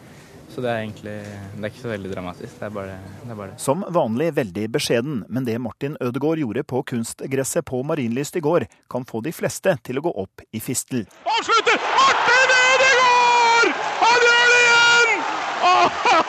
så 0.55 0.63
det 0.65 0.71
er 0.73 0.79
egentlig 0.81 1.17
det 1.21 1.61
er 1.61 1.69
ikke 1.69 1.83
så 1.83 1.91
veldig 1.93 2.13
dramatisk. 2.15 2.55
Det 2.57 2.69
er, 2.69 2.73
bare, 2.73 2.97
det 3.25 3.35
er 3.35 3.41
bare 3.41 3.53
det. 3.53 3.61
Som 3.61 3.85
vanlig 3.93 4.31
veldig 4.39 4.69
beskjeden, 4.73 5.19
men 5.29 5.49
det 5.49 5.59
Martin 5.61 5.99
Ødegaard 6.01 6.41
gjorde 6.41 6.65
på 6.65 6.81
kunstgresset 6.93 7.67
på 7.69 7.83
Marienlyst 7.85 8.41
i 8.41 8.45
går, 8.45 8.69
kan 8.93 9.05
få 9.09 9.21
de 9.27 9.35
fleste 9.37 9.77
til 9.85 10.01
å 10.01 10.07
gå 10.09 10.15
opp 10.25 10.47
i 10.57 10.63
fistel. 10.65 11.05
Avslutter! 11.29 11.77
Martin 11.99 12.57
Ødegaard! 12.63 13.77
Han 14.01 14.27
gjør 14.31 14.55
det 14.55 14.63
igjen! 14.65 16.26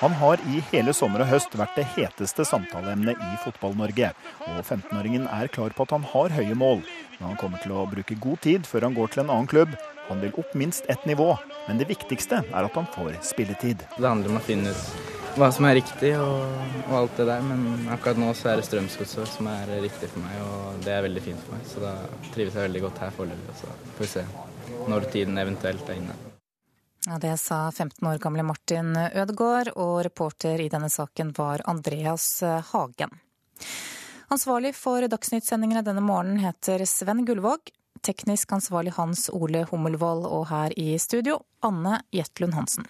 Han 0.00 0.14
har 0.16 0.40
i 0.48 0.62
hele 0.70 0.94
sommer 0.96 1.20
og 1.20 1.28
høst 1.28 1.52
vært 1.60 1.74
det 1.76 1.82
heteste 1.92 2.46
samtaleemnet 2.48 3.18
i 3.20 3.34
Fotball-Norge. 3.42 4.14
Og 4.46 4.60
15-åringen 4.62 5.26
er 5.28 5.50
klar 5.52 5.74
på 5.76 5.84
at 5.84 5.92
han 5.92 6.06
har 6.08 6.32
høye 6.38 6.56
mål, 6.56 6.80
men 7.18 7.26
han 7.26 7.36
kommer 7.42 7.60
til 7.60 7.74
å 7.76 7.82
bruke 7.90 8.16
god 8.16 8.40
tid 8.46 8.64
før 8.64 8.86
han 8.88 8.96
går 8.96 9.12
til 9.12 9.26
en 9.26 9.32
annen 9.34 9.50
klubb. 9.50 9.74
Han 10.08 10.22
vil 10.24 10.32
opp 10.40 10.54
minst 10.56 10.88
ett 10.88 11.04
nivå, 11.04 11.34
men 11.66 11.82
det 11.82 11.90
viktigste 11.92 12.40
er 12.46 12.70
at 12.70 12.78
han 12.80 12.88
får 12.96 13.20
spilletid. 13.28 13.84
Det 13.98 14.08
handler 14.08 14.32
om 14.32 14.40
å 14.40 14.46
finne 14.48 14.72
ut 14.72 15.36
hva 15.36 15.50
som 15.52 15.68
er 15.68 15.76
riktig 15.82 16.14
og, 16.16 16.48
og, 16.86 16.96
alt 17.02 17.20
det 17.20 17.28
der. 17.34 17.44
Men 17.52 17.92
akkurat 17.92 18.24
nå 18.24 18.32
så 18.40 18.54
er 18.54 18.62
det 18.62 18.70
Strømsgodset 18.70 19.36
som 19.36 19.52
er 19.52 19.76
riktig 19.84 20.08
for 20.14 20.24
meg, 20.24 20.40
og 20.48 20.80
det 20.88 20.96
er 20.96 21.04
veldig 21.10 21.26
fint 21.28 21.44
for 21.44 21.58
meg. 21.58 21.68
Så 21.68 21.84
da 21.84 21.92
trives 22.32 22.56
jeg 22.56 22.70
veldig 22.70 22.86
godt 22.88 23.04
her 23.04 23.14
foreløpig. 23.20 23.60
Så 23.60 23.78
får 24.00 24.08
vi 24.08 24.12
se 24.16 24.26
når 24.88 25.12
tiden 25.12 25.44
eventuelt 25.44 25.92
er 25.92 26.00
inne. 26.00 26.29
Ja, 27.06 27.18
Det 27.18 27.36
sa 27.40 27.72
15 27.72 28.08
år 28.08 28.18
gamle 28.18 28.42
Martin 28.42 28.96
Ødegaard, 28.96 29.72
og 29.76 30.04
reporter 30.04 30.60
i 30.60 30.68
denne 30.68 30.90
saken 30.92 31.32
var 31.36 31.62
Andreas 31.64 32.42
Hagen. 32.72 33.14
Ansvarlig 34.30 34.74
for 34.76 35.02
Dagsnytt-sendingene 35.08 35.82
denne 35.82 36.04
morgenen 36.04 36.38
heter 36.44 36.84
Sven 36.86 37.24
Gullvåg. 37.26 37.72
Teknisk 38.06 38.52
ansvarlig 38.52 38.92
Hans 38.96 39.26
Ole 39.32 39.64
Hummelvold, 39.72 40.28
og 40.28 40.46
her 40.52 40.76
i 40.78 40.94
studio 41.02 41.40
Anne 41.66 41.98
Jetlund 42.14 42.54
Hansen. 42.54 42.86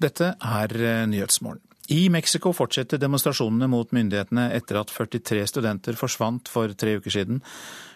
Dette 0.00 0.34
er 0.40 0.76
eh, 0.80 1.06
Nyhetsmorgen. 1.06 1.69
I 1.90 2.04
Mexico 2.12 2.52
fortsetter 2.54 3.00
demonstrasjonene 3.02 3.66
mot 3.66 3.90
myndighetene 3.90 4.44
etter 4.54 4.78
at 4.78 4.92
43 4.94 5.42
studenter 5.50 5.96
forsvant 5.98 6.46
for 6.46 6.70
tre 6.78 6.92
uker 7.00 7.10
siden. 7.10 7.40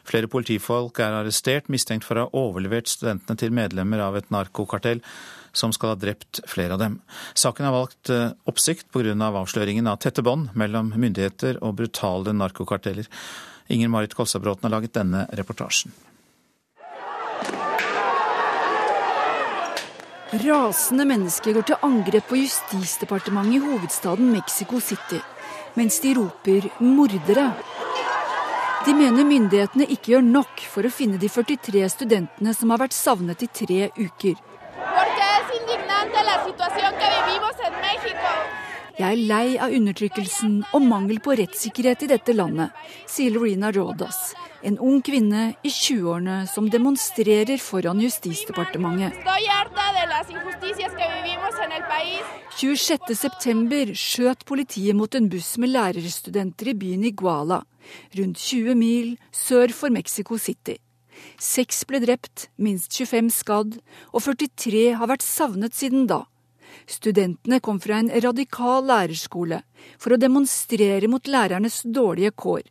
Flere 0.04 0.26
politifolk 0.30 0.98
er 0.98 1.14
arrestert, 1.14 1.70
mistenkt 1.70 2.06
for 2.06 2.18
å 2.18 2.24
ha 2.26 2.40
overlevert 2.40 2.90
studentene 2.90 3.38
til 3.38 3.54
medlemmer 3.54 4.02
av 4.02 4.18
et 4.18 4.32
narkokartell 4.34 5.04
som 5.54 5.70
skal 5.70 5.92
ha 5.92 5.98
drept 6.00 6.42
flere 6.50 6.74
av 6.74 6.82
dem. 6.82 6.96
Saken 7.38 7.68
har 7.68 7.76
valgt 7.76 8.10
eh, 8.10 8.32
oppsikt 8.50 8.90
pga. 8.90 9.14
Av 9.14 9.38
avsløringen 9.44 9.86
av 9.86 10.00
tette 10.02 10.24
bånd 10.26 10.50
mellom 10.58 10.90
myndigheter 10.98 11.62
og 11.62 11.76
brutale 11.78 12.34
narkokarteller. 12.34 13.06
Inger 13.70 13.94
Marit 13.94 14.18
Kolstadbråten 14.18 14.66
har 14.66 14.74
laget 14.74 14.98
denne 14.98 15.28
reportasjen. 15.38 15.94
Rasende 20.34 21.04
mennesker 21.06 21.52
går 21.54 21.66
til 21.68 21.84
angrep 21.86 22.24
på 22.26 22.38
justisdepartementet 22.40 23.54
i 23.54 23.60
hovedstaden 23.62 24.32
Mexico 24.32 24.80
City, 24.80 25.20
mens 25.76 26.00
de 26.00 26.14
roper 26.18 26.66
'mordere'. 26.80 27.52
De 28.86 28.94
mener 28.94 29.24
myndighetene 29.24 29.86
ikke 29.86 30.12
gjør 30.12 30.26
nok 30.26 30.64
for 30.72 30.82
å 30.82 30.90
finne 30.90 31.20
de 31.22 31.28
43 31.28 31.88
studentene 31.88 32.54
som 32.54 32.70
har 32.70 32.82
vært 32.82 32.92
savnet 32.98 33.42
i 33.46 33.46
tre 33.46 33.90
uker. 33.94 34.34
Jeg 38.94 39.10
er 39.10 39.22
lei 39.26 39.56
av 39.58 39.72
undertrykkelsen 39.74 40.60
og 40.70 40.84
mangel 40.86 41.16
på 41.18 41.34
rettssikkerhet 41.34 42.04
i 42.06 42.08
dette 42.12 42.30
landet, 42.30 42.70
sier 43.10 43.32
Lorena 43.34 43.72
Rodas, 43.74 44.36
en 44.62 44.76
ung 44.78 45.00
kvinne 45.02 45.48
i 45.66 45.70
20-årene 45.72 46.44
som 46.46 46.68
demonstrerer 46.70 47.58
foran 47.58 47.98
Justisdepartementet. 48.04 49.18
26.9 52.54 53.96
skjøt 53.98 54.44
politiet 54.46 54.94
mot 54.94 55.18
en 55.18 55.26
buss 55.32 55.56
med 55.58 55.72
lærerstudenter 55.74 56.70
i 56.70 56.76
byen 56.78 57.08
Iguala, 57.10 57.64
rundt 58.14 58.38
20 58.38 58.78
mil 58.78 59.16
sør 59.34 59.74
for 59.74 59.90
Mexico 59.90 60.38
City. 60.38 60.78
Seks 61.42 61.82
ble 61.90 61.98
drept, 62.04 62.46
minst 62.62 62.94
25 62.94 63.34
skadd, 63.34 63.74
og 64.14 64.22
43 64.22 64.84
har 65.00 65.10
vært 65.10 65.26
savnet 65.26 65.74
siden 65.74 66.06
da. 66.06 66.22
Studentene 66.86 67.60
kom 67.60 67.80
fra 67.80 67.98
en 68.02 68.10
radikal 68.10 68.84
lærerskole 68.88 69.62
for 69.98 70.14
å 70.14 70.20
demonstrere 70.20 71.08
mot 71.08 71.28
lærernes 71.28 71.82
dårlige 71.84 72.34
kår. 72.36 72.64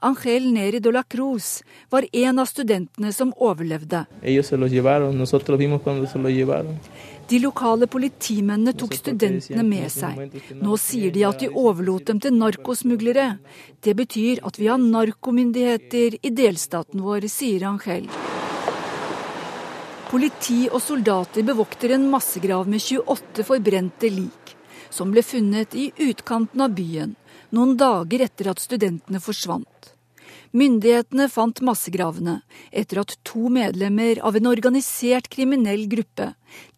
Angel 0.00 0.44
Neri 0.54 0.78
de 0.78 0.92
la 0.94 1.02
Cruz 1.02 1.62
var 1.90 2.04
en 2.12 2.38
av 2.38 2.46
studentene 2.46 3.10
som 3.12 3.32
overlevde. 3.34 4.04
De 7.28 7.40
lokale 7.42 7.88
politimennene 7.90 8.76
tok 8.78 8.94
studentene 8.94 9.66
med 9.66 9.90
seg. 9.90 10.38
Nå 10.62 10.78
sier 10.78 11.10
de 11.12 11.26
at 11.26 11.42
de 11.42 11.50
overlot 11.50 12.06
dem 12.12 12.22
til 12.22 12.38
narkosmuglere. 12.38 13.26
Det 13.82 13.96
betyr 13.98 14.44
at 14.46 14.62
vi 14.62 14.70
har 14.70 14.78
narkomyndigheter 14.78 16.20
i 16.22 16.30
delstaten 16.30 17.02
vår, 17.02 17.26
sier 17.26 17.66
Angel. 17.66 18.06
Politi 20.08 20.70
og 20.72 20.80
soldater 20.80 21.44
bevokter 21.44 21.92
en 21.92 22.06
massegrav 22.08 22.68
med 22.70 22.80
28 22.80 23.44
forbrente 23.44 24.08
lik, 24.08 24.54
som 24.88 25.10
ble 25.12 25.20
funnet 25.20 25.74
i 25.76 25.90
utkanten 26.06 26.62
av 26.64 26.72
byen 26.72 27.12
noen 27.52 27.74
dager 27.76 28.24
etter 28.24 28.48
at 28.48 28.62
studentene 28.62 29.20
forsvant. 29.20 29.90
Myndighetene 30.56 31.26
fant 31.28 31.60
massegravene 31.60 32.38
etter 32.72 33.02
at 33.02 33.18
to 33.28 33.50
medlemmer 33.52 34.22
av 34.24 34.38
en 34.38 34.48
organisert 34.48 35.28
kriminell 35.28 35.84
gruppe 35.92 36.30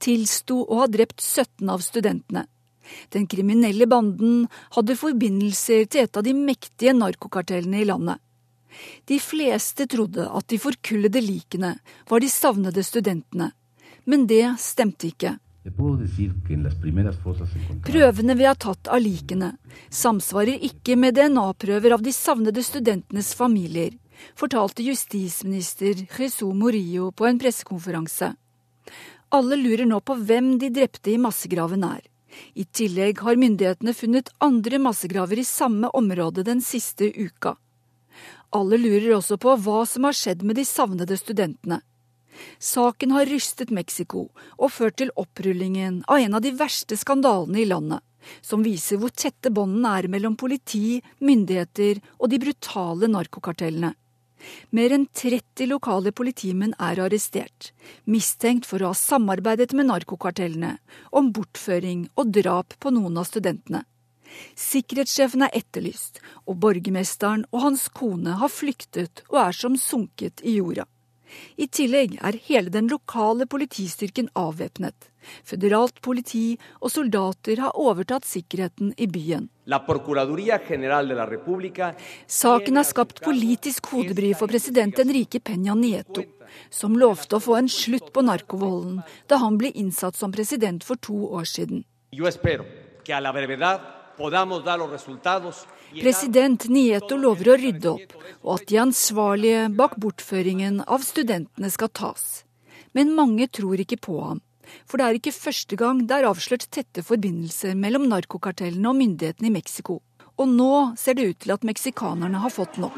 tilsto 0.03 0.65
å 0.67 0.81
ha 0.83 0.89
drept 0.91 1.23
17 1.23 1.71
av 1.71 1.85
studentene. 1.87 2.49
Den 3.15 3.29
kriminelle 3.31 3.87
banden 3.87 4.49
hadde 4.75 4.99
forbindelser 4.99 5.87
til 5.87 6.09
et 6.09 6.19
av 6.19 6.27
de 6.27 6.35
mektige 6.35 6.97
narkokartellene 6.99 7.85
i 7.85 7.87
landet. 7.87 8.19
De 9.05 9.19
fleste 9.23 9.87
trodde 9.91 10.27
at 10.29 10.49
de 10.49 10.59
forkullede 10.61 11.23
likene 11.25 11.75
var 12.09 12.21
de 12.23 12.29
savnede 12.33 12.85
studentene, 12.87 13.51
men 14.05 14.27
det 14.31 14.45
stemte 14.63 15.11
ikke. 15.11 15.37
Prøvene 17.85 18.35
vi 18.39 18.47
har 18.49 18.57
tatt 18.57 18.89
av 18.89 19.03
likene, 19.05 19.51
samsvarer 19.93 20.63
ikke 20.71 20.97
med 20.97 21.19
DNA-prøver 21.19 21.97
av 21.99 22.05
de 22.05 22.15
savnede 22.17 22.65
studentenes 22.65 23.35
familier, 23.37 23.93
fortalte 24.37 24.85
justisminister 24.85 26.07
Jesu 26.17 26.47
Morillo 26.57 27.11
på 27.13 27.29
en 27.29 27.41
pressekonferanse. 27.41 28.33
Alle 29.31 29.57
lurer 29.61 29.87
nå 29.87 30.01
på 30.01 30.17
hvem 30.17 30.57
de 30.59 30.73
drepte 30.75 31.13
i 31.13 31.21
massegraven 31.21 31.85
er. 31.87 32.01
I 32.55 32.65
tillegg 32.65 33.21
har 33.27 33.39
myndighetene 33.39 33.95
funnet 33.95 34.31
andre 34.43 34.79
massegraver 34.83 35.39
i 35.43 35.47
samme 35.47 35.91
område 35.95 36.45
den 36.47 36.63
siste 36.65 37.11
uka. 37.15 37.57
Alle 38.51 38.81
lurer 38.81 39.13
også 39.15 39.39
på 39.39 39.55
hva 39.63 39.85
som 39.87 40.09
har 40.09 40.17
skjedd 40.17 40.43
med 40.43 40.59
de 40.59 40.65
savnede 40.67 41.17
studentene. 41.21 41.81
Saken 42.59 43.13
har 43.15 43.29
rystet 43.29 43.71
Mexico 43.75 44.29
og 44.57 44.73
ført 44.73 44.97
til 44.99 45.13
opprullingen 45.19 46.01
av 46.09 46.25
en 46.25 46.39
av 46.39 46.43
de 46.43 46.53
verste 46.57 46.97
skandalene 46.99 47.61
i 47.63 47.69
landet, 47.69 48.01
som 48.43 48.65
viser 48.65 49.01
hvor 49.01 49.13
tette 49.15 49.53
båndene 49.55 49.93
er 50.01 50.09
mellom 50.13 50.37
politi, 50.41 51.01
myndigheter 51.21 52.01
og 52.19 52.31
de 52.33 52.41
brutale 52.43 53.11
narkokartellene. 53.13 53.93
Mer 54.73 54.95
enn 54.97 55.05
30 55.13 55.69
lokale 55.69 56.15
politimenn 56.17 56.73
er 56.81 57.03
arrestert, 57.05 57.75
mistenkt 58.09 58.67
for 58.67 58.81
å 58.81 58.95
ha 58.95 58.97
samarbeidet 58.97 59.75
med 59.77 59.91
narkokartellene 59.91 60.79
om 61.13 61.29
bortføring 61.37 62.07
og 62.17 62.33
drap 62.35 62.79
på 62.81 62.93
noen 62.97 63.21
av 63.21 63.29
studentene. 63.29 63.85
Sikkerhetssjefen 64.59 65.47
er 65.47 65.57
etterlyst, 65.63 66.23
og 66.47 66.61
borgermesteren 66.63 67.45
og 67.51 67.67
hans 67.69 67.89
kone 67.89 68.39
har 68.41 68.53
flyktet 68.53 69.25
og 69.31 69.43
er 69.49 69.57
som 69.57 69.77
sunket 69.81 70.45
i 70.45 70.59
jorda. 70.59 70.87
I 71.57 71.67
tillegg 71.71 72.17
er 72.27 72.39
hele 72.47 72.73
den 72.75 72.89
lokale 72.91 73.47
politistyrken 73.51 74.31
avvæpnet. 74.39 75.11
Føderalt 75.45 76.01
politi 76.03 76.59
og 76.81 76.91
soldater 76.95 77.61
har 77.61 77.77
overtatt 77.79 78.27
sikkerheten 78.27 78.95
i 78.97 79.07
byen. 79.07 79.49
Saken 82.27 82.81
har 82.81 82.89
skapt 82.89 83.23
politisk 83.25 83.93
hodebry 83.93 84.33
for 84.35 84.51
president 84.51 84.99
Enrique 85.05 85.41
Peña 85.41 85.77
Nieto, 85.77 86.25
som 86.71 86.99
lovte 86.99 87.37
å 87.37 87.45
få 87.45 87.61
en 87.61 87.71
slutt 87.71 88.13
på 88.15 88.25
narkovolden 88.27 89.01
da 89.31 89.39
han 89.45 89.61
ble 89.61 89.71
innsatt 89.77 90.19
som 90.19 90.33
president 90.35 90.85
for 90.85 90.97
to 90.99 91.29
år 91.31 91.47
siden. 91.47 91.85
President 96.01 96.67
Nieto 96.69 97.17
lover 97.17 97.55
å 97.55 97.57
rydde 97.61 97.91
opp, 97.91 98.15
og 98.45 98.53
at 98.59 98.69
de 98.69 98.79
ansvarlige 98.83 99.65
bak 99.79 99.97
bortføringen 100.03 100.83
av 100.87 101.05
studentene 101.07 101.71
skal 101.73 101.89
tas. 101.89 102.45
Men 102.93 103.15
mange 103.17 103.49
tror 103.49 103.81
ikke 103.81 104.01
på 104.05 104.21
ham, 104.21 104.43
for 104.85 105.01
det 105.01 105.07
er 105.07 105.19
ikke 105.19 105.35
første 105.35 105.79
gang 105.81 106.05
det 106.07 106.21
er 106.21 106.29
avslørt 106.29 106.69
tette 106.69 107.05
forbindelser 107.07 107.75
mellom 107.79 108.09
narkokartellene 108.11 108.93
og 108.93 108.99
myndighetene 109.01 109.49
i 109.51 109.57
Mexico. 109.57 110.03
Og 110.41 110.49
nå 110.49 110.73
ser 111.01 111.17
det 111.19 111.29
ut 111.31 111.41
til 111.45 111.57
at 111.57 111.67
meksikanerne 111.69 112.45
har 112.45 112.53
fått 112.55 112.81
nok. 112.81 112.97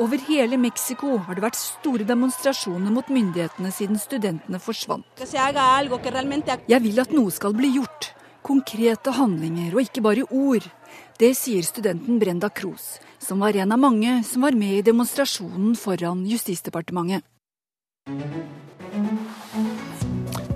Over 0.00 0.18
hele 0.28 0.56
Mexico 0.56 1.18
har 1.26 1.36
det 1.36 1.42
vært 1.44 1.58
store 1.60 2.06
demonstrasjoner 2.08 2.92
mot 2.94 3.10
myndighetene 3.12 3.68
siden 3.74 3.98
studentene 4.00 4.56
forsvant. 4.56 5.04
Jeg 5.20 6.80
vil 6.86 7.02
at 7.02 7.12
noe 7.12 7.34
skal 7.36 7.52
bli 7.58 7.74
gjort, 7.74 8.08
konkrete 8.40 9.12
handlinger 9.18 9.76
og 9.76 9.82
ikke 9.84 10.04
bare 10.06 10.24
ord. 10.32 10.64
Det 11.20 11.34
sier 11.36 11.60
studenten 11.68 12.16
Brenda 12.22 12.48
Kroos, 12.48 12.94
som 13.20 13.44
var 13.44 13.58
en 13.60 13.76
av 13.76 13.82
mange 13.82 14.22
som 14.24 14.48
var 14.48 14.56
med 14.56 14.78
i 14.78 14.86
demonstrasjonen 14.88 15.76
foran 15.76 16.24
Justisdepartementet. 16.24 17.28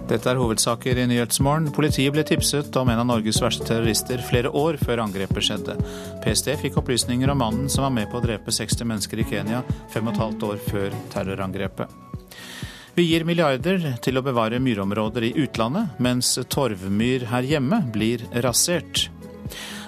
Dette 0.04 0.28
er 0.28 0.36
hovedsaker 0.36 0.98
i 1.00 1.06
Nyhetsmorgen. 1.08 1.70
Politiet 1.72 2.12
ble 2.12 2.22
tipset 2.28 2.76
om 2.76 2.90
en 2.92 3.00
av 3.00 3.06
Norges 3.08 3.38
verste 3.40 3.64
terrorister 3.64 4.20
flere 4.26 4.50
år 4.52 4.76
før 4.76 5.00
angrepet 5.06 5.46
skjedde. 5.46 5.78
PST 6.20 6.50
fikk 6.60 6.76
opplysninger 6.82 7.30
om 7.32 7.40
mannen 7.40 7.70
som 7.72 7.86
var 7.86 7.94
med 7.94 8.10
på 8.12 8.20
å 8.20 8.24
drepe 8.24 8.52
60 8.52 8.84
mennesker 8.90 9.22
i 9.22 9.26
Kenya 9.30 9.62
fem 9.92 10.04
og 10.04 10.12
et 10.12 10.20
halvt 10.20 10.44
år 10.50 10.60
før 10.66 10.98
terrorangrepet. 11.14 11.94
Vi 12.94 13.06
gir 13.08 13.24
milliarder 13.26 13.94
til 14.04 14.20
å 14.20 14.22
bevare 14.22 14.60
myrområder 14.62 15.24
i 15.26 15.32
utlandet, 15.40 15.96
mens 15.98 16.36
torvmyr 16.52 17.24
her 17.32 17.48
hjemme 17.48 17.80
blir 17.94 18.22
rasert. 18.44 19.08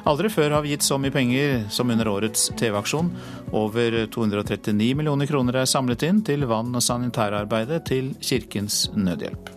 Aldri 0.07 0.31
før 0.33 0.57
har 0.57 0.65
vi 0.65 0.73
gitt 0.73 0.87
så 0.87 0.97
mye 1.03 1.15
penger 1.15 1.67
som 1.75 1.93
under 1.93 2.09
årets 2.09 2.49
TV-aksjon. 2.57 3.13
Over 3.59 3.99
239 4.17 4.95
millioner 4.97 5.29
kroner 5.29 5.61
er 5.61 5.71
samlet 5.71 6.09
inn 6.09 6.25
til 6.25 6.49
vann- 6.49 6.75
og 6.75 6.89
sanitærarbeidet 6.89 7.85
til 7.93 8.15
Kirkens 8.23 8.87
Nødhjelp. 8.97 9.56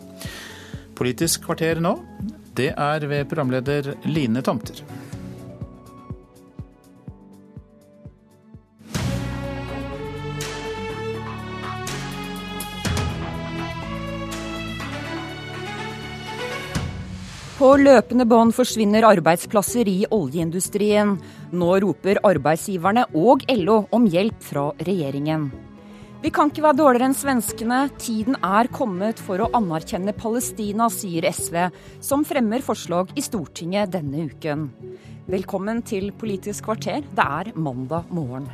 Politisk 1.00 1.46
kvarter 1.48 1.80
nå, 1.80 1.94
det 2.60 2.74
er 2.76 3.06
ved 3.08 3.30
programleder 3.32 3.94
Line 4.04 4.42
Tomter. 4.44 4.82
På 17.60 17.74
løpende 17.80 18.24
bånd 18.28 18.52
forsvinner 18.56 19.08
arbeidsplasser 19.08 19.88
i 19.88 19.98
oljeindustrien. 20.16 21.16
Nå 21.56 21.72
roper 21.84 22.20
arbeidsgiverne 22.28 23.08
og 23.16 23.48
LO 23.56 23.82
om 23.96 24.08
hjelp 24.08 24.44
fra 24.52 24.70
regjeringen. 24.84 25.50
Vi 26.20 26.28
kan 26.36 26.50
ikke 26.52 26.66
være 26.66 26.76
dårligere 26.76 27.08
enn 27.08 27.14
svenskene. 27.16 27.76
Tiden 27.96 28.36
er 28.44 28.68
kommet 28.76 29.22
for 29.24 29.40
å 29.40 29.46
anerkjenne 29.56 30.12
Palestina, 30.20 30.90
sier 30.91 31.24
SV, 31.30 31.56
som 32.04 32.26
fremmer 32.28 32.60
forslag 32.66 33.14
i 33.16 33.24
Stortinget 33.24 33.94
denne 33.94 34.26
uken. 34.28 34.66
Velkommen 35.32 35.80
til 35.88 36.10
Politisk 36.12 36.68
kvarter. 36.68 37.08
Det 37.08 37.24
er 37.24 37.54
mandag 37.56 38.12
morgen. 38.12 38.50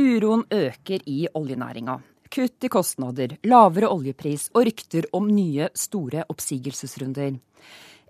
Uroen 0.00 0.46
øker 0.48 1.04
i 1.04 1.26
oljenæringa. 1.36 1.98
Kutt 2.32 2.64
i 2.64 2.72
kostnader, 2.72 3.36
lavere 3.44 3.92
oljepris 3.92 4.48
og 4.56 4.64
rykter 4.70 5.10
om 5.12 5.28
nye, 5.28 5.68
store 5.76 6.24
oppsigelsesrunder. 6.32 7.36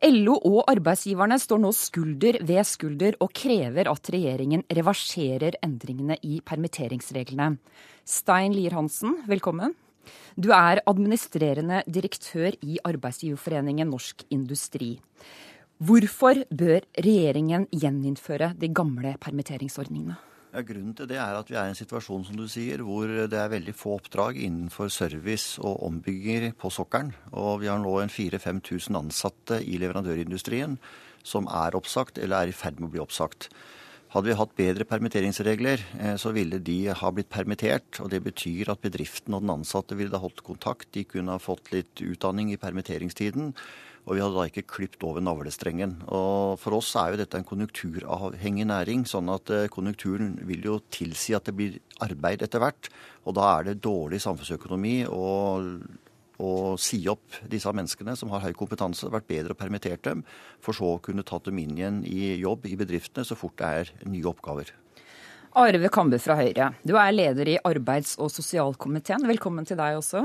LO 0.05 0.35
og 0.37 0.67
arbeidsgiverne 0.69 1.39
står 1.41 1.61
nå 1.63 1.71
skulder 1.73 2.37
ved 2.45 2.67
skulder 2.69 3.15
og 3.25 3.31
krever 3.33 3.89
at 3.89 4.11
regjeringen 4.13 4.61
reverserer 4.77 5.57
endringene 5.65 6.19
i 6.21 6.43
permitteringsreglene. 6.45 7.55
Stein 8.05 8.53
Lier-Hansen, 8.53 9.23
velkommen. 9.31 9.73
Du 10.37 10.51
er 10.53 10.83
administrerende 10.85 11.81
direktør 11.89 12.53
i 12.61 12.77
Arbeidsgiverforeningen 12.85 13.89
Norsk 13.89 14.27
Industri. 14.35 14.99
Hvorfor 15.81 16.43
bør 16.53 16.85
regjeringen 17.01 17.65
gjeninnføre 17.73 18.53
de 18.61 18.69
gamle 18.77 19.17
permitteringsordningene? 19.25 20.21
Ja, 20.55 20.61
grunnen 20.63 20.95
til 20.95 21.09
det 21.11 21.17
er 21.19 21.35
at 21.35 21.49
vi 21.51 21.57
er 21.59 21.67
i 21.67 21.73
en 21.73 21.75
situasjon 21.75 22.29
som 22.29 22.37
du 22.39 22.45
sier, 22.47 22.79
hvor 22.87 23.11
det 23.11 23.35
er 23.35 23.49
veldig 23.51 23.73
få 23.75 23.97
oppdrag 23.97 24.37
innenfor 24.39 24.87
service 24.87 25.59
og 25.59 25.81
ombygginger 25.83 26.53
på 26.55 26.71
sokkelen. 26.71 27.11
Og 27.35 27.65
vi 27.65 27.67
har 27.73 27.81
nå 27.83 27.91
en 27.99 28.13
4000-5000 28.13 29.01
ansatte 29.01 29.59
i 29.67 29.81
leverandørindustrien 29.83 30.77
som 31.27 31.49
er 31.51 31.75
oppsagt 31.75 32.21
eller 32.23 32.45
er 32.45 32.53
i 32.53 32.55
ferd 32.55 32.79
med 32.79 32.87
å 32.87 32.95
bli 32.95 33.03
oppsagt. 33.03 33.49
Hadde 34.15 34.31
vi 34.31 34.39
hatt 34.39 34.55
bedre 34.55 34.87
permitteringsregler, 34.87 35.83
eh, 35.99 36.15
så 36.23 36.31
ville 36.31 36.63
de 36.63 36.79
ha 36.95 37.11
blitt 37.11 37.35
permittert. 37.35 37.99
og 37.99 38.11
Det 38.15 38.23
betyr 38.23 38.71
at 38.71 38.85
bedriften 38.85 39.35
og 39.35 39.43
den 39.43 39.57
ansatte 39.57 39.99
ville 39.99 40.15
ha 40.15 40.23
holdt 40.23 40.45
kontakt. 40.47 40.93
De 40.95 41.03
kunne 41.03 41.35
ha 41.35 41.43
fått 41.43 41.73
litt 41.75 41.99
utdanning 41.99 42.53
i 42.53 42.61
permitteringstiden. 42.63 43.57
Og 44.05 44.17
vi 44.17 44.21
hadde 44.21 44.37
da 44.37 44.45
ikke 44.49 44.67
klipt 44.69 45.05
over 45.07 45.23
navlestrengen. 45.25 45.97
Og 46.13 46.61
For 46.61 46.77
oss 46.77 46.93
er 47.01 47.15
jo 47.15 47.21
dette 47.23 47.41
en 47.41 47.47
konjunkturavhengig 47.49 48.67
næring, 48.69 49.07
sånn 49.09 49.33
at 49.33 49.53
eh, 49.55 49.71
konjunkturen 49.73 50.37
vil 50.45 50.69
jo 50.69 50.79
tilsi 50.93 51.37
at 51.37 51.49
det 51.49 51.57
blir 51.57 51.79
arbeid 52.05 52.45
etter 52.45 52.61
hvert. 52.61 52.91
Og 53.25 53.39
da 53.39 53.49
er 53.55 53.71
det 53.71 53.81
dårlig 53.85 54.21
samfunnsøkonomi 54.21 54.97
å, 55.09 55.25
å 56.37 56.53
si 56.77 57.01
opp 57.09 57.41
disse 57.49 57.73
menneskene 57.73 58.17
som 58.21 58.33
har 58.35 58.45
høy 58.45 58.53
kompetanse. 58.53 59.07
Det 59.07 59.13
har 59.13 59.19
vært 59.23 59.33
bedre 59.33 59.57
å 59.57 59.63
permittere 59.65 60.03
dem, 60.05 60.25
for 60.61 60.77
så 60.77 60.97
å 60.99 61.03
kunne 61.05 61.25
tatt 61.25 61.49
dem 61.49 61.65
inn 61.65 61.77
igjen 61.79 62.05
i 62.05 62.35
jobb 62.45 62.69
i 62.69 62.77
bedriftene 62.81 63.25
så 63.25 63.39
fort 63.41 63.57
det 63.63 63.73
er 63.81 63.95
nye 64.05 64.29
oppgaver. 64.29 64.77
Arve 65.55 65.87
Kambe 65.87 66.19
fra 66.19 66.35
Høyre, 66.35 66.73
du 66.83 66.97
er 66.99 67.13
leder 67.15 67.47
i 67.53 67.59
arbeids- 67.63 68.17
og 68.19 68.27
sosialkomiteen. 68.35 69.23
Velkommen 69.23 69.63
til 69.63 69.79
deg 69.79 70.01
også. 70.01 70.25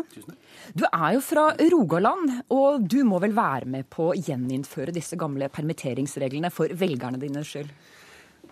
Du 0.74 0.88
er 0.90 1.12
jo 1.14 1.22
fra 1.22 1.52
Rogaland, 1.70 2.32
og 2.50 2.88
du 2.90 3.04
må 3.06 3.20
vel 3.22 3.36
være 3.38 3.70
med 3.70 3.86
på 3.94 4.08
å 4.10 4.18
gjeninnføre 4.18 4.96
disse 4.96 5.20
gamle 5.22 5.52
permitteringsreglene 5.54 6.50
for 6.50 6.74
velgerne 6.74 7.22
dine 7.22 7.46
skyld? 7.46 7.70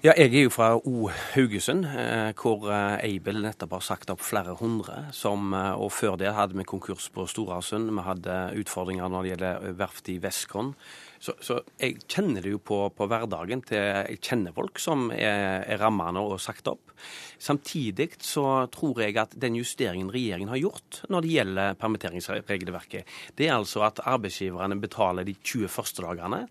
Ja, 0.05 0.13
jeg 0.13 0.29
er 0.29 0.43
jo 0.45 0.53
fra 0.53 0.75
O 0.77 1.07
Haugesund, 1.09 1.87
eh, 1.89 2.29
hvor 2.37 2.69
eh, 2.69 2.99
Aibel 3.07 3.41
nettopp 3.41 3.79
har 3.79 3.81
sagt 3.81 4.11
opp 4.13 4.21
flere 4.21 4.53
hundre. 4.59 5.07
Som, 5.17 5.55
eh, 5.57 5.73
og 5.73 5.89
før 5.97 6.19
det 6.21 6.35
hadde 6.37 6.53
vi 6.53 6.67
konkurs 6.69 7.09
på 7.09 7.25
Storasund. 7.25 7.89
Vi 7.89 8.05
hadde 8.05 8.35
utfordringer 8.61 9.09
når 9.09 9.25
det 9.25 9.31
gjelder 9.33 9.73
verftet 9.81 10.13
i 10.13 10.19
Westcon. 10.21 10.75
Så, 11.19 11.33
så, 11.41 11.59
jeg 11.81 11.97
kjenner 12.05 12.45
det 12.45 12.51
jo 12.53 12.59
på, 12.61 12.79
på, 12.93 13.07
hverdagen. 13.09 13.63
til 13.65 13.81
Jeg 13.81 14.19
kjenner 14.21 14.55
folk 14.55 14.81
som 14.81 15.09
er, 15.15 15.63
er 15.65 15.81
ramma 15.81 16.11
og 16.21 16.37
sagt 16.41 16.69
opp. 16.69 16.93
Samtidig 17.41 18.11
så 18.23 18.67
tror 18.73 19.01
jeg 19.03 19.17
at 19.21 19.35
den 19.37 19.57
justeringen 19.59 20.11
regjeringen 20.13 20.53
har 20.53 20.61
gjort 20.61 21.01
når 21.13 21.25
det 21.25 21.33
gjelder 21.33 21.77
permitteringsregelverket, 21.81 23.17
det 23.37 23.49
er 23.49 23.57
altså 23.57 23.83
at 23.87 24.01
arbeidsgiverne 24.05 24.79
betaler 24.81 25.27
de 25.27 25.35
20 25.41 25.71
første 25.71 26.05
dagene. 26.05 26.45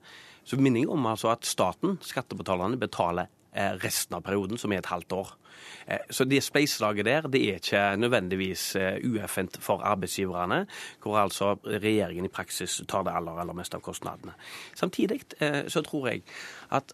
Så 0.46 0.58
minner 0.60 0.84
jeg 0.84 0.92
om 0.94 1.08
altså 1.10 1.32
at 1.32 1.46
staten, 1.46 1.96
skattebetalerne, 2.06 2.78
betaler 2.78 3.30
resten 3.82 4.16
av 4.18 4.24
perioden, 4.26 4.58
som 4.58 4.72
er 4.72 4.82
et 4.82 4.90
halvt 4.90 5.12
år. 5.16 5.32
Eh, 5.86 6.04
så 6.10 6.24
det 6.24 6.42
spleiselaget 6.44 7.06
der 7.06 7.28
det 7.32 7.42
er 7.48 7.60
ikke 7.60 7.84
nødvendigvis 7.96 8.76
eh, 8.76 8.98
ueffent 9.04 9.58
for 9.60 9.82
arbeidsgiverne, 9.82 10.66
hvor 11.02 11.18
altså 11.18 11.54
regjeringen 11.64 12.24
i 12.24 12.32
praksis 12.32 12.82
tar 12.88 13.02
det 13.06 13.14
aller, 13.16 13.40
aller 13.40 13.56
meste 13.56 13.78
av 13.78 13.84
kostnadene. 13.86 14.36
Samtidig 14.74 15.20
så 15.68 15.82
tror 15.82 16.08
jeg 16.08 16.22
at 16.70 16.92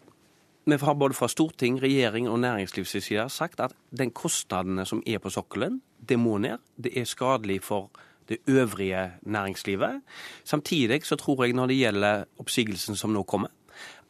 vi 0.65 0.77
har 0.79 0.93
både 0.93 1.13
fra 1.13 1.27
storting, 1.27 1.81
regjering 1.83 2.29
og 2.29 2.39
næringslivets 2.39 3.03
side 3.03 3.29
sagt 3.29 3.59
at 3.59 3.73
den 3.91 4.11
kostnadene 4.11 4.85
som 4.85 5.03
er 5.07 5.19
på 5.19 5.29
sokkelen, 5.29 5.81
det 6.09 6.19
må 6.19 6.37
ned. 6.37 6.57
Det 6.83 6.93
er 6.97 7.03
skadelig 7.03 7.63
for 7.63 7.91
det 8.29 8.37
øvrige 8.47 9.11
næringslivet. 9.21 10.01
Samtidig 10.43 11.05
så 11.05 11.15
tror 11.15 11.43
jeg 11.43 11.53
når 11.53 11.67
det 11.67 11.77
gjelder 11.77 12.23
oppsigelsen 12.39 12.95
som 12.95 13.11
nå 13.11 13.23
kommer, 13.23 13.51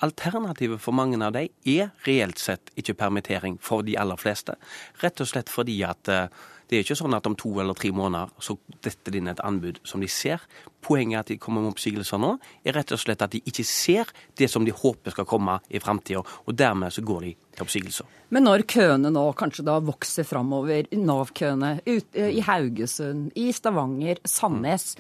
Alternativet 0.02 0.82
for 0.82 0.96
mange 0.96 1.20
av 1.24 1.36
dem 1.36 1.52
er 1.70 1.92
reelt 2.08 2.42
sett 2.42 2.74
ikke 2.80 2.98
permittering 3.00 3.60
for 3.62 3.86
de 3.86 3.98
aller 4.00 4.20
fleste. 4.20 4.58
Rett 5.04 5.22
og 5.22 5.30
slett 5.30 5.52
fordi 5.54 5.82
at 5.88 6.10
eh, 6.12 6.28
det 6.70 6.80
er 6.80 6.86
ikke 6.88 6.98
sånn 6.98 7.14
at 7.14 7.28
om 7.30 7.36
to 7.38 7.52
eller 7.62 7.76
tre 7.78 7.92
måneder 7.94 8.32
så 8.42 8.56
detter 8.82 9.14
det 9.14 9.20
inn 9.20 9.30
et 9.30 9.42
anbud 9.46 9.78
som 9.86 10.02
de 10.02 10.08
ser. 10.10 10.42
Poenget 10.84 11.20
at 11.20 11.32
de 11.32 11.38
kommer 11.42 11.62
med 11.62 11.76
oppsigelser 11.76 12.18
nå, 12.18 12.32
er 12.66 12.74
rett 12.74 12.94
og 12.96 13.02
slett 13.02 13.22
at 13.22 13.36
de 13.36 13.44
ikke 13.46 13.66
ser 13.68 14.10
det 14.40 14.48
som 14.50 14.66
de 14.66 14.74
håper 14.74 15.14
skal 15.14 15.28
komme 15.30 15.60
i 15.70 15.82
framtida. 15.84 16.24
Og 16.48 16.58
dermed 16.58 16.96
så 16.96 17.04
går 17.06 17.28
de 17.28 17.34
til 17.54 17.66
oppsigelser. 17.68 18.08
Men 18.34 18.48
når 18.48 18.66
køene 18.74 19.12
nå 19.14 19.26
kanskje 19.38 19.68
da 19.68 19.78
vokser 19.86 20.26
framover, 20.26 20.90
Nav-køene 20.98 21.76
eh, 21.86 22.32
i 22.32 22.42
Haugesund, 22.48 23.30
i 23.38 23.52
Stavanger, 23.54 24.24
Sandnes, 24.26 24.96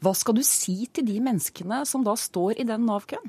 hva 0.00 0.14
skal 0.14 0.38
du 0.38 0.44
si 0.46 0.86
til 0.94 1.04
de 1.10 1.18
menneskene 1.20 1.82
som 1.88 2.06
da 2.06 2.14
står 2.16 2.62
i 2.62 2.66
den 2.68 2.86
Nav-køen? 2.88 3.28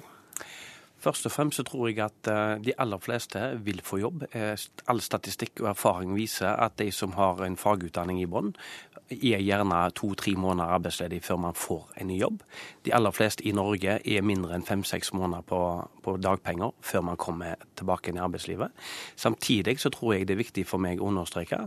Først 0.99 1.25
og 1.25 1.31
fremst 1.31 1.59
så 1.59 1.63
tror 1.63 1.87
jeg 1.87 2.01
at 2.03 2.27
eh, 2.27 2.57
de 2.63 2.75
aller 2.77 2.99
fleste 2.99 3.39
vil 3.63 3.79
få 3.83 4.01
jobb. 4.01 4.25
Eh, 4.35 4.55
all 4.91 4.99
statistikk 5.01 5.61
og 5.63 5.71
erfaring 5.71 6.11
viser 6.15 6.51
at 6.51 6.75
de 6.79 6.91
som 6.91 7.13
har 7.15 7.39
en 7.45 7.55
fagutdanning 7.57 8.19
i 8.19 8.27
bånn, 8.27 8.51
er 9.09 9.41
gjerne 9.41 9.77
to-tre 9.97 10.35
måneder 10.37 10.75
arbeidsledig 10.75 11.21
før 11.25 11.39
man 11.41 11.55
får 11.57 11.87
en 11.97 12.09
ny 12.11 12.19
jobb. 12.19 12.43
De 12.85 12.93
aller 12.93 13.15
fleste 13.15 13.45
i 13.47 13.53
Norge 13.55 13.95
er 14.05 14.25
mindre 14.25 14.53
enn 14.53 14.65
fem-seks 14.67 15.13
måneder 15.17 15.45
på, 15.49 15.61
på, 16.03 16.17
dagpenger 16.21 16.75
før 16.85 17.05
man 17.07 17.17
kommer 17.17 17.55
tilbake 17.79 18.11
inn 18.11 18.19
i 18.19 18.23
arbeidslivet. 18.23 18.75
Samtidig 19.15 19.79
så 19.81 19.89
tror 19.93 20.13
jeg 20.13 20.27
det 20.27 20.35
er 20.35 20.43
viktig 20.43 20.65
for 20.69 20.83
meg 20.83 21.01
å 21.01 21.09
understreke 21.09 21.63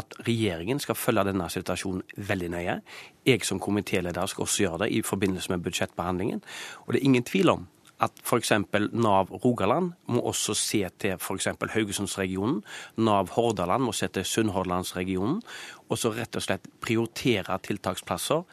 at 0.00 0.20
regjeringen 0.24 0.80
skal 0.80 0.96
følge 0.96 1.26
denne 1.28 1.50
situasjonen 1.52 2.06
veldig 2.30 2.52
nøye. 2.54 2.78
Jeg 3.26 3.44
som 3.44 3.60
komitéleder 3.60 4.30
skal 4.30 4.46
også 4.46 4.64
gjøre 4.64 4.84
det 4.86 4.92
i 4.96 5.02
forbindelse 5.04 5.52
med 5.52 5.66
budsjettbehandlingen. 5.66 6.40
Og 6.86 6.94
det 6.94 7.02
er 7.02 7.10
ingen 7.10 7.26
tvil 7.26 7.52
om 7.52 7.66
at 8.04 8.22
f.eks. 8.22 8.52
Nav 8.92 9.32
Rogaland 9.42 9.92
må 10.06 10.22
også 10.30 10.54
se 10.54 10.84
til 10.98 11.16
f.eks. 11.18 11.48
Haugesundsregionen. 11.74 12.62
Nav 12.96 13.34
Hordaland 13.34 13.88
må 13.88 13.92
se 13.96 14.08
til 14.12 14.26
Sunnhordlandsregionen. 14.26 15.40
Og 15.88 15.98
så 15.98 16.12
rett 16.14 16.38
og 16.38 16.44
slett 16.44 16.70
prioritere 16.84 17.58
tiltaksplasser 17.64 18.46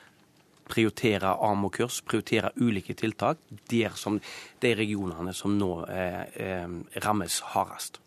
prioritere 0.65 1.35
AMO-kurs, 1.45 2.01
prioritere 2.01 2.49
ulike 2.57 2.95
tiltak 2.97 3.37
der 3.69 3.93
som 3.99 4.19
de 4.61 4.73
regionene 4.77 5.33
som 5.33 5.57
nå 5.59 5.71
eh, 5.85 6.23
eh, 6.41 6.77
rammes 7.05 7.41
hardest. 7.53 8.01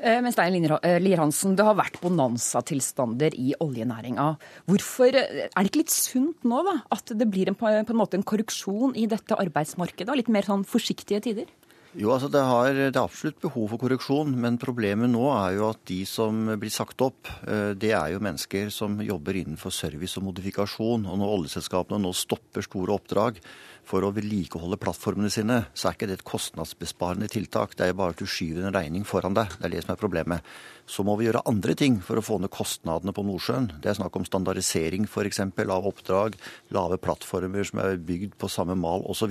Eh, 0.00 0.20
men 0.24 0.32
Stein 0.32 0.56
Lier 0.56 1.20
Hansen, 1.20 1.54
det 1.58 1.66
har 1.66 1.76
vært 1.76 2.00
bonanzatilstander 2.00 3.36
i 3.36 3.52
oljenæringa. 3.60 4.32
Hvorfor 4.70 5.12
Er 5.12 5.50
det 5.52 5.68
ikke 5.68 5.82
litt 5.82 5.92
sunt 5.92 6.44
nå 6.44 6.62
da, 6.64 6.80
at 6.90 7.12
det 7.12 7.28
blir 7.28 7.50
en, 7.52 7.58
på 7.58 7.68
en 7.68 8.00
måte 8.00 8.16
en 8.16 8.24
korreksjon 8.24 8.96
i 8.96 9.06
dette 9.10 9.36
arbeidsmarkedet? 9.36 10.16
Litt 10.16 10.32
mer 10.32 10.48
sånn 10.48 10.64
forsiktige 10.64 11.20
tider? 11.20 11.50
Jo, 11.98 12.12
altså 12.14 12.28
det, 12.30 12.40
har, 12.46 12.68
det 12.70 12.94
er 12.94 13.02
absolutt 13.02 13.40
behov 13.42 13.72
for 13.72 13.82
korreksjon, 13.82 14.30
men 14.38 14.60
problemet 14.62 15.10
nå 15.10 15.24
er 15.34 15.56
jo 15.56 15.64
at 15.72 15.80
de 15.90 16.04
som 16.06 16.44
blir 16.62 16.70
sagt 16.70 17.02
opp, 17.02 17.26
eh, 17.50 17.72
det 17.74 17.90
er 17.98 18.12
jo 18.12 18.22
mennesker 18.22 18.70
som 18.70 18.94
jobber 19.02 19.40
innenfor 19.40 19.74
service 19.74 20.14
og 20.20 20.28
modifikasjon. 20.28 21.08
Og 21.10 21.18
når 21.18 21.34
oljeselskapene 21.34 21.98
nå 21.98 22.14
stopper 22.14 22.62
store 22.62 22.94
oppdrag 22.94 23.42
for 23.90 24.06
å 24.06 24.12
vedlikeholde 24.14 24.78
plattformene 24.80 25.30
sine, 25.32 25.64
så 25.74 25.90
er 25.90 25.96
ikke 25.96 26.08
det 26.10 26.20
et 26.20 26.28
kostnadsbesparende 26.28 27.30
tiltak. 27.32 27.74
Det 27.76 27.88
er 27.88 27.98
bare 27.98 28.14
at 28.14 28.22
du 28.22 28.28
skyver 28.30 28.68
en 28.68 28.76
regning 28.76 29.06
foran 29.08 29.34
deg. 29.36 29.56
Det 29.58 29.66
er 29.66 29.74
det 29.74 29.84
som 29.84 29.94
er 29.96 30.00
problemet. 30.00 30.54
Så 30.90 31.04
må 31.06 31.14
vi 31.18 31.28
gjøre 31.28 31.44
andre 31.46 31.76
ting 31.78 32.00
for 32.02 32.18
å 32.18 32.24
få 32.24 32.40
ned 32.42 32.50
kostnadene 32.50 33.12
på 33.14 33.22
Nordsjøen. 33.22 33.68
Det 33.82 33.92
er 33.92 33.98
snakk 34.00 34.16
om 34.18 34.24
standardisering 34.26 35.06
f.eks. 35.06 35.38
av 35.44 35.86
oppdrag, 35.86 36.34
lave 36.74 36.98
plattformer 36.98 37.68
som 37.68 37.78
er 37.82 38.00
bygd 38.02 38.34
på 38.40 38.50
samme 38.50 38.74
mal 38.74 39.04
osv. 39.06 39.30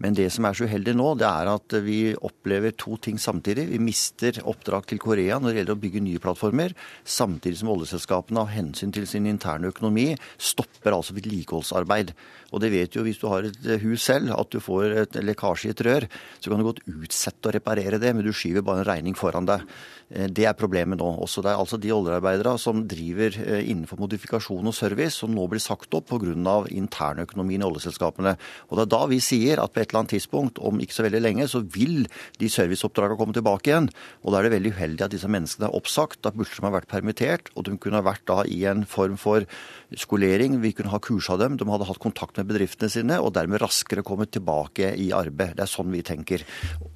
Men 0.00 0.16
det 0.16 0.30
som 0.32 0.48
er 0.48 0.56
så 0.56 0.64
uheldig 0.64 0.94
nå, 0.96 1.10
det 1.20 1.28
er 1.28 1.52
at 1.52 1.76
vi 1.84 1.98
opplever 2.16 2.72
to 2.80 2.96
ting 3.04 3.20
samtidig. 3.20 3.68
Vi 3.74 3.82
mister 3.82 4.40
oppdrag 4.48 4.88
til 4.88 5.02
Korea 5.02 5.36
når 5.36 5.52
det 5.52 5.60
gjelder 5.60 5.76
å 5.76 5.82
bygge 5.84 6.04
nye 6.06 6.22
plattformer, 6.22 6.74
samtidig 7.04 7.60
som 7.60 7.74
oljeselskapene 7.74 8.40
av 8.40 8.52
hensyn 8.54 8.96
til 8.96 9.08
sin 9.10 9.28
interne 9.28 9.68
økonomi 9.74 10.14
stopper 10.40 10.96
altså 10.96 11.18
vedlikeholdsarbeid. 11.18 12.14
Og 12.50 12.64
det 12.64 12.72
vet 12.72 12.96
jo 12.96 13.04
hvis 13.06 13.20
du 13.20 13.28
har 13.30 13.46
et 13.46 13.70
hus 13.84 14.08
selv, 14.08 14.32
at 14.32 14.50
du 14.50 14.62
får 14.64 14.96
et 15.04 15.20
lekkasje 15.22 15.68
i 15.68 15.74
et 15.74 15.84
rør, 15.86 16.08
så 16.40 16.50
kan 16.50 16.60
du 16.60 16.66
godt 16.66 16.84
utsette 16.88 17.50
å 17.50 17.54
reparere 17.54 18.00
det, 18.00 18.14
men 18.16 18.26
du 18.26 18.32
skyver 18.34 18.64
bare 18.64 18.82
en 18.82 18.90
regning 18.94 19.18
foran 19.18 19.48
deg. 19.48 19.68
Eh, 20.10 20.26
det 20.26 20.46
er 20.48 20.58
problemet 20.58 20.98
nå. 20.98 21.08
Også 21.22 21.42
det 21.44 21.52
er 21.52 21.60
altså 21.60 21.78
de 21.80 21.92
oljearbeidere 21.94 22.56
som 22.58 22.82
driver 22.90 23.36
eh, 23.44 23.62
innenfor 23.70 24.00
modifikasjon 24.02 24.66
og 24.66 24.74
service, 24.74 25.20
som 25.20 25.32
nå 25.34 25.46
blir 25.50 25.62
sagt 25.62 25.94
opp 25.94 26.10
pga. 26.10 26.56
internøkonomien 26.70 27.62
i 27.62 27.68
oljeselskapene. 27.68 28.36
Og 28.68 28.76
Det 28.76 28.84
er 28.84 28.90
da 28.96 29.02
vi 29.06 29.20
sier 29.20 29.62
at 29.62 29.72
på 29.72 29.80
et 29.80 29.90
eller 29.90 30.02
annet 30.02 30.16
tidspunkt, 30.16 30.58
om 30.58 30.80
ikke 30.80 30.96
så 30.96 31.06
veldig 31.06 31.22
lenge, 31.22 31.48
så 31.48 31.62
vil 31.62 32.08
de 32.38 32.48
serviceoppdragene 32.48 33.18
komme 33.18 33.36
tilbake 33.36 33.70
igjen. 33.70 33.90
Og 34.24 34.32
da 34.32 34.40
er 34.40 34.48
det 34.48 34.56
veldig 34.58 34.74
uheldig 34.74 35.06
at 35.06 35.14
disse 35.14 35.30
menneskene 35.30 35.70
er 35.70 35.76
oppsagt. 35.76 36.22
Da 36.22 36.34
burde 36.34 36.50
de 36.50 36.66
ha 36.66 36.74
vært 36.74 36.90
permittert, 36.90 37.52
og 37.54 37.64
de 37.64 37.78
kunne 37.78 38.00
ha 38.00 38.06
vært 38.06 38.26
da 38.26 38.42
i 38.44 38.64
en 38.66 38.84
form 38.84 39.16
for 39.16 39.46
skolering. 39.94 40.60
Vi 40.60 40.72
kunne 40.72 40.90
ha 40.90 40.98
kursa 40.98 41.38
dem, 41.38 41.56
de 41.56 41.68
hadde 41.70 41.86
hatt 41.86 42.02
kontakt 42.02 42.36
med 42.36 42.50
bedriftene 42.50 42.90
sine, 42.90 43.20
og 43.20 43.34
dermed 43.34 43.62
raskere 43.62 44.02
kommet 44.02 44.32
tilbake 44.34 44.94
i 44.98 45.10
arbeid. 45.14 45.56
Det 45.56 45.66
er 45.66 45.70
sånn 45.70 45.94
vi 45.94 46.02
tenker. 46.02 46.42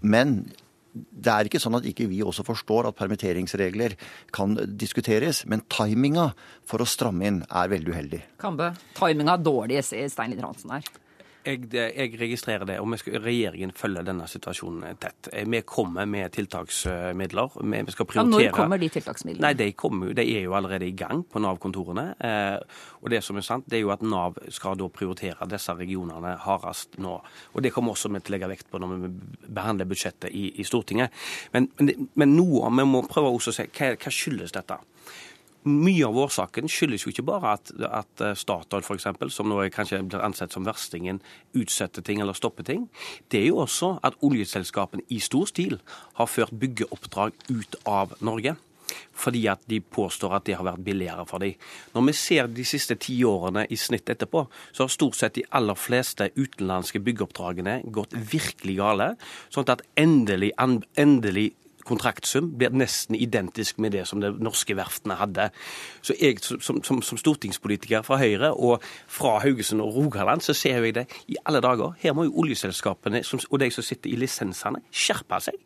Men 0.03 0.43
det 0.95 1.33
er 1.33 1.49
ikke 1.49 1.61
sånn 1.63 1.79
at 1.81 1.87
ikke 1.91 2.07
vi 2.11 2.21
også 2.23 2.45
forstår 2.47 2.89
at 2.89 2.99
permitteringsregler 2.99 3.97
kan 4.35 4.55
diskuteres, 4.79 5.43
men 5.51 5.65
timinga 5.73 6.31
for 6.69 6.85
å 6.85 6.89
stramme 6.89 7.27
inn 7.27 7.41
er 7.51 7.73
veldig 7.73 7.95
uheldig. 7.95 8.21
Kambe, 8.43 8.71
timinga 8.99 9.35
er 9.35 9.47
dårlig, 9.47 9.83
sier 9.87 10.11
Stein 10.13 10.35
Litt 10.35 10.45
Hansen 10.45 10.77
her. 10.77 10.87
Jeg, 11.45 11.69
jeg, 11.75 12.15
registrerer 12.21 12.65
det, 12.69 12.79
og 12.81 12.95
skal, 12.99 13.19
regjeringen 13.21 13.73
følger 13.77 14.07
denne 14.07 14.25
situasjonen 14.31 14.97
tett. 15.01 15.29
Vi 15.29 15.61
kommer 15.69 16.09
med 16.09 16.33
tiltaksmidler. 16.33 17.59
Vi 17.61 17.93
skal 17.93 18.09
prioritere. 18.09 18.47
Ja, 18.47 18.51
når 18.51 18.57
kommer 18.57 18.81
de 18.81 18.89
tiltaksmidlene? 18.95 19.45
Nei, 19.45 19.53
de, 19.59 19.67
kommer, 19.77 20.15
de, 20.17 20.25
er 20.25 20.47
jo 20.47 20.55
allerede 20.57 20.89
i 20.89 20.95
gang 20.97 21.21
på 21.29 21.43
Nav-kontorene. 21.45 22.07
Eh, 22.17 22.81
og 23.03 23.13
det 23.13 23.21
som 23.27 23.37
er 23.37 23.45
sant, 23.45 23.69
det 23.69 23.79
er 23.79 23.85
jo 23.85 23.93
at 23.93 24.05
Nav 24.07 24.41
skal 24.55 24.79
da 24.81 24.89
prioritere 24.89 25.51
disse 25.51 25.77
regionene 25.77 26.33
hardest 26.47 26.97
nå. 27.05 27.19
Og 27.53 27.65
det 27.65 27.75
kommer 27.75 27.93
også 27.93 28.13
vi 28.15 28.23
til 28.25 28.33
å 28.33 28.39
legge 28.39 28.53
vekt 28.55 28.73
på 28.73 28.81
når 28.81 28.97
vi 29.05 29.13
behandler 29.45 29.91
budsjettet 29.91 30.33
i, 30.33 30.47
i 30.61 30.65
Stortinget. 30.65 31.13
Men, 31.53 31.69
men, 31.77 32.09
men 32.15 32.37
noe, 32.39 32.73
vi 32.73 32.89
må 32.89 33.05
prøve 33.11 33.35
også 33.35 33.53
å 33.53 33.59
se 33.61 33.69
hva, 33.69 33.93
hva 34.01 34.17
skyldes 34.23 34.57
dette. 34.57 34.81
Mye 35.65 36.05
av 36.05 36.19
årsaken 36.27 36.69
skyldes 36.69 37.07
jo 37.07 37.13
ikke 37.15 37.25
bare 37.25 37.55
at, 37.57 37.71
at 37.89 38.25
eh, 38.25 38.35
Statoil 38.37 38.85
f.eks., 38.85 39.07
som 39.33 39.49
nå 39.49 39.63
kanskje 39.73 40.03
blir 40.05 40.25
ansett 40.25 40.53
som 40.53 40.67
verstingen, 40.67 41.23
utsetter 41.57 42.05
ting 42.05 42.21
eller 42.21 42.37
stopper 42.37 42.67
ting. 42.69 42.89
Det 43.33 43.41
er 43.41 43.49
jo 43.49 43.63
også 43.65 43.95
at 44.05 44.19
oljeselskapene 44.25 45.07
i 45.09 45.23
stor 45.25 45.49
stil 45.49 45.79
har 46.21 46.29
ført 46.29 46.53
byggeoppdrag 46.61 47.37
ut 47.49 47.81
av 47.89 48.17
Norge 48.21 48.59
fordi 49.17 49.45
at 49.51 49.63
de 49.71 49.81
påstår 49.81 50.37
at 50.37 50.47
det 50.47 50.57
har 50.59 50.67
vært 50.67 50.85
billigere 50.85 51.25
for 51.29 51.43
dem. 51.43 51.57
Når 51.95 52.07
vi 52.09 52.15
ser 52.19 52.51
de 52.53 52.67
siste 52.69 52.97
ti 53.01 53.17
årene 53.27 53.65
i 53.73 53.79
snitt 53.81 54.11
etterpå, 54.13 54.45
så 54.73 54.85
har 54.85 54.93
stort 54.93 55.19
sett 55.19 55.39
de 55.39 55.47
aller 55.57 55.79
fleste 55.79 56.29
utenlandske 56.37 57.01
byggeoppdragene 57.05 57.81
gått 57.95 58.15
virkelig 58.15 58.77
gale. 58.79 59.11
Sånn 59.55 59.71
at 59.73 59.85
endelig, 59.99 60.53
endelig 60.61 61.53
kontraktsum 61.85 62.53
blir 62.59 62.75
nesten 62.75 63.17
identisk 63.17 63.79
med 63.79 63.95
det 63.95 64.07
som 64.09 64.21
de 64.23 64.33
norske 64.43 64.77
verftene 64.77 65.19
hadde. 65.19 65.51
Så 66.03 66.17
jeg 66.21 66.41
som, 66.45 66.83
som, 66.83 67.03
som 67.03 67.21
stortingspolitiker 67.21 68.05
fra 68.07 68.19
Høyre 68.21 68.53
og 68.55 68.83
fra 69.09 69.39
Haugesund 69.45 69.83
og 69.85 69.95
Rogaland, 69.97 70.45
så 70.45 70.57
ser 70.57 70.83
jeg 70.83 70.95
det 70.95 71.07
i 71.29 71.37
alle 71.47 71.63
dager. 71.65 71.95
Her 72.01 72.13
må 72.13 72.29
jo 72.29 72.39
oljeselskapene 72.45 73.23
og 73.51 73.61
de 73.61 73.71
som 73.71 73.85
sitter 73.85 74.11
i 74.11 74.19
lisensene, 74.21 74.83
skjerpe 74.93 75.41
seg. 75.41 75.61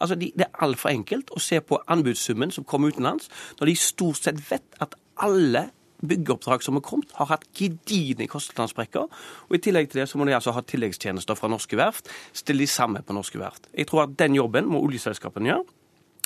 Altså, 0.00 0.14
de, 0.14 0.32
Det 0.36 0.46
er 0.46 0.64
altfor 0.64 0.90
enkelt 0.90 1.30
å 1.30 1.40
se 1.40 1.60
på 1.60 1.78
anbudssummen 1.88 2.50
som 2.50 2.64
kommer 2.64 2.92
utenlands, 2.92 3.30
når 3.60 3.70
de 3.70 3.76
stort 3.78 4.22
sett 4.22 4.40
vet 4.50 4.80
at 4.80 4.96
alle 5.22 5.70
byggeoppdrag 6.10 6.64
som 6.64 6.78
har 6.78 6.84
kommet, 6.86 7.12
har 7.18 7.30
hatt 7.30 7.46
gedigne 7.56 8.28
kostnadssprekker. 8.30 9.08
Og 9.48 9.56
I 9.56 9.62
tillegg 9.62 9.90
til 9.90 10.02
det 10.02 10.08
så 10.10 10.20
må 10.20 10.28
de 10.28 10.36
altså 10.36 10.54
ha 10.56 10.64
tilleggstjenester 10.64 11.38
fra 11.38 11.50
norske 11.52 11.78
verft. 11.78 12.10
Stille 12.36 12.64
de 12.64 12.70
samme 12.70 13.02
på 13.04 13.16
norske 13.16 13.40
verft. 13.40 13.70
Jeg 13.74 13.90
tror 13.90 14.06
at 14.06 14.18
den 14.20 14.36
jobben 14.38 14.68
må 14.70 14.82
oljeselskapene 14.84 15.52
gjøre. 15.52 15.64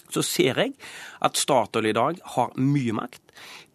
Så 0.08 0.24
ser 0.24 0.56
jeg 0.56 0.76
at 1.24 1.36
Statoil 1.36 1.90
i 1.90 1.96
dag 1.96 2.20
har 2.36 2.54
mye 2.56 2.94
makt. 2.96 3.22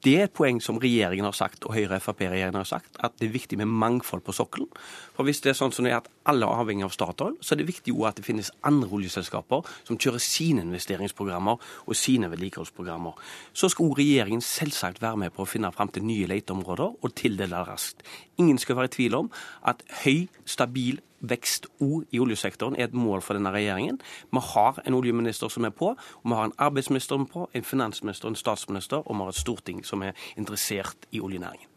Det 0.04 0.18
er 0.20 0.26
et 0.28 0.34
poeng 0.36 0.58
som 0.60 0.82
regjeringen 0.84 1.24
har 1.24 1.36
sagt, 1.38 1.64
og 1.64 1.78
Høyre-Frp-regjeringen 1.78 2.60
har 2.60 2.68
sagt, 2.68 2.98
at 3.00 3.14
det 3.20 3.30
er 3.30 3.36
viktig 3.38 3.56
med 3.62 3.70
mangfold 3.72 4.26
på 4.26 4.36
sokkelen. 4.36 4.68
For 5.16 5.24
hvis 5.24 5.40
det 5.46 5.54
er 5.54 5.56
sånn 5.56 5.72
som 5.72 5.88
det 5.88 5.94
er 5.94 6.02
at 6.02 6.10
alle 6.28 6.44
er 6.44 6.64
avhengig 6.64 6.84
av 6.84 6.92
Statoil, 6.92 7.38
så 7.40 7.54
er 7.56 7.62
det 7.62 7.70
viktig 7.70 7.96
at 8.04 8.20
det 8.20 8.26
finnes 8.28 8.52
andre 8.68 8.90
oljeselskaper 8.92 9.70
som 9.88 10.00
kjører 10.00 10.20
sine 10.24 10.66
investeringsprogrammer 10.66 11.64
og 11.88 11.96
sine 11.96 12.28
vedlikeholdsprogrammer. 12.34 13.16
Så 13.56 13.72
skal 13.72 13.96
regjeringen 13.96 14.44
selvsagt 14.44 15.00
være 15.04 15.24
med 15.24 15.32
på 15.32 15.46
å 15.46 15.50
finne 15.50 15.72
fram 15.72 15.94
til 15.94 16.04
nye 16.04 16.28
leteområder 16.34 17.00
og 17.00 17.16
tildele 17.16 17.64
raskt. 17.64 18.04
Ingen 18.44 18.60
skal 18.60 18.82
være 18.82 18.92
i 18.92 18.96
tvil 18.98 19.20
om 19.24 19.34
at 19.64 19.88
høy, 20.04 20.28
stabil 20.44 21.00
vekst 21.24 21.70
òg 21.84 22.04
i 22.12 22.20
oljesektoren 22.22 22.76
er 22.78 22.90
et 22.90 22.98
mål 22.98 23.24
for 23.24 23.38
denne 23.38 23.52
regjeringen. 23.54 24.00
Vi 24.34 24.42
har 24.54 24.80
en 24.84 24.98
oljeminister 24.98 25.52
som 25.52 25.66
er 25.66 25.74
på, 25.76 25.94
og 25.96 26.28
vi 26.28 26.36
har 26.36 26.50
en 26.50 26.56
arbeidsminister 26.58 27.20
er 27.20 27.30
på, 27.32 27.48
en 27.54 27.68
finansminister, 27.68 28.28
en 28.28 28.40
statsminister, 28.40 29.06
og 29.06 29.16
vi 29.16 29.24
har 29.24 29.34
et 29.34 29.40
storting 29.54 29.86
som 29.88 30.04
er 30.04 30.18
interessert 30.36 31.08
i 31.14 31.22
oljenæringen. 31.24 31.70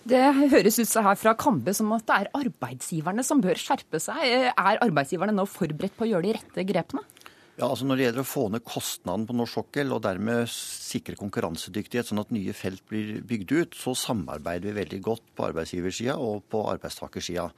Det 0.00 0.20
høres 0.50 0.78
ut 0.80 0.94
her 1.04 1.16
fra 1.20 1.34
Kambe 1.36 1.74
som 1.76 1.90
at 1.92 2.06
det 2.08 2.14
er 2.16 2.30
arbeidsgiverne 2.38 3.24
som 3.26 3.42
bør 3.44 3.58
skjerpe 3.60 4.00
seg. 4.00 4.22
Er 4.48 4.80
arbeidsgiverne 4.80 5.34
nå 5.36 5.44
forberedt 5.48 5.96
på 5.98 6.06
å 6.06 6.12
gjøre 6.14 6.24
de 6.24 6.36
rette 6.38 6.64
grepene? 6.64 7.04
Ja, 7.60 7.66
altså 7.68 7.84
Når 7.84 7.98
det 7.98 8.04
gjelder 8.06 8.24
å 8.24 8.30
få 8.30 8.46
ned 8.48 8.64
kostnaden 8.64 9.26
på 9.28 9.36
norsk 9.36 9.58
sokkel 9.58 9.92
og 9.92 10.00
dermed 10.06 10.48
sikre 10.48 11.18
konkurransedyktighet, 11.20 12.08
sånn 12.08 12.22
at 12.22 12.32
nye 12.32 12.54
felt 12.56 12.80
blir 12.88 13.18
bygd 13.28 13.52
ut, 13.52 13.76
så 13.76 13.92
samarbeider 13.92 14.70
vi 14.70 14.78
veldig 14.78 15.00
godt 15.04 15.26
på 15.36 15.50
arbeidsgiversida 15.50 16.16
og 16.16 16.46
på 16.48 16.62
arbeidstakersida. 16.72 17.50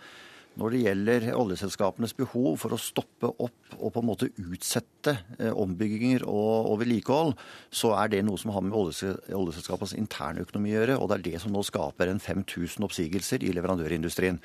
Når 0.60 0.74
det 0.74 0.80
gjelder 0.82 1.26
oljeselskapenes 1.32 2.12
behov 2.16 2.58
for 2.60 2.74
å 2.74 2.80
stoppe 2.80 3.30
opp 3.40 3.76
og 3.78 3.94
på 3.94 4.02
en 4.02 4.08
måte 4.10 4.28
utsette 4.36 5.14
eh, 5.38 5.48
ombygginger 5.48 6.26
og, 6.28 6.74
vedlikehold, 6.82 7.32
så 7.72 7.94
er 7.96 8.12
det 8.12 8.20
noe 8.26 8.40
som 8.40 8.52
har 8.52 8.64
med 8.66 8.76
oljeselskapenes 8.76 9.96
interne 9.96 10.44
økonomi 10.44 10.74
å 10.74 10.76
gjøre. 10.76 10.98
Og 11.00 11.08
det 11.08 11.18
er 11.18 11.26
det 11.30 11.42
som 11.44 11.56
nå 11.56 11.64
skaper 11.64 12.12
en 12.12 12.20
5000 12.20 12.84
oppsigelser 12.84 13.46
i 13.46 13.54
leverandørindustrien. 13.56 14.42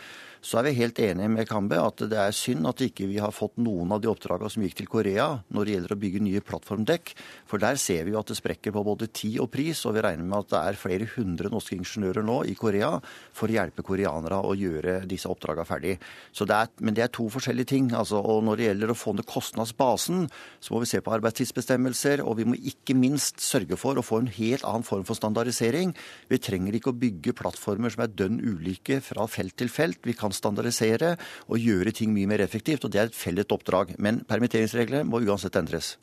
Så 0.47 0.61
er 0.61 0.69
vi 0.69 0.77
helt 0.77 0.99
enige 1.03 1.27
med 1.27 1.47
Kambe 1.49 1.75
at 1.75 1.99
det 2.07 2.15
er 2.15 2.31
synd 2.31 2.63
at 2.69 2.79
ikke 2.79 3.09
vi 3.09 3.17
har 3.19 3.33
fått 3.35 3.57
noen 3.59 3.89
av 3.91 3.99
de 3.99 4.07
oppdragene 4.07 4.47
som 4.47 4.63
gikk 4.63 4.77
til 4.79 4.87
Korea 4.87 5.25
når 5.51 5.65
det 5.67 5.73
gjelder 5.73 5.93
å 5.93 5.97
bygge 5.99 6.21
nye 6.23 6.43
plattformdekk. 6.47 7.09
For 7.51 7.59
der 7.59 7.75
ser 7.81 8.05
vi 8.07 8.13
jo 8.13 8.21
at 8.21 8.31
det 8.31 8.37
sprekker 8.39 8.71
på 8.71 8.83
både 8.87 9.09
tid 9.11 9.41
og 9.43 9.49
pris, 9.51 9.81
og 9.83 9.97
vi 9.97 10.03
regner 10.05 10.23
med 10.23 10.45
at 10.45 10.53
det 10.53 10.61
er 10.61 10.79
flere 10.79 11.09
hundre 11.17 11.51
norske 11.51 11.75
ingeniører 11.75 12.23
nå 12.23 12.37
i 12.47 12.55
Korea 12.55 12.93
for 13.35 13.51
å 13.51 13.57
hjelpe 13.57 13.83
koreanere 13.83 14.37
å 14.39 14.53
gjøre 14.55 15.01
disse 15.11 15.27
oppdragene 15.27 15.67
ferdig. 15.67 15.97
Det 16.31 16.61
er, 16.61 16.71
men 16.79 16.95
det 16.95 17.03
er 17.03 17.11
to 17.19 17.27
forskjellige 17.33 17.71
ting. 17.73 17.91
Altså, 17.91 18.23
og 18.23 18.47
Når 18.47 18.61
det 18.61 18.69
gjelder 18.69 18.95
å 18.95 18.97
få 19.01 19.17
ned 19.17 19.27
kostnadsbasen, 19.27 20.29
så 20.63 20.73
må 20.77 20.83
vi 20.85 20.91
se 20.93 21.03
på 21.03 21.11
arbeidstidsbestemmelser. 21.17 22.23
Og 22.23 22.39
vi 22.39 22.47
må 22.47 22.61
ikke 22.71 22.95
minst 22.95 23.43
sørge 23.43 23.75
for 23.75 23.99
å 23.99 24.05
få 24.05 24.21
en 24.23 24.31
helt 24.39 24.63
annen 24.63 24.87
form 24.87 25.03
for 25.03 25.19
standardisering. 25.19 25.91
Vi 26.31 26.39
trenger 26.39 26.79
ikke 26.79 26.95
å 26.95 26.99
bygge 27.03 27.35
plattformer 27.35 27.91
som 27.91 28.07
er 28.07 28.15
dønn 28.15 28.39
ulike 28.39 29.01
fra 29.03 29.27
felt 29.27 29.59
til 29.59 29.75
felt. 29.75 29.99
Vi 30.07 30.15
kan 30.15 30.31
standardisere 30.37 31.15
og 31.47 31.61
gjøre 31.61 31.93
ting 31.95 32.13
mye 32.15 32.29
mer 32.29 32.43
effektivt, 32.45 32.85
og 32.85 32.93
det 32.93 33.01
er 33.01 33.11
et 33.11 33.17
felles 33.17 33.49
oppdrag. 33.53 33.95
Men 34.01 34.21
permitteringsreglene 34.29 35.07
må 35.07 35.23
uansett 35.25 35.57
endres. 35.59 35.95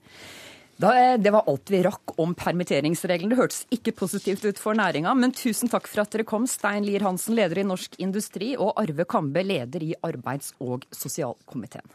det 1.22 1.30
var 1.30 1.46
alt 1.46 1.70
vi 1.70 1.82
rakk 1.86 2.16
om 2.18 2.34
permitteringsreglene. 2.34 3.30
Det 3.30 3.38
hørtes 3.38 3.60
ikke 3.70 3.94
positivt 3.94 4.44
ut 4.44 4.58
for 4.58 4.74
næringa, 4.74 5.14
men 5.14 5.32
tusen 5.32 5.70
takk 5.70 5.86
for 5.86 6.02
at 6.02 6.10
dere 6.10 6.26
kom. 6.26 6.48
Stein 6.50 6.84
Lier 6.86 7.06
Hansen, 7.06 7.36
leder 7.38 7.62
i 7.62 7.68
Norsk 7.68 7.94
Industri, 8.02 8.56
og 8.58 8.74
Arve 8.82 9.06
Kambe, 9.06 9.46
leder 9.46 9.86
i 9.86 9.94
arbeids- 10.02 10.52
og 10.58 10.82
sosialkomiteen. 10.90 11.86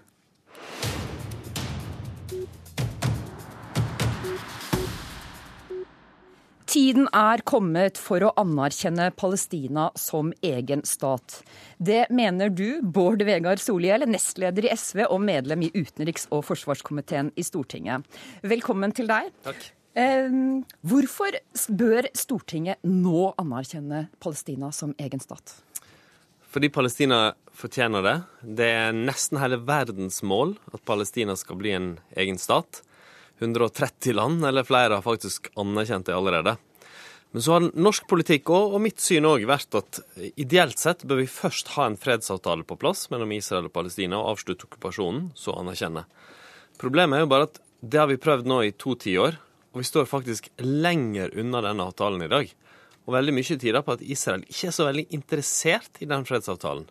Tiden 6.70 7.08
er 7.18 7.42
kommet 7.50 7.98
for 7.98 8.22
å 8.22 8.30
anerkjenne 8.38 9.08
Palestina 9.18 9.88
som 9.98 10.28
egen 10.46 10.84
stat. 10.86 11.40
Det 11.82 12.04
mener 12.14 12.52
du, 12.54 12.84
Bård 12.86 13.24
Vegar 13.26 13.58
Solhjell, 13.58 14.06
nestleder 14.06 14.68
i 14.68 14.76
SV 14.76 15.08
og 15.08 15.24
medlem 15.26 15.64
i 15.66 15.72
utenriks- 15.74 16.28
og 16.30 16.44
forsvarskomiteen 16.46 17.32
i 17.34 17.46
Stortinget. 17.48 18.06
Velkommen 18.46 18.94
til 18.94 19.10
deg. 19.10 19.32
Takk. 19.48 19.66
Eh, 19.98 20.30
hvorfor 20.86 21.40
bør 21.74 22.12
Stortinget 22.14 22.86
nå 22.86 23.32
anerkjenne 23.42 24.06
Palestina 24.22 24.70
som 24.70 24.94
egen 25.02 25.26
stat? 25.26 25.56
Fordi 26.54 26.70
Palestina 26.70 27.32
fortjener 27.50 28.06
det. 28.06 28.16
Det 28.62 28.70
er 28.76 28.94
nesten 28.94 29.42
hele 29.42 29.58
verdens 29.66 30.22
mål 30.22 30.54
at 30.70 30.86
Palestina 30.86 31.34
skal 31.34 31.58
bli 31.58 31.74
en 31.74 31.90
egen 32.14 32.38
stat. 32.38 32.84
130 33.40 34.16
land 34.16 34.46
eller 34.46 34.68
flere 34.68 35.00
har 35.00 35.06
faktisk 35.06 35.50
anerkjent 35.60 36.10
det 36.10 36.16
allerede. 36.16 36.56
Men 37.32 37.44
så 37.46 37.56
har 37.56 37.68
norsk 37.78 38.08
politikk 38.10 38.50
og, 38.50 38.74
og 38.74 38.82
mitt 38.82 39.02
syn 39.04 39.28
òg 39.30 39.46
vært 39.50 39.76
at 39.78 40.00
ideelt 40.42 40.80
sett 40.82 41.06
bør 41.06 41.22
vi 41.22 41.30
først 41.30 41.76
ha 41.76 41.86
en 41.86 41.98
fredsavtale 42.00 42.66
på 42.66 42.78
plass 42.82 43.06
mellom 43.14 43.36
Israel 43.36 43.70
og 43.70 43.76
Palestina 43.76 44.18
og 44.18 44.32
avslutte 44.34 44.66
okkupasjonen, 44.66 45.30
så 45.38 45.54
anerkjenne. 45.60 46.08
Problemet 46.82 47.20
er 47.20 47.26
jo 47.26 47.32
bare 47.36 47.50
at 47.52 47.62
det 47.80 48.02
har 48.02 48.10
vi 48.10 48.18
prøvd 48.20 48.50
nå 48.50 48.64
i 48.66 48.74
to 48.74 48.96
tiår, 48.98 49.38
og 49.70 49.84
vi 49.84 49.86
står 49.86 50.10
faktisk 50.10 50.50
lenger 50.66 51.36
unna 51.38 51.62
denne 51.64 51.86
avtalen 51.86 52.26
i 52.26 52.32
dag. 52.32 52.50
Og 53.06 53.14
veldig 53.14 53.36
mye 53.38 53.60
tyder 53.62 53.86
på 53.86 53.96
at 53.96 54.04
Israel 54.04 54.44
ikke 54.50 54.72
er 54.72 54.76
så 54.76 54.90
veldig 54.90 55.06
interessert 55.16 56.02
i 56.02 56.10
den 56.10 56.26
fredsavtalen. 56.26 56.90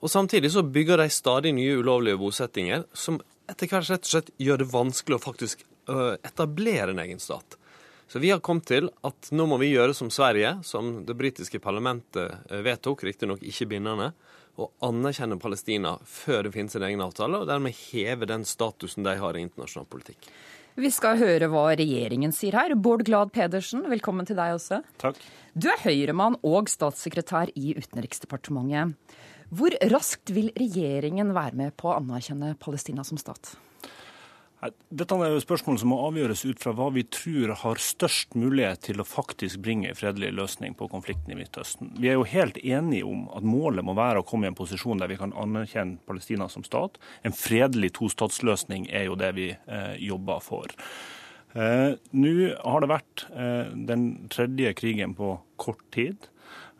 Og 0.00 0.12
samtidig 0.12 0.50
så 0.52 0.64
bygger 0.64 1.00
de 1.00 1.12
stadig 1.12 1.52
nye 1.56 1.76
ulovlige 1.80 2.20
bosettinger 2.20 2.84
som 2.96 3.20
etter 3.50 3.68
hvert 3.70 3.88
rett 3.92 4.04
og 4.08 4.10
slett 4.10 4.34
gjør 4.42 4.62
det 4.62 4.72
vanskelig 4.72 5.18
å 5.18 5.22
faktisk 5.22 5.62
etablere 5.86 6.90
en 6.92 7.02
egen 7.04 7.22
stat. 7.22 7.58
Så 8.08 8.18
vi 8.22 8.30
har 8.30 8.40
kommet 8.44 8.68
til 8.70 8.90
at 9.06 9.30
nå 9.34 9.48
må 9.50 9.58
vi 9.58 9.72
gjøre 9.72 9.94
som 9.94 10.10
Sverige, 10.14 10.58
som 10.62 11.00
det 11.06 11.16
britiske 11.18 11.58
parlamentet 11.62 12.52
vedtok, 12.62 13.02
riktignok 13.08 13.42
ikke 13.42 13.66
bindende, 13.72 14.12
og 14.56 14.70
anerkjenne 14.86 15.38
Palestina 15.42 15.96
før 16.08 16.46
det 16.46 16.54
finnes 16.54 16.76
en 16.78 16.86
egen 16.86 17.02
avtale, 17.04 17.42
og 17.42 17.50
dermed 17.50 17.74
heve 17.90 18.28
den 18.30 18.46
statusen 18.48 19.04
de 19.04 19.16
har 19.20 19.36
i 19.36 19.42
internasjonal 19.44 19.88
politikk. 19.90 20.30
Vi 20.76 20.90
skal 20.92 21.16
høre 21.16 21.48
hva 21.48 21.70
regjeringen 21.72 22.34
sier 22.36 22.56
her. 22.58 22.74
Bård 22.76 23.06
Glad 23.08 23.30
Pedersen, 23.32 23.86
velkommen 23.88 24.28
til 24.28 24.36
deg 24.36 24.58
også. 24.58 24.82
Takk. 25.00 25.20
Du 25.56 25.70
er 25.72 25.80
Høyremann 25.80 26.36
og 26.44 26.68
statssekretær 26.68 27.52
i 27.56 27.72
Utenriksdepartementet. 27.78 28.92
Hvor 29.56 29.72
raskt 29.88 30.34
vil 30.36 30.50
regjeringen 30.58 31.32
være 31.32 31.56
med 31.56 31.76
på 31.80 31.88
å 31.88 31.96
anerkjenne 31.96 32.56
Palestina 32.60 33.06
som 33.08 33.16
stat? 33.20 33.54
Dette 34.88 35.16
er 35.20 35.32
jo 35.34 35.42
spørsmål 35.42 35.78
som 35.80 35.90
må 35.92 35.98
avgjøres 36.06 36.44
ut 36.46 36.62
fra 36.62 36.72
hva 36.76 36.88
vi 36.94 37.04
tror 37.12 37.54
har 37.62 37.80
størst 37.82 38.36
mulighet 38.38 38.84
til 38.88 39.02
å 39.02 39.06
faktisk 39.08 39.60
bringe 39.64 39.90
en 39.90 39.98
fredelig 39.98 40.32
løsning 40.36 40.76
på 40.78 40.88
konflikten 40.92 41.34
i 41.34 41.38
Midtøsten. 41.38 41.92
Vi 42.00 42.10
er 42.10 42.18
jo 42.18 42.28
helt 42.28 42.60
enige 42.62 43.08
om 43.08 43.26
at 43.36 43.46
målet 43.46 43.86
må 43.86 43.96
være 43.98 44.22
å 44.22 44.26
komme 44.26 44.48
i 44.48 44.52
en 44.52 44.58
posisjon 44.58 45.02
der 45.02 45.12
vi 45.12 45.18
kan 45.20 45.34
anerkjenne 45.36 46.00
Palestina 46.08 46.48
som 46.52 46.64
stat. 46.66 47.00
En 47.26 47.36
fredelig 47.36 47.94
tostatsløsning 47.98 48.88
er 48.94 49.08
jo 49.10 49.18
det 49.18 49.32
vi 49.36 49.50
eh, 49.52 49.92
jobber 50.02 50.42
for. 50.44 50.72
Eh, 51.56 51.92
Nå 52.16 52.34
har 52.60 52.82
det 52.82 52.92
vært 52.92 53.26
eh, 53.32 53.74
den 53.88 54.08
tredje 54.32 54.74
krigen 54.78 55.16
på 55.18 55.36
kort 55.60 55.84
tid. 55.94 56.28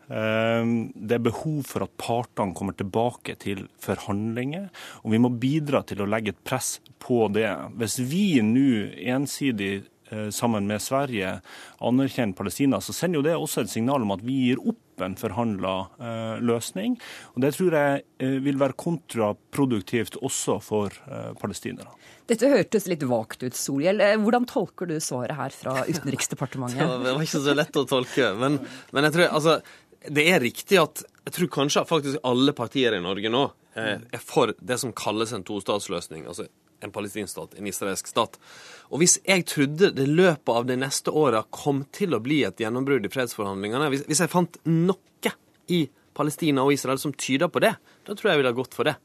Ehm, 0.07 0.91
det 0.95 1.17
er 1.17 1.25
behov 1.27 1.65
for 1.67 1.83
at 1.83 1.97
partene 1.99 2.55
kommer 2.55 2.77
tilbake 2.77 3.35
til 3.41 3.65
forhandlinger, 3.83 4.69
og 5.03 5.13
vi 5.13 5.21
må 5.21 5.33
bidra 5.35 5.83
til 5.87 6.03
å 6.03 6.09
legge 6.09 6.35
et 6.35 6.43
press 6.47 6.77
på 7.03 7.25
det. 7.33 7.49
Hvis 7.79 7.99
vi 8.07 8.39
nå 8.45 8.87
ensidig 9.17 9.73
eh, 10.11 10.29
sammen 10.31 10.67
med 10.69 10.83
Sverige 10.83 11.37
anerkjenner 11.83 12.37
Palestina, 12.37 12.79
så 12.79 12.95
sender 12.95 13.19
jo 13.19 13.27
det 13.27 13.37
også 13.37 13.65
et 13.65 13.73
signal 13.73 14.05
om 14.05 14.15
at 14.15 14.23
vi 14.23 14.45
gir 14.47 14.63
opp 14.63 15.03
en 15.03 15.17
forhandla 15.19 15.73
eh, 15.99 16.37
løsning. 16.41 16.95
Og 17.35 17.43
Det 17.43 17.51
tror 17.57 17.75
jeg 17.77 18.05
eh, 18.23 18.37
vil 18.47 18.61
være 18.61 18.79
kontraproduktivt 18.79 20.21
også 20.23 20.61
for 20.63 20.95
palestinere. 21.41 21.91
Dette 22.27 22.49
hørtes 22.51 22.89
litt 22.91 23.03
vagt 23.07 23.43
ut, 23.45 23.55
Solhjell. 23.55 24.01
Hvordan 24.19 24.47
tolker 24.49 24.89
du 24.89 24.97
svaret 25.03 25.37
her 25.37 25.53
fra 25.55 25.83
Utenriksdepartementet? 25.91 26.95
det 27.03 27.13
var 27.13 27.23
ikke 27.23 27.43
så 27.43 27.55
lett 27.55 27.79
å 27.79 27.85
tolke. 27.87 28.31
Men, 28.39 28.57
men 28.95 29.07
jeg 29.07 29.15
tror 29.15 29.37
altså 29.37 29.59
det 30.13 30.27
er 30.31 30.43
riktig 30.43 30.79
at 30.81 31.03
jeg 31.27 31.35
tror 31.35 31.49
kanskje 31.57 31.83
faktisk 31.89 32.27
alle 32.27 32.53
partier 32.55 32.95
i 32.95 33.03
Norge 33.03 33.31
nå 33.31 33.43
eh, 33.75 33.97
er 33.99 34.23
for 34.23 34.53
det 34.57 34.79
som 34.81 34.93
kalles 34.95 35.33
en 35.35 35.45
tostatsløsning. 35.47 36.25
altså 36.27 36.47
en 36.79 36.91
palestinsk 36.93 37.31
stat, 37.31 37.55
en 37.57 37.67
israelsk 37.67 38.07
stat. 38.07 38.37
Og 38.93 39.01
hvis 39.01 39.17
jeg 39.25 39.45
trodde 39.49 39.91
det 39.97 40.07
løpet 40.07 40.51
av 40.53 40.67
de 40.69 40.77
neste 40.79 41.09
åra 41.09 41.43
kom 41.49 41.83
til 41.95 42.13
å 42.13 42.21
bli 42.23 42.43
et 42.45 42.61
gjennombrudd 42.61 43.07
i 43.07 43.11
fredsforhandlingene, 43.13 43.89
hvis, 43.93 44.05
hvis, 44.09 44.21
jeg 44.23 44.33
fant 44.33 44.59
noe 44.69 45.33
i 45.73 45.87
Palestina 46.17 46.63
og 46.65 46.73
Israel 46.73 46.99
som 47.01 47.13
tyder 47.13 47.49
på 47.51 47.61
det, 47.65 47.73
da 48.05 48.13
tror 48.13 48.29
jeg 48.29 48.37
jeg 48.37 48.43
ville 48.43 48.53
ha 48.53 48.59
gått 48.59 48.77
for 48.77 48.89
det. 48.89 48.95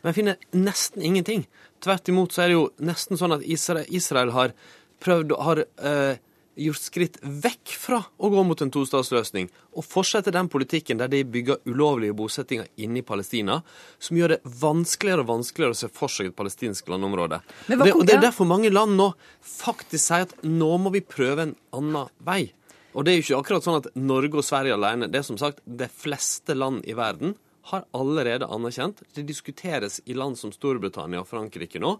Men 0.00 0.10
jeg 0.10 0.18
finner 0.18 0.64
nesten 0.66 1.04
ingenting. 1.04 1.44
Tvert 1.84 2.10
imot 2.10 2.34
så 2.34 2.44
er 2.44 2.50
det 2.50 2.56
jo 2.56 2.64
nesten 2.86 3.20
sånn 3.20 3.36
at 3.36 3.44
Israel, 3.46 3.86
Israel 3.94 4.32
har 4.34 4.54
prøvd 5.02 5.34
har 5.46 5.62
eh, 5.62 6.18
gjort 6.60 6.82
skritt 6.82 7.16
vekk 7.22 7.72
fra 7.78 8.00
å 8.18 8.30
gå 8.32 8.42
mot 8.46 8.60
en 8.64 8.72
tostatsløsning, 8.74 9.48
og 9.78 9.86
fortsette 9.86 10.34
den 10.34 10.50
politikken 10.50 11.00
der 11.00 11.10
de 11.12 11.22
bygger 11.24 11.62
ulovlige 11.68 12.16
bosettinger 12.18 12.68
inne 12.76 13.02
i 13.02 13.06
Palestina, 13.06 13.60
som 13.98 14.18
gjør 14.18 14.36
det 14.36 14.40
vanskeligere 14.60 15.24
og 15.24 15.32
vanskeligere 15.32 15.76
å 15.76 15.80
se 15.80 15.90
for 15.92 16.12
seg 16.12 16.30
et 16.30 16.38
palestinsk 16.38 16.90
landområde. 16.92 17.40
Og 17.68 17.74
det, 17.84 17.94
og 17.94 18.06
det 18.08 18.18
er 18.18 18.24
derfor 18.28 18.48
mange 18.50 18.72
land 18.72 18.98
nå 18.98 19.12
faktisk 19.40 20.04
sier 20.04 20.28
at 20.28 20.36
nå 20.46 20.70
må 20.82 20.94
vi 20.94 21.04
prøve 21.04 21.48
en 21.48 21.58
annen 21.76 22.14
vei. 22.26 22.42
Og 22.96 23.04
det 23.04 23.12
er 23.12 23.18
jo 23.18 23.26
ikke 23.26 23.42
akkurat 23.42 23.66
sånn 23.66 23.82
at 23.82 23.92
Norge 24.00 24.40
og 24.40 24.46
Sverige 24.46 24.74
alene. 24.74 25.10
Det 25.12 25.20
er 25.20 25.28
som 25.28 25.38
sagt 25.38 25.60
de 25.64 25.86
fleste 25.92 26.56
land 26.56 26.82
i 26.88 26.96
verden 26.98 27.36
har 27.68 27.84
allerede 27.92 28.48
anerkjent. 28.48 29.02
Det 29.14 29.26
diskuteres 29.28 30.00
i 30.08 30.16
land 30.16 30.38
som 30.40 30.52
Storbritannia 30.54 31.20
og 31.20 31.28
Frankrike 31.28 31.80
nå 31.82 31.98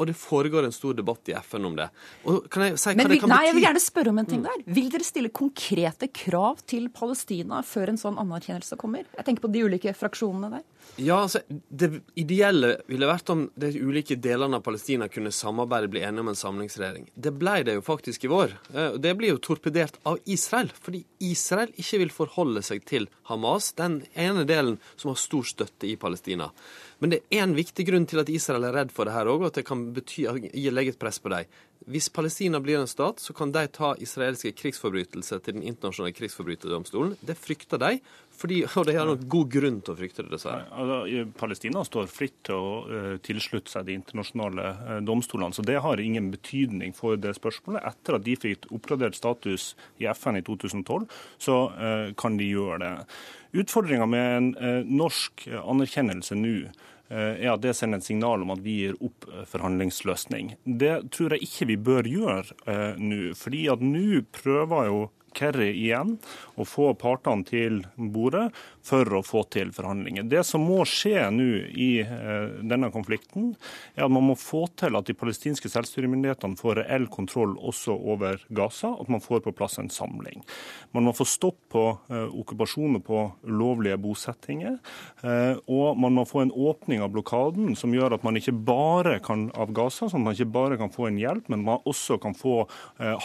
og 0.00 0.08
det 0.08 0.16
foregår 0.16 0.64
en 0.64 0.72
stor 0.72 0.96
debatt 0.96 1.28
i 1.28 1.34
FN 1.44 1.66
om 1.68 1.74
det. 1.76 1.90
Jeg 2.24 2.78
si 2.80 2.94
Men, 2.96 3.10
det 3.12 3.20
nei, 3.28 3.40
jeg 3.50 3.56
vil 3.58 3.66
gjerne 3.66 3.82
spørre 3.84 4.14
om 4.14 4.20
en 4.22 4.28
ting 4.30 4.40
mm. 4.40 4.46
der. 4.48 4.62
Vil 4.78 4.88
dere 4.94 5.04
stille 5.04 5.30
konkrete 5.36 6.08
krav 6.08 6.62
til 6.70 6.88
Palestina 6.94 7.60
før 7.66 7.92
en 7.92 8.00
sånn 8.00 8.16
anerkjennelse 8.22 8.78
kommer? 8.80 9.04
Jeg 9.18 9.26
tenker 9.28 9.44
på 9.44 9.52
de 9.52 9.66
ulike 9.68 9.92
fraksjonene 9.96 10.54
der. 10.56 10.64
Ja, 11.00 11.22
altså, 11.22 11.40
Det 11.48 12.02
ideelle 12.18 12.74
ville 12.88 13.08
vært 13.08 13.30
om 13.32 13.46
de 13.58 13.70
ulike 13.80 14.16
delene 14.20 14.58
av 14.58 14.64
Palestina 14.66 15.08
kunne 15.08 15.32
samarbeide 15.32 15.88
bli 15.92 16.02
enige 16.04 16.24
om 16.24 16.32
en 16.32 16.38
samlingsregjering. 16.38 17.08
Det 17.14 17.32
ble 17.40 17.54
det 17.64 17.78
jo 17.78 17.84
faktisk 17.86 18.26
i 18.26 18.32
vår. 18.32 18.52
Eh, 18.74 18.98
det 19.00 19.14
blir 19.16 19.32
jo 19.32 19.40
torpedert 19.40 19.96
av 20.08 20.20
Israel, 20.26 20.68
fordi 20.74 21.04
Israel 21.24 21.72
ikke 21.80 22.02
vil 22.02 22.12
forholde 22.14 22.62
seg 22.66 22.84
til 22.88 23.08
Hamas, 23.30 23.72
den 23.78 24.02
ene 24.14 24.44
delen 24.48 24.78
som 24.96 25.12
har 25.12 25.20
stor 25.20 25.48
støtte 25.48 25.88
i 25.88 25.96
Palestina. 26.00 26.50
Men 27.00 27.14
det 27.14 27.22
er 27.32 27.46
en 27.46 27.56
viktig 27.56 27.86
grunn 27.88 28.04
til 28.08 28.20
at 28.20 28.28
Israel 28.28 28.68
er 28.68 28.76
redd 28.76 28.92
for 28.92 29.08
det 29.08 29.16
her 29.16 29.30
òg, 29.32 29.40
og 29.40 29.50
at 29.50 29.60
det 29.60 29.68
kan 29.68 29.86
bety, 29.96 30.26
legge 30.68 30.92
et 30.92 31.00
press 31.00 31.20
på 31.22 31.32
dem. 31.32 31.48
Hvis 31.88 32.10
Palestina 32.12 32.60
blir 32.60 32.76
en 32.76 32.90
stat, 32.90 33.22
så 33.24 33.32
kan 33.32 33.54
de 33.54 33.62
ta 33.72 33.94
israelske 34.04 34.52
krigsforbrytelser 34.52 35.40
til 35.40 35.56
den 35.56 35.64
internasjonale 35.64 36.12
krigsforbryterdomstolen. 36.12 37.14
Det 37.24 37.38
frykter 37.40 37.80
de, 37.80 37.94
fordi, 38.40 38.62
og 38.80 38.86
de 38.88 38.96
har 38.96 39.08
nok 39.08 39.24
god 39.30 39.50
grunn 39.52 39.80
til 39.84 39.94
å 39.94 39.98
frykte 39.98 40.24
det, 40.24 40.32
dessverre. 40.34 40.66
Altså, 40.72 41.24
Palestina 41.40 41.84
står 41.86 42.10
fritt 42.12 42.38
til 42.48 42.56
å 42.56 42.76
uh, 42.88 43.16
tilslutte 43.24 43.72
seg 43.72 43.88
de 43.88 43.96
internasjonale 43.98 44.68
uh, 44.78 44.94
domstolene, 45.04 45.56
så 45.56 45.64
det 45.66 45.80
har 45.84 46.00
ingen 46.00 46.30
betydning 46.32 46.94
for 46.96 47.20
det 47.20 47.34
spørsmålet. 47.38 47.84
Etter 47.92 48.16
at 48.18 48.26
de 48.26 48.38
fikk 48.40 48.70
oppgradert 48.72 49.18
status 49.18 49.74
i 50.00 50.08
FN 50.14 50.40
i 50.40 50.44
2012, 50.46 51.10
så 51.40 51.58
uh, 51.74 52.08
kan 52.20 52.40
de 52.40 52.48
gjøre 52.48 52.80
det. 52.84 52.94
Utfordringa 53.60 54.06
med 54.06 54.36
en 54.36 54.86
norsk 54.86 55.48
anerkjennelse 55.50 56.36
nå 56.38 56.70
er 57.10 57.48
at 57.50 57.62
det 57.64 57.72
sender 57.74 57.98
et 57.98 58.06
signal 58.06 58.44
om 58.44 58.52
at 58.54 58.60
vi 58.62 58.76
gir 58.84 58.98
opp 59.02 59.26
forhandlingsløsning. 59.50 60.52
Det 60.64 60.92
tror 61.10 61.34
jeg 61.34 61.48
ikke 61.48 61.66
vi 61.72 61.76
bør 61.90 62.06
gjøre 62.06 62.58
eh, 62.70 63.00
nå. 63.00 63.32
fordi 63.34 63.64
at 63.72 63.82
nå 63.82 64.22
prøver 64.30 64.86
jo 64.86 65.00
Kerry 65.36 65.70
igjen 65.72 66.16
og 66.56 66.68
få 66.68 66.90
partene 66.98 67.46
til 67.46 67.82
bordet 67.96 68.50
for 68.84 69.06
å 69.16 69.22
få 69.24 69.42
til 69.52 69.72
forhandlinger. 69.74 70.26
Det 70.30 70.42
som 70.46 70.64
må 70.64 70.82
skje 70.88 71.26
nå 71.34 71.48
i 71.70 71.90
eh, 72.02 72.60
denne 72.66 72.90
konflikten, 72.92 73.52
er 73.94 74.06
at 74.06 74.12
man 74.12 74.26
må 74.30 74.36
få 74.38 74.64
til 74.80 74.96
at 74.96 75.08
de 75.08 75.16
palestinske 75.16 75.70
selvstyremyndighetene 75.72 76.58
får 76.60 76.82
reell 76.82 77.06
kontroll 77.12 77.56
også 77.56 77.94
over 77.94 78.40
Gaza, 78.56 78.92
at 78.96 79.10
man 79.12 79.22
får 79.24 79.44
på 79.44 79.54
plass 79.56 79.78
en 79.80 79.92
samling. 79.92 80.42
Man 80.96 81.06
må 81.06 81.14
få 81.16 81.26
stopp 81.28 81.60
på 81.72 81.84
eh, 82.10 82.26
okkupasjoner 82.42 83.04
på 83.04 83.24
lovlige 83.50 84.00
bosettinger, 84.00 84.78
eh, 85.22 85.60
og 85.70 86.00
man 86.00 86.16
må 86.16 86.26
få 86.28 86.44
en 86.44 86.54
åpning 86.54 87.04
av 87.04 87.12
blokaden 87.14 87.76
som 87.78 87.94
gjør 87.94 88.16
at 88.16 88.26
man 88.26 88.40
ikke 88.40 88.56
bare 88.56 89.18
kan 89.24 89.48
av 89.60 89.74
Gaza, 89.76 90.08
sånn 90.08 90.24
at 90.24 90.30
man 90.30 90.38
ikke 90.38 90.54
bare 90.56 90.80
kan 90.80 90.92
få 90.94 91.10
en 91.10 91.20
hjelp, 91.20 91.50
men 91.52 91.64
man 91.66 91.84
også 91.88 92.18
kan 92.22 92.34
få 92.36 92.62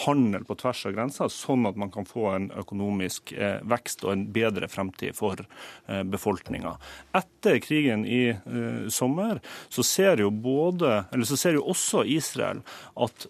handel 0.06 0.46
på 0.48 0.56
tvers 0.60 0.86
av 0.88 0.94
grensa, 0.96 1.28
sånn 1.32 1.66
at 1.68 1.78
man 1.80 1.92
kan 1.96 2.08
få 2.08 2.28
en 2.36 2.52
økonomisk 2.60 3.34
vekst 3.66 4.04
og 4.06 4.14
en 4.14 4.28
bedre 4.36 4.68
fremtid 4.72 5.16
for 5.18 5.46
Eh, 5.88 6.04
befolkninga. 6.04 6.78
Etter 7.14 7.60
krigen 7.60 8.06
i 8.06 8.32
uh, 8.34 8.88
sommer 8.90 9.38
så 9.70 9.84
ser 9.86 10.18
jo 10.24 10.32
både, 10.32 11.04
så 11.30 11.38
ser 11.38 11.60
jo 11.60 11.66
også 11.70 12.02
Israel 12.10 12.64
at 12.98 13.28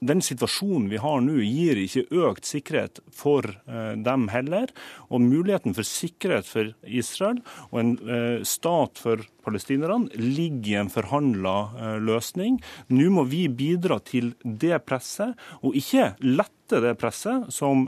den 0.00 0.22
situasjonen 0.22 0.88
vi 0.92 1.00
har 1.02 1.22
nå, 1.24 1.40
gir 1.42 1.78
ikke 1.82 2.04
økt 2.28 2.46
sikkerhet 2.46 3.00
for 3.14 3.46
eh, 3.66 3.94
dem 3.98 4.28
heller. 4.32 4.70
Og 5.10 5.24
muligheten 5.24 5.74
for 5.76 5.86
sikkerhet 5.86 6.46
for 6.48 6.72
Israel 6.86 7.40
og 7.70 7.80
en 7.82 7.92
eh, 8.06 8.46
stat 8.46 9.00
for 9.02 9.24
palestinerne 9.46 10.10
ligger 10.20 10.70
i 10.70 10.78
en 10.82 10.92
forhandla 10.92 11.56
eh, 11.78 11.98
løsning. 12.04 12.60
Nå 12.94 13.10
må 13.14 13.26
vi 13.30 13.46
bidra 13.50 13.98
til 14.04 14.34
det 14.42 14.84
presset, 14.86 15.34
og 15.62 15.76
ikke 15.78 16.12
lette 16.26 16.82
det 16.84 16.98
presset 17.00 17.46
som 17.54 17.86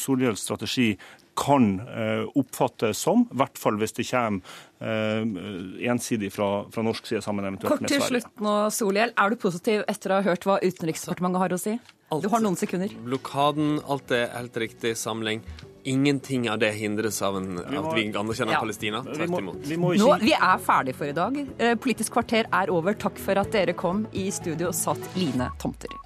Solhjells 0.00 0.40
strategi 0.40 0.94
kan 1.38 1.80
eh, 1.80 2.24
oppfattes 2.38 2.98
som, 2.98 3.24
i 3.32 3.40
hvert 3.40 3.58
fall 3.60 3.78
hvis 3.80 3.96
det 3.96 4.04
kommer 4.10 4.42
eh, 4.84 5.88
ensidig 5.88 6.32
fra, 6.34 6.50
fra 6.72 6.84
norsk 6.84 7.08
side 7.08 7.22
sammen 7.24 7.46
eventuelt 7.48 7.78
Kort 7.78 7.88
til 7.90 8.04
slutt 8.04 8.44
nå, 8.44 8.54
Solhjell. 8.74 9.14
Er 9.16 9.32
du 9.32 9.40
positiv 9.40 9.84
etter 9.88 10.12
å 10.12 10.20
ha 10.20 10.26
hørt 10.26 10.46
hva 10.48 10.58
Utenriksdepartementet 10.62 11.44
har 11.44 11.56
å 11.56 11.60
si? 11.60 11.76
Alt. 12.12 12.26
Du 12.26 12.28
har 12.28 12.42
noen 12.44 12.58
sekunder. 12.60 12.92
Blokaden, 13.06 13.78
alt 13.88 14.12
er 14.12 14.26
helt 14.34 14.56
riktig. 14.60 14.92
Samling. 15.00 15.40
Ingenting 15.88 16.44
av 16.52 16.60
det 16.60 16.74
hindres 16.76 17.22
av 17.24 17.38
en, 17.40 17.56
vi 17.56 17.78
må, 17.78 17.86
at 17.88 17.96
vi 17.96 18.04
anerkjenner 18.10 18.58
ja. 18.58 18.60
Palestina. 18.60 19.00
Tvert 19.08 19.38
imot. 19.40 19.64
Vi, 19.64 19.78
vi, 19.80 19.96
ikke... 19.96 20.20
vi 20.20 20.36
er 20.36 20.62
ferdig 20.68 20.94
for 20.98 21.08
i 21.08 21.16
dag. 21.16 21.40
Eh, 21.56 21.74
Politisk 21.80 22.18
kvarter 22.18 22.52
er 22.52 22.70
over. 22.74 22.98
Takk 23.00 23.16
for 23.22 23.40
at 23.40 23.56
dere 23.56 23.72
kom. 23.72 24.04
I 24.12 24.28
studio 24.34 24.74
satt 24.76 25.00
Line 25.16 25.48
Tomter. 25.62 25.96